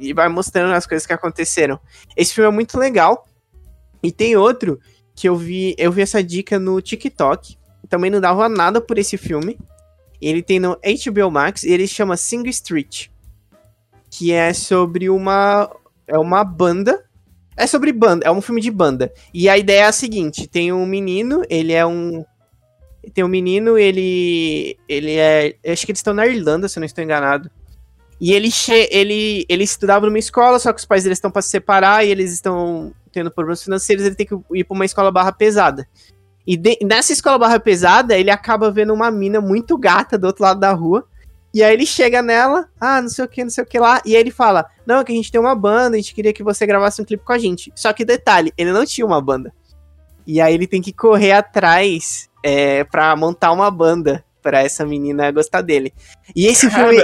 E 0.03 0.13
vai 0.13 0.29
mostrando 0.29 0.75
as 0.75 0.87
coisas 0.87 1.07
que 1.07 1.13
aconteceram. 1.13 1.79
Esse 2.17 2.35
filme 2.35 2.49
é 2.49 2.53
muito 2.53 2.79
legal. 2.79 3.27
E 4.03 4.11
tem 4.11 4.37
outro 4.37 4.81
que 5.15 5.29
eu 5.29 5.37
vi, 5.37 5.75
eu 5.79 5.93
vi 5.93 6.03
essa 6.03 6.23
dica 6.23 6.59
no 6.59 6.81
TikTok. 6.81 7.57
Também 7.89 8.11
não 8.11 8.21
dava 8.21 8.49
nada 8.49 8.81
por 8.81 8.99
esse 8.99 9.17
filme. 9.17 9.59
Ele 10.21 10.43
tem 10.43 10.59
no 10.59 10.77
HBO 10.77 11.31
Max 11.31 11.63
e 11.63 11.71
ele 11.71 11.87
chama 11.87 12.17
Sing 12.17 12.49
Street. 12.49 13.09
Que 14.11 14.33
é 14.33 14.53
sobre 14.53 15.09
uma. 15.09 15.71
É 16.07 16.19
uma 16.19 16.45
banda. 16.45 17.05
É 17.57 17.67
sobre 17.67 17.93
banda, 17.93 18.27
é 18.27 18.31
um 18.31 18.41
filme 18.41 18.61
de 18.61 18.71
banda. 18.71 19.13
E 19.33 19.49
a 19.49 19.59
ideia 19.59 19.83
é 19.83 19.87
a 19.87 19.93
seguinte: 19.93 20.49
tem 20.49 20.73
um 20.73 20.87
menino, 20.87 21.43
ele 21.49 21.73
é 21.73 21.85
um. 21.85 22.25
Tem 23.13 23.23
um 23.25 23.29
menino, 23.29 23.77
ele. 23.77 24.77
Ele 24.89 25.17
é. 25.17 25.57
Acho 25.67 25.85
que 25.85 25.93
eles 25.93 25.99
estão 25.99 26.15
na 26.15 26.27
Irlanda, 26.27 26.69
se 26.69 26.79
eu 26.79 26.81
não 26.81 26.87
estou 26.87 27.05
enganado. 27.05 27.51
E 28.23 28.33
ele, 28.33 28.53
che 28.53 28.89
ele, 28.93 29.45
ele 29.49 29.65
estudava 29.65 30.07
numa 30.07 30.17
escola, 30.17 30.57
só 30.61 30.73
que 30.73 30.79
os 30.79 30.85
pais 30.85 31.03
deles 31.03 31.19
estão 31.19 31.29
para 31.29 31.43
se 31.43 31.49
separar 31.49 32.07
e 32.07 32.09
eles 32.09 32.33
estão 32.33 32.95
tendo 33.11 33.33
problemas 33.33 33.65
financeiros, 33.65 34.05
ele 34.07 34.15
tem 34.15 34.25
que 34.25 34.39
ir 34.55 34.63
para 34.63 34.75
uma 34.77 34.85
escola 34.85 35.11
barra 35.11 35.33
pesada. 35.33 35.89
E 36.47 36.57
de- 36.57 36.79
nessa 36.85 37.13
escola 37.13 37.37
barra 37.37 37.59
pesada, 37.59 38.17
ele 38.17 38.31
acaba 38.31 38.71
vendo 38.71 38.95
uma 38.95 39.11
mina 39.11 39.41
muito 39.41 39.77
gata 39.77 40.17
do 40.17 40.29
outro 40.29 40.45
lado 40.45 40.61
da 40.61 40.71
rua. 40.71 41.05
E 41.53 41.65
aí 41.65 41.75
ele 41.75 41.85
chega 41.85 42.23
nela, 42.23 42.69
ah, 42.81 43.03
não 43.03 43.09
sei 43.09 43.25
o 43.25 43.29
que, 43.29 43.43
não 43.43 43.51
sei 43.51 43.65
o 43.65 43.67
que 43.67 43.77
lá. 43.77 44.01
E 44.07 44.15
aí 44.15 44.21
ele 44.21 44.31
fala: 44.31 44.67
Não, 44.87 45.01
é 45.01 45.05
que 45.05 45.11
a 45.11 45.17
gente 45.17 45.33
tem 45.33 45.41
uma 45.41 45.57
banda, 45.57 45.97
a 45.97 45.99
gente 45.99 46.15
queria 46.15 46.33
que 46.33 46.45
você 46.45 46.65
gravasse 46.65 47.03
um 47.03 47.05
clipe 47.05 47.25
com 47.25 47.33
a 47.33 47.39
gente. 47.39 47.73
Só 47.75 47.93
que 47.93 48.05
detalhe, 48.05 48.53
ele 48.57 48.71
não 48.71 48.87
tinha 48.87 49.05
uma 49.05 49.21
banda. 49.21 49.53
E 50.25 50.41
aí 50.41 50.55
ele 50.55 50.69
tem 50.69 50.81
que 50.81 50.93
correr 50.93 51.33
atrás 51.33 52.31
é, 52.41 52.85
pra 52.85 53.17
montar 53.17 53.51
uma 53.51 53.69
banda 53.69 54.25
pra 54.41 54.63
essa 54.63 54.87
menina 54.87 55.29
gostar 55.33 55.61
dele. 55.61 55.93
E 56.37 56.47
esse 56.47 56.71
filme, 56.71 56.99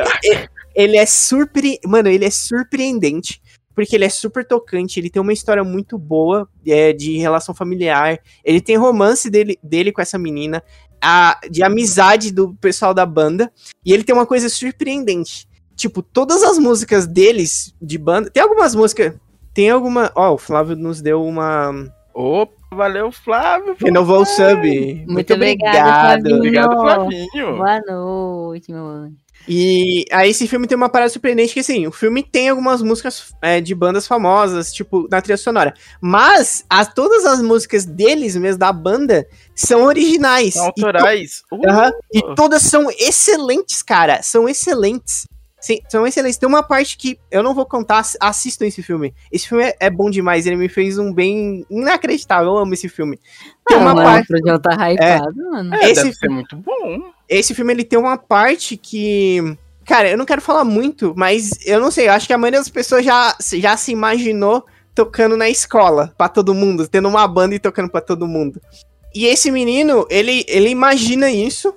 ele 0.78 0.96
é 0.96 1.04
surpre... 1.04 1.78
Mano, 1.84 2.08
ele 2.08 2.24
é 2.24 2.30
surpreendente. 2.30 3.42
Porque 3.74 3.94
ele 3.94 4.04
é 4.04 4.08
super 4.08 4.44
tocante, 4.44 4.98
ele 4.98 5.08
tem 5.08 5.22
uma 5.22 5.32
história 5.32 5.62
muito 5.62 5.96
boa 5.96 6.48
é, 6.66 6.92
de 6.92 7.16
relação 7.18 7.54
familiar. 7.54 8.18
Ele 8.44 8.60
tem 8.60 8.76
romance 8.76 9.30
dele, 9.30 9.56
dele 9.62 9.92
com 9.92 10.00
essa 10.00 10.18
menina, 10.18 10.62
a, 11.00 11.38
de 11.48 11.62
amizade 11.62 12.32
do 12.32 12.54
pessoal 12.54 12.92
da 12.92 13.06
banda. 13.06 13.52
E 13.86 13.92
ele 13.92 14.02
tem 14.02 14.12
uma 14.12 14.26
coisa 14.26 14.48
surpreendente. 14.48 15.46
Tipo, 15.76 16.02
todas 16.02 16.42
as 16.42 16.58
músicas 16.58 17.06
deles, 17.06 17.72
de 17.80 17.96
banda. 17.98 18.28
Tem 18.30 18.42
algumas 18.42 18.74
músicas. 18.74 19.14
Tem 19.54 19.70
alguma. 19.70 20.10
Ó, 20.16 20.34
o 20.34 20.38
Flávio 20.38 20.74
nos 20.74 21.00
deu 21.00 21.24
uma. 21.24 21.70
Opa, 22.12 22.52
valeu, 22.72 23.12
Flávio. 23.12 23.76
Renovou 23.80 24.22
o 24.22 24.26
sub. 24.26 25.04
Muito 25.06 25.34
obrigada, 25.34 26.18
Flavinho. 26.18 26.36
Obrigado, 26.36 26.80
Flavinho. 26.80 27.56
Boa 27.56 27.80
noite, 27.86 28.72
meu 28.72 28.84
anjo. 28.84 29.27
E 29.48 30.04
aí 30.12 30.30
esse 30.30 30.46
filme 30.46 30.66
tem 30.66 30.76
uma 30.76 30.88
parada 30.90 31.08
surpreendente 31.10 31.54
que, 31.54 31.60
assim, 31.60 31.86
o 31.86 31.92
filme 31.92 32.22
tem 32.22 32.50
algumas 32.50 32.82
músicas 32.82 33.32
é, 33.40 33.60
de 33.60 33.74
bandas 33.74 34.06
famosas, 34.06 34.72
tipo, 34.72 35.08
na 35.10 35.22
trilha 35.22 35.38
sonora. 35.38 35.72
Mas 36.00 36.64
as, 36.68 36.92
todas 36.92 37.24
as 37.24 37.40
músicas 37.40 37.86
deles 37.86 38.36
mesmo, 38.36 38.58
da 38.58 38.72
banda, 38.72 39.26
são 39.54 39.84
originais. 39.84 40.52
São 40.54 40.68
E 40.68 40.80
to- 40.80 40.86
autorais. 40.86 41.42
Uh, 41.50 41.68
Aham, 41.68 41.92
E 42.12 42.34
todas 42.34 42.62
são 42.62 42.90
excelentes, 42.90 43.82
cara. 43.82 44.22
São 44.22 44.46
excelentes. 44.48 45.24
Sim, 45.60 45.78
são 45.88 46.06
excelentes. 46.06 46.38
Tem 46.38 46.48
uma 46.48 46.62
parte 46.62 46.96
que 46.96 47.18
eu 47.32 47.42
não 47.42 47.52
vou 47.54 47.66
contar, 47.66 47.98
ass- 47.98 48.16
assistam 48.20 48.66
esse 48.66 48.82
filme. 48.82 49.12
Esse 49.32 49.48
filme 49.48 49.64
é, 49.64 49.76
é 49.80 49.90
bom 49.90 50.08
demais, 50.10 50.46
ele 50.46 50.54
me 50.56 50.68
fez 50.68 50.98
um 50.98 51.12
bem 51.12 51.64
inacreditável. 51.68 52.48
Eu 52.52 52.58
amo 52.58 52.74
esse 52.74 52.88
filme. 52.88 53.18
Tem 53.66 53.76
Ah, 53.76 53.80
uma 53.80 53.94
mano, 53.94 54.06
parte. 54.08 54.32
o 54.32 54.58
tá 54.60 54.92
hypado, 54.92 55.34
mano. 55.50 55.74
É, 55.74 55.84
esse 55.90 55.94
deve 56.02 56.12
fi- 56.12 56.18
ser 56.18 56.28
muito 56.28 56.54
bom. 56.56 57.10
Esse 57.28 57.54
filme 57.54 57.72
ele 57.72 57.84
tem 57.84 57.98
uma 57.98 58.16
parte 58.16 58.76
que. 58.76 59.56
Cara, 59.84 60.10
eu 60.10 60.18
não 60.18 60.26
quero 60.26 60.42
falar 60.42 60.64
muito, 60.64 61.14
mas 61.16 61.50
eu 61.66 61.80
não 61.80 61.90
sei, 61.90 62.08
eu 62.08 62.12
acho 62.12 62.26
que 62.26 62.32
a 62.32 62.38
maioria 62.38 62.60
das 62.60 62.68
pessoas 62.68 63.04
já, 63.04 63.34
já 63.54 63.76
se 63.76 63.90
imaginou 63.90 64.64
tocando 64.94 65.36
na 65.36 65.48
escola 65.48 66.12
pra 66.18 66.28
todo 66.28 66.52
mundo, 66.54 66.86
tendo 66.86 67.08
uma 67.08 67.26
banda 67.26 67.54
e 67.54 67.58
tocando 67.58 67.88
pra 67.90 68.00
todo 68.00 68.26
mundo. 68.28 68.60
E 69.14 69.24
esse 69.26 69.50
menino, 69.50 70.06
ele, 70.10 70.44
ele 70.46 70.68
imagina 70.68 71.30
isso, 71.30 71.72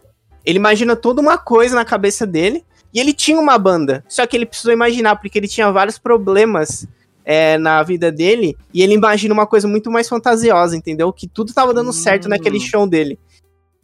ele 0.46 0.58
imagina 0.58 0.96
toda 0.96 1.22
uma 1.22 1.38
coisa 1.38 1.76
na 1.76 1.86
cabeça 1.86 2.26
dele, 2.26 2.66
E 2.94 3.00
ele 3.00 3.14
tinha 3.14 3.40
uma 3.40 3.58
banda, 3.58 4.04
só 4.10 4.28
que 4.28 4.36
ele 4.36 4.46
precisou 4.46 4.74
imaginar, 4.74 5.16
porque 5.16 5.40
ele 5.40 5.48
tinha 5.48 5.72
vários 5.72 5.98
problemas 5.98 6.86
é, 7.24 7.58
na 7.58 7.82
vida 7.84 8.12
dele, 8.12 8.58
e 8.74 8.82
ele 8.82 8.94
imagina 8.96 9.34
uma 9.34 9.48
coisa 9.48 9.66
muito 9.68 9.90
mais 9.90 10.10
fantasiosa, 10.10 10.76
entendeu? 10.76 11.14
Que 11.14 11.26
tudo 11.26 11.54
tava 11.54 11.74
dando 11.74 11.94
certo 11.94 12.26
Hum. 12.26 12.30
naquele 12.30 12.60
show 12.60 12.86
dele. 12.86 13.18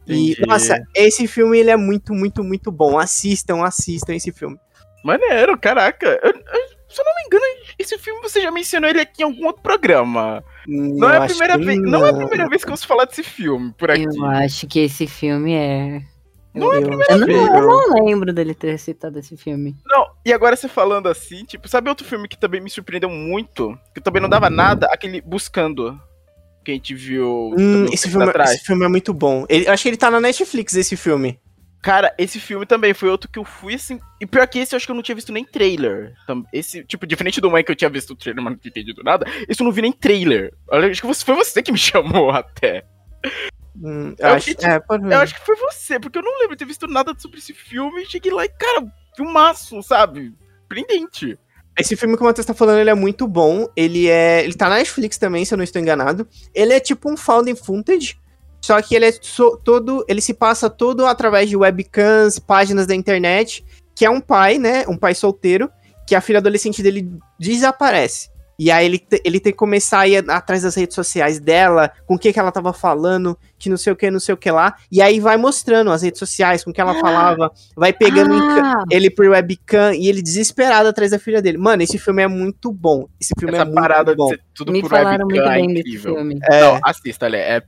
E, 0.07 0.31
Entendi. 0.31 0.47
nossa, 0.47 0.81
esse 0.95 1.27
filme 1.27 1.59
ele 1.59 1.69
é 1.69 1.75
muito, 1.75 2.13
muito, 2.13 2.43
muito 2.43 2.71
bom. 2.71 2.97
Assistam, 2.97 3.63
assistam 3.63 4.13
esse 4.15 4.31
filme. 4.31 4.57
Maneiro, 5.03 5.57
caraca. 5.57 6.07
Eu- 6.23 6.31
eu- 6.31 6.77
se 6.89 7.01
eu 7.01 7.05
não 7.05 7.13
me 7.15 7.23
engano, 7.25 7.43
esse 7.77 7.97
filme 7.97 8.21
você 8.21 8.41
já 8.41 8.49
mencionou 8.49 8.89
ele 8.89 9.01
aqui 9.01 9.21
em 9.21 9.25
algum 9.25 9.45
outro 9.45 9.61
programa. 9.61 10.43
Não 10.67 11.09
é 11.09 11.17
a 11.17 11.25
primeira 11.25 11.57
vez, 11.57 11.79
não 11.81 12.05
é 12.05 12.09
a 12.09 12.13
primeira 12.13 12.47
vez 12.47 12.63
que 12.63 12.69
eu 12.69 12.73
ouço 12.73 12.87
falar 12.87 13.05
desse 13.05 13.23
filme 13.23 13.73
por 13.77 13.91
aqui. 13.91 14.05
Eu 14.05 14.25
acho 14.25 14.65
que 14.67 14.79
esse 14.79 15.05
filme 15.07 15.53
é. 15.53 16.01
Não 16.53 16.73
é 16.73 16.77
a 16.77 16.81
Eu 16.81 16.87
primeira 16.87 17.17
não, 17.17 17.25
vez. 17.25 17.37
eu 17.37 17.61
não 17.67 18.05
lembro 18.05 18.33
dele 18.33 18.55
ter 18.55 18.79
citado 18.79 19.19
esse 19.19 19.37
filme. 19.37 19.75
Não, 19.85 20.07
e 20.25 20.33
agora 20.33 20.55
você 20.55 20.67
falando 20.67 21.07
assim, 21.07 21.43
tipo, 21.45 21.67
sabe 21.67 21.89
outro 21.89 22.05
filme 22.07 22.27
que 22.27 22.37
também 22.39 22.59
me 22.61 22.69
surpreendeu 22.69 23.09
muito? 23.09 23.77
Que 23.93 24.01
também 24.01 24.21
não 24.21 24.29
dava 24.29 24.49
nada? 24.49 24.87
Aquele 24.87 25.21
Buscando. 25.21 25.99
Que 26.67 26.71
a 26.71 26.73
gente 26.73 26.93
viu. 26.93 27.53
Hum, 27.57 27.85
um 27.85 27.93
esse, 27.93 28.09
filme, 28.09 28.25
atrás. 28.25 28.51
esse 28.51 28.65
filme 28.65 28.83
é 28.83 28.89
muito 28.89 29.13
bom. 29.13 29.45
Ele- 29.47 29.69
eu 29.69 29.71
acho 29.71 29.83
que 29.83 29.87
ele 29.87 29.95
tá 29.95 30.11
na 30.11 30.19
Netflix, 30.19 30.75
esse 30.75 30.97
filme. 30.97 31.39
Cara, 31.81 32.13
esse 32.17 32.41
filme 32.41 32.65
também 32.65 32.93
foi 32.93 33.07
outro 33.07 33.31
que 33.31 33.39
eu 33.39 33.45
fui 33.45 33.75
assim. 33.75 34.01
E 34.19 34.25
pior 34.25 34.45
que 34.49 34.59
esse, 34.59 34.75
eu 34.75 34.75
acho 34.75 34.85
que 34.85 34.91
eu 34.91 34.95
não 34.95 35.01
tinha 35.01 35.15
visto 35.15 35.31
nem 35.31 35.45
trailer. 35.45 36.13
Esse, 36.51 36.83
tipo, 36.83 37.07
diferente 37.07 37.39
do 37.39 37.49
mãe 37.49 37.63
que 37.63 37.71
eu 37.71 37.75
tinha 37.75 37.89
visto 37.89 38.09
o 38.11 38.15
trailer, 38.17 38.43
mas 38.43 38.51
não 38.51 38.59
tinha 38.59 38.69
entendido 38.69 39.01
nada. 39.01 39.25
Esse 39.47 39.61
eu 39.61 39.63
não 39.63 39.71
vi 39.71 39.81
nem 39.81 39.93
trailer. 39.93 40.53
Olha, 40.69 40.91
acho 40.91 41.01
que 41.01 41.13
foi 41.23 41.35
você 41.35 41.63
que 41.63 41.71
me 41.71 41.77
chamou 41.79 42.31
até. 42.31 42.83
Hum, 43.81 44.13
eu 44.19 44.27
acho, 44.27 44.47
fiquei, 44.47 44.67
é. 44.67 44.81
Eu 45.13 45.19
acho 45.19 45.35
que 45.35 45.45
foi 45.45 45.55
você, 45.55 45.97
porque 46.01 46.19
eu 46.19 46.23
não 46.23 46.37
lembro 46.41 46.57
de 46.57 46.59
ter 46.59 46.65
visto 46.65 46.85
nada 46.85 47.13
sobre 47.17 47.37
esse 47.39 47.53
filme. 47.53 48.01
E 48.01 48.05
cheguei 48.07 48.33
lá 48.33 48.43
e, 48.43 48.49
cara, 48.49 48.85
filmaço, 49.15 49.81
sabe? 49.83 50.33
Prendente. 50.67 51.39
Esse 51.79 51.95
filme 51.95 52.15
que 52.17 52.23
o 52.23 52.25
Matheus 52.25 52.45
tá 52.45 52.53
falando, 52.53 52.79
ele 52.79 52.89
é 52.89 52.93
muito 52.95 53.27
bom. 53.27 53.67
Ele 53.75 54.07
é. 54.09 54.43
Ele 54.43 54.53
tá 54.53 54.67
na 54.67 54.77
Netflix 54.77 55.17
também, 55.17 55.45
se 55.45 55.53
eu 55.53 55.57
não 55.57 55.63
estou 55.63 55.81
enganado. 55.81 56.27
Ele 56.53 56.73
é 56.73 56.79
tipo 56.79 57.09
um 57.11 57.15
found 57.15 57.53
footage. 57.55 58.17
Só 58.61 58.81
que 58.81 58.95
ele 58.95 59.05
é 59.05 59.11
so- 59.21 59.57
todo. 59.63 60.03
Ele 60.07 60.19
se 60.19 60.33
passa 60.33 60.69
todo 60.69 61.05
através 61.05 61.47
de 61.49 61.55
webcams, 61.55 62.39
páginas 62.39 62.87
da 62.87 62.95
internet. 62.95 63.63
Que 63.95 64.05
é 64.05 64.09
um 64.09 64.19
pai, 64.19 64.57
né? 64.57 64.85
Um 64.87 64.97
pai 64.97 65.13
solteiro. 65.13 65.69
Que 66.07 66.15
a 66.15 66.21
filha 66.21 66.39
adolescente 66.39 66.81
dele 66.81 67.09
desaparece. 67.39 68.29
E 68.59 68.71
aí 68.71 68.85
ele, 68.85 69.05
ele 69.23 69.39
tem 69.39 69.51
que 69.51 69.57
começar 69.57 69.99
a 69.99 70.07
ir 70.07 70.29
atrás 70.31 70.63
das 70.63 70.73
redes 70.75 70.95
sociais 70.95 71.39
dela, 71.39 71.91
com 72.07 72.15
o 72.15 72.19
que, 72.19 72.33
que 72.33 72.39
ela 72.39 72.51
tava 72.51 72.73
falando, 72.73 73.37
que 73.59 73.69
não 73.69 73.77
sei 73.77 73.93
o 73.93 73.95
que, 73.95 74.09
não 74.09 74.19
sei 74.19 74.33
o 74.33 74.37
que 74.37 74.49
lá. 74.49 74.75
E 74.91 74.99
aí 74.99 75.19
vai 75.19 75.37
mostrando 75.37 75.91
as 75.91 76.01
redes 76.01 76.17
sociais, 76.17 76.63
com 76.63 76.71
o 76.71 76.73
que 76.73 76.81
ela 76.81 76.95
falava, 76.99 77.51
vai 77.75 77.93
pegando 77.93 78.33
Ah, 78.33 78.83
ele 78.89 79.11
por 79.11 79.27
webcam 79.27 79.93
e 79.93 80.07
ele 80.09 80.23
desesperado 80.23 80.89
atrás 80.89 81.11
da 81.11 81.19
filha 81.19 81.39
dele. 81.41 81.57
Mano, 81.59 81.83
esse 81.83 81.99
filme 81.99 82.23
é 82.23 82.27
muito 82.27 82.71
bom. 82.71 83.07
Esse 83.21 83.33
filme 83.39 83.53
é 83.53 83.57
Essa 83.57 83.65
muito 83.65 83.79
parada 83.79 84.15
bom. 84.15 84.29
de 84.29 84.35
ser 84.37 84.43
tudo 84.55 84.71
me 84.71 84.81
por 84.81 84.89
falaram 84.89 85.27
webcam 85.27 85.45
muito 85.45 85.49
é 85.49 85.59
incrível. 85.79 86.15
filme. 86.15 86.39
É, 86.49 86.61
Não, 86.61 86.79
assista, 86.83 87.27
Ale, 87.27 87.37
é 87.37 87.61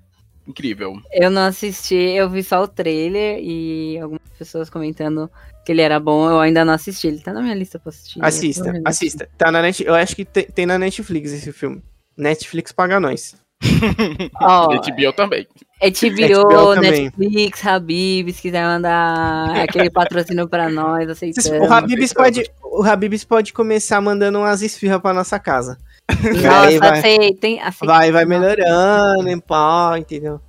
incrível. 0.48 0.96
Eu 1.12 1.30
não 1.30 1.44
assisti, 1.44 1.94
eu 1.94 2.28
vi 2.30 2.42
só 2.42 2.64
o 2.64 2.68
trailer 2.68 3.38
e 3.40 4.00
algumas 4.00 4.28
pessoas 4.40 4.70
comentando 4.72 5.30
que 5.70 5.74
ele 5.74 5.84
era 5.84 6.00
bom. 6.00 6.28
Eu 6.28 6.40
ainda 6.40 6.66
não 6.66 6.74
assisti, 6.74 7.06
ele 7.06 7.20
tá 7.20 7.32
na 7.32 7.44
minha 7.44 7.54
lista 7.54 7.78
pra 7.78 7.92
assistir. 7.92 8.20
assista, 8.26 8.74
tô 8.74 8.82
assista. 8.86 9.30
Tá 9.38 9.52
na 9.52 9.62
net, 9.62 9.84
eu 9.86 9.94
acho 9.94 10.16
que 10.16 10.26
te- 10.26 10.52
tem 10.52 10.66
na 10.66 10.80
Netflix 10.80 11.32
esse 11.32 11.52
filme. 11.54 11.84
Netflix 12.18 12.72
paga 12.72 13.00
nós. 13.00 13.36
Ó, 14.42 14.66
HBO 14.70 15.14
também. 15.16 15.46
HBO 15.80 16.48
HBO, 16.50 16.74
também. 16.74 17.04
Netflix, 17.04 17.68
Habib, 17.68 18.30
se 18.32 18.42
quiser 18.42 18.64
mandar 18.64 19.62
aquele 19.62 19.92
patrocínio 19.92 20.50
pra 20.50 20.70
nós, 20.70 21.08
aceitamos. 21.12 21.70
O 21.70 21.72
Habibs 21.72 22.14
pode, 22.14 22.44
o 22.64 22.84
Habibs 22.84 23.24
pode 23.24 23.54
começar 23.54 24.02
mandando 24.02 24.40
umas 24.40 24.64
esfirras 24.64 25.00
pra 25.00 25.14
nossa 25.14 25.38
casa. 25.38 25.78
Nossa, 26.10 26.80
vai, 26.80 27.00
aceitem, 27.00 27.62
aceitem. 27.62 27.88
vai, 27.88 28.12
vai 28.12 28.26
melhorando, 28.26 29.30
em 29.30 29.40
pau, 29.40 29.96
entendeu? 29.96 30.42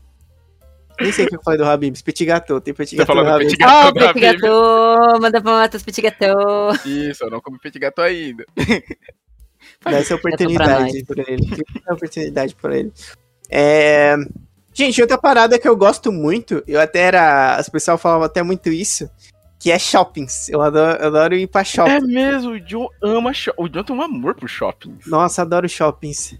Nem 1.00 1.12
sei 1.12 1.24
o 1.24 1.28
que 1.28 1.36
eu 1.36 1.42
falei 1.42 1.58
do 1.58 1.64
Habibs. 1.64 2.02
Petit 2.02 2.24
gâteau, 2.24 2.60
tem 2.60 2.74
petit 2.74 2.96
gâteau 2.96 3.38
petit 3.38 3.56
gâteau 3.56 3.92
da 3.92 4.12
petit 4.12 4.20
gâteau, 4.20 5.20
manda 5.20 5.40
pra 5.40 5.52
Matheus 5.52 5.82
petit 5.82 6.02
gâteau. 6.02 6.72
Isso, 6.84 7.24
eu 7.24 7.30
não 7.30 7.40
comi 7.40 7.58
petit 7.58 7.78
gâteau 7.78 8.04
ainda. 8.04 8.44
Dá 9.82 9.92
essa 9.92 10.16
pra 10.18 10.28
oportunidade 10.30 11.04
pra 11.04 11.24
ele. 11.26 11.46
Tem 11.46 11.64
essa 11.82 11.94
oportunidade 11.94 12.54
pra 12.54 12.76
ele. 12.76 12.92
É... 13.50 14.16
Gente, 14.72 15.00
outra 15.00 15.18
parada 15.18 15.58
que 15.58 15.68
eu 15.68 15.76
gosto 15.76 16.12
muito, 16.12 16.62
eu 16.66 16.80
até 16.80 17.00
era. 17.00 17.56
As 17.56 17.68
pessoas 17.68 18.00
falavam 18.00 18.24
até 18.24 18.42
muito 18.42 18.68
isso, 18.68 19.10
que 19.58 19.70
é 19.70 19.78
shoppings. 19.78 20.48
Eu 20.48 20.62
adoro, 20.62 20.98
eu 21.00 21.06
adoro 21.08 21.34
ir 21.34 21.46
pra 21.46 21.64
shopping. 21.64 21.90
É 21.90 22.00
mesmo, 22.00 22.52
o 22.52 22.60
John 22.60 22.88
ama 23.02 23.32
shopping. 23.32 23.62
O 23.62 23.68
John 23.68 23.82
tem 23.82 23.96
um 23.96 24.02
amor 24.02 24.34
por 24.34 24.48
shopping. 24.48 24.96
Nossa, 25.06 25.42
adoro 25.42 25.68
shoppings. 25.68 26.38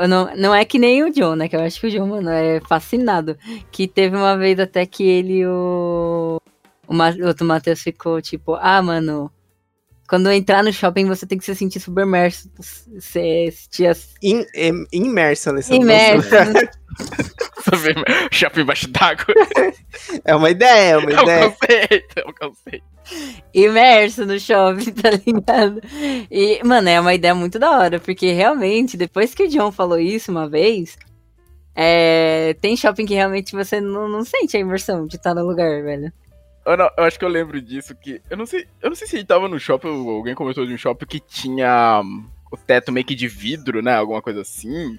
Eu 0.00 0.08
não, 0.08 0.34
não 0.36 0.54
é 0.54 0.64
que 0.64 0.78
nem 0.78 1.02
o 1.02 1.10
John, 1.12 1.34
né? 1.34 1.48
Que 1.48 1.56
eu 1.56 1.60
acho 1.60 1.80
que 1.80 1.86
o 1.86 1.90
John, 1.90 2.06
mano, 2.06 2.28
é 2.30 2.60
fascinado. 2.60 3.36
Que 3.70 3.88
teve 3.88 4.16
uma 4.16 4.36
vez 4.36 4.58
até 4.58 4.84
que 4.86 5.04
ele 5.04 5.46
o. 5.46 6.40
O 6.86 7.26
outro 7.26 7.46
Matheus 7.46 7.80
ficou 7.82 8.20
tipo, 8.20 8.54
ah, 8.60 8.82
mano. 8.82 9.30
Quando 10.10 10.30
entrar 10.32 10.62
no 10.64 10.72
shopping, 10.72 11.06
você 11.06 11.24
tem 11.24 11.38
que 11.38 11.44
se 11.44 11.54
sentir 11.54 11.78
super 11.80 12.02
imerso. 12.02 12.50
Se 12.98 13.50
sentir 13.52 13.86
assim, 13.86 14.08
In, 14.20 14.44
em- 14.54 14.86
imerso, 14.92 15.50
Alessandro. 15.50 15.82
imerso. 15.84 16.28
Shopping 18.32 18.62
embaixo 18.62 18.88
d'água. 18.88 19.26
É 20.24 20.34
uma 20.34 20.50
ideia, 20.50 20.94
é 20.94 20.98
uma 20.98 21.10
É 21.12 21.20
um 21.20 21.22
ideia. 21.22 21.50
conceito, 21.50 22.14
é 22.16 22.24
um 22.28 22.32
conceito. 22.48 22.84
imerso 23.54 24.26
no 24.26 24.38
shopping, 24.40 24.90
tá 25.00 25.10
ligado? 25.10 25.80
E, 26.30 26.60
mano, 26.64 26.88
é 26.88 27.00
uma 27.00 27.14
ideia 27.14 27.34
muito 27.34 27.58
da 27.58 27.78
hora, 27.78 28.00
porque 28.00 28.32
realmente, 28.32 28.96
depois 28.96 29.34
que 29.34 29.44
o 29.44 29.48
John 29.48 29.70
falou 29.70 29.98
isso 30.00 30.30
uma 30.32 30.48
vez, 30.48 30.96
é, 31.74 32.54
tem 32.60 32.76
shopping 32.76 33.06
que 33.06 33.14
realmente 33.14 33.52
você 33.52 33.80
não, 33.80 34.08
não 34.08 34.24
sente 34.24 34.56
a 34.56 34.60
imersão 34.60 35.06
de 35.06 35.16
estar 35.16 35.34
no 35.34 35.46
lugar, 35.46 35.82
velho. 35.82 36.12
Eu, 36.96 37.04
acho 37.04 37.18
que 37.18 37.24
eu 37.24 37.28
lembro 37.28 37.60
disso, 37.60 37.94
que. 37.94 38.20
Eu 38.30 38.36
não 38.36 38.46
sei. 38.46 38.66
Eu 38.80 38.90
não 38.90 38.96
sei 38.96 39.06
se 39.06 39.16
ele 39.16 39.24
tava 39.24 39.48
no 39.48 39.58
shopping, 39.58 39.88
ou 39.88 40.10
alguém 40.10 40.34
comentou 40.34 40.66
de 40.66 40.74
um 40.74 40.78
shopping 40.78 41.06
que 41.06 41.20
tinha 41.20 42.00
hum, 42.04 42.28
o 42.50 42.56
teto 42.56 42.92
meio 42.92 43.06
que 43.06 43.14
de 43.14 43.28
vidro, 43.28 43.82
né? 43.82 43.96
Alguma 43.96 44.22
coisa 44.22 44.42
assim. 44.42 44.98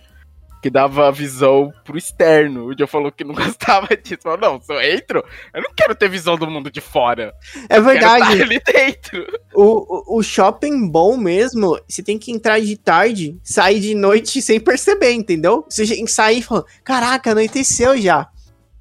Que 0.61 0.69
dava 0.69 1.11
visão 1.11 1.73
pro 1.83 1.97
externo. 1.97 2.65
O 2.65 2.75
John 2.75 2.85
falou 2.85 3.11
que 3.11 3.23
não 3.23 3.33
gostava 3.35 3.87
disso. 3.97 4.21
Falou, 4.21 4.37
não, 4.37 4.61
se 4.61 4.71
eu 4.71 4.79
entro, 4.79 5.23
eu 5.53 5.61
não 5.61 5.71
quero 5.75 5.95
ter 5.95 6.07
visão 6.07 6.37
do 6.37 6.47
mundo 6.47 6.69
de 6.69 6.79
fora. 6.79 7.33
É 7.63 7.67
Quero 7.67 7.83
verdade. 7.83 8.31
estar 8.31 8.43
ali 8.43 8.59
dentro. 8.59 9.39
O, 9.53 10.15
o, 10.15 10.19
o 10.19 10.23
shopping 10.23 10.87
bom 10.87 11.17
mesmo, 11.17 11.79
você 11.87 12.03
tem 12.03 12.19
que 12.19 12.31
entrar 12.31 12.59
de 12.59 12.77
tarde, 12.77 13.39
sair 13.43 13.79
de 13.79 13.95
noite 13.95 14.39
sem 14.39 14.59
perceber, 14.59 15.13
entendeu? 15.13 15.65
Você 15.67 15.85
sair 16.07 16.39
e 16.39 16.43
falar, 16.43 16.63
caraca, 16.83 17.31
anoiteceu 17.31 17.99
já. 17.99 18.29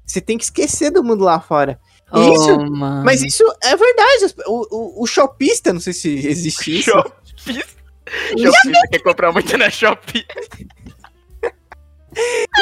Você 0.05 0.21
tem 0.21 0.37
que 0.37 0.43
esquecer 0.43 0.91
do 0.91 1.03
mundo 1.03 1.23
lá 1.23 1.39
fora. 1.39 1.79
Isso, 2.13 2.51
Oh, 2.51 2.69
mano. 2.69 3.03
Mas 3.05 3.21
isso 3.21 3.43
é 3.63 3.75
verdade. 3.75 4.33
O, 4.45 4.99
o, 4.99 5.03
o 5.03 5.07
shopista, 5.07 5.71
não 5.71 5.79
sei 5.79 5.93
se 5.93 6.27
existe 6.27 6.79
isso. 6.79 6.91
Shopping. 6.91 7.61
Shopping 8.37 8.73
quer 8.91 8.99
comprar 8.99 9.31
muito 9.31 9.57
na 9.57 9.69
Shopee. 9.69 10.25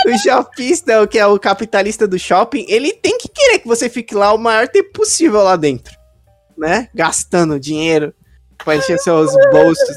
O 0.06 0.18
shopista, 0.20 1.02
o 1.02 1.08
que 1.08 1.18
é 1.18 1.26
o 1.26 1.40
capitalista 1.40 2.08
do 2.08 2.20
shopping, 2.20 2.66
ele 2.70 2.94
tem 2.94 3.18
que 3.18 3.28
querer 3.28 3.60
que 3.60 3.68
você 3.68 3.90
fique 3.90 4.14
lá 4.14 4.32
o 4.34 4.38
maior 4.38 4.68
tempo 4.68 4.92
possível 4.94 5.42
lá 5.42 5.56
dentro. 5.56 5.98
Né? 6.56 6.88
Gastando 6.94 7.60
dinheiro 7.60 8.14
pra 8.64 8.76
encher 8.76 9.00
seus 9.00 9.32
bolsos. 9.52 9.90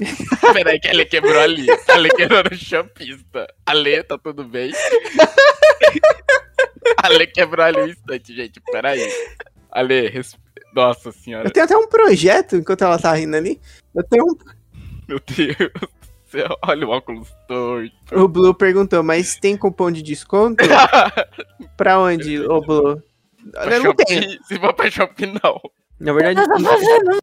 Peraí, 0.52 0.80
que 0.80 0.88
a 0.88 0.92
Lê 0.94 1.04
quebrou 1.04 1.38
ali. 1.38 1.66
A 1.88 1.96
Lê 1.96 2.08
quebrou 2.08 2.42
no 2.42 2.56
shopista. 2.56 3.46
A 3.66 3.72
Lê, 3.72 4.02
tá 4.02 4.18
tudo 4.18 4.42
bem? 4.42 4.72
A 7.02 7.08
Lê 7.08 7.26
quebrou 7.26 7.64
ali 7.64 7.80
um 7.80 7.86
instante, 7.86 8.34
gente. 8.34 8.60
Peraí. 8.60 9.08
A 9.70 9.80
Lê, 9.80 10.08
res... 10.08 10.36
nossa 10.74 11.12
senhora. 11.12 11.48
Eu 11.48 11.52
tenho 11.52 11.64
até 11.64 11.76
um 11.76 11.88
projeto, 11.88 12.56
enquanto 12.56 12.82
ela 12.82 12.98
tá 12.98 13.12
rindo 13.14 13.36
ali. 13.36 13.60
Eu 13.94 14.02
tenho 14.02 14.24
um. 14.24 14.36
Meu 15.08 15.20
Deus 15.26 15.56
do 15.56 15.88
céu. 16.30 16.56
Olha 16.62 16.86
o 16.86 16.90
óculos 16.90 17.28
torto. 17.48 17.92
O 18.12 18.28
Blue 18.28 18.54
perguntou, 18.54 19.02
mas 19.02 19.36
tem 19.36 19.56
cupom 19.56 19.90
de 19.90 20.02
desconto? 20.02 20.64
pra 21.76 21.98
onde, 21.98 22.40
ô 22.40 22.60
Blue? 22.60 23.02
Pra 23.52 23.78
não. 23.78 23.82
Shopee, 23.82 24.38
Se 24.44 24.58
for 24.58 24.72
pra 24.74 24.90
Shopee, 24.90 25.26
não. 25.26 25.60
Na 25.98 26.12
verdade, 26.12 26.40
não, 26.48 27.18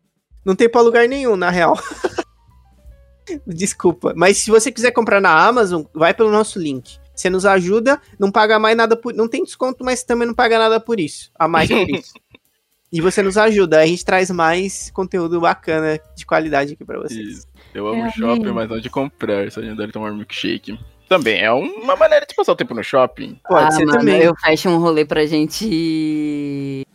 não 0.45 0.55
tem 0.55 0.69
pra 0.69 0.81
lugar 0.81 1.07
nenhum, 1.07 1.35
na 1.35 1.49
real. 1.49 1.77
Desculpa. 3.45 4.13
Mas 4.15 4.37
se 4.37 4.49
você 4.49 4.71
quiser 4.71 4.91
comprar 4.91 5.19
na 5.19 5.45
Amazon, 5.45 5.83
vai 5.93 6.13
pelo 6.13 6.31
nosso 6.31 6.59
link. 6.59 6.99
Você 7.17 7.31
nos 7.31 7.45
ajuda, 7.45 7.99
não 8.19 8.31
paga 8.31 8.59
mais 8.59 8.77
nada 8.77 8.95
por. 8.95 9.11
Não 9.13 9.27
tem 9.27 9.43
desconto, 9.43 9.83
mas 9.83 10.03
também 10.03 10.27
não 10.27 10.35
paga 10.35 10.59
nada 10.59 10.79
por 10.79 10.99
isso. 10.99 11.31
A 11.37 11.47
mais 11.47 11.67
por 11.67 11.89
isso. 11.89 12.13
e 12.93 13.01
você 13.01 13.23
nos 13.23 13.37
ajuda. 13.37 13.79
Aí 13.79 13.85
a 13.85 13.87
gente 13.87 14.05
traz 14.05 14.29
mais 14.29 14.91
conteúdo 14.91 15.41
bacana 15.41 15.99
de 16.15 16.25
qualidade 16.25 16.73
aqui 16.73 16.85
pra 16.85 16.99
vocês. 16.99 17.39
Isso. 17.39 17.47
Eu 17.73 17.87
amo 17.87 18.05
É, 18.05 18.11
shopping, 18.11 18.51
mas 18.51 18.69
não 18.69 18.79
de 18.79 18.89
comprar. 18.89 19.51
Só 19.51 19.61
de 19.61 19.69
andar 19.69 19.89
e 19.89 19.91
tomar 19.91 20.13
milkshake. 20.13 20.79
Também 21.09 21.41
é 21.41 21.51
uma 21.51 21.95
maneira 21.95 22.25
de 22.25 22.35
passar 22.35 22.51
o 22.51 22.55
tempo 22.55 22.75
no 22.75 22.83
shopping. 22.83 23.39
Pode 23.47 23.65
ah, 23.65 23.71
ser 23.71 23.85
mano, 23.85 23.97
também. 23.97 24.21
eu 24.21 24.35
fecho 24.35 24.69
um 24.69 24.77
rolê 24.77 25.05
pra 25.05 25.25
gente. 25.25 26.85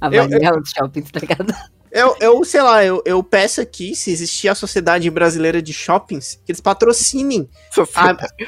Avaliar 0.00 0.56
os 0.56 0.70
shoppings, 0.70 1.10
tá 1.10 1.18
ligado? 1.18 1.52
Eu, 1.94 2.16
eu 2.20 2.42
sei 2.42 2.62
lá, 2.62 2.82
eu, 2.82 3.02
eu 3.04 3.22
peço 3.22 3.60
aqui, 3.60 3.94
se 3.94 4.10
existir 4.10 4.48
a 4.48 4.54
Sociedade 4.54 5.10
Brasileira 5.10 5.60
de 5.60 5.74
Shoppings, 5.74 6.40
que 6.44 6.50
eles 6.50 6.60
patrocinem 6.60 7.46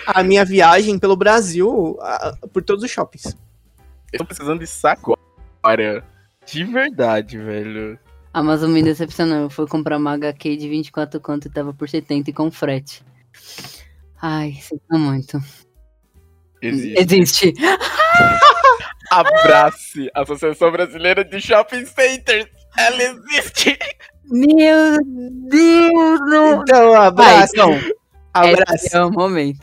a, 0.06 0.20
a 0.20 0.22
minha 0.22 0.44
viagem 0.46 0.98
pelo 0.98 1.14
Brasil 1.14 1.98
a- 2.00 2.34
por 2.52 2.62
todos 2.62 2.82
os 2.82 2.90
shoppings. 2.90 3.36
Eu 4.10 4.20
tô 4.20 4.24
precisando 4.24 4.60
disso 4.60 4.86
agora. 4.86 5.20
De 6.46 6.64
verdade, 6.64 7.36
velho. 7.36 7.98
A 8.32 8.40
Amazon 8.40 8.70
me 8.70 8.82
decepcionou. 8.82 9.42
Eu 9.42 9.50
fui 9.50 9.66
comprar 9.66 9.98
uma 9.98 10.12
HQ 10.14 10.56
de 10.56 10.68
24 10.68 11.20
conto 11.20 11.46
e 11.46 11.50
tava 11.50 11.74
por 11.74 11.86
70 11.88 12.30
e 12.30 12.32
com 12.32 12.50
frete. 12.50 13.04
Ai, 14.22 14.52
sinto 14.62 14.98
muito. 14.98 15.38
Existe. 16.62 16.98
Existe. 16.98 17.54
Abrace 19.10 20.10
a 20.14 20.22
Associação 20.22 20.70
Brasileira 20.72 21.24
de 21.24 21.40
Shopping 21.40 21.84
Centers. 21.86 22.48
Ela 22.76 23.02
existe. 23.02 23.78
Meu 24.30 24.98
Deus! 25.48 26.20
Não... 26.28 26.62
Então, 26.62 26.90
Vai, 26.92 27.06
abraço. 27.06 27.52
então. 27.55 27.80
abraço. 28.32 28.74
Esse 28.86 28.96
é 28.96 29.05
o 29.05 29.10
momento. 29.10 29.60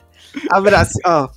Abraço. 0.49 0.97
Ó. 1.05 1.27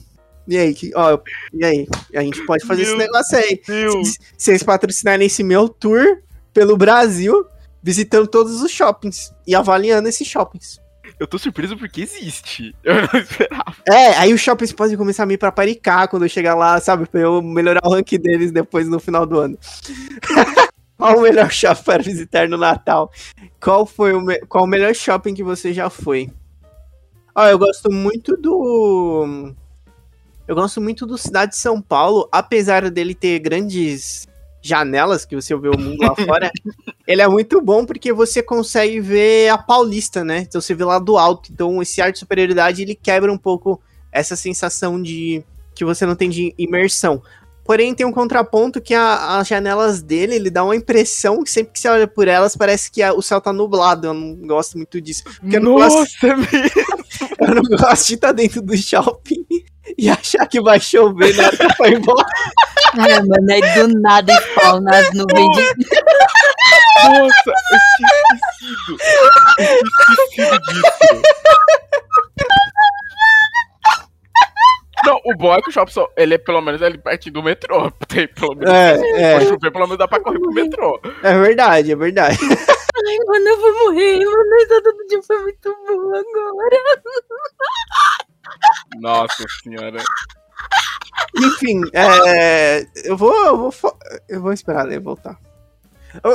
E 0.46 0.59
aí, 0.59 0.74
que- 0.74 0.92
ó, 0.94 1.18
e 1.55 1.64
aí? 1.64 1.86
A 2.14 2.20
gente 2.20 2.44
pode 2.44 2.66
fazer 2.66 2.82
esse 2.82 2.90
Meu 2.94 3.01
negócio 3.06 3.38
aí. 3.38 3.60
Se 3.64 4.18
vocês 4.36 4.62
patrocinarem 4.62 5.26
esse 5.26 5.42
meu 5.42 5.68
tour 5.68 6.05
pelo 6.52 6.76
Brasil, 6.76 7.44
visitando 7.82 8.26
todos 8.26 8.60
os 8.60 8.70
shoppings 8.70 9.32
e 9.46 9.55
avaliando 9.55 10.06
esses 10.09 10.26
shoppings. 10.28 10.78
Eu 11.18 11.26
tô 11.26 11.38
surpreso 11.38 11.76
porque 11.78 12.02
existe. 12.02 12.74
Eu 12.84 12.94
não 12.96 13.20
esperava. 13.20 13.74
É, 13.88 14.09
aí 14.18 14.34
os 14.34 14.40
shoppings 14.40 14.72
podem 14.72 14.96
começar 14.96 15.22
a 15.22 15.26
me 15.26 15.38
paparicar 15.38 16.09
quando 16.09 16.24
eu 16.24 16.28
chegar 16.28 16.55
lá, 16.55 16.78
sabe? 16.80 17.06
Pra 17.06 17.20
eu 17.20 17.40
melhorar 17.40 17.80
o 17.84 17.90
ranking 17.90 18.18
deles 18.18 18.51
depois 18.52 18.86
no 18.88 18.98
final 19.01 19.24
do 19.24 19.38
ano. 19.38 19.59
Qual 20.96 21.18
o 21.18 21.22
melhor 21.22 21.50
shopping 21.52 21.82
para 21.84 22.02
visitar 22.02 22.48
no 22.48 22.56
Natal? 22.56 23.10
Qual 23.60 23.84
foi 23.86 24.12
o, 24.14 24.20
me- 24.20 24.40
qual 24.46 24.64
o 24.64 24.66
melhor 24.68 24.94
shopping 24.94 25.34
que 25.34 25.42
você 25.42 25.72
já 25.72 25.90
foi? 25.90 26.30
Ó, 27.34 27.46
eu 27.46 27.58
gosto 27.58 27.90
muito 27.90 28.36
do. 28.36 29.52
Eu 30.46 30.54
gosto 30.54 30.80
muito 30.80 31.06
do 31.06 31.16
Cidade 31.18 31.52
de 31.52 31.58
São 31.58 31.80
Paulo, 31.80 32.28
apesar 32.30 32.88
dele 32.90 33.14
ter 33.14 33.38
grandes 33.38 34.26
janelas 34.60 35.24
que 35.24 35.34
você 35.34 35.54
vê 35.56 35.68
o 35.68 35.78
mundo 35.78 36.02
lá 36.02 36.14
fora. 36.24 36.50
ele 37.06 37.20
é 37.22 37.28
muito 37.28 37.60
bom 37.60 37.84
porque 37.84 38.12
você 38.12 38.42
consegue 38.42 39.00
ver 39.00 39.48
a 39.48 39.58
Paulista, 39.58 40.22
né? 40.24 40.38
Então 40.40 40.60
você 40.60 40.74
vê 40.74 40.84
lá 40.84 40.98
do 40.98 41.16
alto. 41.18 41.50
Então 41.52 41.82
esse 41.82 42.00
ar 42.00 42.12
de 42.12 42.18
superioridade 42.18 42.82
ele 42.82 42.94
quebra 42.94 43.32
um 43.32 43.38
pouco 43.38 43.80
essa 44.12 44.36
sensação 44.36 45.00
de 45.02 45.42
que 45.74 45.84
você 45.84 46.06
não 46.06 46.14
tem 46.14 46.30
de 46.30 46.54
imersão. 46.56 47.20
Porém, 47.65 47.95
tem 47.95 48.05
um 48.07 48.12
contraponto 48.12 48.81
que 48.81 48.93
a- 48.95 49.39
as 49.39 49.49
janelas 49.49 50.03
dele, 50.03 50.35
ele 50.35 50.51
dá 50.51 50.62
uma 50.62 50.77
impressão 50.77 51.43
que 51.43 51.51
sempre 51.51 51.73
que 51.73 51.81
você 51.81 51.89
olha 51.89 52.07
por 52.07 52.28
elas, 52.28 52.55
parece 52.57 52.91
que 52.91 53.03
a- 53.03 53.15
o 53.15 53.23
céu 53.23 53.41
tá 53.41 53.53
nublado. 53.53 54.07
Eu 54.09 54.15
não 54.15 54.35
gosto 54.36 54.77
muito 54.77 55.01
disso. 55.01 55.24
Porque 55.41 55.57
eu 55.57 55.61
não 55.62 55.74
gosto, 55.74 55.99
Nossa, 55.99 56.27
é 56.27 56.36
mesmo. 56.36 56.51
eu 57.41 57.55
não 57.55 57.62
gosto 57.78 58.07
de 58.09 58.15
estar 58.15 58.32
dentro 58.32 58.61
do 58.61 58.77
shopping 58.77 59.45
e 59.97 60.11
achar 60.11 60.47
que 60.47 60.61
vai 60.61 60.78
chover 60.78 61.35
na 61.36 61.45
hora 61.47 61.57
que 61.57 61.65
eu 61.65 61.74
for 61.77 61.89
embora. 61.93 62.27
Ai, 62.99 63.23
mano, 63.23 63.51
aí 63.51 63.74
do 63.74 63.89
nada 64.01 64.32
spawna 64.41 64.99
as 64.99 65.12
nuvens 65.15 65.57
de. 65.57 65.62
Nossa, 67.05 67.51
eu 67.51 67.78
tinha 67.97 68.09
esquecido. 68.35 68.97
Eu 69.59 69.78
tinha 69.78 70.51
esquecido 70.51 70.59
disso. 70.73 71.23
Não, 75.05 75.20
o 75.24 75.36
bom 75.36 75.55
é 75.55 75.60
que 75.60 75.68
o 75.68 75.72
shopping 75.72 75.93
só, 75.93 76.09
ele 76.16 76.35
é 76.35 76.39
pelo 76.39 76.60
menos 76.60 76.81
ele 76.81 76.98
pertinho 76.98 77.35
do 77.35 77.43
metrô. 77.43 77.90
Tem 78.09 78.26
pelo 78.28 78.55
menos. 78.56 78.72
É, 78.72 79.35
é. 79.35 79.40
chover, 79.40 79.70
pelo 79.70 79.85
menos 79.86 79.98
dá 79.98 80.09
pra 80.09 80.20
correr 80.20 80.39
pro 80.39 80.52
metrô. 80.52 81.01
É 81.22 81.39
verdade, 81.39 81.93
é 81.93 81.97
verdade. 81.97 82.39
Ai, 82.40 83.18
mano, 83.26 83.48
eu 83.48 83.60
vou 83.60 83.85
morrer, 83.85 84.24
mano. 84.24 84.55
Essa 84.62 84.81
do 84.81 85.06
dia 85.09 85.22
foi 85.22 85.39
muito 85.43 85.76
boa 85.86 86.18
agora. 86.18 87.02
Nossa 89.01 89.44
senhora. 89.62 90.02
Enfim, 91.36 91.81
é, 91.93 92.86
eu 93.05 93.16
vou, 93.16 93.35
eu 93.47 93.56
vou, 93.70 93.98
eu 94.28 94.40
vou 94.40 94.52
esperar 94.52 94.86
ele 94.86 95.01
voltar. 95.01 95.39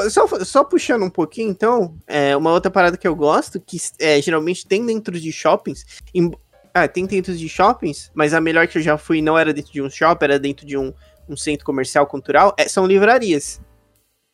Só, 0.09 0.27
só 0.43 0.63
puxando 0.65 1.03
um 1.03 1.09
pouquinho, 1.09 1.49
então, 1.49 1.95
é, 2.05 2.35
uma 2.35 2.51
outra 2.51 2.69
parada 2.69 2.97
que 2.97 3.07
eu 3.07 3.15
gosto, 3.15 3.61
que 3.61 3.77
é, 3.97 4.21
geralmente 4.21 4.67
tem 4.67 4.85
dentro 4.85 5.17
de 5.17 5.31
shoppings, 5.31 5.85
em- 6.13 6.31
ah, 6.73 6.87
tem 6.87 7.05
dentro 7.05 7.35
de 7.35 7.47
shoppings, 7.49 8.11
mas 8.13 8.33
a 8.33 8.41
melhor 8.41 8.67
que 8.67 8.77
eu 8.77 8.81
já 8.81 8.97
fui 8.97 9.21
não 9.21 9.37
era 9.37 9.53
dentro 9.53 9.71
de 9.71 9.81
um 9.81 9.89
shopping, 9.89 10.25
era 10.25 10.39
dentro 10.39 10.65
de 10.65 10.77
um, 10.77 10.93
um 11.27 11.35
centro 11.37 11.65
comercial 11.65 12.05
cultural, 12.07 12.53
é, 12.57 12.67
são 12.67 12.85
livrarias. 12.85 13.61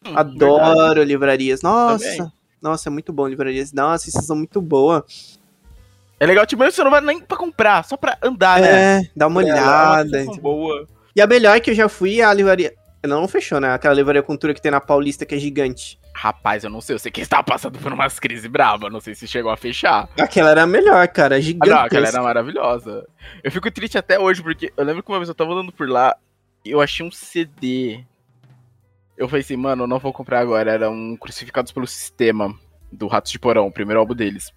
Hum, 0.05 0.13
Adoro 0.15 0.85
verdade. 0.85 1.05
livrarias. 1.05 1.61
Nossa, 1.61 2.05
Também. 2.17 2.31
nossa, 2.61 2.89
é 2.89 2.91
muito 2.91 3.11
bom 3.11 3.27
livrarias. 3.27 3.71
Dá 3.71 3.87
uma 3.87 3.97
sensação 3.97 4.35
muito 4.35 4.61
boa. 4.61 5.05
É 6.19 6.25
legal, 6.25 6.45
tipo, 6.45 6.63
você 6.63 6.83
não 6.83 6.91
vai 6.91 7.01
nem 7.01 7.19
pra 7.19 7.37
comprar, 7.37 7.83
só 7.83 7.97
pra 7.97 8.17
andar, 8.21 8.61
né? 8.61 8.99
É, 8.99 9.01
dá 9.15 9.27
uma 9.27 9.41
É, 9.41 9.45
olhada. 9.45 10.03
uma 10.03 10.17
sensação 10.19 10.41
boa. 10.41 10.87
E 11.15 11.21
a 11.21 11.27
melhor 11.27 11.59
que 11.59 11.71
eu 11.71 11.75
já 11.75 11.89
fui 11.89 12.21
é 12.21 12.23
a 12.23 12.33
livraria. 12.33 12.73
Não, 13.05 13.21
não 13.21 13.27
fechou, 13.27 13.59
né? 13.59 13.73
Aquela 13.73 13.93
livraria 13.93 14.23
cultura 14.23 14.53
que 14.53 14.61
tem 14.61 14.71
na 14.71 14.81
Paulista, 14.81 15.25
que 15.25 15.35
é 15.35 15.37
gigante. 15.37 15.99
Rapaz, 16.17 16.63
eu 16.63 16.69
não 16.69 16.79
sei, 16.79 16.95
eu 16.95 16.99
sei 16.99 17.11
que 17.11 17.19
estava 17.19 17.43
passando 17.43 17.77
por 17.77 17.91
umas 17.91 18.17
crises 18.19 18.47
bravas, 18.47 18.89
não 18.89 19.01
sei 19.01 19.13
se 19.13 19.27
chegou 19.27 19.51
a 19.51 19.57
fechar. 19.57 20.07
Aquela 20.17 20.51
era 20.51 20.63
a 20.63 20.65
melhor, 20.67 21.05
cara. 21.09 21.35
Ah, 21.35 21.41
Gigante. 21.41 21.69
não, 21.69 21.79
aquela 21.79 22.07
era 22.07 22.23
maravilhosa. 22.23 23.05
Eu 23.43 23.51
fico 23.51 23.69
triste 23.69 23.97
até 23.97 24.17
hoje, 24.17 24.41
porque 24.41 24.71
eu 24.77 24.85
lembro 24.85 25.03
que 25.03 25.11
uma 25.11 25.19
vez 25.19 25.27
eu 25.27 25.35
tava 25.35 25.51
andando 25.51 25.73
por 25.73 25.89
lá 25.89 26.15
e 26.63 26.71
eu 26.71 26.79
achei 26.79 27.05
um 27.05 27.11
CD. 27.11 28.01
Eu 29.17 29.27
falei 29.27 29.41
assim, 29.41 29.57
mano, 29.57 29.83
eu 29.83 29.87
não 29.87 29.99
vou 29.99 30.13
comprar 30.13 30.39
agora. 30.39 30.71
Eram 30.71 31.17
Crucificados 31.17 31.73
pelo 31.73 31.85
Sistema, 31.85 32.57
do 32.89 33.07
Ratos 33.07 33.33
de 33.33 33.37
Porão, 33.37 33.67
o 33.67 33.71
primeiro 33.71 33.99
álbum 33.99 34.15
deles. 34.15 34.53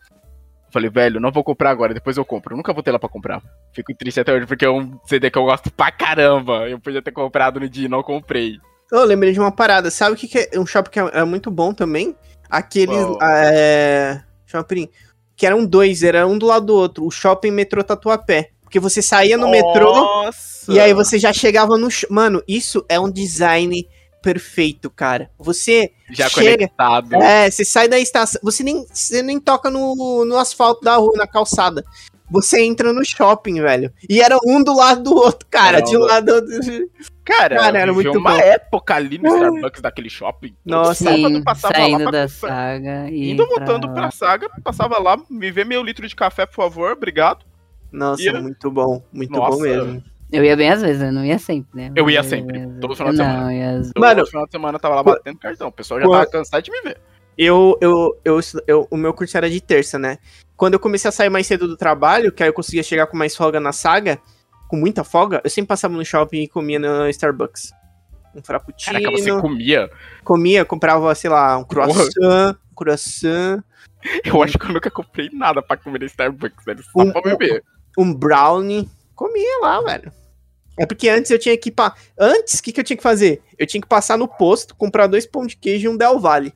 Eu 0.68 0.72
falei, 0.72 0.88
velho, 0.88 1.18
não 1.18 1.32
vou 1.32 1.42
comprar 1.42 1.70
agora, 1.70 1.92
depois 1.92 2.16
eu 2.16 2.24
compro. 2.24 2.52
Eu 2.54 2.56
nunca 2.56 2.72
vou 2.72 2.84
ter 2.84 2.92
lá 2.92 3.00
pra 3.00 3.08
comprar. 3.08 3.42
Fico 3.74 3.92
triste 3.94 4.20
até 4.20 4.32
hoje, 4.32 4.46
porque 4.46 4.64
é 4.64 4.70
um 4.70 4.96
CD 5.06 5.28
que 5.28 5.38
eu 5.38 5.44
gosto 5.44 5.72
pra 5.72 5.90
caramba. 5.90 6.68
Eu 6.68 6.78
podia 6.78 7.02
ter 7.02 7.10
comprado 7.10 7.58
no 7.58 7.68
dia 7.68 7.86
e 7.86 7.88
não 7.88 8.02
comprei. 8.02 8.60
Eu 8.90 9.04
lembrei 9.04 9.32
de 9.32 9.40
uma 9.40 9.52
parada. 9.52 9.90
Sabe 9.90 10.14
o 10.14 10.16
que, 10.16 10.28
que 10.28 10.48
é 10.52 10.58
um 10.58 10.66
shopping 10.66 10.90
que 10.90 11.00
é, 11.00 11.10
é 11.14 11.24
muito 11.24 11.50
bom 11.50 11.72
também? 11.72 12.16
Aqueles. 12.48 13.04
Qual? 13.04 13.18
É, 13.22 14.22
shopping. 14.46 14.88
Que 15.36 15.46
eram 15.46 15.64
dois, 15.64 16.02
era 16.02 16.26
um 16.26 16.36
do 16.38 16.46
lado 16.46 16.66
do 16.66 16.74
outro. 16.74 17.06
O 17.06 17.10
shopping 17.10 17.50
metrô 17.50 17.84
Tatuapé. 17.84 18.50
Porque 18.62 18.80
você 18.80 19.00
saía 19.00 19.38
no 19.38 19.50
metrô 19.50 19.94
Nossa! 19.94 20.70
e 20.70 20.78
aí 20.78 20.92
você 20.92 21.18
já 21.18 21.32
chegava 21.32 21.78
no. 21.78 21.88
Mano, 22.10 22.42
isso 22.46 22.84
é 22.88 23.00
um 23.00 23.10
design 23.10 23.88
perfeito, 24.22 24.90
cara. 24.90 25.30
Você. 25.38 25.92
Já 26.10 26.28
chega- 26.28 26.52
conectado. 26.52 27.14
É, 27.14 27.50
você 27.50 27.64
sai 27.64 27.88
da 27.88 27.98
estação. 27.98 28.40
Você 28.42 28.62
nem, 28.62 28.84
você 28.92 29.22
nem 29.22 29.40
toca 29.40 29.70
no, 29.70 30.24
no 30.24 30.36
asfalto 30.36 30.82
da 30.82 30.96
rua, 30.96 31.12
na 31.16 31.26
calçada. 31.26 31.82
Você 32.30 32.60
entra 32.62 32.92
no 32.92 33.04
shopping, 33.04 33.60
velho. 33.60 33.92
E 34.08 34.20
era 34.20 34.36
um 34.46 34.62
do 34.62 34.74
lado 34.76 35.02
do 35.02 35.14
outro, 35.14 35.46
cara. 35.50 35.78
Era 35.78 35.86
De 35.86 35.96
um 35.96 36.00
lado 36.00 36.26
do 36.26 36.34
outro. 36.34 36.90
Cara, 37.24 37.56
Cara, 37.56 37.78
era 37.78 37.92
muito 37.92 38.18
uma 38.18 38.32
bom. 38.32 38.38
época 38.38 38.94
ali 38.94 39.18
no 39.18 39.28
Starbucks 39.28 39.80
daquele 39.82 40.08
shopping. 40.10 40.54
Nossa, 40.64 41.04
Todo 41.04 41.14
sábado 41.16 41.34
Sim, 41.36 41.42
passava 41.44 41.74
saindo 41.74 42.04
lá 42.04 42.10
pra 42.10 42.20
da 42.22 42.28
saga 42.28 43.10
e 43.10 43.30
Indo 43.32 43.46
pra 43.46 43.56
voltando 43.56 43.92
pra 43.94 44.10
saga, 44.10 44.48
passava 44.64 44.98
lá, 44.98 45.18
me 45.28 45.50
vê 45.50 45.62
meio 45.64 45.82
litro 45.82 46.08
de 46.08 46.16
café, 46.16 46.46
por 46.46 46.54
favor, 46.54 46.92
obrigado. 46.92 47.44
Nossa, 47.92 48.22
E 48.22 48.32
muito 48.40 48.70
bom. 48.70 49.02
Muito 49.12 49.30
Nossa. 49.32 49.56
bom 49.56 49.62
mesmo. 49.62 50.02
Eu 50.30 50.44
ia 50.44 50.56
bem 50.56 50.70
às 50.70 50.82
vezes, 50.82 51.02
eu 51.02 51.12
não 51.12 51.24
ia 51.24 51.38
sempre, 51.38 51.68
né? 51.74 51.90
Eu 51.96 52.08
ia 52.10 52.22
sempre, 52.22 52.58
às 52.60 52.66
todo 52.80 52.94
vezes. 52.94 52.96
final 52.98 53.12
de 53.12 53.18
Não, 53.18 53.24
semana. 53.24 53.52
eu 53.52 53.58
ia- 53.58 53.82
Eu, 53.94 54.00
Mano, 54.00 54.20
no 54.20 54.26
final 54.26 54.44
de 54.46 54.50
semana 54.52 54.76
eu 54.76 54.80
tava 54.80 54.94
lá 54.94 55.02
batendo 55.02 55.38
cartão, 55.38 55.68
o 55.68 55.72
pessoal 55.72 56.00
já 56.00 56.06
tava 56.08 56.26
cansado 56.26 56.62
de 56.62 56.70
me 56.70 56.80
ver. 56.82 56.98
Eu, 57.36 57.78
eu, 57.80 58.18
eu, 58.24 58.40
eu- 58.66 58.88
o 58.90 58.96
meu 58.96 59.14
curso 59.14 59.36
era 59.36 59.48
de 59.48 59.60
terça, 59.60 59.98
né? 59.98 60.18
Quando 60.58 60.74
eu 60.74 60.80
comecei 60.80 61.08
a 61.08 61.12
sair 61.12 61.30
mais 61.30 61.46
cedo 61.46 61.66
do 61.66 61.76
trabalho, 61.76 62.30
que 62.30 62.42
aí 62.42 62.48
eu 62.50 62.52
conseguia 62.52 62.82
chegar 62.82 63.06
com 63.06 63.16
mais 63.16 63.34
folga 63.34 63.58
na 63.60 63.72
saga, 63.72 64.18
com 64.68 64.76
muita 64.76 65.02
folga, 65.04 65.40
eu 65.42 65.48
sempre 65.48 65.68
passava 65.68 65.94
no 65.94 66.04
shopping 66.04 66.42
e 66.42 66.48
comia 66.48 66.78
no 66.78 67.08
Starbucks. 67.08 67.72
Um 68.34 68.42
frappuccino. 68.42 69.00
Caraca, 69.00 69.16
você 69.16 69.40
comia. 69.40 69.88
Comia, 70.24 70.64
comprava, 70.64 71.14
sei 71.14 71.30
lá, 71.30 71.56
um 71.56 71.64
croissant, 71.64 72.56
um 72.70 72.74
croissant, 72.74 73.62
Eu 74.24 74.42
acho 74.42 74.58
que 74.58 74.64
eu 74.66 74.72
nunca 74.72 74.90
comprei 74.90 75.28
nada 75.32 75.60
pra 75.62 75.76
comer 75.76 76.00
no 76.00 76.06
Starbucks, 76.06 76.64
velho. 76.64 76.82
Só 76.82 76.90
Um- 77.02 77.10
pra 77.12 77.20
beber. 77.22 77.64
um 77.96 78.12
brownie. 78.12 78.88
Comia 79.14 79.58
lá, 79.62 79.80
velho. 79.80 80.12
É 80.78 80.86
porque 80.86 81.08
antes 81.08 81.30
eu 81.32 81.38
tinha 81.38 81.56
que. 81.56 81.70
Pa... 81.72 81.94
Antes, 82.18 82.58
o 82.60 82.62
que, 82.62 82.72
que 82.72 82.78
eu 82.80 82.84
tinha 82.84 82.96
que 82.96 83.02
fazer? 83.02 83.42
Eu 83.58 83.66
tinha 83.66 83.80
que 83.80 83.88
passar 83.88 84.16
no 84.16 84.28
posto, 84.28 84.76
comprar 84.76 85.08
dois 85.08 85.26
pão 85.26 85.44
de 85.46 85.56
queijo 85.56 85.86
e 85.86 85.88
um 85.88 85.96
Del 85.96 86.20
Valle. 86.20 86.52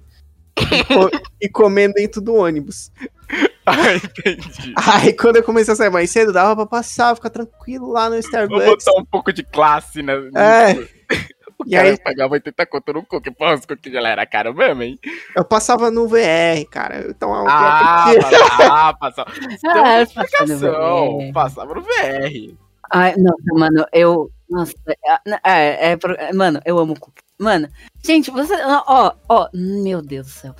E, 1.43 1.49
co- 1.49 1.63
comer 1.65 1.93
dentro 1.93 2.21
do 2.21 2.35
ônibus. 2.35 2.91
Ah, 3.65 3.95
entendi. 3.95 4.75
Aí 4.77 5.13
quando 5.13 5.37
eu 5.37 5.43
comecei 5.45 5.73
a 5.73 5.77
sair 5.77 5.89
mais 5.89 6.11
cedo, 6.11 6.33
dava 6.33 6.57
pra 6.57 6.67
passar, 6.67 7.15
ficar 7.15 7.31
tranquilo 7.31 7.93
lá 7.93 8.07
no 8.07 8.11
Vou 8.11 8.19
Starbucks. 8.19 8.65
botar 8.67 9.01
um 9.01 9.05
pouco 9.05 9.33
de 9.33 9.45
classe, 9.45 10.03
né? 10.03 10.15
É. 10.35 10.75
O 11.59 11.65
E 11.65 11.71
cara 11.77 11.91
aí 11.91 11.97
pagava 12.03 12.33
80 12.35 12.67
conto 12.67 12.93
no 12.93 13.07
cookie. 13.07 13.31
Pô, 13.31 13.55
os 13.55 13.65
cookies 13.65 13.93
já 13.93 14.01
era 14.09 14.27
caro 14.27 14.53
mesmo, 14.53 14.83
hein? 14.83 14.99
eu 15.37 15.45
passava 15.45 15.93
no 15.93 16.09
VR, 16.09 16.67
cara. 16.69 17.07
Então, 17.09 17.31
um 17.31 17.47
Ah, 17.49 18.13
passava, 18.21 18.95
passava. 18.99 19.31
Tem 19.63 19.71
uma 19.71 19.89
Ah, 19.95 20.03
explicação. 20.03 21.19
bem. 21.19 21.33
Passava 21.33 21.73
no 21.73 21.83
VR. 21.83 22.57
Ai, 22.91 23.15
nossa, 23.17 23.43
mano, 23.55 23.87
eu. 23.93 24.29
Nossa, 24.51 24.75
é, 24.89 25.31
é, 25.45 25.91
é 25.93 25.97
pro- 25.97 26.17
é, 26.19 26.33
mano, 26.33 26.61
eu 26.65 26.77
amo 26.81 26.99
cookies. 26.99 27.23
Mano, 27.39 27.69
gente, 28.05 28.29
você. 28.33 28.55
Ó, 28.87 29.13
ó, 29.29 29.49
meu 29.55 30.03
Deus 30.03 30.27
do 30.27 30.33
céu. 30.33 30.55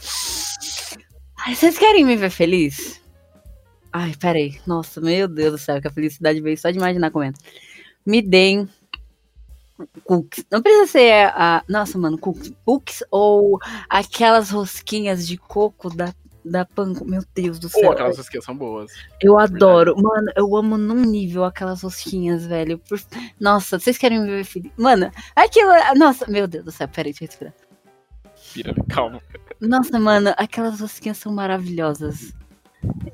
Ai, 1.45 1.57
vocês 1.57 1.77
querem 1.77 2.05
me 2.05 2.17
ver 2.17 2.31
feliz? 2.31 3.01
Ai, 3.93 4.15
peraí. 4.19 4.61
Nossa, 4.65 5.01
meu 5.01 5.27
Deus 5.27 5.53
do 5.53 5.59
céu, 5.59 5.81
que 5.81 5.89
a 5.89 5.91
felicidade 5.91 6.41
veio 6.41 6.57
só 6.57 6.71
de 6.71 6.79
imaginar 6.79 7.11
comendo. 7.11 7.39
Me 8.07 8.23
deem 8.23 8.69
cookies. 10.05 10.47
Não 10.51 10.63
precisa 10.63 10.87
ser 10.87 11.13
a. 11.35 11.65
Nossa, 11.69 11.99
mano, 11.99 12.17
cookies, 12.17 12.53
cookies 12.65 13.03
ou 13.11 13.59
aquelas 13.91 14.51
rosquinhas 14.51 15.27
de 15.27 15.37
coco 15.37 15.91
da, 15.91 16.15
da 16.45 16.65
Panko. 16.65 17.05
Meu 17.05 17.23
Deus 17.35 17.59
do 17.59 17.69
Pô, 17.69 17.81
céu. 17.81 17.93
aquelas 17.93 18.19
rosquinhas 18.19 18.45
são 18.45 18.57
boas. 18.57 18.93
Eu 19.21 19.37
adoro. 19.37 20.01
Mano, 20.01 20.33
eu 20.37 20.57
amo 20.57 20.79
num 20.79 21.03
nível 21.05 21.45
aquelas 21.45 21.83
rosquinhas, 21.83 22.47
velho. 22.47 22.81
Nossa, 23.41 23.81
vocês 23.81 23.99
querem 23.99 24.21
me 24.21 24.27
ver 24.29 24.45
feliz? 24.45 24.71
Mano, 24.77 25.11
aquilo. 25.35 25.73
Nossa, 25.97 26.25
meu 26.31 26.47
Deus 26.47 26.65
do 26.65 26.71
céu, 26.71 26.87
peraí, 26.87 27.13
deixa 27.13 27.25
eu 27.25 27.29
respirar. 27.29 27.55
Pira, 28.53 28.75
calma. 28.89 29.21
Nossa, 29.61 29.99
mano, 29.99 30.33
aquelas 30.37 30.81
rosquinhas 30.81 31.19
são 31.19 31.33
maravilhosas. 31.33 32.33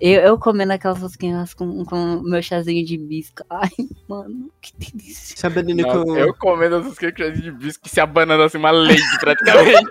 Eu, 0.00 0.20
eu 0.22 0.38
comendo 0.38 0.72
aquelas 0.72 0.98
rosquinhas 0.98 1.52
com, 1.52 1.84
com 1.84 2.20
meu 2.22 2.42
chazinho 2.42 2.84
de 2.84 2.96
bisco. 2.96 3.42
Ai, 3.50 3.68
mano, 4.08 4.50
que 4.60 4.72
delícia. 4.76 5.50
Que 5.50 5.74
Nossa, 5.74 6.10
eu... 6.10 6.26
eu 6.28 6.34
comendo 6.34 6.76
as 6.76 6.86
rosquinhas 6.86 7.14
de 7.40 7.50
bisco 7.52 7.82
que 7.84 7.90
se 7.90 8.00
abanando 8.00 8.42
assim 8.42 8.58
uma 8.58 8.70
lady 8.70 9.02
praticamente. 9.20 9.86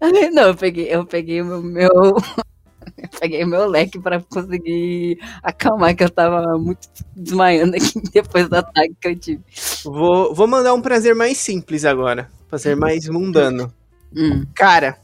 Não, 0.32 0.48
eu 0.48 0.54
peguei, 0.54 0.88
eu 0.88 1.04
peguei 1.04 1.42
o 1.42 1.44
meu. 1.44 1.62
meu- 1.62 2.16
eu 2.96 3.08
peguei 3.20 3.44
o 3.44 3.46
meu 3.46 3.66
leque 3.66 3.98
pra 3.98 4.20
conseguir 4.20 5.18
acalmar, 5.42 5.94
que 5.94 6.04
eu 6.04 6.08
tava 6.10 6.56
muito 6.56 6.88
desmaiando 7.14 7.76
aqui 7.76 8.00
depois 8.12 8.48
do 8.48 8.56
ataque 8.56 8.94
que 9.00 9.08
eu 9.08 9.16
tive. 9.16 9.42
Vou, 9.84 10.34
vou 10.34 10.46
mandar 10.46 10.72
um 10.72 10.80
prazer 10.80 11.14
mais 11.14 11.36
simples 11.36 11.84
agora. 11.84 12.30
Prazer 12.48 12.76
mais 12.76 13.06
mundano. 13.08 13.72
Hum, 14.16 14.46
Cara, 14.54 14.98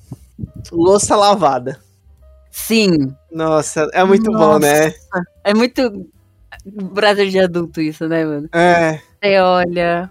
louça 0.71 1.15
lavada. 1.17 1.79
sim, 2.51 3.15
Nossa, 3.31 3.89
é 3.93 4.03
muito 4.05 4.31
bom, 4.33 4.59
né? 4.59 4.93
É 5.45 5.53
muito 5.55 6.07
prazer 6.95 7.29
de 7.29 7.39
adulto 7.39 7.81
isso, 7.81 8.09
né, 8.09 8.25
mano? 8.25 8.49
É. 8.53 9.01
Você 9.23 9.39
olha, 9.41 10.11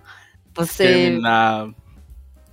você. 0.55 0.83
Terminar. 0.83 1.69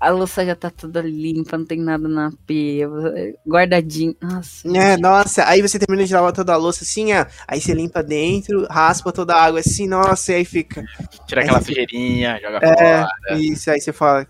A 0.01 0.11
louça 0.11 0.47
já 0.47 0.55
tá 0.55 0.71
toda 0.71 1.01
limpa, 1.03 1.59
não 1.59 1.65
tem 1.67 1.81
nada 1.81 2.07
na 2.07 2.31
pia, 2.47 2.89
guardadinho. 3.47 4.15
Nossa. 4.23 4.69
É, 4.69 4.97
nossa, 4.97 5.45
aí 5.49 5.61
você 5.61 5.77
termina 5.77 6.07
de 6.07 6.15
lavar 6.15 6.33
toda 6.33 6.53
a 6.53 6.57
louça 6.57 6.85
assim, 6.85 7.13
ó. 7.13 7.27
Aí 7.49 7.61
você 7.61 7.75
limpa 7.75 8.01
dentro, 8.01 8.65
raspa 8.71 9.11
toda 9.13 9.35
a 9.35 9.43
água 9.43 9.59
assim, 9.59 9.89
nossa, 9.89 10.31
e 10.33 10.37
aí 10.37 10.45
fica. 10.45 10.85
Tira 11.27 11.41
aquela 11.43 11.61
sujeirinha, 11.61 12.39
joga 12.41 12.59
É, 12.63 13.01
fora. 13.01 13.41
isso, 13.41 13.71
aí 13.73 13.81
você 13.81 13.93
fala. 13.93 14.25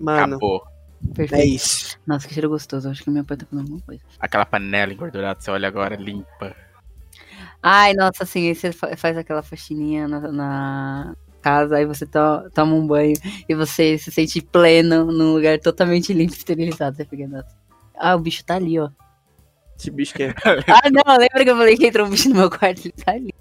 Mano, 0.00 0.36
Acabou. 0.36 0.62
Perfeito. 1.12 1.40
é 1.42 1.44
isso. 1.44 1.98
Nossa, 2.06 2.26
que 2.28 2.34
cheiro 2.34 2.48
gostoso. 2.48 2.88
Acho 2.88 3.02
que 3.04 3.10
meu 3.10 3.24
pai 3.24 3.36
tá 3.36 3.46
comendo 3.46 3.66
alguma 3.68 3.82
coisa. 3.84 4.02
Aquela 4.18 4.44
panela 4.46 4.92
engordurada, 4.92 5.40
você 5.40 5.50
olha 5.50 5.68
agora, 5.68 5.96
limpa. 5.96 6.54
Ai, 7.62 7.94
nossa, 7.94 8.24
assim, 8.24 8.48
aí 8.48 8.54
você 8.54 8.72
fa- 8.72 8.96
faz 8.96 9.16
aquela 9.16 9.42
faxininha 9.42 10.06
na, 10.06 10.20
na 10.32 11.16
casa, 11.40 11.76
aí 11.76 11.86
você 11.86 12.04
to- 12.06 12.50
toma 12.54 12.74
um 12.74 12.86
banho 12.86 13.14
e 13.48 13.54
você 13.54 13.96
se 13.98 14.10
sente 14.10 14.40
pleno 14.42 15.06
num 15.06 15.34
lugar 15.34 15.58
totalmente 15.58 16.12
limpo 16.12 16.34
e 16.34 16.36
esterilizado. 16.36 16.96
Você 16.96 17.04
fica, 17.04 17.26
nossa. 17.26 17.56
Ah, 17.96 18.14
o 18.16 18.18
bicho 18.18 18.44
tá 18.44 18.56
ali, 18.56 18.78
ó. 18.78 18.90
Esse 19.78 19.90
bicho 19.90 20.14
que 20.14 20.24
é. 20.24 20.34
Ah, 20.68 20.90
não, 20.90 21.16
lembra 21.16 21.44
que 21.44 21.50
eu 21.50 21.56
falei 21.56 21.76
que 21.76 21.86
entrou 21.86 22.06
um 22.06 22.10
bicho 22.10 22.28
no 22.28 22.34
meu 22.36 22.50
quarto? 22.50 22.80
Ele 22.86 22.92
tá 22.92 23.12
ali. 23.12 23.34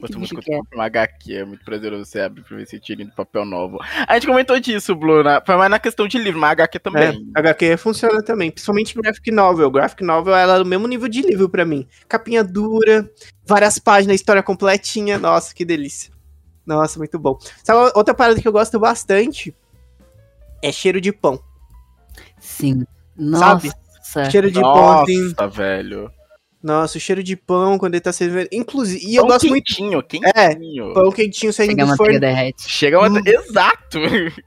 Quando 0.00 0.40
que 0.42 0.52
é? 0.54 0.60
uma 0.74 0.84
HQ, 0.86 1.34
é 1.34 1.44
muito 1.44 1.64
prazeroso 1.64 2.04
você 2.04 2.20
abrir 2.20 2.42
pra 2.42 2.56
ver 2.56 2.66
se 2.66 2.80
tira 2.80 3.04
do 3.04 3.12
papel 3.12 3.44
novo. 3.44 3.78
A 4.06 4.14
gente 4.14 4.26
comentou 4.26 4.58
disso, 4.58 4.94
Blue, 4.94 5.22
na, 5.22 5.42
foi 5.44 5.56
mais 5.56 5.70
na 5.70 5.78
questão 5.78 6.08
de 6.08 6.18
livro, 6.18 6.40
mas 6.40 6.52
HQ 6.52 6.76
É, 6.76 6.80
também. 6.80 7.30
HQ 7.34 7.76
funciona 7.76 8.22
também, 8.22 8.50
principalmente 8.50 8.94
graphic 8.94 9.30
novel. 9.30 9.70
Graphic 9.70 10.02
novel 10.02 10.34
ela 10.34 10.56
é 10.56 10.58
do 10.58 10.64
mesmo 10.64 10.88
nível 10.88 11.08
de 11.08 11.20
livro 11.22 11.48
pra 11.48 11.64
mim. 11.64 11.86
Capinha 12.08 12.42
dura, 12.42 13.08
várias 13.46 13.78
páginas, 13.78 14.16
história 14.16 14.42
completinha. 14.42 15.18
Nossa, 15.18 15.54
que 15.54 15.64
delícia. 15.64 16.12
Nossa, 16.66 16.98
muito 16.98 17.18
bom. 17.18 17.38
Sabe 17.62 17.92
outra 17.94 18.14
parada 18.14 18.40
que 18.40 18.46
eu 18.48 18.52
gosto 18.52 18.78
bastante? 18.78 19.54
É 20.62 20.70
cheiro 20.72 21.00
de 21.00 21.12
pão. 21.12 21.40
Sim. 22.38 22.84
Sabe? 23.38 23.68
Nossa. 23.68 24.30
Cheiro 24.30 24.50
de 24.50 24.60
pão, 24.60 24.74
Nossa, 24.74 25.02
assim. 25.02 25.34
velho. 25.52 26.10
Nossa, 26.62 26.98
o 26.98 27.00
cheiro 27.00 27.22
de 27.22 27.36
pão 27.36 27.78
quando 27.78 27.94
ele 27.94 28.02
tá 28.02 28.12
servindo. 28.12 28.46
Inclusive, 28.52 29.00
e 29.04 29.16
eu 29.16 29.22
Pão 29.22 29.30
gosto 29.32 29.48
muito. 29.48 29.64
quentinho, 29.64 29.98
É, 30.34 30.48
quentinho. 30.54 30.92
Pão 30.92 31.10
quentinho 31.10 31.52
saindo 31.54 31.70
Chega 31.70 31.82
a 31.82 31.84
do 31.86 31.88
manteiga 31.90 32.12
forno. 32.12 32.20
derrete. 32.20 32.68
Chega 32.68 32.98
uma... 32.98 33.08
Hum. 33.08 33.22
Exato! 33.24 33.98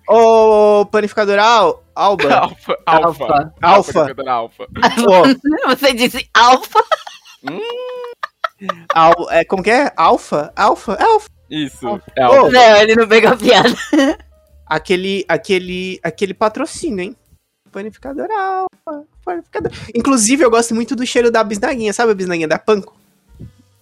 Ô, 0.08 0.86
panificador 0.86 1.40
Al, 1.40 1.84
Alba. 1.96 2.34
alfa, 2.36 2.78
alfa. 2.86 3.26
Alfa. 3.26 3.56
Alfa. 3.62 4.12
Alfa. 4.28 4.68
alfa. 4.78 5.40
Você 5.76 5.94
disse 5.94 6.30
alfa? 6.36 6.84
Al, 8.94 9.14
é, 9.32 9.44
como 9.44 9.64
que 9.64 9.72
é? 9.72 9.92
Alfa? 9.98 10.54
Alfa? 10.56 10.94
É 11.00 11.04
Alfa. 11.04 11.30
Isso. 11.50 11.88
Ô, 11.88 12.00
É 12.16 12.22
alfa. 12.24 12.50
Não, 12.52 12.76
ele 12.78 12.96
não 12.96 13.08
pegou 13.08 13.32
a 13.32 13.36
piada. 13.38 13.70
aquele, 14.68 15.26
aquele, 15.28 16.00
aquele 16.04 16.34
patrocínio, 16.34 17.02
hein? 17.04 17.16
Panificador 17.74 18.28
Alfa. 18.32 19.04
Panificador. 19.26 19.72
Inclusive, 19.94 20.44
eu 20.44 20.52
gosto 20.52 20.74
muito 20.76 20.96
do 20.96 21.06
cheiro 21.06 21.32
da 21.32 21.44
bisnaguinha. 21.44 21.92
Sabe 21.92 22.12
a 22.12 22.16
bisnaguinha 22.16 22.48
da 22.48 22.60
Panko? 22.60 22.96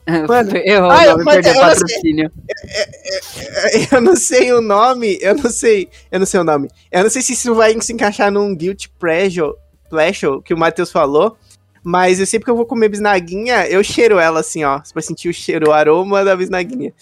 Mano, 0.27 0.57
eu 0.57 0.89
ah, 0.89 1.05
eu- 1.05 1.23
perdi 1.23 1.49
eu 1.49 1.53
não 1.53 1.61
patrocínio. 1.61 2.31
Eu 3.91 4.01
não 4.01 4.15
sei 4.15 4.51
o 4.51 4.61
nome. 4.61 5.17
Eu 5.21 5.35
não 5.35 5.49
sei. 5.49 5.89
Eu 6.11 6.19
não 6.19 6.25
sei 6.25 6.39
o 6.39 6.43
nome. 6.43 6.69
Eu 6.91 7.03
não 7.03 7.09
sei 7.09 7.21
se 7.21 7.33
isso 7.33 7.53
vai 7.53 7.79
se 7.79 7.93
encaixar 7.93 8.31
num 8.31 8.55
guilty 8.55 8.89
pleasure, 8.99 9.53
pleasure 9.89 10.41
que 10.41 10.53
o 10.53 10.57
Matheus 10.57 10.91
falou. 10.91 11.37
Mas 11.83 12.19
eu 12.19 12.25
sempre 12.27 12.45
que 12.45 12.51
eu 12.51 12.55
vou 12.55 12.65
comer 12.65 12.89
bisnaguinha, 12.89 13.65
eu 13.67 13.83
cheiro 13.83 14.19
ela 14.19 14.39
assim, 14.41 14.63
ó. 14.63 14.79
Pra 14.93 15.01
sentir 15.01 15.29
o 15.29 15.33
cheiro, 15.33 15.69
o 15.69 15.73
aroma 15.73 16.23
da 16.23 16.35
bisnaguinha. 16.35 16.93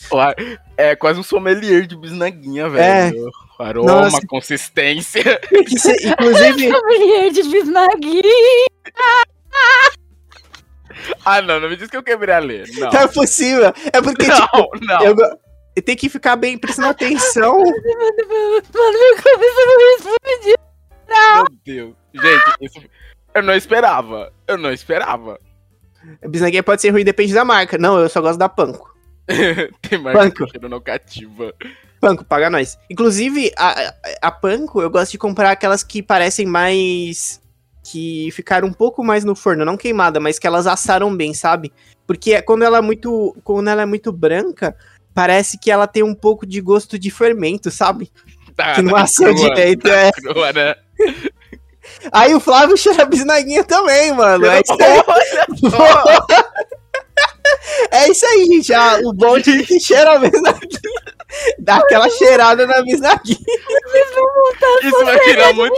É 0.77 0.95
quase 0.95 1.19
um 1.19 1.23
sommelier 1.23 1.85
de 1.85 1.97
bisnaguinha, 1.97 2.63
É. 2.65 2.69
velho. 3.09 3.29
Aroma, 3.59 4.03
Nossa. 4.03 4.25
consistência. 4.25 5.37
Que 5.67 5.77
cê- 5.77 5.97
inclusive, 6.07 6.69
Sommelier 6.71 7.29
de 7.31 7.43
bisnagui. 7.43 8.21
Ah, 11.25 11.41
não, 11.41 11.59
não 11.59 11.69
me 11.69 11.75
diz 11.75 11.89
que 11.89 11.97
eu 11.97 12.03
quebrei 12.03 12.33
a 12.33 12.39
ler. 12.39 12.67
Não. 12.77 12.89
não 12.89 12.99
é 13.01 13.07
possível. 13.07 13.73
É 13.91 14.01
porque, 14.01 14.25
tipo, 14.29 14.57
Não, 14.85 14.99
não. 14.99 15.05
eu, 15.05 15.15
eu 15.75 15.81
tenho 15.81 15.97
que 15.97 16.09
ficar 16.09 16.35
bem 16.35 16.57
prestando 16.57 16.89
atenção. 16.89 17.57
Mano, 17.63 17.73
minha 17.73 19.15
cabeça 19.15 19.65
não 19.65 19.77
responde. 19.97 20.55
Meu 21.09 21.45
Deus. 21.65 21.95
Gente, 22.13 22.55
isso. 22.61 22.79
Eu 23.39 23.43
não 23.43 23.53
esperava. 23.55 24.31
Eu 24.47 24.57
não 24.57 24.71
esperava. 24.71 25.39
A 26.23 26.27
bisnaguinha 26.27 26.63
pode 26.63 26.81
ser 26.81 26.89
ruim, 26.91 27.03
depende 27.03 27.33
da 27.33 27.43
marca. 27.43 27.77
Não, 27.77 27.99
eu 27.99 28.09
só 28.09 28.21
gosto 28.21 28.39
da 28.39 28.47
Panko. 28.49 28.93
Tem 29.81 29.99
marca 29.99 30.19
Banco. 30.19 30.47
que 30.47 30.59
não 30.67 30.81
cativa. 30.81 31.53
Panko, 31.99 32.23
paga 32.23 32.49
nós. 32.49 32.77
Inclusive, 32.89 33.51
a, 33.57 33.93
a- 34.21 34.31
Panko, 34.31 34.81
eu 34.81 34.89
gosto 34.89 35.11
de 35.11 35.17
comprar 35.17 35.51
aquelas 35.51 35.83
que 35.83 36.01
parecem 36.01 36.45
mais. 36.45 37.41
que 37.83 38.29
ficaram 38.31 38.67
um 38.67 38.73
pouco 38.73 39.03
mais 39.03 39.23
no 39.25 39.35
forno, 39.35 39.65
não 39.65 39.75
queimada, 39.77 40.19
mas 40.19 40.39
que 40.39 40.47
elas 40.47 40.65
assaram 40.67 41.15
bem, 41.15 41.33
sabe? 41.33 41.71
Porque 42.07 42.41
quando 42.41 42.63
ela 42.63 42.77
é 42.77 42.81
muito. 42.81 43.35
Quando 43.43 43.67
ela 43.69 43.81
é 43.81 43.85
muito 43.85 44.11
branca, 44.11 44.75
parece 45.13 45.59
que 45.59 45.69
ela 45.69 45.85
tem 45.87 46.01
um 46.01 46.15
pouco 46.15 46.45
de 46.45 46.61
gosto 46.61 46.97
de 46.97 47.11
fermento, 47.11 47.69
sabe? 47.69 48.09
Tá, 48.55 48.73
Que 48.75 48.81
não 48.81 48.95
assou 48.95 49.33
direito, 49.33 49.83
tá 49.83 49.95
é. 49.95 50.11
crua, 50.11 50.51
né? 50.53 50.75
Aí 52.11 52.33
o 52.33 52.39
Flávio 52.39 52.77
cheira 52.77 53.03
a 53.03 53.05
bisnaguinha 53.05 53.63
também, 53.63 54.13
mano. 54.13 54.45
É 54.45 54.61
isso 54.61 54.73
aí. 54.81 55.03
Olha 55.07 56.49
É 57.91 58.09
isso 58.09 58.25
aí, 58.25 58.45
gente. 58.45 58.73
Ah, 58.73 58.99
o 59.03 59.13
bom 59.13 59.37
de 59.39 59.63
que 59.63 59.79
cheira 59.79 60.13
a 60.13 60.19
bisnaguinha. 60.19 60.79
Dá 61.59 61.77
aquela 61.77 62.09
cheirada 62.09 62.65
na 62.65 62.81
bisnaguinha. 62.81 63.37
Isso 64.83 65.05
vai 65.05 65.19
virar 65.19 65.53
muito. 65.53 65.75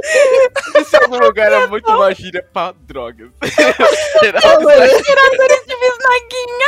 Isso 0.79 0.95
em 0.95 1.03
algum 1.03 1.17
lugar 1.17 1.51
é 1.51 1.67
muito 1.67 1.91
uma 1.91 2.13
gíria 2.13 2.45
pra 2.53 2.73
drogas. 2.81 3.29
De 4.21 4.31
bisnaguinha. 5.75 6.67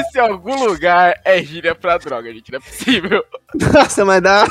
Isso 0.00 0.16
em 0.16 0.20
algum 0.20 0.64
lugar 0.64 1.20
é 1.24 1.42
gíria 1.42 1.74
pra 1.74 1.98
droga, 1.98 2.32
gente. 2.32 2.52
Não 2.52 2.58
é 2.58 2.62
possível. 2.62 3.24
Nossa, 3.72 4.04
mas 4.04 4.22
dá. 4.22 4.46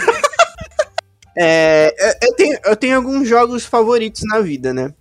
É, 1.35 1.93
eu- 1.97 2.30
eu, 2.30 2.35
tenho, 2.35 2.60
eu 2.65 2.76
tenho 2.76 2.95
alguns 2.95 3.27
jogos 3.27 3.65
favoritos 3.65 4.22
na 4.26 4.39
vida, 4.39 4.73
né? 4.73 4.93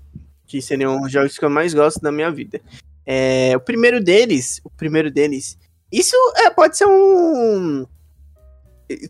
Que 0.47 0.61
seriam 0.63 1.03
os 1.03 1.11
jogos 1.13 1.37
que 1.39 1.45
eu 1.45 1.51
mais 1.51 1.73
gosto 1.75 2.01
da 2.01 2.13
minha 2.13 2.31
vida. 2.31 2.61
É, 3.07 3.53
o 3.57 3.61
primeiro 3.61 4.03
deles, 4.03 4.61
o 4.65 4.71
primeiro 4.71 5.11
deles, 5.11 5.59
isso 5.91 6.17
é, 6.37 6.51
pode 6.51 6.77
ser 6.77 6.87
um. 6.87 7.87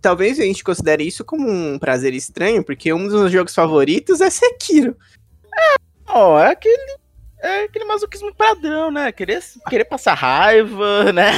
Talvez 0.01 0.39
a 0.39 0.45
gente 0.45 0.63
considere 0.63 1.05
isso 1.05 1.25
como 1.25 1.49
um 1.49 1.79
prazer 1.79 2.15
estranho, 2.15 2.63
porque 2.65 2.93
um 2.93 3.05
dos 3.09 3.15
meus 3.21 3.33
jogos 3.33 3.55
favoritos 3.55 4.21
é 4.21 4.31
Sekiro. 4.31 4.97
Ó, 6.07 6.39
é 6.39 6.51
aquele. 6.53 6.97
É 7.43 7.65
aquele 7.65 7.85
masoquismo 7.85 8.33
padrão, 8.35 8.91
né? 8.91 9.11
Querer, 9.11 9.41
querer 9.69 9.85
passar 9.85 10.15
raiva, 10.15 11.11
né? 11.13 11.33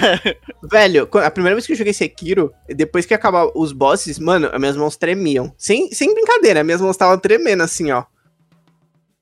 Velho, 0.62 1.09
a 1.14 1.31
primeira 1.31 1.56
vez 1.56 1.66
que 1.66 1.72
eu 1.72 1.76
joguei 1.76 1.94
Sekiro, 1.94 2.52
depois 2.68 3.06
que 3.06 3.14
acabar 3.14 3.51
os 3.55 3.72
bosses, 3.72 4.18
mano, 4.18 4.51
as 4.52 4.60
minhas 4.60 4.76
mãos 4.76 4.97
tremiam. 4.97 5.52
Sem, 5.56 5.90
sem 5.93 6.12
brincadeira, 6.12 6.62
minhas 6.62 6.81
mãos 6.81 6.90
estavam 6.90 7.18
tremendo 7.18 7.62
assim, 7.62 7.90
ó. 7.90 8.05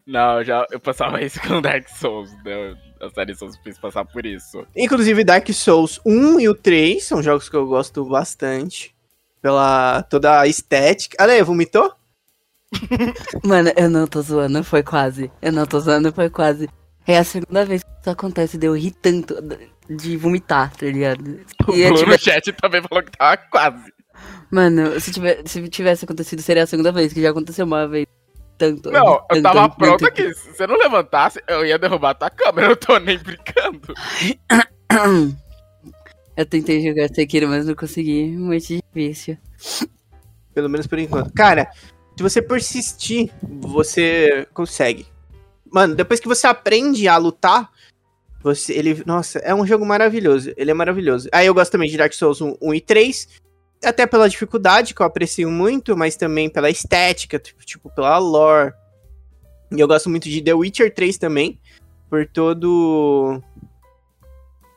Não, 0.04 0.42
já 0.42 0.66
eu 0.72 0.80
passava 0.80 1.22
isso 1.22 1.40
com 1.40 1.62
Dark 1.62 1.88
Souls, 1.88 2.32
né? 2.44 2.74
A 3.00 3.08
série 3.10 3.34
Souls 3.34 3.56
fez 3.62 3.78
passar 3.78 4.04
por 4.04 4.26
isso. 4.26 4.66
Inclusive, 4.76 5.24
Dark 5.24 5.48
Souls 5.52 6.00
1 6.04 6.40
e 6.40 6.48
o 6.48 6.54
3 6.54 7.02
são 7.02 7.22
jogos 7.22 7.48
que 7.48 7.56
eu 7.56 7.66
gosto 7.66 8.04
bastante. 8.04 8.94
Pela 9.40 10.02
toda 10.04 10.40
a 10.40 10.46
estética. 10.46 11.16
Ale, 11.20 11.42
vomitou? 11.42 11.92
Mano, 13.44 13.70
eu 13.76 13.90
não 13.90 14.06
tô 14.06 14.22
zoando, 14.22 14.62
foi 14.64 14.82
quase. 14.82 15.30
Eu 15.40 15.52
não 15.52 15.66
tô 15.66 15.80
zoando, 15.80 16.12
foi 16.12 16.30
quase. 16.30 16.68
É 17.06 17.18
a 17.18 17.24
segunda 17.24 17.64
vez 17.64 17.82
que 17.82 17.90
isso 18.00 18.10
acontece, 18.10 18.56
de 18.56 18.66
eu 18.66 18.76
rir 18.76 18.92
tanto 18.92 19.36
de 19.88 20.16
vomitar, 20.16 20.74
tá 20.74 20.86
ligado? 20.86 21.40
O 21.66 21.74
E 21.74 21.84
Bruno 21.88 22.12
no 22.12 22.18
chat 22.18 22.52
também 22.52 22.82
falou 22.82 23.02
que 23.02 23.10
tava 23.12 23.36
quase. 23.50 23.92
Mano, 24.50 25.00
se, 25.00 25.10
tiver, 25.12 25.42
se 25.46 25.68
tivesse 25.68 26.04
acontecido, 26.04 26.42
seria 26.42 26.62
a 26.62 26.66
segunda 26.66 26.92
vez, 26.92 27.12
que 27.12 27.22
já 27.22 27.30
aconteu 27.30 27.64
uma 27.64 27.88
vez. 27.88 28.06
Tanto. 28.58 28.90
Não, 28.90 29.14
eu 29.14 29.26
tanto, 29.28 29.42
tava 29.42 29.68
tanto, 29.68 29.76
pronto 29.78 29.98
tanto. 29.98 30.08
aqui. 30.08 30.34
Se 30.34 30.52
você 30.54 30.66
não 30.66 30.76
levantasse, 30.76 31.42
eu 31.48 31.66
ia 31.66 31.78
derrubar 31.78 32.14
tua 32.14 32.30
câmera. 32.30 32.66
Eu 32.66 32.70
não 32.70 32.76
tô 32.76 32.98
nem 32.98 33.18
brincando. 33.18 33.94
Eu 36.34 36.46
tentei 36.46 36.82
jogar 36.82 37.08
Sekiro, 37.08 37.46
mas 37.46 37.66
não 37.66 37.74
consegui. 37.74 38.28
Muito 38.28 38.66
difícil. 38.66 39.36
Pelo 40.54 40.68
menos 40.68 40.86
por 40.86 40.98
enquanto. 40.98 41.30
Cara, 41.34 41.70
se 42.22 42.36
você 42.36 42.42
persistir, 42.42 43.30
você 43.42 44.46
consegue. 44.54 45.06
Mano, 45.70 45.94
depois 45.94 46.20
que 46.20 46.28
você 46.28 46.46
aprende 46.46 47.08
a 47.08 47.16
lutar, 47.16 47.70
você, 48.42 48.72
ele, 48.74 49.02
nossa, 49.04 49.40
é 49.40 49.52
um 49.54 49.66
jogo 49.66 49.84
maravilhoso. 49.84 50.52
Ele 50.56 50.70
é 50.70 50.74
maravilhoso. 50.74 51.28
Aí 51.32 51.46
eu 51.46 51.54
gosto 51.54 51.72
também 51.72 51.90
de 51.90 51.96
Dark 51.96 52.12
Souls 52.12 52.40
1, 52.40 52.58
1 52.60 52.74
e 52.74 52.80
3, 52.80 53.28
até 53.84 54.06
pela 54.06 54.28
dificuldade, 54.28 54.94
que 54.94 55.02
eu 55.02 55.06
aprecio 55.06 55.50
muito, 55.50 55.96
mas 55.96 56.14
também 56.14 56.48
pela 56.48 56.70
estética, 56.70 57.38
tipo, 57.38 57.64
tipo, 57.64 57.90
pela 57.90 58.18
lore. 58.18 58.72
E 59.72 59.80
eu 59.80 59.88
gosto 59.88 60.08
muito 60.08 60.28
de 60.28 60.40
The 60.40 60.54
Witcher 60.54 60.94
3 60.94 61.18
também, 61.18 61.58
por 62.08 62.26
todo 62.26 63.42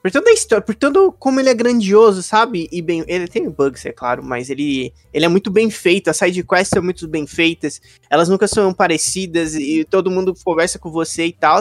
por 0.06 0.12
toda 0.12 0.30
a 0.30 0.34
história, 0.34 0.64
por 0.64 0.76
todo 0.76 1.12
como 1.12 1.40
ele 1.40 1.50
é 1.50 1.54
grandioso, 1.56 2.22
sabe? 2.22 2.70
E 2.72 2.80
bem, 2.80 3.04
ele 3.08 3.28
tem 3.28 3.50
bugs, 3.50 3.84
é 3.88 3.92
claro, 3.92 4.24
mas 4.24 4.52
ele, 4.52 4.94
ele 5.12 5.26
é 5.26 5.28
muito 5.28 5.50
bem 5.50 5.68
feito, 5.72 6.12
as 6.12 6.18
side 6.18 6.44
quests 6.44 6.70
são 6.76 6.84
muito 6.84 7.08
bem 7.08 7.26
feitas, 7.26 7.82
elas 8.08 8.30
nunca 8.30 8.48
são 8.48 8.72
parecidas 8.72 9.56
e 9.56 9.84
todo 9.84 10.12
mundo 10.12 10.36
conversa 10.46 10.78
com 10.78 10.92
você 10.92 11.26
e 11.26 11.34
tal. 11.34 11.60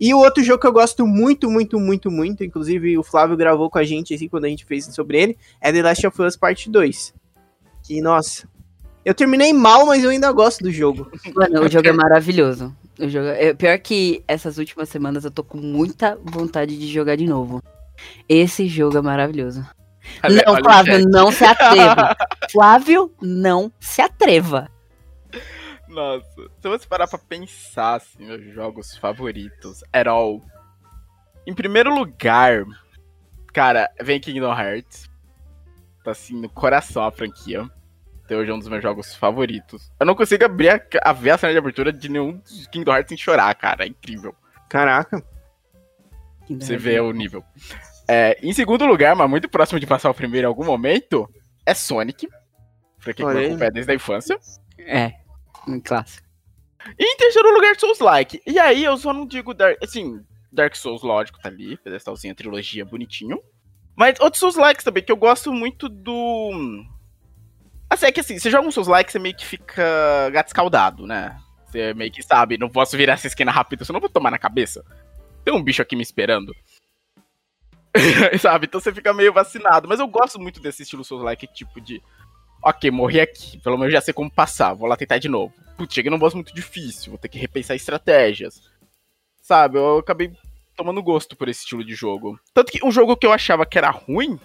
E 0.00 0.12
o 0.12 0.18
outro 0.18 0.42
jogo 0.42 0.60
que 0.60 0.66
eu 0.66 0.72
gosto 0.72 1.06
muito, 1.06 1.48
muito, 1.48 1.78
muito, 1.78 2.10
muito, 2.10 2.42
inclusive 2.42 2.98
o 2.98 3.04
Flávio 3.04 3.36
gravou 3.36 3.70
com 3.70 3.78
a 3.78 3.84
gente 3.84 4.12
assim 4.12 4.26
quando 4.26 4.46
a 4.46 4.48
gente 4.48 4.64
fez 4.64 4.86
sobre 4.86 5.22
ele, 5.22 5.38
é 5.60 5.70
The 5.72 5.80
Last 5.80 6.04
of 6.04 6.20
Us 6.20 6.36
Part 6.36 6.68
2. 6.68 7.14
Que, 7.84 8.00
nossa, 8.00 8.48
eu 9.04 9.14
terminei 9.14 9.52
mal, 9.52 9.86
mas 9.86 10.02
eu 10.02 10.10
ainda 10.10 10.32
gosto 10.32 10.64
do 10.64 10.72
jogo. 10.72 11.12
Mano, 11.32 11.64
o 11.64 11.68
jogo 11.70 11.86
é 11.86 11.92
maravilhoso. 11.92 12.74
O 12.98 13.08
jogo 13.08 13.28
é... 13.28 13.54
Pior 13.54 13.78
que 13.78 14.24
essas 14.26 14.58
últimas 14.58 14.88
semanas 14.88 15.24
eu 15.24 15.30
tô 15.30 15.44
com 15.44 15.58
muita 15.58 16.18
vontade 16.24 16.76
de 16.76 16.88
jogar 16.88 17.14
de 17.14 17.26
novo. 17.26 17.62
Esse 18.28 18.66
jogo 18.68 18.98
é 18.98 19.02
maravilhoso. 19.02 19.66
Olha- 20.22 20.42
não, 20.46 20.56
Flávio, 20.56 21.08
não 21.08 21.32
se 21.32 21.44
atreva. 21.44 22.16
Flávio, 22.50 23.14
não 23.22 23.72
se 23.80 24.02
atreva. 24.02 24.68
Nossa, 25.88 26.26
se 26.60 26.68
você 26.68 26.86
parar 26.86 27.06
pra 27.06 27.18
pensar, 27.18 27.94
assim, 27.96 28.26
meus 28.26 28.42
jogos 28.52 28.96
favoritos, 28.96 29.82
at 29.92 30.06
all. 30.06 30.42
Em 31.46 31.54
primeiro 31.54 31.94
lugar, 31.94 32.64
cara, 33.52 33.88
vem 34.02 34.18
Kingdom 34.20 34.52
Hearts. 34.52 35.08
Tá 36.02 36.10
assim, 36.10 36.38
no 36.40 36.48
coração 36.48 37.04
a 37.04 37.10
franquia. 37.12 37.68
Até 38.24 38.36
hoje 38.36 38.50
é 38.50 38.54
um 38.54 38.58
dos 38.58 38.68
meus 38.68 38.82
jogos 38.82 39.14
favoritos. 39.14 39.92
Eu 40.00 40.06
não 40.06 40.14
consigo 40.14 40.44
abrir 40.44 40.70
a, 40.70 40.80
a 41.02 41.12
ver 41.12 41.30
a 41.30 41.38
cena 41.38 41.52
de 41.52 41.58
abertura 41.58 41.92
de 41.92 42.08
nenhum 42.08 42.38
dos 42.38 42.66
Kingdom 42.68 42.92
Hearts 42.92 43.08
sem 43.10 43.18
chorar, 43.18 43.54
cara. 43.54 43.84
É 43.84 43.88
incrível. 43.88 44.34
Caraca. 44.68 45.22
Você 46.48 46.76
vê 46.76 47.00
o 47.00 47.12
nível. 47.12 47.44
É, 48.08 48.38
em 48.42 48.52
segundo 48.52 48.84
lugar, 48.84 49.16
mas 49.16 49.30
muito 49.30 49.48
próximo 49.48 49.80
de 49.80 49.86
passar 49.86 50.10
o 50.10 50.14
primeiro 50.14 50.46
em 50.46 50.48
algum 50.48 50.64
momento, 50.64 51.28
é 51.64 51.72
Sonic. 51.74 52.28
Franquia 52.98 53.24
que 53.24 53.24
Olha 53.24 53.34
me 53.34 53.40
aí. 53.40 53.46
acompanha 53.50 53.70
desde 53.70 53.92
a 53.92 53.94
infância. 53.94 54.38
É, 54.78 55.14
um 55.66 55.80
clássico. 55.80 56.26
E 56.98 57.04
em 57.04 57.16
terceiro 57.16 57.52
lugar, 57.54 57.76
Souls-like. 57.76 58.42
E 58.46 58.58
aí 58.58 58.84
eu 58.84 58.96
só 58.96 59.12
não 59.12 59.26
digo 59.26 59.54
Dark. 59.54 59.78
Assim, 59.82 60.20
Dark 60.52 60.74
Souls, 60.76 61.02
lógico, 61.02 61.40
tá 61.40 61.48
ali. 61.48 61.76
Pedestalzinho, 61.78 62.34
trilogia 62.34 62.84
bonitinho. 62.84 63.40
Mas 63.96 64.18
outros 64.20 64.40
Souls-likes 64.40 64.84
também, 64.84 65.02
que 65.02 65.12
eu 65.12 65.16
gosto 65.16 65.52
muito 65.52 65.88
do. 65.88 66.84
Assim, 67.88 68.06
é 68.06 68.12
que 68.12 68.20
assim, 68.20 68.38
você 68.38 68.50
joga 68.50 68.66
um 68.66 68.72
Souls-like, 68.72 69.10
você 69.10 69.18
meio 69.18 69.36
que 69.36 69.46
fica 69.46 70.30
gato 70.30 70.48
escaldado, 70.48 71.06
né? 71.06 71.38
Você 71.66 71.94
meio 71.94 72.10
que 72.10 72.22
sabe, 72.22 72.58
não 72.58 72.68
posso 72.68 72.96
virar 72.96 73.14
essa 73.14 73.26
esquina 73.26 73.50
rápido, 73.50 73.84
senão 73.84 73.98
eu 73.98 74.02
vou 74.02 74.10
tomar 74.10 74.30
na 74.30 74.38
cabeça. 74.38 74.84
Tem 75.44 75.52
um 75.54 75.62
bicho 75.62 75.82
aqui 75.82 75.94
me 75.94 76.02
esperando. 76.02 76.54
sabe? 78.40 78.66
Então 78.66 78.80
você 78.80 78.92
fica 78.92 79.12
meio 79.12 79.32
vacinado. 79.32 79.88
Mas 79.88 80.00
eu 80.00 80.06
gosto 80.08 80.38
muito 80.40 80.60
desse 80.60 80.82
estilo 80.82 81.04
Souls-like, 81.04 81.46
tipo 81.48 81.80
de. 81.80 82.02
Ok, 82.62 82.90
morri 82.90 83.20
aqui. 83.20 83.58
Pelo 83.60 83.76
menos 83.76 83.92
já 83.92 84.00
sei 84.00 84.14
como 84.14 84.30
passar. 84.30 84.74
Vou 84.74 84.88
lá 84.88 84.96
tentar 84.96 85.18
de 85.18 85.28
novo. 85.28 85.52
Putz, 85.76 85.94
cheguei 85.94 86.10
num 86.10 86.18
boss 86.18 86.34
muito 86.34 86.54
difícil. 86.54 87.10
Vou 87.10 87.18
ter 87.18 87.28
que 87.28 87.38
repensar 87.38 87.74
estratégias. 87.76 88.62
Sabe? 89.42 89.78
Eu 89.78 89.98
acabei 89.98 90.32
tomando 90.76 91.02
gosto 91.02 91.36
por 91.36 91.48
esse 91.48 91.60
estilo 91.60 91.84
de 91.84 91.94
jogo. 91.94 92.38
Tanto 92.52 92.72
que 92.72 92.84
um 92.84 92.90
jogo 92.90 93.16
que 93.16 93.26
eu 93.26 93.32
achava 93.32 93.66
que 93.66 93.78
era 93.78 93.90
ruim. 93.90 94.40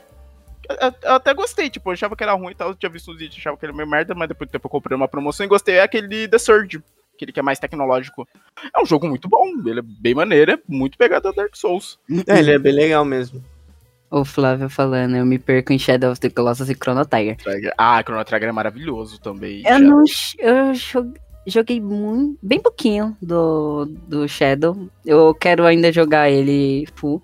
eu- 0.70 1.14
até 1.16 1.34
gostei, 1.34 1.68
tipo, 1.70 1.90
eu 1.90 1.94
achava 1.94 2.16
que 2.16 2.22
era 2.24 2.34
ruim 2.34 2.52
e 2.52 2.56
tal. 2.56 2.70
Eu 2.70 2.76
tinha 2.76 2.90
visto 2.90 3.10
uns 3.12 3.18
vídeos, 3.18 3.40
achava 3.40 3.58
que 3.58 3.66
era 3.66 3.74
meio 3.74 3.90
merda, 3.90 4.14
mas 4.14 4.28
depois 4.28 4.48
do 4.48 4.52
tempo 4.52 4.68
eu 4.68 4.72
comprei 4.72 4.96
uma 4.96 5.08
promoção 5.08 5.44
e 5.46 5.50
gostei. 5.50 5.76
É 5.76 5.82
aquele 5.82 6.28
The 6.28 6.38
Surge, 6.38 6.84
aquele 7.20 7.34
que 7.34 7.40
é 7.40 7.44
mais 7.44 7.60
tecnológico. 7.60 8.26
É 8.74 8.82
um 8.82 8.86
jogo 8.86 9.08
muito 9.08 9.28
bom, 9.28 9.44
ele 9.66 9.80
é 9.80 9.84
bem 9.84 10.16
maneiro, 10.16 10.54
é 10.54 10.60
muito 10.68 10.98
pegado 10.98 11.28
a 11.28 11.32
Dark 11.32 11.54
Souls. 11.56 12.00
É, 12.26 12.40
ele 12.40 12.52
é 12.52 12.58
bem 12.60 12.72
legal 12.74 13.04
mesmo. 13.04 13.44
O 14.10 14.24
Flávio 14.26 14.70
falando, 14.70 15.16
eu 15.18 15.26
me 15.26 15.38
perco 15.38 15.72
em 15.74 15.78
Shadow 15.78 16.12
of 16.12 16.20
the 16.20 16.30
Colossus 16.30 16.70
e 16.70 16.74
Chrono 16.76 17.06
Tiger. 17.06 17.38
Ah, 17.78 18.02
Chrono 18.02 18.24
Trigger 18.26 18.50
é 18.50 18.52
maravilhoso 18.52 19.20
também. 19.22 19.60
Eu 19.60 19.64
já. 19.74 19.80
não. 19.80 20.04
Eu 20.40 20.74
jo- 20.74 21.14
joguei 21.46 21.80
muito, 21.80 22.40
bem 22.42 22.60
pouquinho 22.60 23.16
do, 23.22 23.86
do 24.08 24.28
Shadow. 24.28 24.90
Eu 25.06 25.34
quero 25.36 25.64
ainda 25.66 25.92
jogar 25.92 26.30
ele 26.30 26.88
full. 26.96 27.22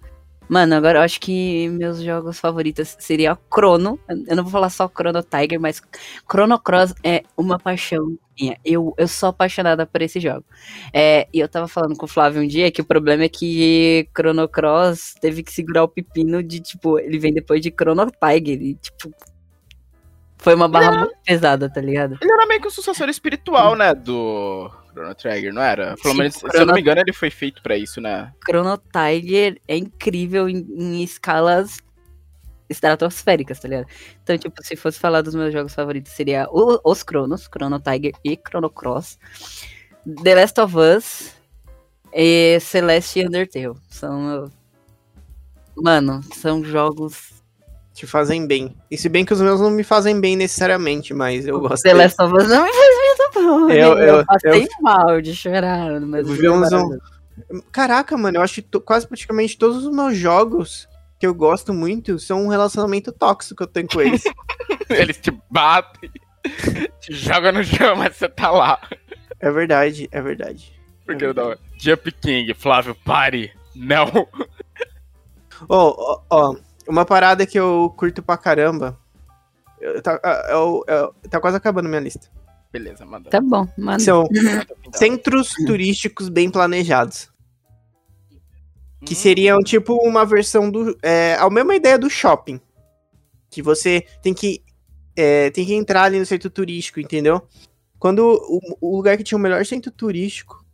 Mano, 0.48 0.76
agora 0.76 1.00
eu 1.00 1.04
acho 1.04 1.20
que 1.20 1.68
meus 1.70 2.02
jogos 2.02 2.40
favoritos 2.40 2.96
seria 3.00 3.38
Chrono. 3.52 4.00
Eu 4.28 4.36
não 4.36 4.44
vou 4.44 4.52
falar 4.52 4.70
só 4.70 4.88
Chrono 4.88 5.24
Tiger, 5.24 5.60
mas 5.60 5.82
Chrono 6.30 6.60
Cross 6.60 6.94
é 7.04 7.24
uma 7.36 7.58
paixão 7.58 8.18
minha. 8.40 8.58
Eu, 8.64 8.94
eu 8.98 9.08
sou 9.08 9.30
apaixonada 9.30 9.86
por 9.86 10.02
esse 10.02 10.20
jogo. 10.20 10.46
É, 10.94 11.28
e 11.34 11.40
eu 11.40 11.50
tava 11.50 11.68
falando 11.68 11.96
com 11.96 12.06
o 12.06 12.10
Flávio 12.10 12.42
um 12.42 12.48
dia 12.48 12.72
que 12.72 12.82
o 12.82 12.86
problema 12.86 13.24
é 13.24 13.30
que 13.30 14.08
Chrono 14.16 14.48
Cross 14.48 15.16
teve 15.20 15.42
que 15.42 15.52
segurar 15.52 15.84
o 15.84 15.88
pepino 15.88 16.44
de, 16.44 16.60
tipo, 16.60 17.00
ele 17.00 17.18
vem 17.18 17.34
depois 17.34 17.62
de 17.62 17.72
Chrono 17.72 18.12
Tiger. 18.12 18.62
E, 18.62 18.76
tipo, 18.76 19.12
foi 20.38 20.54
uma 20.54 20.68
barra 20.68 21.00
muito 21.00 21.16
pesada, 21.26 21.70
tá 21.70 21.82
ligado? 21.82 22.18
Ele 22.22 22.32
era 22.32 22.46
meio 22.46 22.62
que 22.62 22.68
o 22.68 22.72
sucessor 22.72 23.10
espiritual, 23.10 23.76
né, 23.76 23.96
do 23.96 24.70
Chrono 24.96 25.14
Trigger, 25.16 25.54
não 25.54 25.62
era? 25.62 25.96
Pelo 26.02 26.14
Sim, 26.14 26.20
menos, 26.20 26.36
se 26.36 26.46
eu 26.46 26.50
Chrono- 26.52 26.66
não 26.68 26.74
me 26.74 26.82
engano, 26.82 27.02
ele 27.02 27.14
foi 27.14 27.30
feito 27.30 27.62
pra 27.62 27.78
isso, 27.78 28.00
né? 28.00 28.32
Chrono 28.48 28.78
Tiger 28.78 29.60
é 29.68 29.76
incrível 29.78 30.48
em, 30.48 30.66
em 30.78 31.04
escalas 31.04 31.78
estratosféricas, 32.70 33.60
tá 33.60 33.68
ligado? 33.68 33.88
Então, 34.24 34.38
tipo, 34.38 34.64
se 34.64 34.76
fosse 34.76 34.98
falar 35.00 35.22
dos 35.22 35.36
meus 35.36 35.54
jogos 35.54 35.74
favoritos, 35.76 36.12
seria 36.14 36.48
o- 36.50 36.80
os 36.84 37.00
Chronos, 37.04 37.44
Chrono 37.54 37.80
Tiger 37.80 38.14
e 38.24 38.36
Chrono 38.38 38.70
Cross, 38.70 39.20
The 40.24 40.34
Last 40.36 40.60
of 40.62 40.76
Us 40.78 41.36
e 42.14 42.60
Celeste 42.62 43.20
e 43.20 43.26
Undertale. 43.28 43.76
São. 43.90 44.50
Mano, 45.76 46.22
são 46.34 46.64
jogos. 46.64 47.35
Te 47.96 48.06
fazem 48.06 48.46
bem. 48.46 48.76
E 48.92 48.98
se 48.98 49.08
bem 49.08 49.24
que 49.24 49.32
os 49.32 49.40
meus 49.40 49.62
não 49.62 49.72
me 49.72 49.82
fazem 49.84 50.20
bem 50.20 50.36
necessariamente, 50.36 51.14
mas 51.14 51.48
eu 51.48 51.60
gosto. 51.62 51.82
The. 51.82 51.94
Last 51.94 52.22
of 52.22 52.36
Us 52.36 52.50
não 52.50 52.64
me 52.66 52.72
faz 52.74 52.96
muito 52.98 53.32
bom. 53.34 53.70
Eu- 53.72 53.98
Eu, 53.98 54.18
eu- 54.18 54.26
passei 54.26 54.68
mal 54.82 55.22
de 55.22 55.34
chorar, 55.34 56.02
mas. 56.02 56.28
É 56.28 56.50
um- 56.78 57.00
Caraca, 57.72 58.18
mano, 58.18 58.38
eu 58.38 58.42
acho 58.42 58.62
que 58.62 58.80
quase 58.82 59.08
praticamente 59.08 59.58
todos 59.58 59.86
os 59.86 59.96
meus 59.96 60.18
jogos 60.18 60.88
que 61.18 61.26
eu 61.26 61.34
gosto 61.34 61.74
muito 61.74 62.20
são 62.20 62.44
um 62.44 62.48
relacionamento 62.50 63.12
tóxico 63.14 63.56
que 63.56 63.64
eu 63.64 63.68
tenho 63.68 63.88
com 63.88 64.02
eles. 64.02 64.24
Eles 64.90 65.18
te 65.18 65.32
batem, 65.50 66.12
te 67.00 67.14
jogam 67.14 67.54
no 67.54 67.64
chão, 67.64 67.96
mas 67.96 68.16
você 68.18 68.28
tá 68.28 68.52
lá. 68.52 68.78
é 69.40 69.50
verdade, 69.50 70.08
é 70.12 70.22
verdade. 70.22 70.74
Porque 71.06 71.26
não. 71.34 71.56
Jump 71.80 72.12
King, 72.12 72.54
Flávio, 72.54 72.94
pare. 73.06 73.52
Não. 73.76 74.06
Ó, 75.70 75.96
ó, 75.98 76.22
ó, 76.30 76.56
uma 76.88 77.06
parada 77.06 77.46
que 77.46 77.60
eu 77.60 77.94
curto 77.98 78.22
pra 78.24 78.38
caramba. 78.38 79.00
eu- 79.82 80.02
tá, 80.02 80.20
eu- 80.50 80.84
eu- 80.88 81.14
tá 81.30 81.40
quase 81.40 81.58
acabando 81.58 81.88
minha 81.90 82.02
lista. 82.02 82.30
Beleza, 82.72 83.06
manda. 83.06 83.30
Tá 83.30 83.40
bom, 83.40 83.68
mano. 83.78 84.00
São 84.00 84.28
centros 84.96 85.54
turísticos 85.66 86.28
bem 86.30 86.50
planejados. 86.50 87.30
Que 89.06 89.14
seria 89.14 89.56
tipo 89.60 89.94
uma 89.96 90.26
versão 90.26 90.70
do. 90.72 90.98
É, 91.04 91.36
a 91.36 91.50
mesma 91.50 91.76
ideia 91.76 91.98
do 92.00 92.10
shopping. 92.10 92.60
Que 93.52 93.62
você 93.62 94.06
tem 94.24 94.34
que. 94.34 94.64
é, 95.16 95.52
tem 95.52 95.66
que 95.66 95.74
entrar 95.76 96.04
ali 96.04 96.18
no 96.20 96.26
centro 96.26 96.50
turístico, 96.50 97.00
entendeu? 97.00 97.42
Quando 98.00 98.20
o, 98.22 98.60
o 98.82 98.96
lugar 98.98 99.16
que 99.18 99.24
tinha 99.24 99.38
o 99.38 99.42
melhor 99.42 99.64
centro 99.66 99.92
turístico 99.92 100.65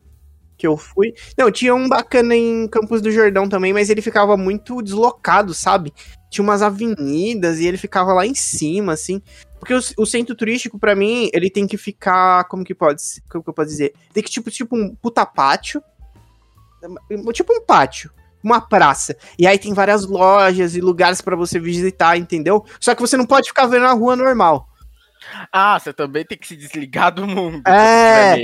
que 0.62 0.68
eu 0.68 0.78
fui. 0.78 1.16
Não, 1.36 1.50
tinha 1.50 1.74
um 1.74 1.90
bacana 1.90 2.36
em 2.36 2.68
Campos 2.68 3.02
do 3.02 3.10
Jordão 3.10 3.50
também, 3.50 3.74
mas 3.74 3.90
ele 3.90 4.00
ficava 4.00 4.38
muito 4.38 4.80
deslocado, 4.80 5.56
sabe? 5.56 5.92
Tinha 6.30 6.44
umas 6.44 6.62
avenidas 6.62 7.60
e 7.60 7.66
ele 7.66 7.78
ficava 7.78 8.14
lá 8.14 8.28
em 8.28 8.36
cima, 8.36 8.94
assim. 8.94 9.24
Porque 9.60 9.74
o, 9.74 9.80
o 9.98 10.06
centro 10.06 10.36
turístico, 10.36 10.78
pra 10.78 10.96
mim, 10.96 11.32
ele 11.34 11.50
tem 11.50 11.66
que 11.66 11.78
ficar. 11.78 12.44
Como 12.44 12.64
que 12.64 12.76
pode? 12.76 13.02
Como 13.28 13.44
que 13.44 13.50
eu 13.50 13.54
posso 13.54 13.70
dizer? 13.70 13.94
Tem 14.14 14.22
que, 14.22 14.30
tipo, 14.30 14.52
tipo 14.52 14.76
um 14.76 14.94
puta 14.94 15.26
pátio. 15.26 15.82
Tipo 17.34 17.54
um 17.54 17.66
pátio. 17.66 18.12
Uma 18.44 18.62
praça. 18.62 19.18
E 19.40 19.48
aí 19.48 19.58
tem 19.58 19.74
várias 19.74 20.06
lojas 20.06 20.76
e 20.76 20.82
lugares 20.82 21.22
pra 21.22 21.36
você 21.36 21.60
visitar, 21.60 22.18
entendeu? 22.18 22.64
Só 22.80 22.94
que 22.94 23.02
você 23.02 23.18
não 23.18 23.26
pode 23.26 23.48
ficar 23.48 23.66
vendo 23.66 23.84
na 23.84 23.94
rua 23.94 24.16
normal. 24.16 24.68
Ah, 25.52 25.80
você 25.80 25.94
também 25.94 26.26
tem 26.26 26.38
que 26.38 26.48
se 26.48 26.56
desligar 26.56 27.14
do 27.14 27.28
mundo. 27.28 27.62
É. 27.68 28.38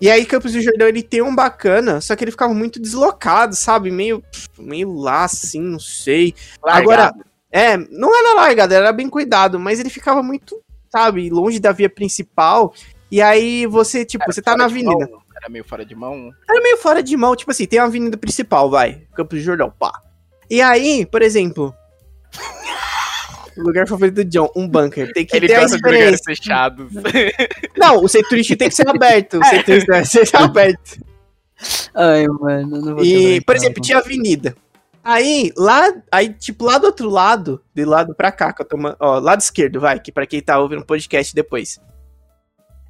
E 0.00 0.10
aí 0.10 0.24
Campos 0.24 0.52
do 0.52 0.60
Jordão 0.60 0.86
ele 0.88 1.02
tem 1.02 1.22
um 1.22 1.34
bacana, 1.34 2.00
só 2.00 2.14
que 2.14 2.24
ele 2.24 2.30
ficava 2.30 2.54
muito 2.54 2.80
deslocado, 2.80 3.54
sabe? 3.54 3.90
Meio, 3.90 4.22
meio 4.58 4.92
lá 4.94 5.24
assim, 5.24 5.60
não 5.60 5.80
sei. 5.80 6.34
Agora, 6.64 7.04
Largado. 7.04 7.24
é, 7.50 7.76
não 7.76 8.16
era 8.16 8.34
largado, 8.34 8.74
era 8.74 8.92
bem 8.92 9.08
cuidado, 9.08 9.58
mas 9.58 9.80
ele 9.80 9.90
ficava 9.90 10.22
muito, 10.22 10.60
sabe, 10.88 11.28
longe 11.30 11.58
da 11.58 11.72
via 11.72 11.90
principal. 11.90 12.72
E 13.10 13.20
aí 13.20 13.66
você, 13.66 14.04
tipo, 14.04 14.22
Era 14.24 14.32
você 14.32 14.40
tá 14.40 14.56
na 14.56 14.66
avenida. 14.66 15.08
mão, 15.08 15.20
Era 15.36 15.48
meio 15.48 15.64
fora 15.64 15.84
de 15.84 15.94
mão. 15.96 16.30
Era 16.48 16.62
meio 16.62 16.76
fora 16.76 17.02
de 17.02 17.16
mão, 17.16 17.34
tipo 17.34 17.50
assim, 17.50 17.66
tem 17.66 17.80
a 17.80 17.84
avenida 17.84 18.16
principal, 18.16 18.70
vai, 18.70 19.02
Campos 19.14 19.40
do 19.40 19.44
Jordão, 19.44 19.72
pá. 19.76 20.00
E 20.48 20.62
aí, 20.62 21.04
por 21.06 21.22
exemplo, 21.22 21.74
lugar 23.62 23.86
favorito 23.86 24.16
do 24.16 24.24
John, 24.24 24.50
um 24.56 24.68
bunker, 24.68 25.12
tem 25.12 25.24
que 25.24 25.36
Ele 25.36 25.46
ter 25.46 25.60
gosta 25.60 25.76
de 25.76 25.82
lugares 25.82 26.20
fechados. 26.24 26.92
Não, 27.76 28.02
o 28.02 28.08
centro 28.08 28.30
turístico 28.30 28.58
tem 28.58 28.68
que 28.68 28.74
ser 28.74 28.88
aberto, 28.88 29.38
o 29.38 29.44
centro 29.44 29.64
turístico 29.64 29.92
tem 29.92 30.02
que 30.02 30.26
ser 30.26 30.36
aberto. 30.36 31.00
Ai, 31.94 32.26
mano, 32.26 32.80
não 32.80 32.94
vou 32.94 33.04
E, 33.04 33.40
por 33.42 33.54
exemplo, 33.54 33.82
tinha 33.82 33.98
avenida. 33.98 34.54
Aí, 35.04 35.52
lá, 35.56 35.92
aí, 36.10 36.32
tipo, 36.32 36.64
lá 36.64 36.78
do 36.78 36.86
outro 36.86 37.08
lado, 37.08 37.62
de 37.74 37.84
lado 37.84 38.14
pra 38.14 38.32
cá, 38.32 38.52
que 38.52 38.62
eu 38.62 38.66
tô, 38.66 38.76
ó, 38.98 39.18
lado 39.18 39.40
esquerdo, 39.40 39.80
vai, 39.80 39.98
que 39.98 40.12
pra 40.12 40.26
quem 40.26 40.40
tá 40.40 40.58
ouvindo 40.58 40.80
o 40.82 40.86
podcast 40.86 41.34
depois. 41.34 41.78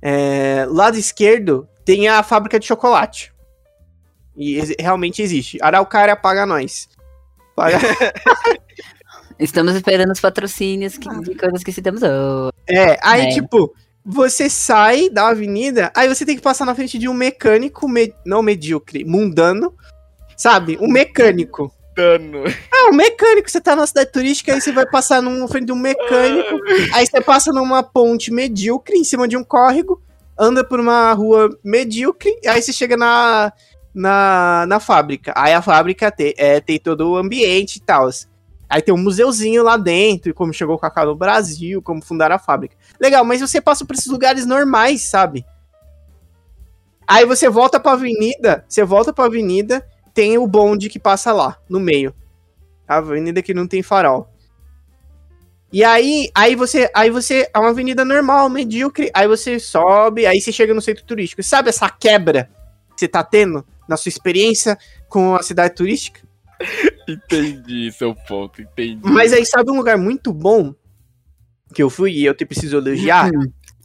É, 0.03 0.67
lado 0.69 0.97
esquerdo 0.97 1.69
tem 1.85 2.09
a 2.09 2.23
fábrica 2.23 2.59
de 2.59 2.67
chocolate. 2.67 3.33
E 4.37 4.61
realmente 4.79 5.21
existe. 5.23 5.59
Araucária 5.61 6.17
paga 6.17 6.47
nós. 6.47 6.89
Paga- 7.55 7.79
Estamos 9.41 9.75
esperando 9.75 10.13
os 10.13 10.21
patrocínios 10.21 10.99
que- 10.99 11.09
de 11.23 11.35
coisas 11.35 11.63
que 11.65 11.73
citamos 11.73 12.03
hoje. 12.03 12.53
É, 12.69 12.99
aí, 13.03 13.23
É. 13.27 13.29
tipo, 13.31 13.73
você 14.05 14.49
sai 14.51 15.09
da 15.09 15.29
avenida, 15.29 15.91
aí 15.97 16.09
você 16.09 16.25
tem 16.25 16.37
que 16.37 16.43
passar 16.43 16.65
na 16.67 16.75
frente 16.75 16.99
de 16.99 17.09
um 17.09 17.15
mecânico, 17.15 17.89
me- 17.89 18.15
não 18.25 18.43
medíocre, 18.43 19.05
mundano, 19.05 19.75
sabe? 20.37 20.79
Um 20.81 20.89
mecânico. 20.89 21.73
Dano. 21.97 22.45
Ah, 22.73 22.91
um 22.91 22.95
mecânico, 22.95 23.51
você 23.51 23.61
tá 23.61 23.75
na 23.75 23.87
cidade 23.87 24.13
turística, 24.13 24.53
aí 24.55 24.61
você 24.61 24.73
vai 24.73 24.87
passar 24.87 25.21
na 25.21 25.49
frente 25.49 25.67
de 25.67 25.73
um 25.73 25.77
mecânico, 25.77 26.57
aí 26.95 27.07
você 27.07 27.21
passa 27.21 27.53
numa 27.53 27.83
ponte 27.83 28.33
medíocre, 28.33 28.97
em 28.97 29.05
cima 29.05 29.27
de 29.27 29.37
um 29.37 29.45
córrego, 29.45 30.01
anda 30.39 30.63
por 30.65 30.79
uma 30.81 31.13
rua 31.13 31.51
medíocre, 31.65 32.31
aí 32.47 32.63
você 32.63 32.73
chega 32.73 32.97
na, 32.97 33.53
na, 33.95 34.65
na 34.69 34.81
fábrica. 34.81 35.33
Aí 35.37 35.53
a 35.53 35.61
fábrica 35.61 36.11
tem, 36.11 36.33
é, 36.39 36.61
tem 36.61 36.79
todo 36.79 37.11
o 37.11 37.17
ambiente 37.17 37.77
e 37.77 37.81
tal. 37.81 38.09
Aí 38.71 38.81
tem 38.81 38.95
um 38.95 38.99
museuzinho 38.99 39.65
lá 39.65 39.77
dentro, 39.77 40.33
como 40.33 40.55
chegou 40.55 40.77
o 40.77 40.79
Cacau 40.79 41.07
no 41.07 41.17
Brasil, 41.17 41.83
como 41.83 42.01
fundaram 42.01 42.37
a 42.37 42.39
fábrica. 42.39 42.77
Legal, 43.01 43.25
mas 43.25 43.41
você 43.41 43.61
passa 43.61 43.85
por 43.85 43.97
esses 43.97 44.07
lugares 44.07 44.47
normais, 44.47 45.11
sabe? 45.11 45.45
Aí 47.05 47.27
você 47.27 47.49
volta 47.49 47.81
pra 47.81 47.93
avenida, 47.93 48.65
você 48.69 48.85
volta 48.85 49.13
pra 49.13 49.25
avenida, 49.25 49.85
tem 50.15 50.39
o 50.39 50.47
bonde 50.47 50.89
que 50.89 51.01
passa 51.01 51.33
lá, 51.33 51.59
no 51.69 51.81
meio. 51.81 52.15
A 52.87 52.99
avenida 52.99 53.43
que 53.43 53.53
não 53.53 53.67
tem 53.67 53.83
farol. 53.83 54.33
E 55.73 55.83
aí, 55.83 56.31
aí 56.33 56.55
você, 56.55 56.89
aí 56.95 57.11
você, 57.11 57.51
é 57.53 57.59
uma 57.59 57.71
avenida 57.71 58.05
normal, 58.05 58.49
medíocre, 58.49 59.11
aí 59.13 59.27
você 59.27 59.59
sobe, 59.59 60.27
aí 60.27 60.41
você 60.41 60.53
chega 60.53 60.73
no 60.73 60.81
centro 60.81 61.05
turístico. 61.05 61.43
Sabe 61.43 61.71
essa 61.71 61.91
quebra 61.91 62.49
que 62.95 63.01
você 63.01 63.09
tá 63.09 63.25
tendo 63.25 63.67
na 63.89 63.97
sua 63.97 64.11
experiência 64.11 64.79
com 65.09 65.35
a 65.35 65.43
cidade 65.43 65.75
turística? 65.75 66.21
Entendi 67.13 67.91
seu 67.93 68.15
ponto, 68.15 68.61
entendi. 68.63 69.01
Mas 69.03 69.33
aí 69.33 69.45
sabe 69.45 69.71
um 69.71 69.77
lugar 69.77 69.99
muito 69.99 70.33
bom 70.33 70.75
que 71.75 71.83
eu 71.83 71.91
fui 71.91 72.13
e 72.13 72.25
eu 72.25 72.35
te 72.35 72.45
preciso 72.45 72.77
elogiar? 72.77 73.31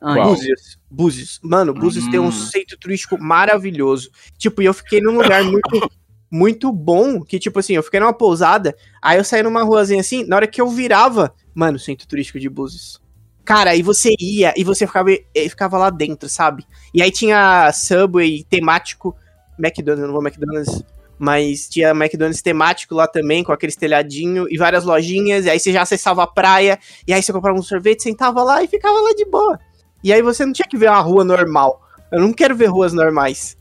Ai, 0.02 0.16
Qual? 0.16 0.30
Búzios. 0.30 0.78
Búzios. 0.90 1.40
Mano, 1.44 1.74
Búzios 1.74 2.08
tem 2.08 2.20
um 2.20 2.28
Hum. 2.28 2.32
centro 2.32 2.78
turístico 2.78 3.18
maravilhoso. 3.22 4.10
Tipo, 4.38 4.62
e 4.62 4.66
eu 4.66 4.74
fiquei 4.74 5.02
num 5.02 5.18
lugar 5.18 5.44
muito, 5.46 5.92
muito 6.30 6.72
bom, 6.72 7.22
que 7.24 7.40
tipo 7.40 7.60
assim, 7.60 7.74
eu 7.74 7.84
fiquei 7.84 8.00
numa 8.00 8.14
pousada, 8.14 8.76
aí 9.02 9.18
eu 9.18 9.24
saí 9.24 9.42
numa 9.44 9.64
ruazinha 9.64 10.02
assim, 10.02 10.24
na 10.26 10.36
hora 10.36 10.48
que 10.48 10.60
eu 10.62 10.70
virava, 10.70 11.34
mano, 11.54 11.80
centro 11.80 12.08
turístico 12.08 12.40
de 12.40 12.50
Búzios. 12.50 13.02
Cara, 13.44 13.72
aí 13.72 13.82
você 13.84 14.16
ia 14.20 14.54
e 14.58 14.64
você 14.64 14.88
ficava, 14.88 15.12
e 15.12 15.50
ficava 15.50 15.78
lá 15.78 15.90
dentro, 15.92 16.28
sabe? 16.28 16.66
E 16.94 17.02
aí 17.02 17.12
tinha 17.12 17.72
Subway 17.72 18.44
temático, 18.44 19.16
McDonald's, 19.60 20.02
eu 20.02 20.08
não 20.08 20.14
vou 20.14 20.24
McDonald's, 20.28 20.84
mas 21.18 21.68
tinha 21.70 21.90
McDonald's 21.92 22.42
temático 22.42 22.96
lá 22.96 23.08
também, 23.08 23.44
com 23.44 23.52
aqueles 23.52 23.76
telhadinho 23.76 24.46
e 24.50 24.58
várias 24.58 24.84
lojinhas, 24.84 25.46
e 25.46 25.50
aí 25.50 25.60
você 25.60 25.72
já 25.72 25.82
acessava 25.82 26.24
a 26.24 26.28
praia, 26.28 26.80
e 27.08 27.14
aí 27.14 27.22
você 27.22 27.32
comprava 27.32 27.58
um 27.58 27.62
sorvete, 27.64 28.04
sentava 28.04 28.44
lá 28.44 28.64
e 28.64 28.68
ficava 28.68 29.00
lá 29.00 29.14
de 29.14 29.26
boa. 29.26 29.60
E 30.04 30.14
aí 30.14 30.22
você 30.22 30.46
não 30.46 30.54
tinha 30.54 30.68
que 30.68 30.78
ver 30.78 30.90
uma 30.90 31.00
rua 31.00 31.24
normal. 31.24 31.82
Eu 32.12 32.22
não 32.22 32.32
quero 32.32 32.56
ver 32.56 32.68
ruas 32.68 32.94
normais. 32.94 33.58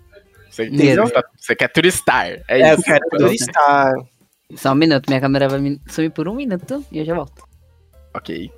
Você, 0.51 0.67
Entendeu? 0.67 1.11
você, 1.37 1.57
quer 1.57 1.69
turistar. 1.69 2.27
É, 2.27 2.43
É, 2.49 2.73
isso. 2.73 2.81
eu 2.81 2.85
quero 2.85 3.09
turistar. 3.11 3.93
Só 4.55 4.73
um 4.73 4.75
minuto, 4.75 5.09
minha 5.09 5.21
câmera 5.21 5.49
vai 5.49 5.59
me 5.59 5.81
sumir 5.89 6.11
por 6.11 6.29
um 6.29 6.35
minuto 6.35 6.85
e 6.93 6.99
eu 6.99 7.05
já 7.05 7.15
volto. 7.15 7.43
Ok. 8.15 8.53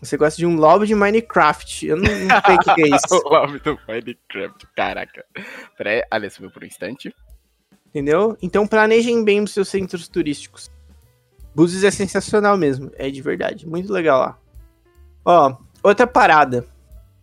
Você 0.00 0.16
gosta 0.16 0.36
de 0.38 0.46
um 0.46 0.56
lobby 0.56 0.86
de 0.86 0.94
Minecraft. 0.94 1.86
Eu 1.86 1.96
não, 1.96 2.04
não 2.04 2.42
sei 2.46 2.54
o 2.54 2.58
que, 2.60 2.74
que 2.74 2.82
é 2.82 2.88
isso. 2.96 3.22
o 3.26 3.30
nome 3.30 3.58
do 3.60 3.78
Minecraft, 3.86 4.66
caraca. 4.74 5.24
Pera 5.76 5.90
aí, 5.90 6.02
Alice, 6.10 6.36
sumiu 6.36 6.50
por 6.50 6.62
um 6.62 6.66
instante. 6.66 7.14
Entendeu? 7.92 8.36
Então 8.40 8.66
planejem 8.66 9.22
bem 9.22 9.42
os 9.42 9.52
seus 9.52 9.68
centros 9.68 10.08
turísticos. 10.08 10.70
Búzios 11.54 11.84
é 11.84 11.90
sensacional 11.90 12.56
mesmo. 12.56 12.90
É 12.96 13.10
de 13.10 13.20
verdade. 13.20 13.68
Muito 13.68 13.92
legal 13.92 14.18
lá. 14.18 14.38
Ó, 15.24 15.56
outra 15.82 16.06
parada. 16.06 16.66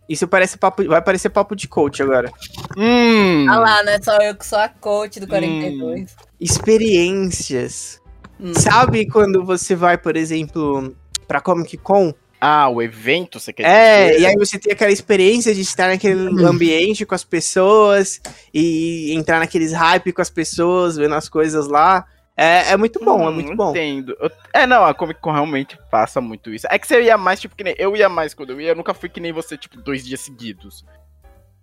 Isso 0.08 0.26
parece 0.26 0.58
papo, 0.58 0.84
vai 0.84 1.02
parecer 1.02 1.30
papo 1.30 1.54
de 1.54 1.68
coach 1.68 2.02
agora. 2.02 2.32
Hum. 2.76 3.46
Ah 3.48 3.58
lá, 3.58 3.82
não 3.84 3.92
é 3.92 4.02
só 4.02 4.16
eu 4.18 4.34
que 4.34 4.46
sou 4.46 4.58
a 4.58 4.68
coach 4.68 5.20
do 5.20 5.26
42. 5.26 6.16
Experiências. 6.40 8.00
Hum. 8.40 8.54
Sabe 8.54 9.06
quando 9.06 9.44
você 9.44 9.76
vai, 9.76 9.98
por 9.98 10.16
exemplo, 10.16 10.96
pra 11.28 11.40
Comic 11.40 11.76
Con? 11.76 12.12
Ah, 12.40 12.68
o 12.70 12.80
evento, 12.80 13.38
você 13.38 13.52
quer 13.52 13.64
É, 13.64 14.06
dizer? 14.12 14.20
e 14.20 14.26
aí 14.26 14.34
você 14.34 14.58
tem 14.58 14.72
aquela 14.72 14.90
experiência 14.90 15.54
de 15.54 15.60
estar 15.60 15.88
naquele 15.88 16.42
ambiente 16.44 17.04
com 17.04 17.14
as 17.14 17.22
pessoas 17.22 18.18
e 18.54 19.12
entrar 19.14 19.38
naqueles 19.40 19.72
hype 19.72 20.10
com 20.12 20.22
as 20.22 20.30
pessoas, 20.30 20.96
vendo 20.96 21.14
as 21.14 21.28
coisas 21.28 21.66
lá. 21.68 22.06
É, 22.34 22.70
é 22.72 22.76
muito 22.78 22.98
bom, 23.04 23.22
é 23.24 23.28
Hum, 23.28 23.32
muito 23.34 23.54
bom. 23.54 23.70
Entendo. 23.72 24.16
Eu- 24.18 24.30
É, 24.54 24.66
não, 24.66 24.86
a 24.86 24.94
Comic 24.94 25.20
Con 25.20 25.32
realmente 25.32 25.78
passa 25.90 26.18
muito 26.22 26.48
isso. 26.54 26.66
É 26.70 26.78
que 26.78 26.86
você 26.86 27.02
ia 27.02 27.18
mais, 27.18 27.38
tipo, 27.40 27.54
que 27.54 27.62
nem. 27.62 27.74
Eu 27.78 27.94
ia 27.94 28.08
mais 28.08 28.32
quando 28.32 28.50
eu 28.54 28.60
ia, 28.60 28.70
eu 28.70 28.76
nunca 28.76 28.94
fui 28.94 29.10
que 29.10 29.20
nem 29.20 29.32
você, 29.32 29.58
tipo, 29.58 29.76
dois 29.76 30.02
dias 30.02 30.20
seguidos. 30.20 30.82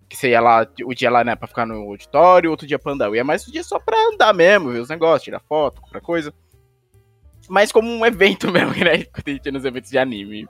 Que 0.08 0.16
você 0.16 0.30
ia 0.30 0.40
lá, 0.40 0.64
o 0.84 0.94
dia 0.94 1.10
lá, 1.10 1.24
né, 1.24 1.34
pra 1.34 1.48
ficar 1.48 1.66
no 1.66 1.74
auditório, 1.90 2.50
outro 2.50 2.66
dia 2.68 2.78
pra 2.78 2.92
andar. 2.92 3.06
Eu 3.06 3.16
ia 3.16 3.24
mais 3.24 3.44
o 3.48 3.50
dia 3.52 3.64
só 3.64 3.80
pra 3.80 3.96
andar 4.12 4.32
mesmo, 4.32 4.70
ver 4.70 4.78
os 4.78 4.88
negócios, 4.88 5.24
tirar 5.24 5.40
foto, 5.40 5.80
comprar 5.80 6.00
coisa. 6.00 6.32
Mas 7.48 7.72
como 7.72 7.90
um 7.90 8.06
evento 8.06 8.46
mesmo, 8.52 8.72
né? 8.84 9.02
Quando 9.04 9.26
a 9.26 9.30
gente 9.32 9.50
nos 9.50 9.64
eventos 9.64 9.90
de 9.90 9.98
anime. 9.98 10.46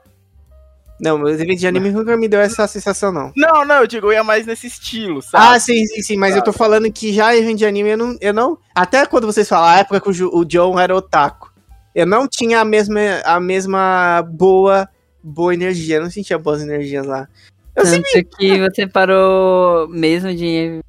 Não, 0.99 1.17
mas 1.17 1.39
evento 1.39 1.59
de 1.59 1.67
anime 1.67 1.91
nunca 1.91 2.17
me 2.17 2.27
deu 2.27 2.41
essa 2.41 2.67
sensação, 2.67 3.11
não. 3.11 3.31
Não, 3.35 3.63
não, 3.63 3.75
eu 3.77 3.87
digo, 3.87 4.07
eu 4.07 4.13
ia 4.13 4.23
mais 4.23 4.45
nesse 4.45 4.67
estilo, 4.67 5.21
sabe? 5.21 5.55
Ah, 5.55 5.59
sim, 5.59 5.85
sim, 5.85 6.01
sim, 6.01 6.17
mas 6.17 6.35
eu 6.35 6.43
tô 6.43 6.51
falando 6.51 6.91
que 6.91 7.13
já 7.13 7.35
evento 7.35 7.59
de 7.59 7.65
anime 7.65 7.91
eu 7.91 7.97
não, 7.97 8.17
eu 8.19 8.33
não. 8.33 8.57
Até 8.75 9.05
quando 9.05 9.25
vocês 9.25 9.47
falam 9.47 9.69
a 9.69 9.79
época 9.79 10.01
que 10.01 10.23
o, 10.23 10.35
o 10.35 10.43
John 10.43 10.77
era 10.77 10.95
otaku, 10.95 11.51
eu 11.95 12.05
não 12.05 12.27
tinha 12.27 12.59
a 12.59 12.65
mesma, 12.65 12.99
a 13.23 13.39
mesma 13.39 14.21
boa, 14.29 14.89
boa 15.23 15.53
energia, 15.53 15.97
eu 15.97 16.03
não 16.03 16.09
sentia 16.09 16.37
boas 16.37 16.61
energias 16.61 17.05
lá. 17.05 17.27
Eu 17.75 17.85
sempre. 17.85 18.11
Tanto 18.11 18.37
que 18.37 18.59
você 18.59 18.87
parou 18.87 19.87
mesmo 19.87 20.33
de 20.35 20.79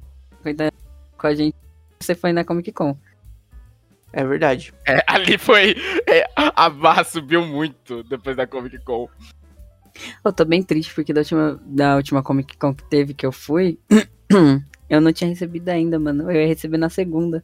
cuidar 0.41 0.71
com 1.17 1.27
a 1.27 1.33
gente. 1.33 1.55
Você 1.99 2.15
foi 2.15 2.33
na 2.33 2.43
Comic 2.43 2.71
Con. 2.71 2.97
É 4.11 4.25
verdade. 4.25 4.73
É, 4.85 5.01
ali 5.07 5.37
foi. 5.37 5.75
é, 6.07 6.27
a 6.35 6.69
barra 6.69 7.03
subiu 7.03 7.45
muito 7.45 8.03
depois 8.03 8.35
da 8.35 8.45
Comic 8.45 8.77
Con. 8.83 9.07
Eu 10.23 10.33
tô 10.33 10.45
bem 10.45 10.63
triste 10.63 10.93
porque 10.93 11.13
da 11.13 11.21
última, 11.21 11.61
da 11.65 11.95
última 11.95 12.23
Comic 12.23 12.57
Con 12.57 12.73
que 12.73 12.83
teve 12.89 13.13
que 13.13 13.25
eu 13.25 13.31
fui, 13.31 13.79
eu 14.89 15.01
não 15.01 15.13
tinha 15.13 15.29
recebido 15.29 15.69
ainda, 15.69 15.99
mano. 15.99 16.31
Eu 16.31 16.41
ia 16.41 16.47
receber 16.47 16.77
na 16.77 16.89
segunda. 16.89 17.43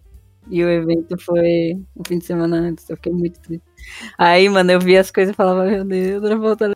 E 0.49 0.64
o 0.64 0.69
evento 0.69 1.18
foi 1.22 1.74
um 1.95 2.03
fim 2.07 2.19
de 2.19 2.26
semana 2.26 2.57
antes. 2.57 2.90
Eu 2.90 2.95
fiquei 2.95 3.11
muito 3.11 3.40
triste. 3.41 3.65
Aí, 4.18 4.48
mano, 4.49 4.72
eu 4.72 4.80
vi 4.80 4.98
as 4.98 5.11
coisas 5.11 5.34
e 5.34 5.36
falava, 5.36 5.65
meu 5.65 5.84
Deus, 5.84 6.24
eu 6.24 6.30
vou 6.30 6.48
voltar. 6.48 6.72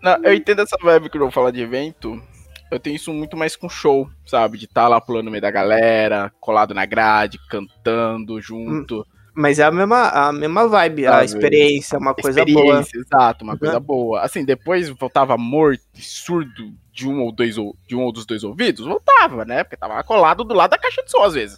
Não, 0.00 0.24
eu 0.24 0.32
entendo 0.32 0.62
essa 0.62 0.76
vibe 0.80 1.10
que 1.10 1.16
eu 1.16 1.22
vou 1.22 1.30
falar 1.30 1.50
de 1.50 1.60
evento. 1.60 2.22
Eu 2.70 2.78
tenho 2.78 2.96
isso 2.96 3.12
muito 3.12 3.36
mais 3.36 3.56
com 3.56 3.68
show, 3.68 4.08
sabe? 4.26 4.58
De 4.58 4.66
estar 4.66 4.86
lá 4.88 5.00
pulando 5.00 5.24
no 5.24 5.30
meio 5.30 5.42
da 5.42 5.50
galera, 5.50 6.32
colado 6.38 6.74
na 6.74 6.84
grade, 6.84 7.38
cantando 7.48 8.40
junto. 8.40 9.06
Mas 9.40 9.60
é 9.60 9.62
a 9.64 9.70
mesma, 9.70 10.08
a 10.08 10.32
mesma 10.32 10.66
vibe, 10.66 11.06
a 11.06 11.12
Sabe? 11.12 11.24
experiência, 11.26 11.94
é 11.94 11.98
uma 12.00 12.12
coisa 12.12 12.44
boa. 12.44 12.80
Experiência, 12.80 12.98
exato, 12.98 13.44
uma 13.44 13.52
Uhum. 13.52 13.58
coisa 13.60 13.78
boa. 13.78 14.20
Assim, 14.22 14.44
depois 14.44 14.88
voltava 14.88 15.36
morto 15.38 15.80
e 15.96 16.02
surdo 16.02 16.72
de 16.92 17.06
um 17.08 17.20
ou 17.22 17.30
dois 17.30 17.56
ou- 17.56 17.76
de 17.86 17.94
um 17.94 18.00
ou 18.02 18.10
dos 18.12 18.26
dois 18.26 18.42
ouvidos, 18.42 18.84
voltava, 18.84 19.44
né? 19.44 19.62
Porque 19.62 19.76
tava 19.76 20.02
colado 20.02 20.42
do 20.42 20.54
lado 20.54 20.70
da 20.70 20.78
caixa 20.78 21.04
de 21.04 21.10
som 21.12 21.22
às 21.22 21.34
vezes. 21.34 21.56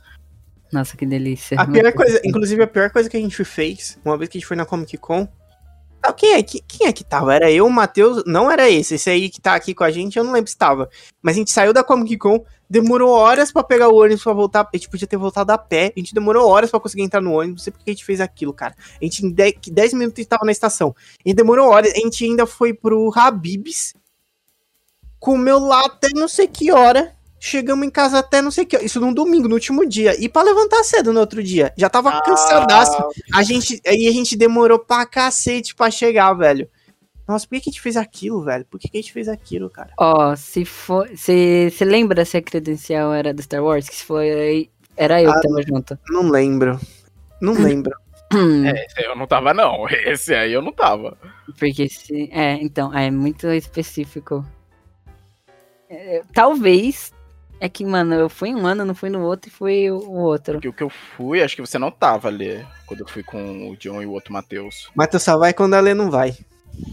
Nossa, 0.70 0.94
que 0.94 1.06
delícia. 1.06 1.58
A 1.58 1.66
pior 1.66 1.90
coisa, 1.94 2.20
inclusive 2.22 2.62
a 2.62 2.66
pior 2.66 2.90
coisa 2.90 3.08
que 3.08 3.16
a 3.16 3.20
gente 3.20 3.42
fez, 3.44 3.98
uma 4.04 4.18
vez 4.18 4.28
que 4.28 4.36
a 4.36 4.40
gente 4.40 4.46
foi 4.46 4.56
na 4.58 4.66
Comic 4.66 4.98
Con. 4.98 5.26
Ah, 6.02 6.12
quem, 6.12 6.34
é, 6.34 6.42
que, 6.42 6.60
quem 6.68 6.86
é 6.86 6.92
que 6.92 7.02
tava? 7.02 7.34
Era 7.34 7.50
eu, 7.50 7.66
o 7.66 7.70
Matheus. 7.72 8.22
Não 8.26 8.50
era 8.50 8.68
esse. 8.70 8.94
Esse 8.96 9.08
aí 9.10 9.28
que 9.30 9.40
tá 9.40 9.54
aqui 9.54 9.74
com 9.74 9.84
a 9.84 9.90
gente, 9.90 10.18
eu 10.18 10.24
não 10.24 10.32
lembro 10.32 10.50
se 10.50 10.56
tava. 10.56 10.88
Mas 11.22 11.34
a 11.34 11.38
gente 11.38 11.50
saiu 11.50 11.72
da 11.72 11.82
Comic 11.82 12.16
Con, 12.18 12.44
demorou 12.70 13.10
horas 13.10 13.50
pra 13.50 13.64
pegar 13.64 13.88
o 13.88 13.96
ônibus 13.96 14.22
pra 14.22 14.32
voltar. 14.32 14.60
A 14.60 14.76
gente 14.76 14.88
podia 14.88 15.08
ter 15.08 15.16
voltado 15.16 15.50
a 15.50 15.58
pé. 15.58 15.92
A 15.94 15.98
gente 15.98 16.14
demorou 16.14 16.48
horas 16.48 16.70
pra 16.70 16.78
conseguir 16.78 17.02
entrar 17.02 17.20
no 17.20 17.32
ônibus. 17.32 17.62
Não 17.62 17.64
sei 17.64 17.72
por 17.72 17.80
que 17.80 17.90
a 17.90 17.92
gente 17.92 18.04
fez 18.04 18.20
aquilo, 18.20 18.54
cara. 18.54 18.76
A 18.78 19.04
gente 19.04 19.26
em 19.26 19.30
10, 19.30 19.54
10 19.66 19.94
minutos 19.94 20.18
a 20.18 20.20
gente 20.22 20.28
tava 20.28 20.46
na 20.46 20.52
estação. 20.52 20.94
E 21.26 21.34
demorou 21.34 21.68
horas. 21.68 21.92
A 21.92 21.98
gente 21.98 22.24
ainda 22.24 22.46
foi 22.46 22.72
pro 22.72 23.10
Habibs. 23.14 23.94
Comeu 25.18 25.58
lá 25.58 25.84
até 25.84 26.10
não 26.14 26.28
sei 26.28 26.46
que 26.46 26.70
hora. 26.70 27.12
Chegamos 27.42 27.86
em 27.86 27.90
casa 27.90 28.18
até 28.18 28.40
não 28.40 28.52
sei 28.52 28.64
que 28.64 28.76
hora. 28.76 28.84
Isso 28.84 29.00
num 29.00 29.12
domingo, 29.12 29.48
no 29.48 29.54
último 29.54 29.84
dia. 29.84 30.14
E 30.22 30.28
pra 30.28 30.42
levantar 30.42 30.84
cedo 30.84 31.12
no 31.12 31.18
outro 31.18 31.42
dia. 31.42 31.72
Já 31.76 31.90
tava 31.90 32.22
cansadaço. 32.22 32.96
A 33.34 33.42
gente, 33.42 33.80
aí 33.84 34.06
a 34.06 34.12
gente 34.12 34.36
demorou 34.36 34.78
pra 34.78 35.04
cacete 35.04 35.74
pra 35.74 35.90
chegar, 35.90 36.32
velho. 36.34 36.68
Nossa, 37.30 37.46
por 37.46 37.54
que, 37.54 37.60
que 37.60 37.70
a 37.70 37.72
gente 37.72 37.80
fez 37.80 37.96
aquilo, 37.96 38.42
velho? 38.42 38.64
Por 38.64 38.80
que, 38.80 38.88
que 38.88 38.98
a 38.98 39.00
gente 39.00 39.12
fez 39.12 39.28
aquilo, 39.28 39.70
cara? 39.70 39.92
Ó, 39.96 40.34
se 40.34 40.64
for. 40.64 41.08
Você 41.14 41.70
lembra 41.82 42.24
se 42.24 42.36
a 42.36 42.42
credencial 42.42 43.14
era 43.14 43.32
do 43.32 43.40
Star 43.40 43.62
Wars? 43.62 43.88
Que 43.88 43.94
se 43.94 44.04
foi. 44.04 44.68
Era 44.96 45.22
eu 45.22 45.30
Ah, 45.30 45.40
que 45.40 45.46
tava 45.46 45.62
junto. 45.62 45.96
Não 46.08 46.28
lembro. 46.28 46.80
Não 47.40 47.52
lembro. 47.62 47.94
Hum, 48.34 48.66
É, 48.66 48.84
esse 48.84 48.98
aí 48.98 49.04
eu 49.06 49.14
não 49.14 49.28
tava, 49.28 49.54
não. 49.54 49.88
Esse 49.88 50.34
aí 50.34 50.52
eu 50.52 50.60
não 50.60 50.72
tava. 50.72 51.16
Porque 51.56 51.88
se. 51.88 52.28
É, 52.32 52.54
então, 52.54 52.92
é 52.92 53.10
muito 53.12 53.46
específico. 53.48 54.44
É, 55.88 56.22
talvez. 56.34 57.12
É 57.62 57.68
que, 57.68 57.84
mano, 57.84 58.14
eu 58.14 58.28
fui 58.30 58.54
um 58.54 58.66
ano, 58.66 58.84
não 58.86 58.94
fui 58.94 59.10
no 59.10 59.20
outro 59.22 59.50
e 59.50 59.52
fui 59.52 59.90
o 59.90 59.98
o 59.98 60.16
outro. 60.20 60.54
Porque 60.54 60.68
o 60.68 60.72
que 60.72 60.82
eu 60.82 60.88
fui, 60.88 61.42
acho 61.42 61.54
que 61.54 61.60
você 61.60 61.78
não 61.78 61.90
tava 61.90 62.26
ali. 62.26 62.66
Quando 62.86 63.00
eu 63.00 63.06
fui 63.08 63.22
com 63.22 63.68
o 63.70 63.76
John 63.76 64.00
e 64.02 64.06
o 64.06 64.12
outro 64.12 64.32
Matheus. 64.32 64.90
Matheus 64.96 65.22
só 65.22 65.36
vai 65.36 65.52
quando 65.52 65.74
a 65.74 65.80
Lê 65.80 65.92
não 65.94 66.10
vai. 66.10 66.34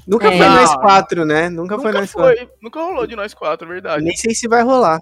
Nunca 0.08 0.28
É. 0.28 0.38
foi 0.38 0.48
nós 0.48 0.76
quatro, 0.76 1.26
né? 1.26 1.50
Nunca, 1.50 1.76
foi 1.76 1.86
Nunca 1.88 2.00
nós 2.00 2.12
quatro. 2.12 2.38
foi, 2.38 2.50
nunca 2.62 2.82
rolou 2.82 3.08
de 3.08 3.16
nós 3.16 3.34
quatro, 3.34 3.68
é 3.68 3.74
verdade. 3.74 4.04
Nem 4.04 4.16
sei 4.16 4.34
se 4.34 4.48
vai 4.48 4.64
rolar. 4.64 5.00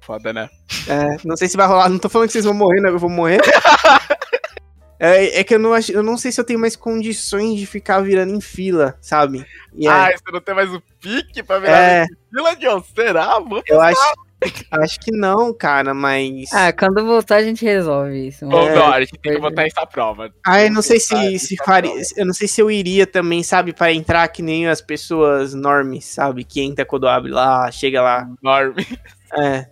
Foda, 0.00 0.32
né? 0.32 0.48
É, 0.88 1.16
não 1.24 1.36
sei 1.36 1.48
se 1.48 1.56
vai 1.56 1.66
rolar. 1.66 1.88
Não 1.88 1.98
tô 1.98 2.08
falando 2.08 2.28
que 2.28 2.32
vocês 2.32 2.44
vão 2.44 2.54
morrer, 2.54 2.80
né? 2.80 2.88
Eu 2.88 2.98
vou 2.98 3.10
morrer. 3.10 3.40
É, 4.98 5.40
é 5.40 5.44
que 5.44 5.54
eu 5.54 5.58
não, 5.58 5.72
acho, 5.72 5.92
eu 5.92 6.02
não 6.02 6.16
sei 6.16 6.32
se 6.32 6.40
eu 6.40 6.44
tenho 6.44 6.58
mais 6.58 6.74
condições 6.74 7.58
de 7.58 7.66
ficar 7.66 8.00
virando 8.00 8.34
em 8.34 8.40
fila, 8.40 8.96
sabe? 9.00 9.46
E 9.74 9.86
é, 9.86 9.90
Ah, 9.90 10.10
você 10.10 10.32
não 10.32 10.40
tem 10.40 10.54
mais 10.54 10.72
o 10.72 10.82
pique 11.00 11.42
pra 11.42 11.58
virar 11.60 11.78
é, 11.78 12.06
fila 12.30 12.56
de 12.56 12.66
onde? 12.66 12.86
Será? 12.88 13.38
Vou 13.38 13.62
eu 13.68 13.80
acho, 13.80 14.12
acho 14.72 15.00
que 15.00 15.12
não, 15.12 15.52
cara, 15.52 15.94
mas. 15.94 16.52
Ah, 16.52 16.72
quando 16.72 17.04
voltar 17.04 17.36
a 17.36 17.42
gente 17.42 17.64
resolve 17.64 18.28
isso. 18.28 18.46
Mano. 18.46 18.74
Dó, 18.74 18.86
a 18.92 19.00
gente 19.00 19.18
tem 19.18 19.34
que 19.34 19.40
botar 19.40 19.66
essa 19.66 19.86
prova. 19.86 20.32
Ah, 20.44 20.62
eu 20.64 20.70
não 20.70 20.82
sei 20.82 20.98
se, 20.98 21.38
se 21.38 21.56
faria. 21.64 21.90
bom. 21.90 22.00
Eu 22.16 22.26
não 22.26 22.34
sei 22.34 22.48
se 22.48 22.60
eu 22.60 22.70
iria 22.70 23.06
também, 23.06 23.42
sabe, 23.42 23.72
para 23.72 23.92
entrar 23.92 24.26
que 24.28 24.42
nem 24.42 24.68
as 24.68 24.80
pessoas 24.80 25.54
normes, 25.54 26.04
sabe? 26.04 26.44
Que 26.44 26.60
entra 26.60 26.84
quando 26.84 27.08
abre 27.08 27.30
lá, 27.30 27.70
chega 27.70 28.02
lá. 28.02 28.28
Enorme. 28.42 28.86
É. 29.38 29.68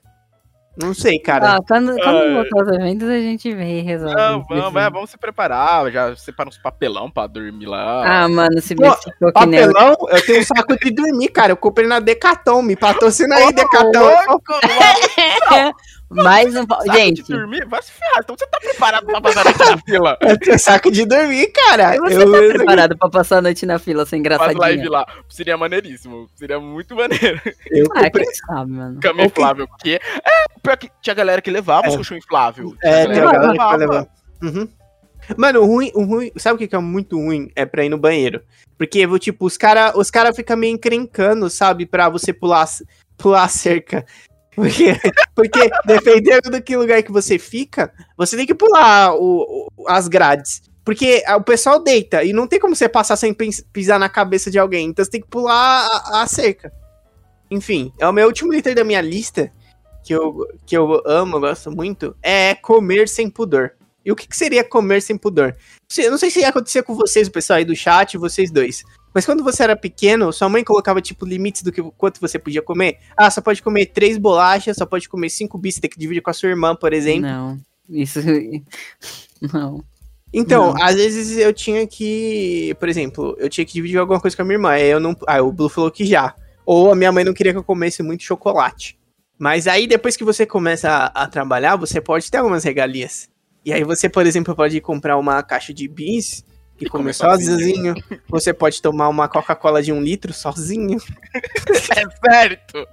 Não 0.77 0.93
sei, 0.93 1.19
cara. 1.19 1.55
Ah, 1.55 1.59
quando, 1.66 1.94
quando 1.94 2.16
Ah, 2.19 2.32
voltar 2.35 2.62
os 2.65 2.69
eventos, 2.78 3.09
a 3.09 3.19
gente 3.19 3.55
vem 3.55 3.78
e 3.78 3.82
resolve. 3.82 4.15
Não, 4.15 4.44
vamos, 4.44 4.82
é, 4.82 4.90
vamos 4.90 5.11
se 5.11 5.16
preparar. 5.16 5.90
Já 5.90 6.15
separa 6.16 6.48
uns 6.51 6.59
papelão 6.59 7.11
pra 7.11 7.27
dormir 7.27 7.65
lá. 7.66 8.24
Ah, 8.24 8.28
mano, 8.28 8.61
se 8.61 8.74
Pô, 8.74 8.85
for 9.19 9.32
que 9.32 9.47
nem 9.47 9.61
eu. 9.61 9.73
Papelão, 9.73 9.97
eu 10.11 10.27
tenho 10.27 10.40
um 10.40 10.44
saco 10.44 10.77
de 10.78 10.90
dormir, 10.90 11.28
cara. 11.28 11.53
Eu 11.53 11.57
comprei 11.57 11.86
na 11.89 11.98
Decaton, 11.98 12.61
me 12.61 12.77
patrocina 12.77 13.36
aí, 13.36 13.44
Ô, 13.47 13.53
Decaton. 13.53 14.01
louco, 14.28 14.44
Mais 16.09 16.55
um. 16.55 16.65
pa- 16.65 16.81
saco 16.83 16.97
Gente, 16.97 17.23
de 17.23 17.33
dormir? 17.35 17.66
Vai 17.66 17.83
se 17.83 17.91
ferrar. 17.93 18.20
Então 18.23 18.37
você 18.39 18.47
tá 18.47 18.59
preparado 18.61 19.07
pra 19.07 19.20
passar 19.20 19.47
aqui 19.49 19.59
na 19.59 19.78
fila? 19.78 20.16
Tenho 20.41 20.59
saco 20.59 20.91
de 20.91 21.05
dormir, 21.05 21.49
cara. 21.49 21.97
você 21.99 22.23
eu, 22.23 22.31
tá 22.33 22.39
preparado 22.57 22.97
pra 22.97 23.09
passar 23.11 23.39
a 23.39 23.43
noite 23.43 23.66
na 23.66 23.78
fila 23.78 24.07
sem 24.07 24.23
Faz 24.23 24.39
live 24.55 24.55
engraçadinha? 24.83 24.91
lá. 24.91 25.07
Seria 25.28 25.57
maneiríssimo. 25.57 26.28
Seria 26.37 26.61
muito 26.61 26.95
maneiro. 26.95 27.41
eu 27.70 27.87
Ah, 27.97 28.05
comprei. 28.05 28.24
quem 28.24 28.35
sabe, 28.35 28.70
mano. 28.73 29.01
Cama 29.01 29.24
inflável. 29.24 29.65
O 29.65 29.77
quê? 29.78 30.01
É, 30.24 30.45
pior 30.62 30.77
que 30.77 30.91
tinha 31.03 31.15
galera 31.15 31.43
que 31.43 31.51
levava 31.51 31.89
os 31.89 31.95
É. 31.95 31.97
colchão 31.97 32.16
inflável. 32.16 32.74
É, 32.83 33.03
Tinha 33.05 33.15
tem 33.15 33.23
uma 33.23 33.33
galera 33.33 33.53
que 33.53 33.59
levava. 33.59 33.77
levar. 33.77 34.07
Uhum. 34.43 34.69
Mano, 35.37 35.61
o 35.62 35.66
ruim, 35.66 35.91
o 35.93 36.05
ruim, 36.05 36.31
sabe 36.37 36.55
o 36.55 36.59
que 36.59 36.69
que 36.69 36.77
é 36.77 36.78
muito 36.78 37.16
ruim? 37.19 37.51
É 37.57 37.66
pra 37.66 37.85
ir 37.85 37.89
no 37.89 37.99
banheiro. 37.99 38.43
Porque, 38.78 39.05
vou, 39.09 39.19
tipo, 39.19 39.45
os 39.45 39.57
cara, 39.57 39.93
os 39.99 40.09
cara 40.09 40.33
ficam 40.33 40.57
meio 40.57 40.73
encrencando, 40.74 41.51
sabe? 41.51 41.85
Pra 41.85 42.09
você 42.09 42.33
pular, 42.33 42.65
pular 43.19 43.43
a 43.43 43.49
cerca. 43.49 44.07
Porque, 44.57 44.97
porque 45.35 45.70
dependendo 45.85 46.51
do 46.51 46.62
que 46.62 46.77
lugar 46.77 47.03
que 47.03 47.12
você 47.12 47.39
fica, 47.39 47.93
você 48.16 48.37
tem 48.37 48.47
que 48.47 48.55
pular 48.55 49.15
o, 49.15 49.69
o- 49.77 49.89
as 49.89 50.09
grades. 50.09 50.62
Porque 50.83 51.23
o 51.37 51.43
pessoal 51.43 51.78
deita 51.83 52.24
e 52.24 52.33
não 52.33 52.47
tem 52.47 52.59
como 52.59 52.74
você 52.74 52.89
passar 52.89 53.16
sem 53.16 53.35
pis- 53.35 53.65
pisar 53.73 53.99
na 53.99 54.09
cabeça 54.09 54.51
de 54.51 54.59
alguém. 54.59 54.89
Então 54.89 55.05
você 55.05 55.11
tem 55.11 55.20
que 55.20 55.28
pular 55.28 55.87
a, 55.87 56.23
a 56.23 56.27
cerca. 56.27 56.73
Enfim, 57.51 57.93
é 57.99 58.09
o 58.09 58.12
meu 58.12 58.27
último 58.27 58.55
item 58.55 58.74
da 58.74 58.83
minha 58.85 59.01
lista, 59.01 59.53
que 60.05 60.15
eu, 60.15 60.47
que 60.65 60.77
eu 60.77 61.03
amo, 61.07 61.39
gosto 61.39 61.70
muito, 61.70 62.16
é 62.23 62.55
comer 62.55 63.09
sem 63.09 63.28
pudor. 63.28 63.73
E 64.05 64.11
o 64.12 64.16
que, 64.16 64.27
que 64.28 64.37
seria 64.37 64.62
comer 64.65 65.03
sem 65.03 65.19
pudor? 65.19 65.55
Eu 65.99 66.11
não 66.12 66.19
sei 66.19 66.31
se 66.31 66.41
ia 66.41 66.49
acontecer 66.49 66.83
com 66.83 66.95
vocês, 66.95 67.27
o 67.28 67.33
pessoal 67.33 67.59
aí 67.59 67.65
do 67.65 67.74
chat, 67.74 68.16
vocês 68.16 68.51
dois. 68.51 68.85
Mas 69.16 69.24
quando 69.24 69.43
você 69.43 69.62
era 69.62 69.74
pequeno, 69.74 70.30
sua 70.30 70.47
mãe 70.47 70.62
colocava, 70.62 71.01
tipo, 71.01 71.24
limites 71.24 71.62
do 71.62 71.72
que 71.72 71.82
quanto 71.97 72.20
você 72.20 72.38
podia 72.38 72.60
comer. 72.60 72.98
Ah, 73.16 73.30
só 73.30 73.40
pode 73.40 73.62
comer 73.62 73.86
três 73.86 74.18
bolachas, 74.18 74.76
só 74.76 74.84
pode 74.84 75.09
comer 75.09 75.30
cinco 75.30 75.56
bis, 75.56 75.76
você 75.76 75.80
tem 75.80 75.88
que 75.88 75.98
dividir 75.98 76.20
com 76.20 76.28
a 76.28 76.34
sua 76.34 76.51
irmã, 76.51 76.76
por 76.76 76.93
exemplo. 76.93 77.22
Não, 77.22 77.59
isso. 77.88 78.20
Não. 79.55 79.82
Então, 80.34 80.74
Não. 80.74 80.84
às 80.84 80.97
vezes 80.97 81.38
eu 81.38 81.51
tinha 81.55 81.86
que, 81.86 82.76
por 82.78 82.90
exemplo, 82.90 83.34
eu 83.38 83.48
tinha 83.48 83.64
que 83.64 83.72
dividir 83.72 83.97
alguma 83.97 84.20
coisa 84.20 84.36
com 84.36 84.43
a 84.43 84.44
minha 84.44 84.56
irmã. 84.56 84.72
Aí 84.72 84.86
eu 84.86 85.01
não, 85.01 85.16
ah, 85.26 85.40
o 85.40 85.51
Blue 85.51 85.70
falou 85.70 85.90
que 85.90 86.05
já. 86.05 86.34
Ou 86.66 86.93
a 86.93 86.94
minha 86.94 87.10
mãe 87.10 87.24
não 87.24 87.32
queria 87.32 87.52
que 87.52 87.59
eu 87.59 87.64
comesse 87.64 88.02
muito 88.02 88.22
chocolate. 88.22 88.98
Mas 89.38 89.66
aí 89.66 89.86
depois 89.86 90.14
que 90.14 90.24
você 90.24 90.44
começa 90.44 90.90
a, 90.90 91.22
a 91.22 91.26
trabalhar, 91.26 91.76
você 91.76 92.02
pode 92.02 92.30
ter 92.30 92.36
algumas 92.36 92.64
regalias. 92.64 93.30
E 93.64 93.72
aí 93.72 93.82
você, 93.82 94.10
por 94.10 94.26
exemplo, 94.26 94.55
pode 94.55 94.78
comprar 94.82 95.16
uma 95.16 95.43
caixa 95.43 95.72
de 95.72 95.88
bis 95.88 96.44
e, 96.81 96.85
E 96.85 96.89
comer 96.89 97.12
sozinho. 97.15 97.94
você 98.28 98.53
pode 98.53 98.81
tomar 98.82 99.09
uma 99.09 99.28
Coca-Cola 99.28 99.82
de 99.82 99.93
um 99.93 100.01
litro 100.03 100.32
sozinho. 100.32 100.98
É 101.97 102.31
certo. 102.31 102.86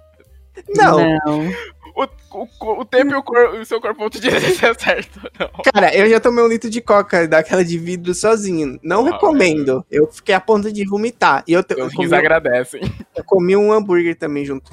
Não, 0.76 0.97
Não. 1.26 1.53
O, 1.95 2.07
o, 2.31 2.81
o 2.81 2.85
tempo 2.85 3.11
e 3.11 3.15
o, 3.15 3.22
cor, 3.22 3.53
o 3.55 3.65
seu 3.65 3.80
corpo 3.80 3.99
vão 3.99 4.10
te 4.10 4.19
dizer 4.19 4.39
se 4.41 4.65
é 4.65 4.73
certo 4.73 5.19
não. 5.39 5.49
cara, 5.72 5.95
eu 5.95 6.10
já 6.10 6.19
tomei 6.19 6.43
um 6.43 6.47
litro 6.47 6.68
de 6.69 6.81
Coca 6.81 7.27
daquela 7.27 7.64
de 7.64 7.77
vidro 7.77 8.14
sozinho. 8.15 8.80
Não 8.81 9.05
Ah, 9.07 9.11
recomendo. 9.11 9.85
Eu 9.91 10.07
fiquei 10.11 10.34
a 10.34 10.39
ponto 10.39 10.72
de 10.72 10.84
vomitar. 10.85 11.43
E 11.47 11.53
eu, 11.53 11.64
te- 11.64 11.73
eu 11.77 11.85
Os 11.85 11.93
comi 11.93 12.05
rins 12.07 12.14
agradecem. 12.14 12.81
Eu 13.15 13.23
comi 13.23 13.55
um 13.55 13.72
hambúrguer 13.72 14.15
também 14.18 14.43
junto. 14.43 14.72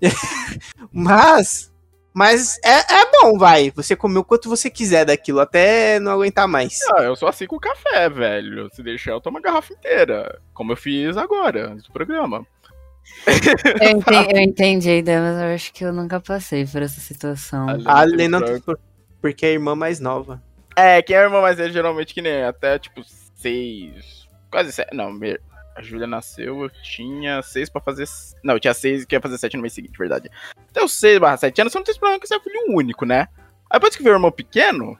mas. 0.92 1.72
Mas 2.16 2.58
é, 2.64 2.70
é 3.00 3.10
bom, 3.20 3.36
vai. 3.36 3.70
Você 3.72 3.94
comeu 3.94 4.22
o 4.22 4.24
quanto 4.24 4.48
você 4.48 4.70
quiser 4.70 5.04
daquilo, 5.04 5.38
até 5.38 6.00
não 6.00 6.12
aguentar 6.12 6.48
mais. 6.48 6.78
Não, 6.88 7.02
eu 7.02 7.14
sou 7.14 7.28
assim 7.28 7.46
com 7.46 7.56
o 7.56 7.60
café, 7.60 8.08
velho. 8.08 8.70
Se 8.72 8.82
deixar, 8.82 9.10
eu 9.10 9.20
tomo 9.20 9.36
a 9.36 9.40
garrafa 9.42 9.74
inteira. 9.74 10.40
Como 10.54 10.72
eu 10.72 10.76
fiz 10.78 11.14
agora, 11.18 11.72
antes 11.72 11.84
do 11.84 11.92
programa. 11.92 12.46
Eu 13.80 13.90
entendi, 14.00 14.30
eu 14.34 14.40
entendi 14.40 14.90
a 14.90 14.96
ideia, 14.96 15.20
mas 15.20 15.40
eu 15.40 15.54
acho 15.54 15.72
que 15.72 15.84
eu 15.84 15.92
nunca 15.92 16.18
passei 16.18 16.66
por 16.66 16.82
essa 16.82 17.00
situação. 17.00 17.68
Ali. 17.68 17.84
A 17.86 18.02
Lena, 18.02 18.40
porque 19.20 19.46
é 19.46 19.50
a 19.50 19.52
irmã 19.52 19.76
mais 19.76 20.00
nova. 20.00 20.42
É, 20.74 21.00
quem 21.02 21.14
é 21.16 21.20
irmão 21.20 21.40
mais 21.42 21.56
velho, 21.56 21.72
geralmente 21.72 22.12
que 22.14 22.20
nem 22.22 22.42
até, 22.42 22.78
tipo, 22.78 23.02
seis. 23.34 24.26
Quase 24.50 24.72
sete. 24.72 24.94
Não, 24.94 25.12
me- 25.12 25.38
a 25.76 25.82
Júlia 25.82 26.06
nasceu, 26.06 26.62
eu 26.62 26.70
tinha 26.70 27.42
seis 27.42 27.68
pra 27.68 27.80
fazer. 27.80 28.06
Não, 28.42 28.54
eu 28.54 28.60
tinha 28.60 28.72
seis 28.74 29.02
e 29.02 29.06
queria 29.06 29.20
fazer 29.20 29.36
sete 29.38 29.56
no 29.56 29.62
mês 29.62 29.74
seguinte, 29.74 29.98
verdade. 29.98 30.30
Até 30.70 30.82
os 30.82 30.92
seis 30.92 31.18
barra 31.18 31.36
sete 31.36 31.60
anos, 31.60 31.72
você 31.72 31.78
não 31.78 31.84
tem 31.84 31.92
esse 31.92 32.00
problema 32.00 32.20
que 32.20 32.26
você 32.26 32.34
é 32.34 32.40
filho 32.40 32.64
único, 32.74 33.04
né? 33.04 33.28
Aí 33.70 33.78
depois 33.78 33.94
que 33.94 34.02
vê 34.02 34.10
o 34.10 34.14
irmão 34.14 34.30
pequeno, 34.32 34.96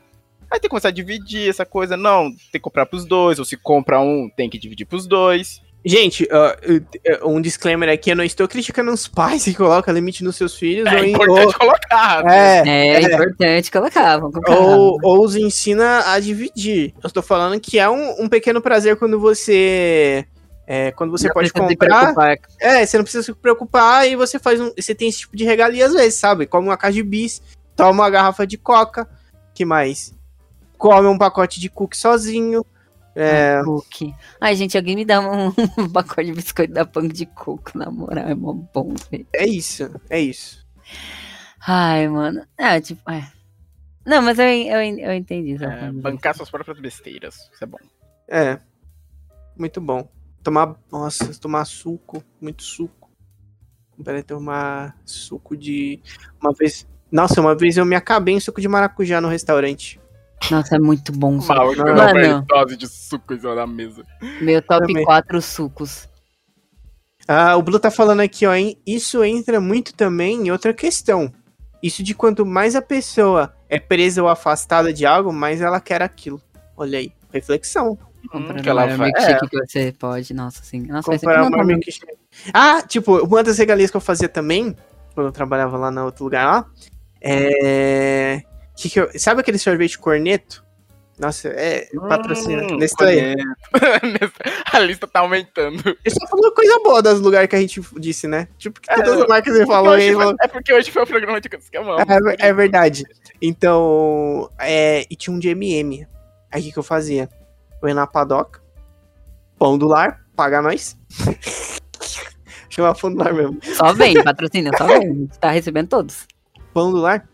aí 0.50 0.58
tem 0.58 0.62
que 0.62 0.68
começar 0.68 0.88
a 0.88 0.92
dividir 0.92 1.48
essa 1.48 1.64
coisa. 1.64 1.96
Não, 1.96 2.30
tem 2.30 2.36
que 2.52 2.60
comprar 2.60 2.84
pros 2.86 3.04
dois, 3.06 3.38
ou 3.38 3.44
se 3.44 3.56
compra 3.56 4.00
um, 4.00 4.28
tem 4.36 4.50
que 4.50 4.58
dividir 4.58 4.84
pros 4.86 5.06
dois. 5.06 5.60
Gente, 5.88 6.26
eu- 7.04 7.28
um 7.28 7.40
disclaimer 7.40 7.88
aqui, 7.88 8.10
eu 8.10 8.16
não 8.16 8.24
estou 8.24 8.48
criticando 8.48 8.90
os 8.90 9.06
pais 9.06 9.44
que 9.44 9.54
colocam 9.54 9.94
limite 9.94 10.24
nos 10.24 10.34
seus 10.34 10.56
filhos 10.58 10.90
ou, 10.90 10.98
É 10.98 11.06
em- 11.06 11.12
importante 11.12 11.46
ou, 11.46 11.54
colocar. 11.54 12.24
é, 12.28 12.68
É, 12.68 12.94
é. 12.94 13.00
importante 13.02 13.70
colocar, 13.70 14.16
vamos 14.18 14.34
colocar. 14.34 14.58
ou, 14.58 14.98
ou 15.00 15.24
os 15.24 15.36
ensina 15.36 16.10
a 16.12 16.18
dividir. 16.18 16.92
Eu 17.00 17.06
estou 17.06 17.22
falando 17.22 17.60
que 17.60 17.78
é 17.78 17.88
um, 17.88 18.24
um 18.24 18.28
pequeno 18.28 18.60
prazer 18.60 18.96
quando 18.96 19.20
você. 19.20 20.26
É, 20.66 20.90
quando 20.92 21.10
você 21.12 21.28
Não 21.28 21.34
pode 21.34 21.52
comprar. 21.52 22.12
preocupar. 22.14 22.38
É, 22.60 22.84
você 22.84 22.96
não 22.96 23.04
precisa 23.04 23.22
se 23.22 23.32
preocupar 23.34 24.08
e 24.08 24.16
você 24.16 24.38
faz 24.38 24.60
um. 24.60 24.72
Você 24.76 24.94
tem 24.94 25.08
esse 25.08 25.20
tipo 25.20 25.36
de 25.36 25.44
regalia 25.44 25.86
às 25.86 25.92
vezes, 25.92 26.18
sabe? 26.18 26.46
Come 26.46 26.68
uma 26.68 26.76
caixa 26.76 26.94
de 26.94 27.02
bis, 27.02 27.40
toma 27.76 27.90
uma 27.90 28.10
garrafa 28.10 28.46
de 28.46 28.58
coca. 28.58 29.08
que 29.54 29.64
mais? 29.64 30.14
Come 30.76 31.06
um 31.08 31.16
pacote 31.18 31.58
de 31.60 31.68
cookie 31.70 31.96
sozinho. 31.96 32.64
É, 33.18 33.62
Cookie. 33.64 34.14
Ai, 34.38 34.54
gente, 34.54 34.76
alguém 34.76 34.94
me 34.94 35.04
dá 35.04 35.20
um, 35.20 35.46
um 35.78 35.88
pacote 35.90 36.26
de 36.26 36.32
biscoito 36.34 36.74
da 36.74 36.84
punk 36.84 37.14
de 37.14 37.24
coco, 37.24 37.70
na 37.74 37.90
moral, 37.90 38.26
é 38.28 38.34
mó 38.34 38.52
bom, 38.52 38.92
velho. 39.10 39.26
é 39.32 39.46
isso, 39.46 39.90
é 40.10 40.20
isso. 40.20 40.66
Ai, 41.66 42.06
mano. 42.08 42.44
É, 42.58 42.78
tipo, 42.78 43.10
é. 43.10 43.26
Não, 44.04 44.20
mas 44.20 44.38
eu, 44.38 44.44
eu, 44.46 44.80
eu 44.98 45.14
entendi. 45.14 45.56
É, 45.64 45.90
bancar 45.92 46.34
suas 46.36 46.50
próprias 46.50 46.78
besteiras. 46.78 47.36
Isso 47.52 47.64
é 47.64 47.66
bom. 47.66 47.78
É. 48.28 48.58
Muito 49.56 49.80
bom. 49.80 50.06
Tomar. 50.46 50.76
Nossa, 50.92 51.34
tomar 51.40 51.64
suco. 51.64 52.22
Muito 52.40 52.62
suco. 52.62 53.10
Peraí, 54.04 54.22
tomar 54.22 54.96
suco 55.04 55.56
de. 55.56 56.00
Uma 56.40 56.52
vez. 56.52 56.86
Nossa, 57.10 57.40
uma 57.40 57.52
vez 57.52 57.76
eu 57.76 57.84
me 57.84 57.96
acabei 57.96 58.32
em 58.32 58.38
suco 58.38 58.60
de 58.60 58.68
maracujá 58.68 59.20
no 59.20 59.26
restaurante. 59.26 60.00
Nossa, 60.48 60.76
é 60.76 60.78
muito 60.78 61.10
bom. 61.10 61.40
suco. 61.40 61.52
Mal, 61.52 61.72
uma 61.72 62.10
overdose 62.10 62.76
de 62.76 62.86
suco 62.86 63.34
em 63.34 63.40
cima 63.40 63.56
da 63.56 63.66
mesa. 63.66 64.04
Meu 64.40 64.62
top 64.62 64.86
Também. 64.86 65.04
4 65.04 65.42
sucos. 65.42 66.08
Ah, 67.26 67.56
o 67.56 67.62
Blue 67.62 67.80
tá 67.80 67.90
falando 67.90 68.20
aqui, 68.20 68.46
ó, 68.46 68.54
hein? 68.54 68.80
Isso 68.86 69.24
entra 69.24 69.60
muito 69.60 69.94
também 69.94 70.46
em 70.46 70.52
outra 70.52 70.72
questão. 70.72 71.32
Isso 71.82 72.04
de 72.04 72.14
quanto 72.14 72.46
mais 72.46 72.76
a 72.76 72.82
pessoa 72.82 73.52
é 73.68 73.80
presa 73.80 74.22
ou 74.22 74.28
afastada 74.28 74.92
de 74.92 75.04
algo, 75.04 75.32
mais 75.32 75.60
ela 75.60 75.80
quer 75.80 76.02
aquilo. 76.02 76.40
Olha 76.76 77.00
aí, 77.00 77.12
reflexão. 77.32 77.98
Comprando 78.26 78.62
que 78.62 78.68
ela 78.68 78.84
um 78.86 78.96
vai- 78.96 79.06
milkshake 79.10 79.48
que 79.48 79.56
você 79.58 79.92
pode. 79.98 80.34
Nossa, 80.34 80.60
assim. 80.62 80.80
Nossa, 80.80 81.10
Comprar 81.10 81.42
uma 81.44 81.64
milkshake. 81.64 82.16
Ah, 82.52 82.82
tipo, 82.82 83.18
uma 83.24 83.42
das 83.42 83.58
regalias 83.58 83.90
que 83.90 83.96
eu 83.96 84.00
fazia 84.00 84.28
também, 84.28 84.74
quando 85.14 85.26
eu 85.28 85.32
trabalhava 85.32 85.76
lá 85.76 85.90
no 85.90 86.04
outro 86.04 86.24
lugar 86.24 86.46
lá, 86.46 86.66
é. 87.20 88.42
Que 88.76 88.90
que 88.90 89.00
eu... 89.00 89.10
Sabe 89.18 89.40
aquele 89.40 89.58
sorvete 89.58 89.98
corneto? 89.98 90.64
Nossa, 91.18 91.48
é 91.48 91.88
patrocina. 92.10 92.62
Hum, 92.64 92.76
Nestlé. 92.76 93.34
a 94.70 94.78
lista 94.80 95.06
tá 95.06 95.20
aumentando. 95.20 95.82
Ele 96.04 96.14
só 96.14 96.26
falou 96.26 96.52
coisa 96.52 96.78
boa 96.80 97.00
das 97.02 97.18
lugares 97.20 97.48
que 97.48 97.56
a 97.56 97.60
gente 97.60 97.80
disse, 97.98 98.28
né? 98.28 98.46
Tipo, 98.58 98.78
que 98.82 98.94
todas 98.94 99.18
É, 99.18 99.22
as 99.22 99.26
marcas 99.26 99.56
ele 99.56 99.64
falou, 99.64 99.94
Hoje 99.94 100.12
foi- 100.12 100.22
falou. 100.22 100.36
é 100.42 100.46
porque 100.48 100.74
hoje 100.74 100.90
foi 100.90 101.02
o 101.04 101.06
programa 101.06 101.40
de 101.40 101.48
coisas 101.48 101.70
que 101.70 101.76
amamos. 101.78 102.02
É, 102.38 102.48
é 102.48 102.52
verdade. 102.52 103.04
Então, 103.40 104.50
é, 104.58 105.06
e 105.10 105.16
tinha 105.16 105.34
um 105.34 105.38
de 105.38 105.48
MM. 105.48 106.06
Aí 106.52 106.60
o 106.60 106.64
que, 106.64 106.72
que 106.72 106.78
eu 106.78 106.82
fazia? 106.82 107.30
Ia 107.88 107.94
na 107.94 108.06
padoca, 108.06 108.60
pão 109.58 109.78
do 109.78 109.86
lar, 109.86 110.24
paga 110.34 110.62
nós. 110.62 110.96
Chama 112.68 112.94
pão 112.94 113.12
do 113.12 113.18
lar 113.18 113.32
mesmo. 113.32 113.58
Só 113.62 113.92
vem, 113.92 114.22
patrocínio, 114.22 114.72
só 114.76 114.86
vem. 114.86 114.96
A 114.96 115.14
gente 115.14 115.38
tá 115.38 115.50
recebendo 115.50 115.88
todos. 115.88 116.26
Pão 116.74 116.90
do 116.90 116.98
lar. 116.98 117.28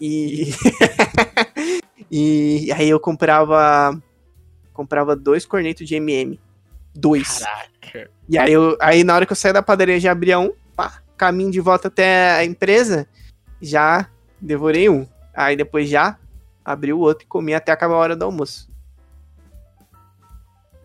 E. 0.00 0.50
e 2.10 2.72
aí 2.72 2.88
eu 2.88 3.00
comprava. 3.00 4.00
Comprava 4.72 5.14
dois 5.16 5.46
cornetos 5.46 5.86
de 5.86 5.96
MM. 5.96 6.40
Dois. 6.94 7.40
Caraca. 7.40 8.10
E 8.28 8.38
aí, 8.38 8.52
eu, 8.52 8.76
aí 8.80 9.04
na 9.04 9.14
hora 9.14 9.26
que 9.26 9.32
eu 9.32 9.36
saí 9.36 9.52
da 9.52 9.62
padaria 9.62 10.00
já 10.00 10.12
abria 10.12 10.38
um, 10.38 10.52
pá, 10.74 11.02
caminho 11.16 11.50
de 11.50 11.60
volta 11.60 11.88
até 11.88 12.32
a 12.32 12.44
empresa, 12.44 13.06
já 13.60 14.08
devorei 14.40 14.88
um. 14.88 15.06
Aí 15.34 15.56
depois 15.56 15.88
já 15.88 16.18
abri 16.64 16.92
o 16.92 16.98
outro 16.98 17.24
e 17.24 17.28
comi 17.28 17.54
até 17.54 17.72
acabar 17.72 17.94
a 17.94 17.98
hora 17.98 18.16
do 18.16 18.24
almoço. 18.24 18.68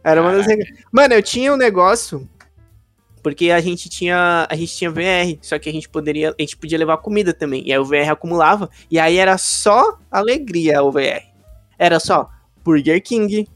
Era 0.03 0.21
uma 0.21 0.31
das 0.31 0.45
rega- 0.45 0.65
Mano, 0.91 1.13
eu 1.13 1.21
tinha 1.23 1.53
um 1.53 1.57
negócio 1.57 2.27
porque 3.21 3.51
a 3.51 3.59
gente 3.59 3.89
tinha 3.89 4.47
a 4.49 4.55
gente 4.55 4.76
tinha 4.76 4.89
VR, 4.89 5.38
só 5.41 5.59
que 5.59 5.69
a 5.69 5.71
gente 5.71 5.89
poderia 5.89 6.30
a 6.30 6.41
gente 6.41 6.55
podia 6.57 6.77
levar 6.77 6.97
comida 6.97 7.34
também. 7.34 7.63
E 7.67 7.71
aí 7.73 7.80
o 7.80 7.85
VR 7.85 8.09
acumulava 8.11 8.69
e 8.89 8.97
aí 8.97 9.17
era 9.17 9.38
só 9.38 9.99
alegria 10.09 10.81
o 10.81 10.91
VR. 10.91 11.23
Era 11.77 11.99
só 11.99 12.30
Burger 12.63 13.01
King. 13.03 13.47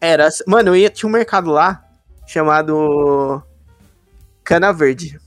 Era, 0.00 0.28
mano, 0.46 0.70
eu 0.70 0.76
ia 0.76 0.90
tinha 0.90 1.08
um 1.08 1.12
mercado 1.12 1.50
lá 1.50 1.84
chamado 2.26 3.42
Cana 4.42 4.72
Verde. 4.72 5.18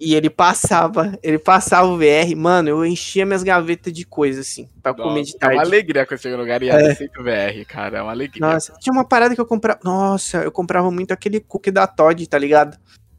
E 0.00 0.14
ele 0.14 0.30
passava, 0.30 1.18
ele 1.24 1.38
passava 1.40 1.88
o 1.88 1.98
VR, 1.98 2.36
mano, 2.36 2.68
eu 2.68 2.86
enchia 2.86 3.26
minhas 3.26 3.42
gavetas 3.42 3.92
de 3.92 4.04
coisa, 4.06 4.42
assim, 4.42 4.68
pra 4.80 4.94
comer 4.94 5.24
de 5.24 5.32
Nossa, 5.32 5.38
É 5.42 5.46
uma 5.48 5.54
tarde. 5.56 5.68
alegria 5.74 6.06
quando 6.06 6.24
no 6.24 6.36
lugar 6.36 6.62
e 6.62 6.68
é. 6.68 6.92
aceita 6.92 7.20
o 7.20 7.24
VR, 7.24 7.64
cara. 7.66 7.98
É 7.98 8.02
uma 8.02 8.12
alegria. 8.12 8.46
Nossa, 8.46 8.72
tinha 8.78 8.92
uma 8.92 9.04
parada 9.04 9.34
que 9.34 9.40
eu 9.40 9.46
comprava. 9.46 9.80
Nossa, 9.82 10.38
eu 10.38 10.52
comprava 10.52 10.88
muito 10.92 11.10
aquele 11.12 11.40
cookie 11.40 11.72
da 11.72 11.84
Todd, 11.86 12.24
tá 12.28 12.38
ligado? 12.38 12.78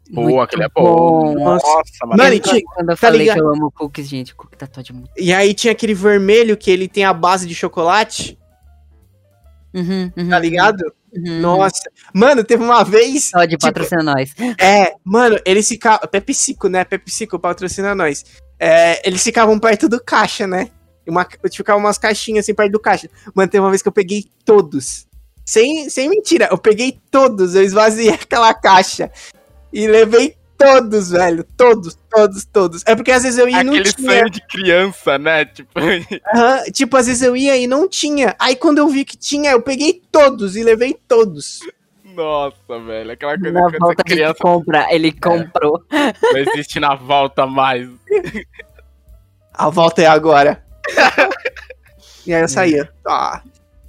Muito 0.09 0.39
aquele 0.39 0.63
é 0.63 0.69
bom. 0.69 1.33
Nossa. 1.35 1.67
Nossa, 1.67 2.05
Mano, 2.17 2.33
e 2.33 2.39
tinha- 2.39 2.61
Quando 2.73 2.89
eu 2.91 2.95
tá 2.95 2.97
falei 2.97 3.19
ligado? 3.19 3.35
que 3.35 3.41
eu 3.43 3.49
amo 3.49 3.71
cookies, 3.71 4.07
gente, 4.07 4.33
cookie 4.33 4.57
da 4.57 4.65
Todd 4.65 4.89
é 4.91 4.95
muito. 4.95 5.11
E 5.17 5.33
aí 5.33 5.53
tinha 5.53 5.73
aquele 5.73 5.93
vermelho 5.93 6.55
que 6.55 6.71
ele 6.71 6.87
tem 6.87 7.03
a 7.03 7.13
base 7.13 7.45
de 7.45 7.53
chocolate, 7.53 8.39
Uhum, 9.73 10.11
uhum, 10.17 10.29
tá 10.29 10.39
ligado? 10.39 10.81
uhum. 10.81 10.91
Nossa. 11.13 11.89
Mano, 12.13 12.43
teve 12.43 12.63
uma 12.63 12.83
vez. 12.83 13.31
Todd 13.31 13.47
tipo, 13.49 13.61
patrocina 13.61 14.03
nós. 14.03 14.33
É, 14.59 14.93
mano, 15.03 15.39
eles 15.45 15.67
ficavam. 15.67 16.07
Pepsico, 16.07 16.67
né? 16.67 16.83
Pepsico 16.83 17.39
patrocina 17.39 17.95
nós. 17.95 18.23
É, 18.59 19.07
eles 19.07 19.23
ficavam 19.23 19.59
perto 19.59 19.87
do 19.87 20.03
caixa, 20.03 20.45
né? 20.45 20.69
Uma, 21.07 21.27
ficavam 21.51 21.81
umas 21.81 21.97
caixinhas 21.97 22.45
assim 22.45 22.53
perto 22.53 22.71
do 22.73 22.79
caixa. 22.79 23.09
Mano, 23.33 23.49
teve 23.49 23.63
uma 23.63 23.69
vez 23.69 23.81
que 23.81 23.87
eu 23.87 23.93
peguei 23.93 24.25
todos. 24.45 25.07
Sem, 25.45 25.89
sem 25.89 26.07
mentira, 26.07 26.47
eu 26.51 26.57
peguei 26.57 26.99
todos. 27.09 27.55
Eu 27.55 27.63
esvaziei 27.63 28.09
aquela 28.13 28.53
caixa. 28.53 29.11
E 29.73 29.87
levei 29.87 30.35
todos, 30.59 31.09
velho. 31.09 31.43
Todos, 31.57 31.97
todos, 32.11 32.45
todos. 32.45 32.83
É 32.85 32.93
porque 32.95 33.11
às 33.11 33.23
vezes 33.23 33.39
eu 33.39 33.47
ia 33.49 33.61
e 33.61 33.63
não 33.63 33.73
Aquele 33.73 33.93
tinha. 33.93 34.11
sonho 34.11 34.29
de 34.29 34.41
criança, 34.47 35.17
né? 35.17 35.45
Tipo, 35.45 35.71
Aham, 36.35 36.63
tipo, 36.73 36.97
às 36.97 37.07
vezes 37.07 37.21
eu 37.23 37.35
ia 37.35 37.57
e 37.57 37.65
não 37.65 37.87
tinha. 37.87 38.35
Aí 38.37 38.55
quando 38.55 38.77
eu 38.79 38.87
vi 38.89 39.03
que 39.05 39.17
tinha, 39.17 39.51
eu 39.51 39.61
peguei 39.61 40.01
todos 40.11 40.55
e 40.55 40.63
levei 40.63 40.93
todos. 41.07 41.59
nossa, 42.13 42.79
velho. 42.85 43.11
Aquela 43.11 43.37
coisa 43.39 43.51
Na 43.53 43.71
que 43.71 43.77
volta 43.79 44.01
é 44.01 44.03
a 44.05 44.09
gente 44.09 44.15
criança 44.17 44.35
compra, 44.39 44.87
ele 44.93 45.11
comprou. 45.13 45.83
não 45.91 46.37
existe 46.37 46.79
na 46.79 46.93
volta 46.95 47.47
mais. 47.47 47.89
A 49.53 49.69
volta 49.69 50.01
é 50.01 50.05
agora. 50.07 50.63
e 52.27 52.33
aí 52.33 52.41
eu 52.41 52.47
saía. 52.47 52.89
Ah, 53.07 53.41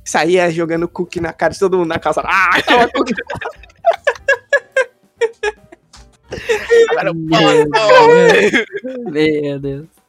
saía 0.05 0.51
jogando 0.51 0.89
cookie 0.89 1.21
na 1.21 1.33
cara 1.33 1.53
de 1.53 1.59
todo 1.59 1.79
mundo 1.79 1.89
na 1.89 1.99
casa. 1.99 2.23
Ah, 2.25 2.51
cookie. 2.95 3.15
Agora 6.91 7.13
Deus. 7.15 7.69
Meu 9.11 9.59
Deus. 9.59 10.00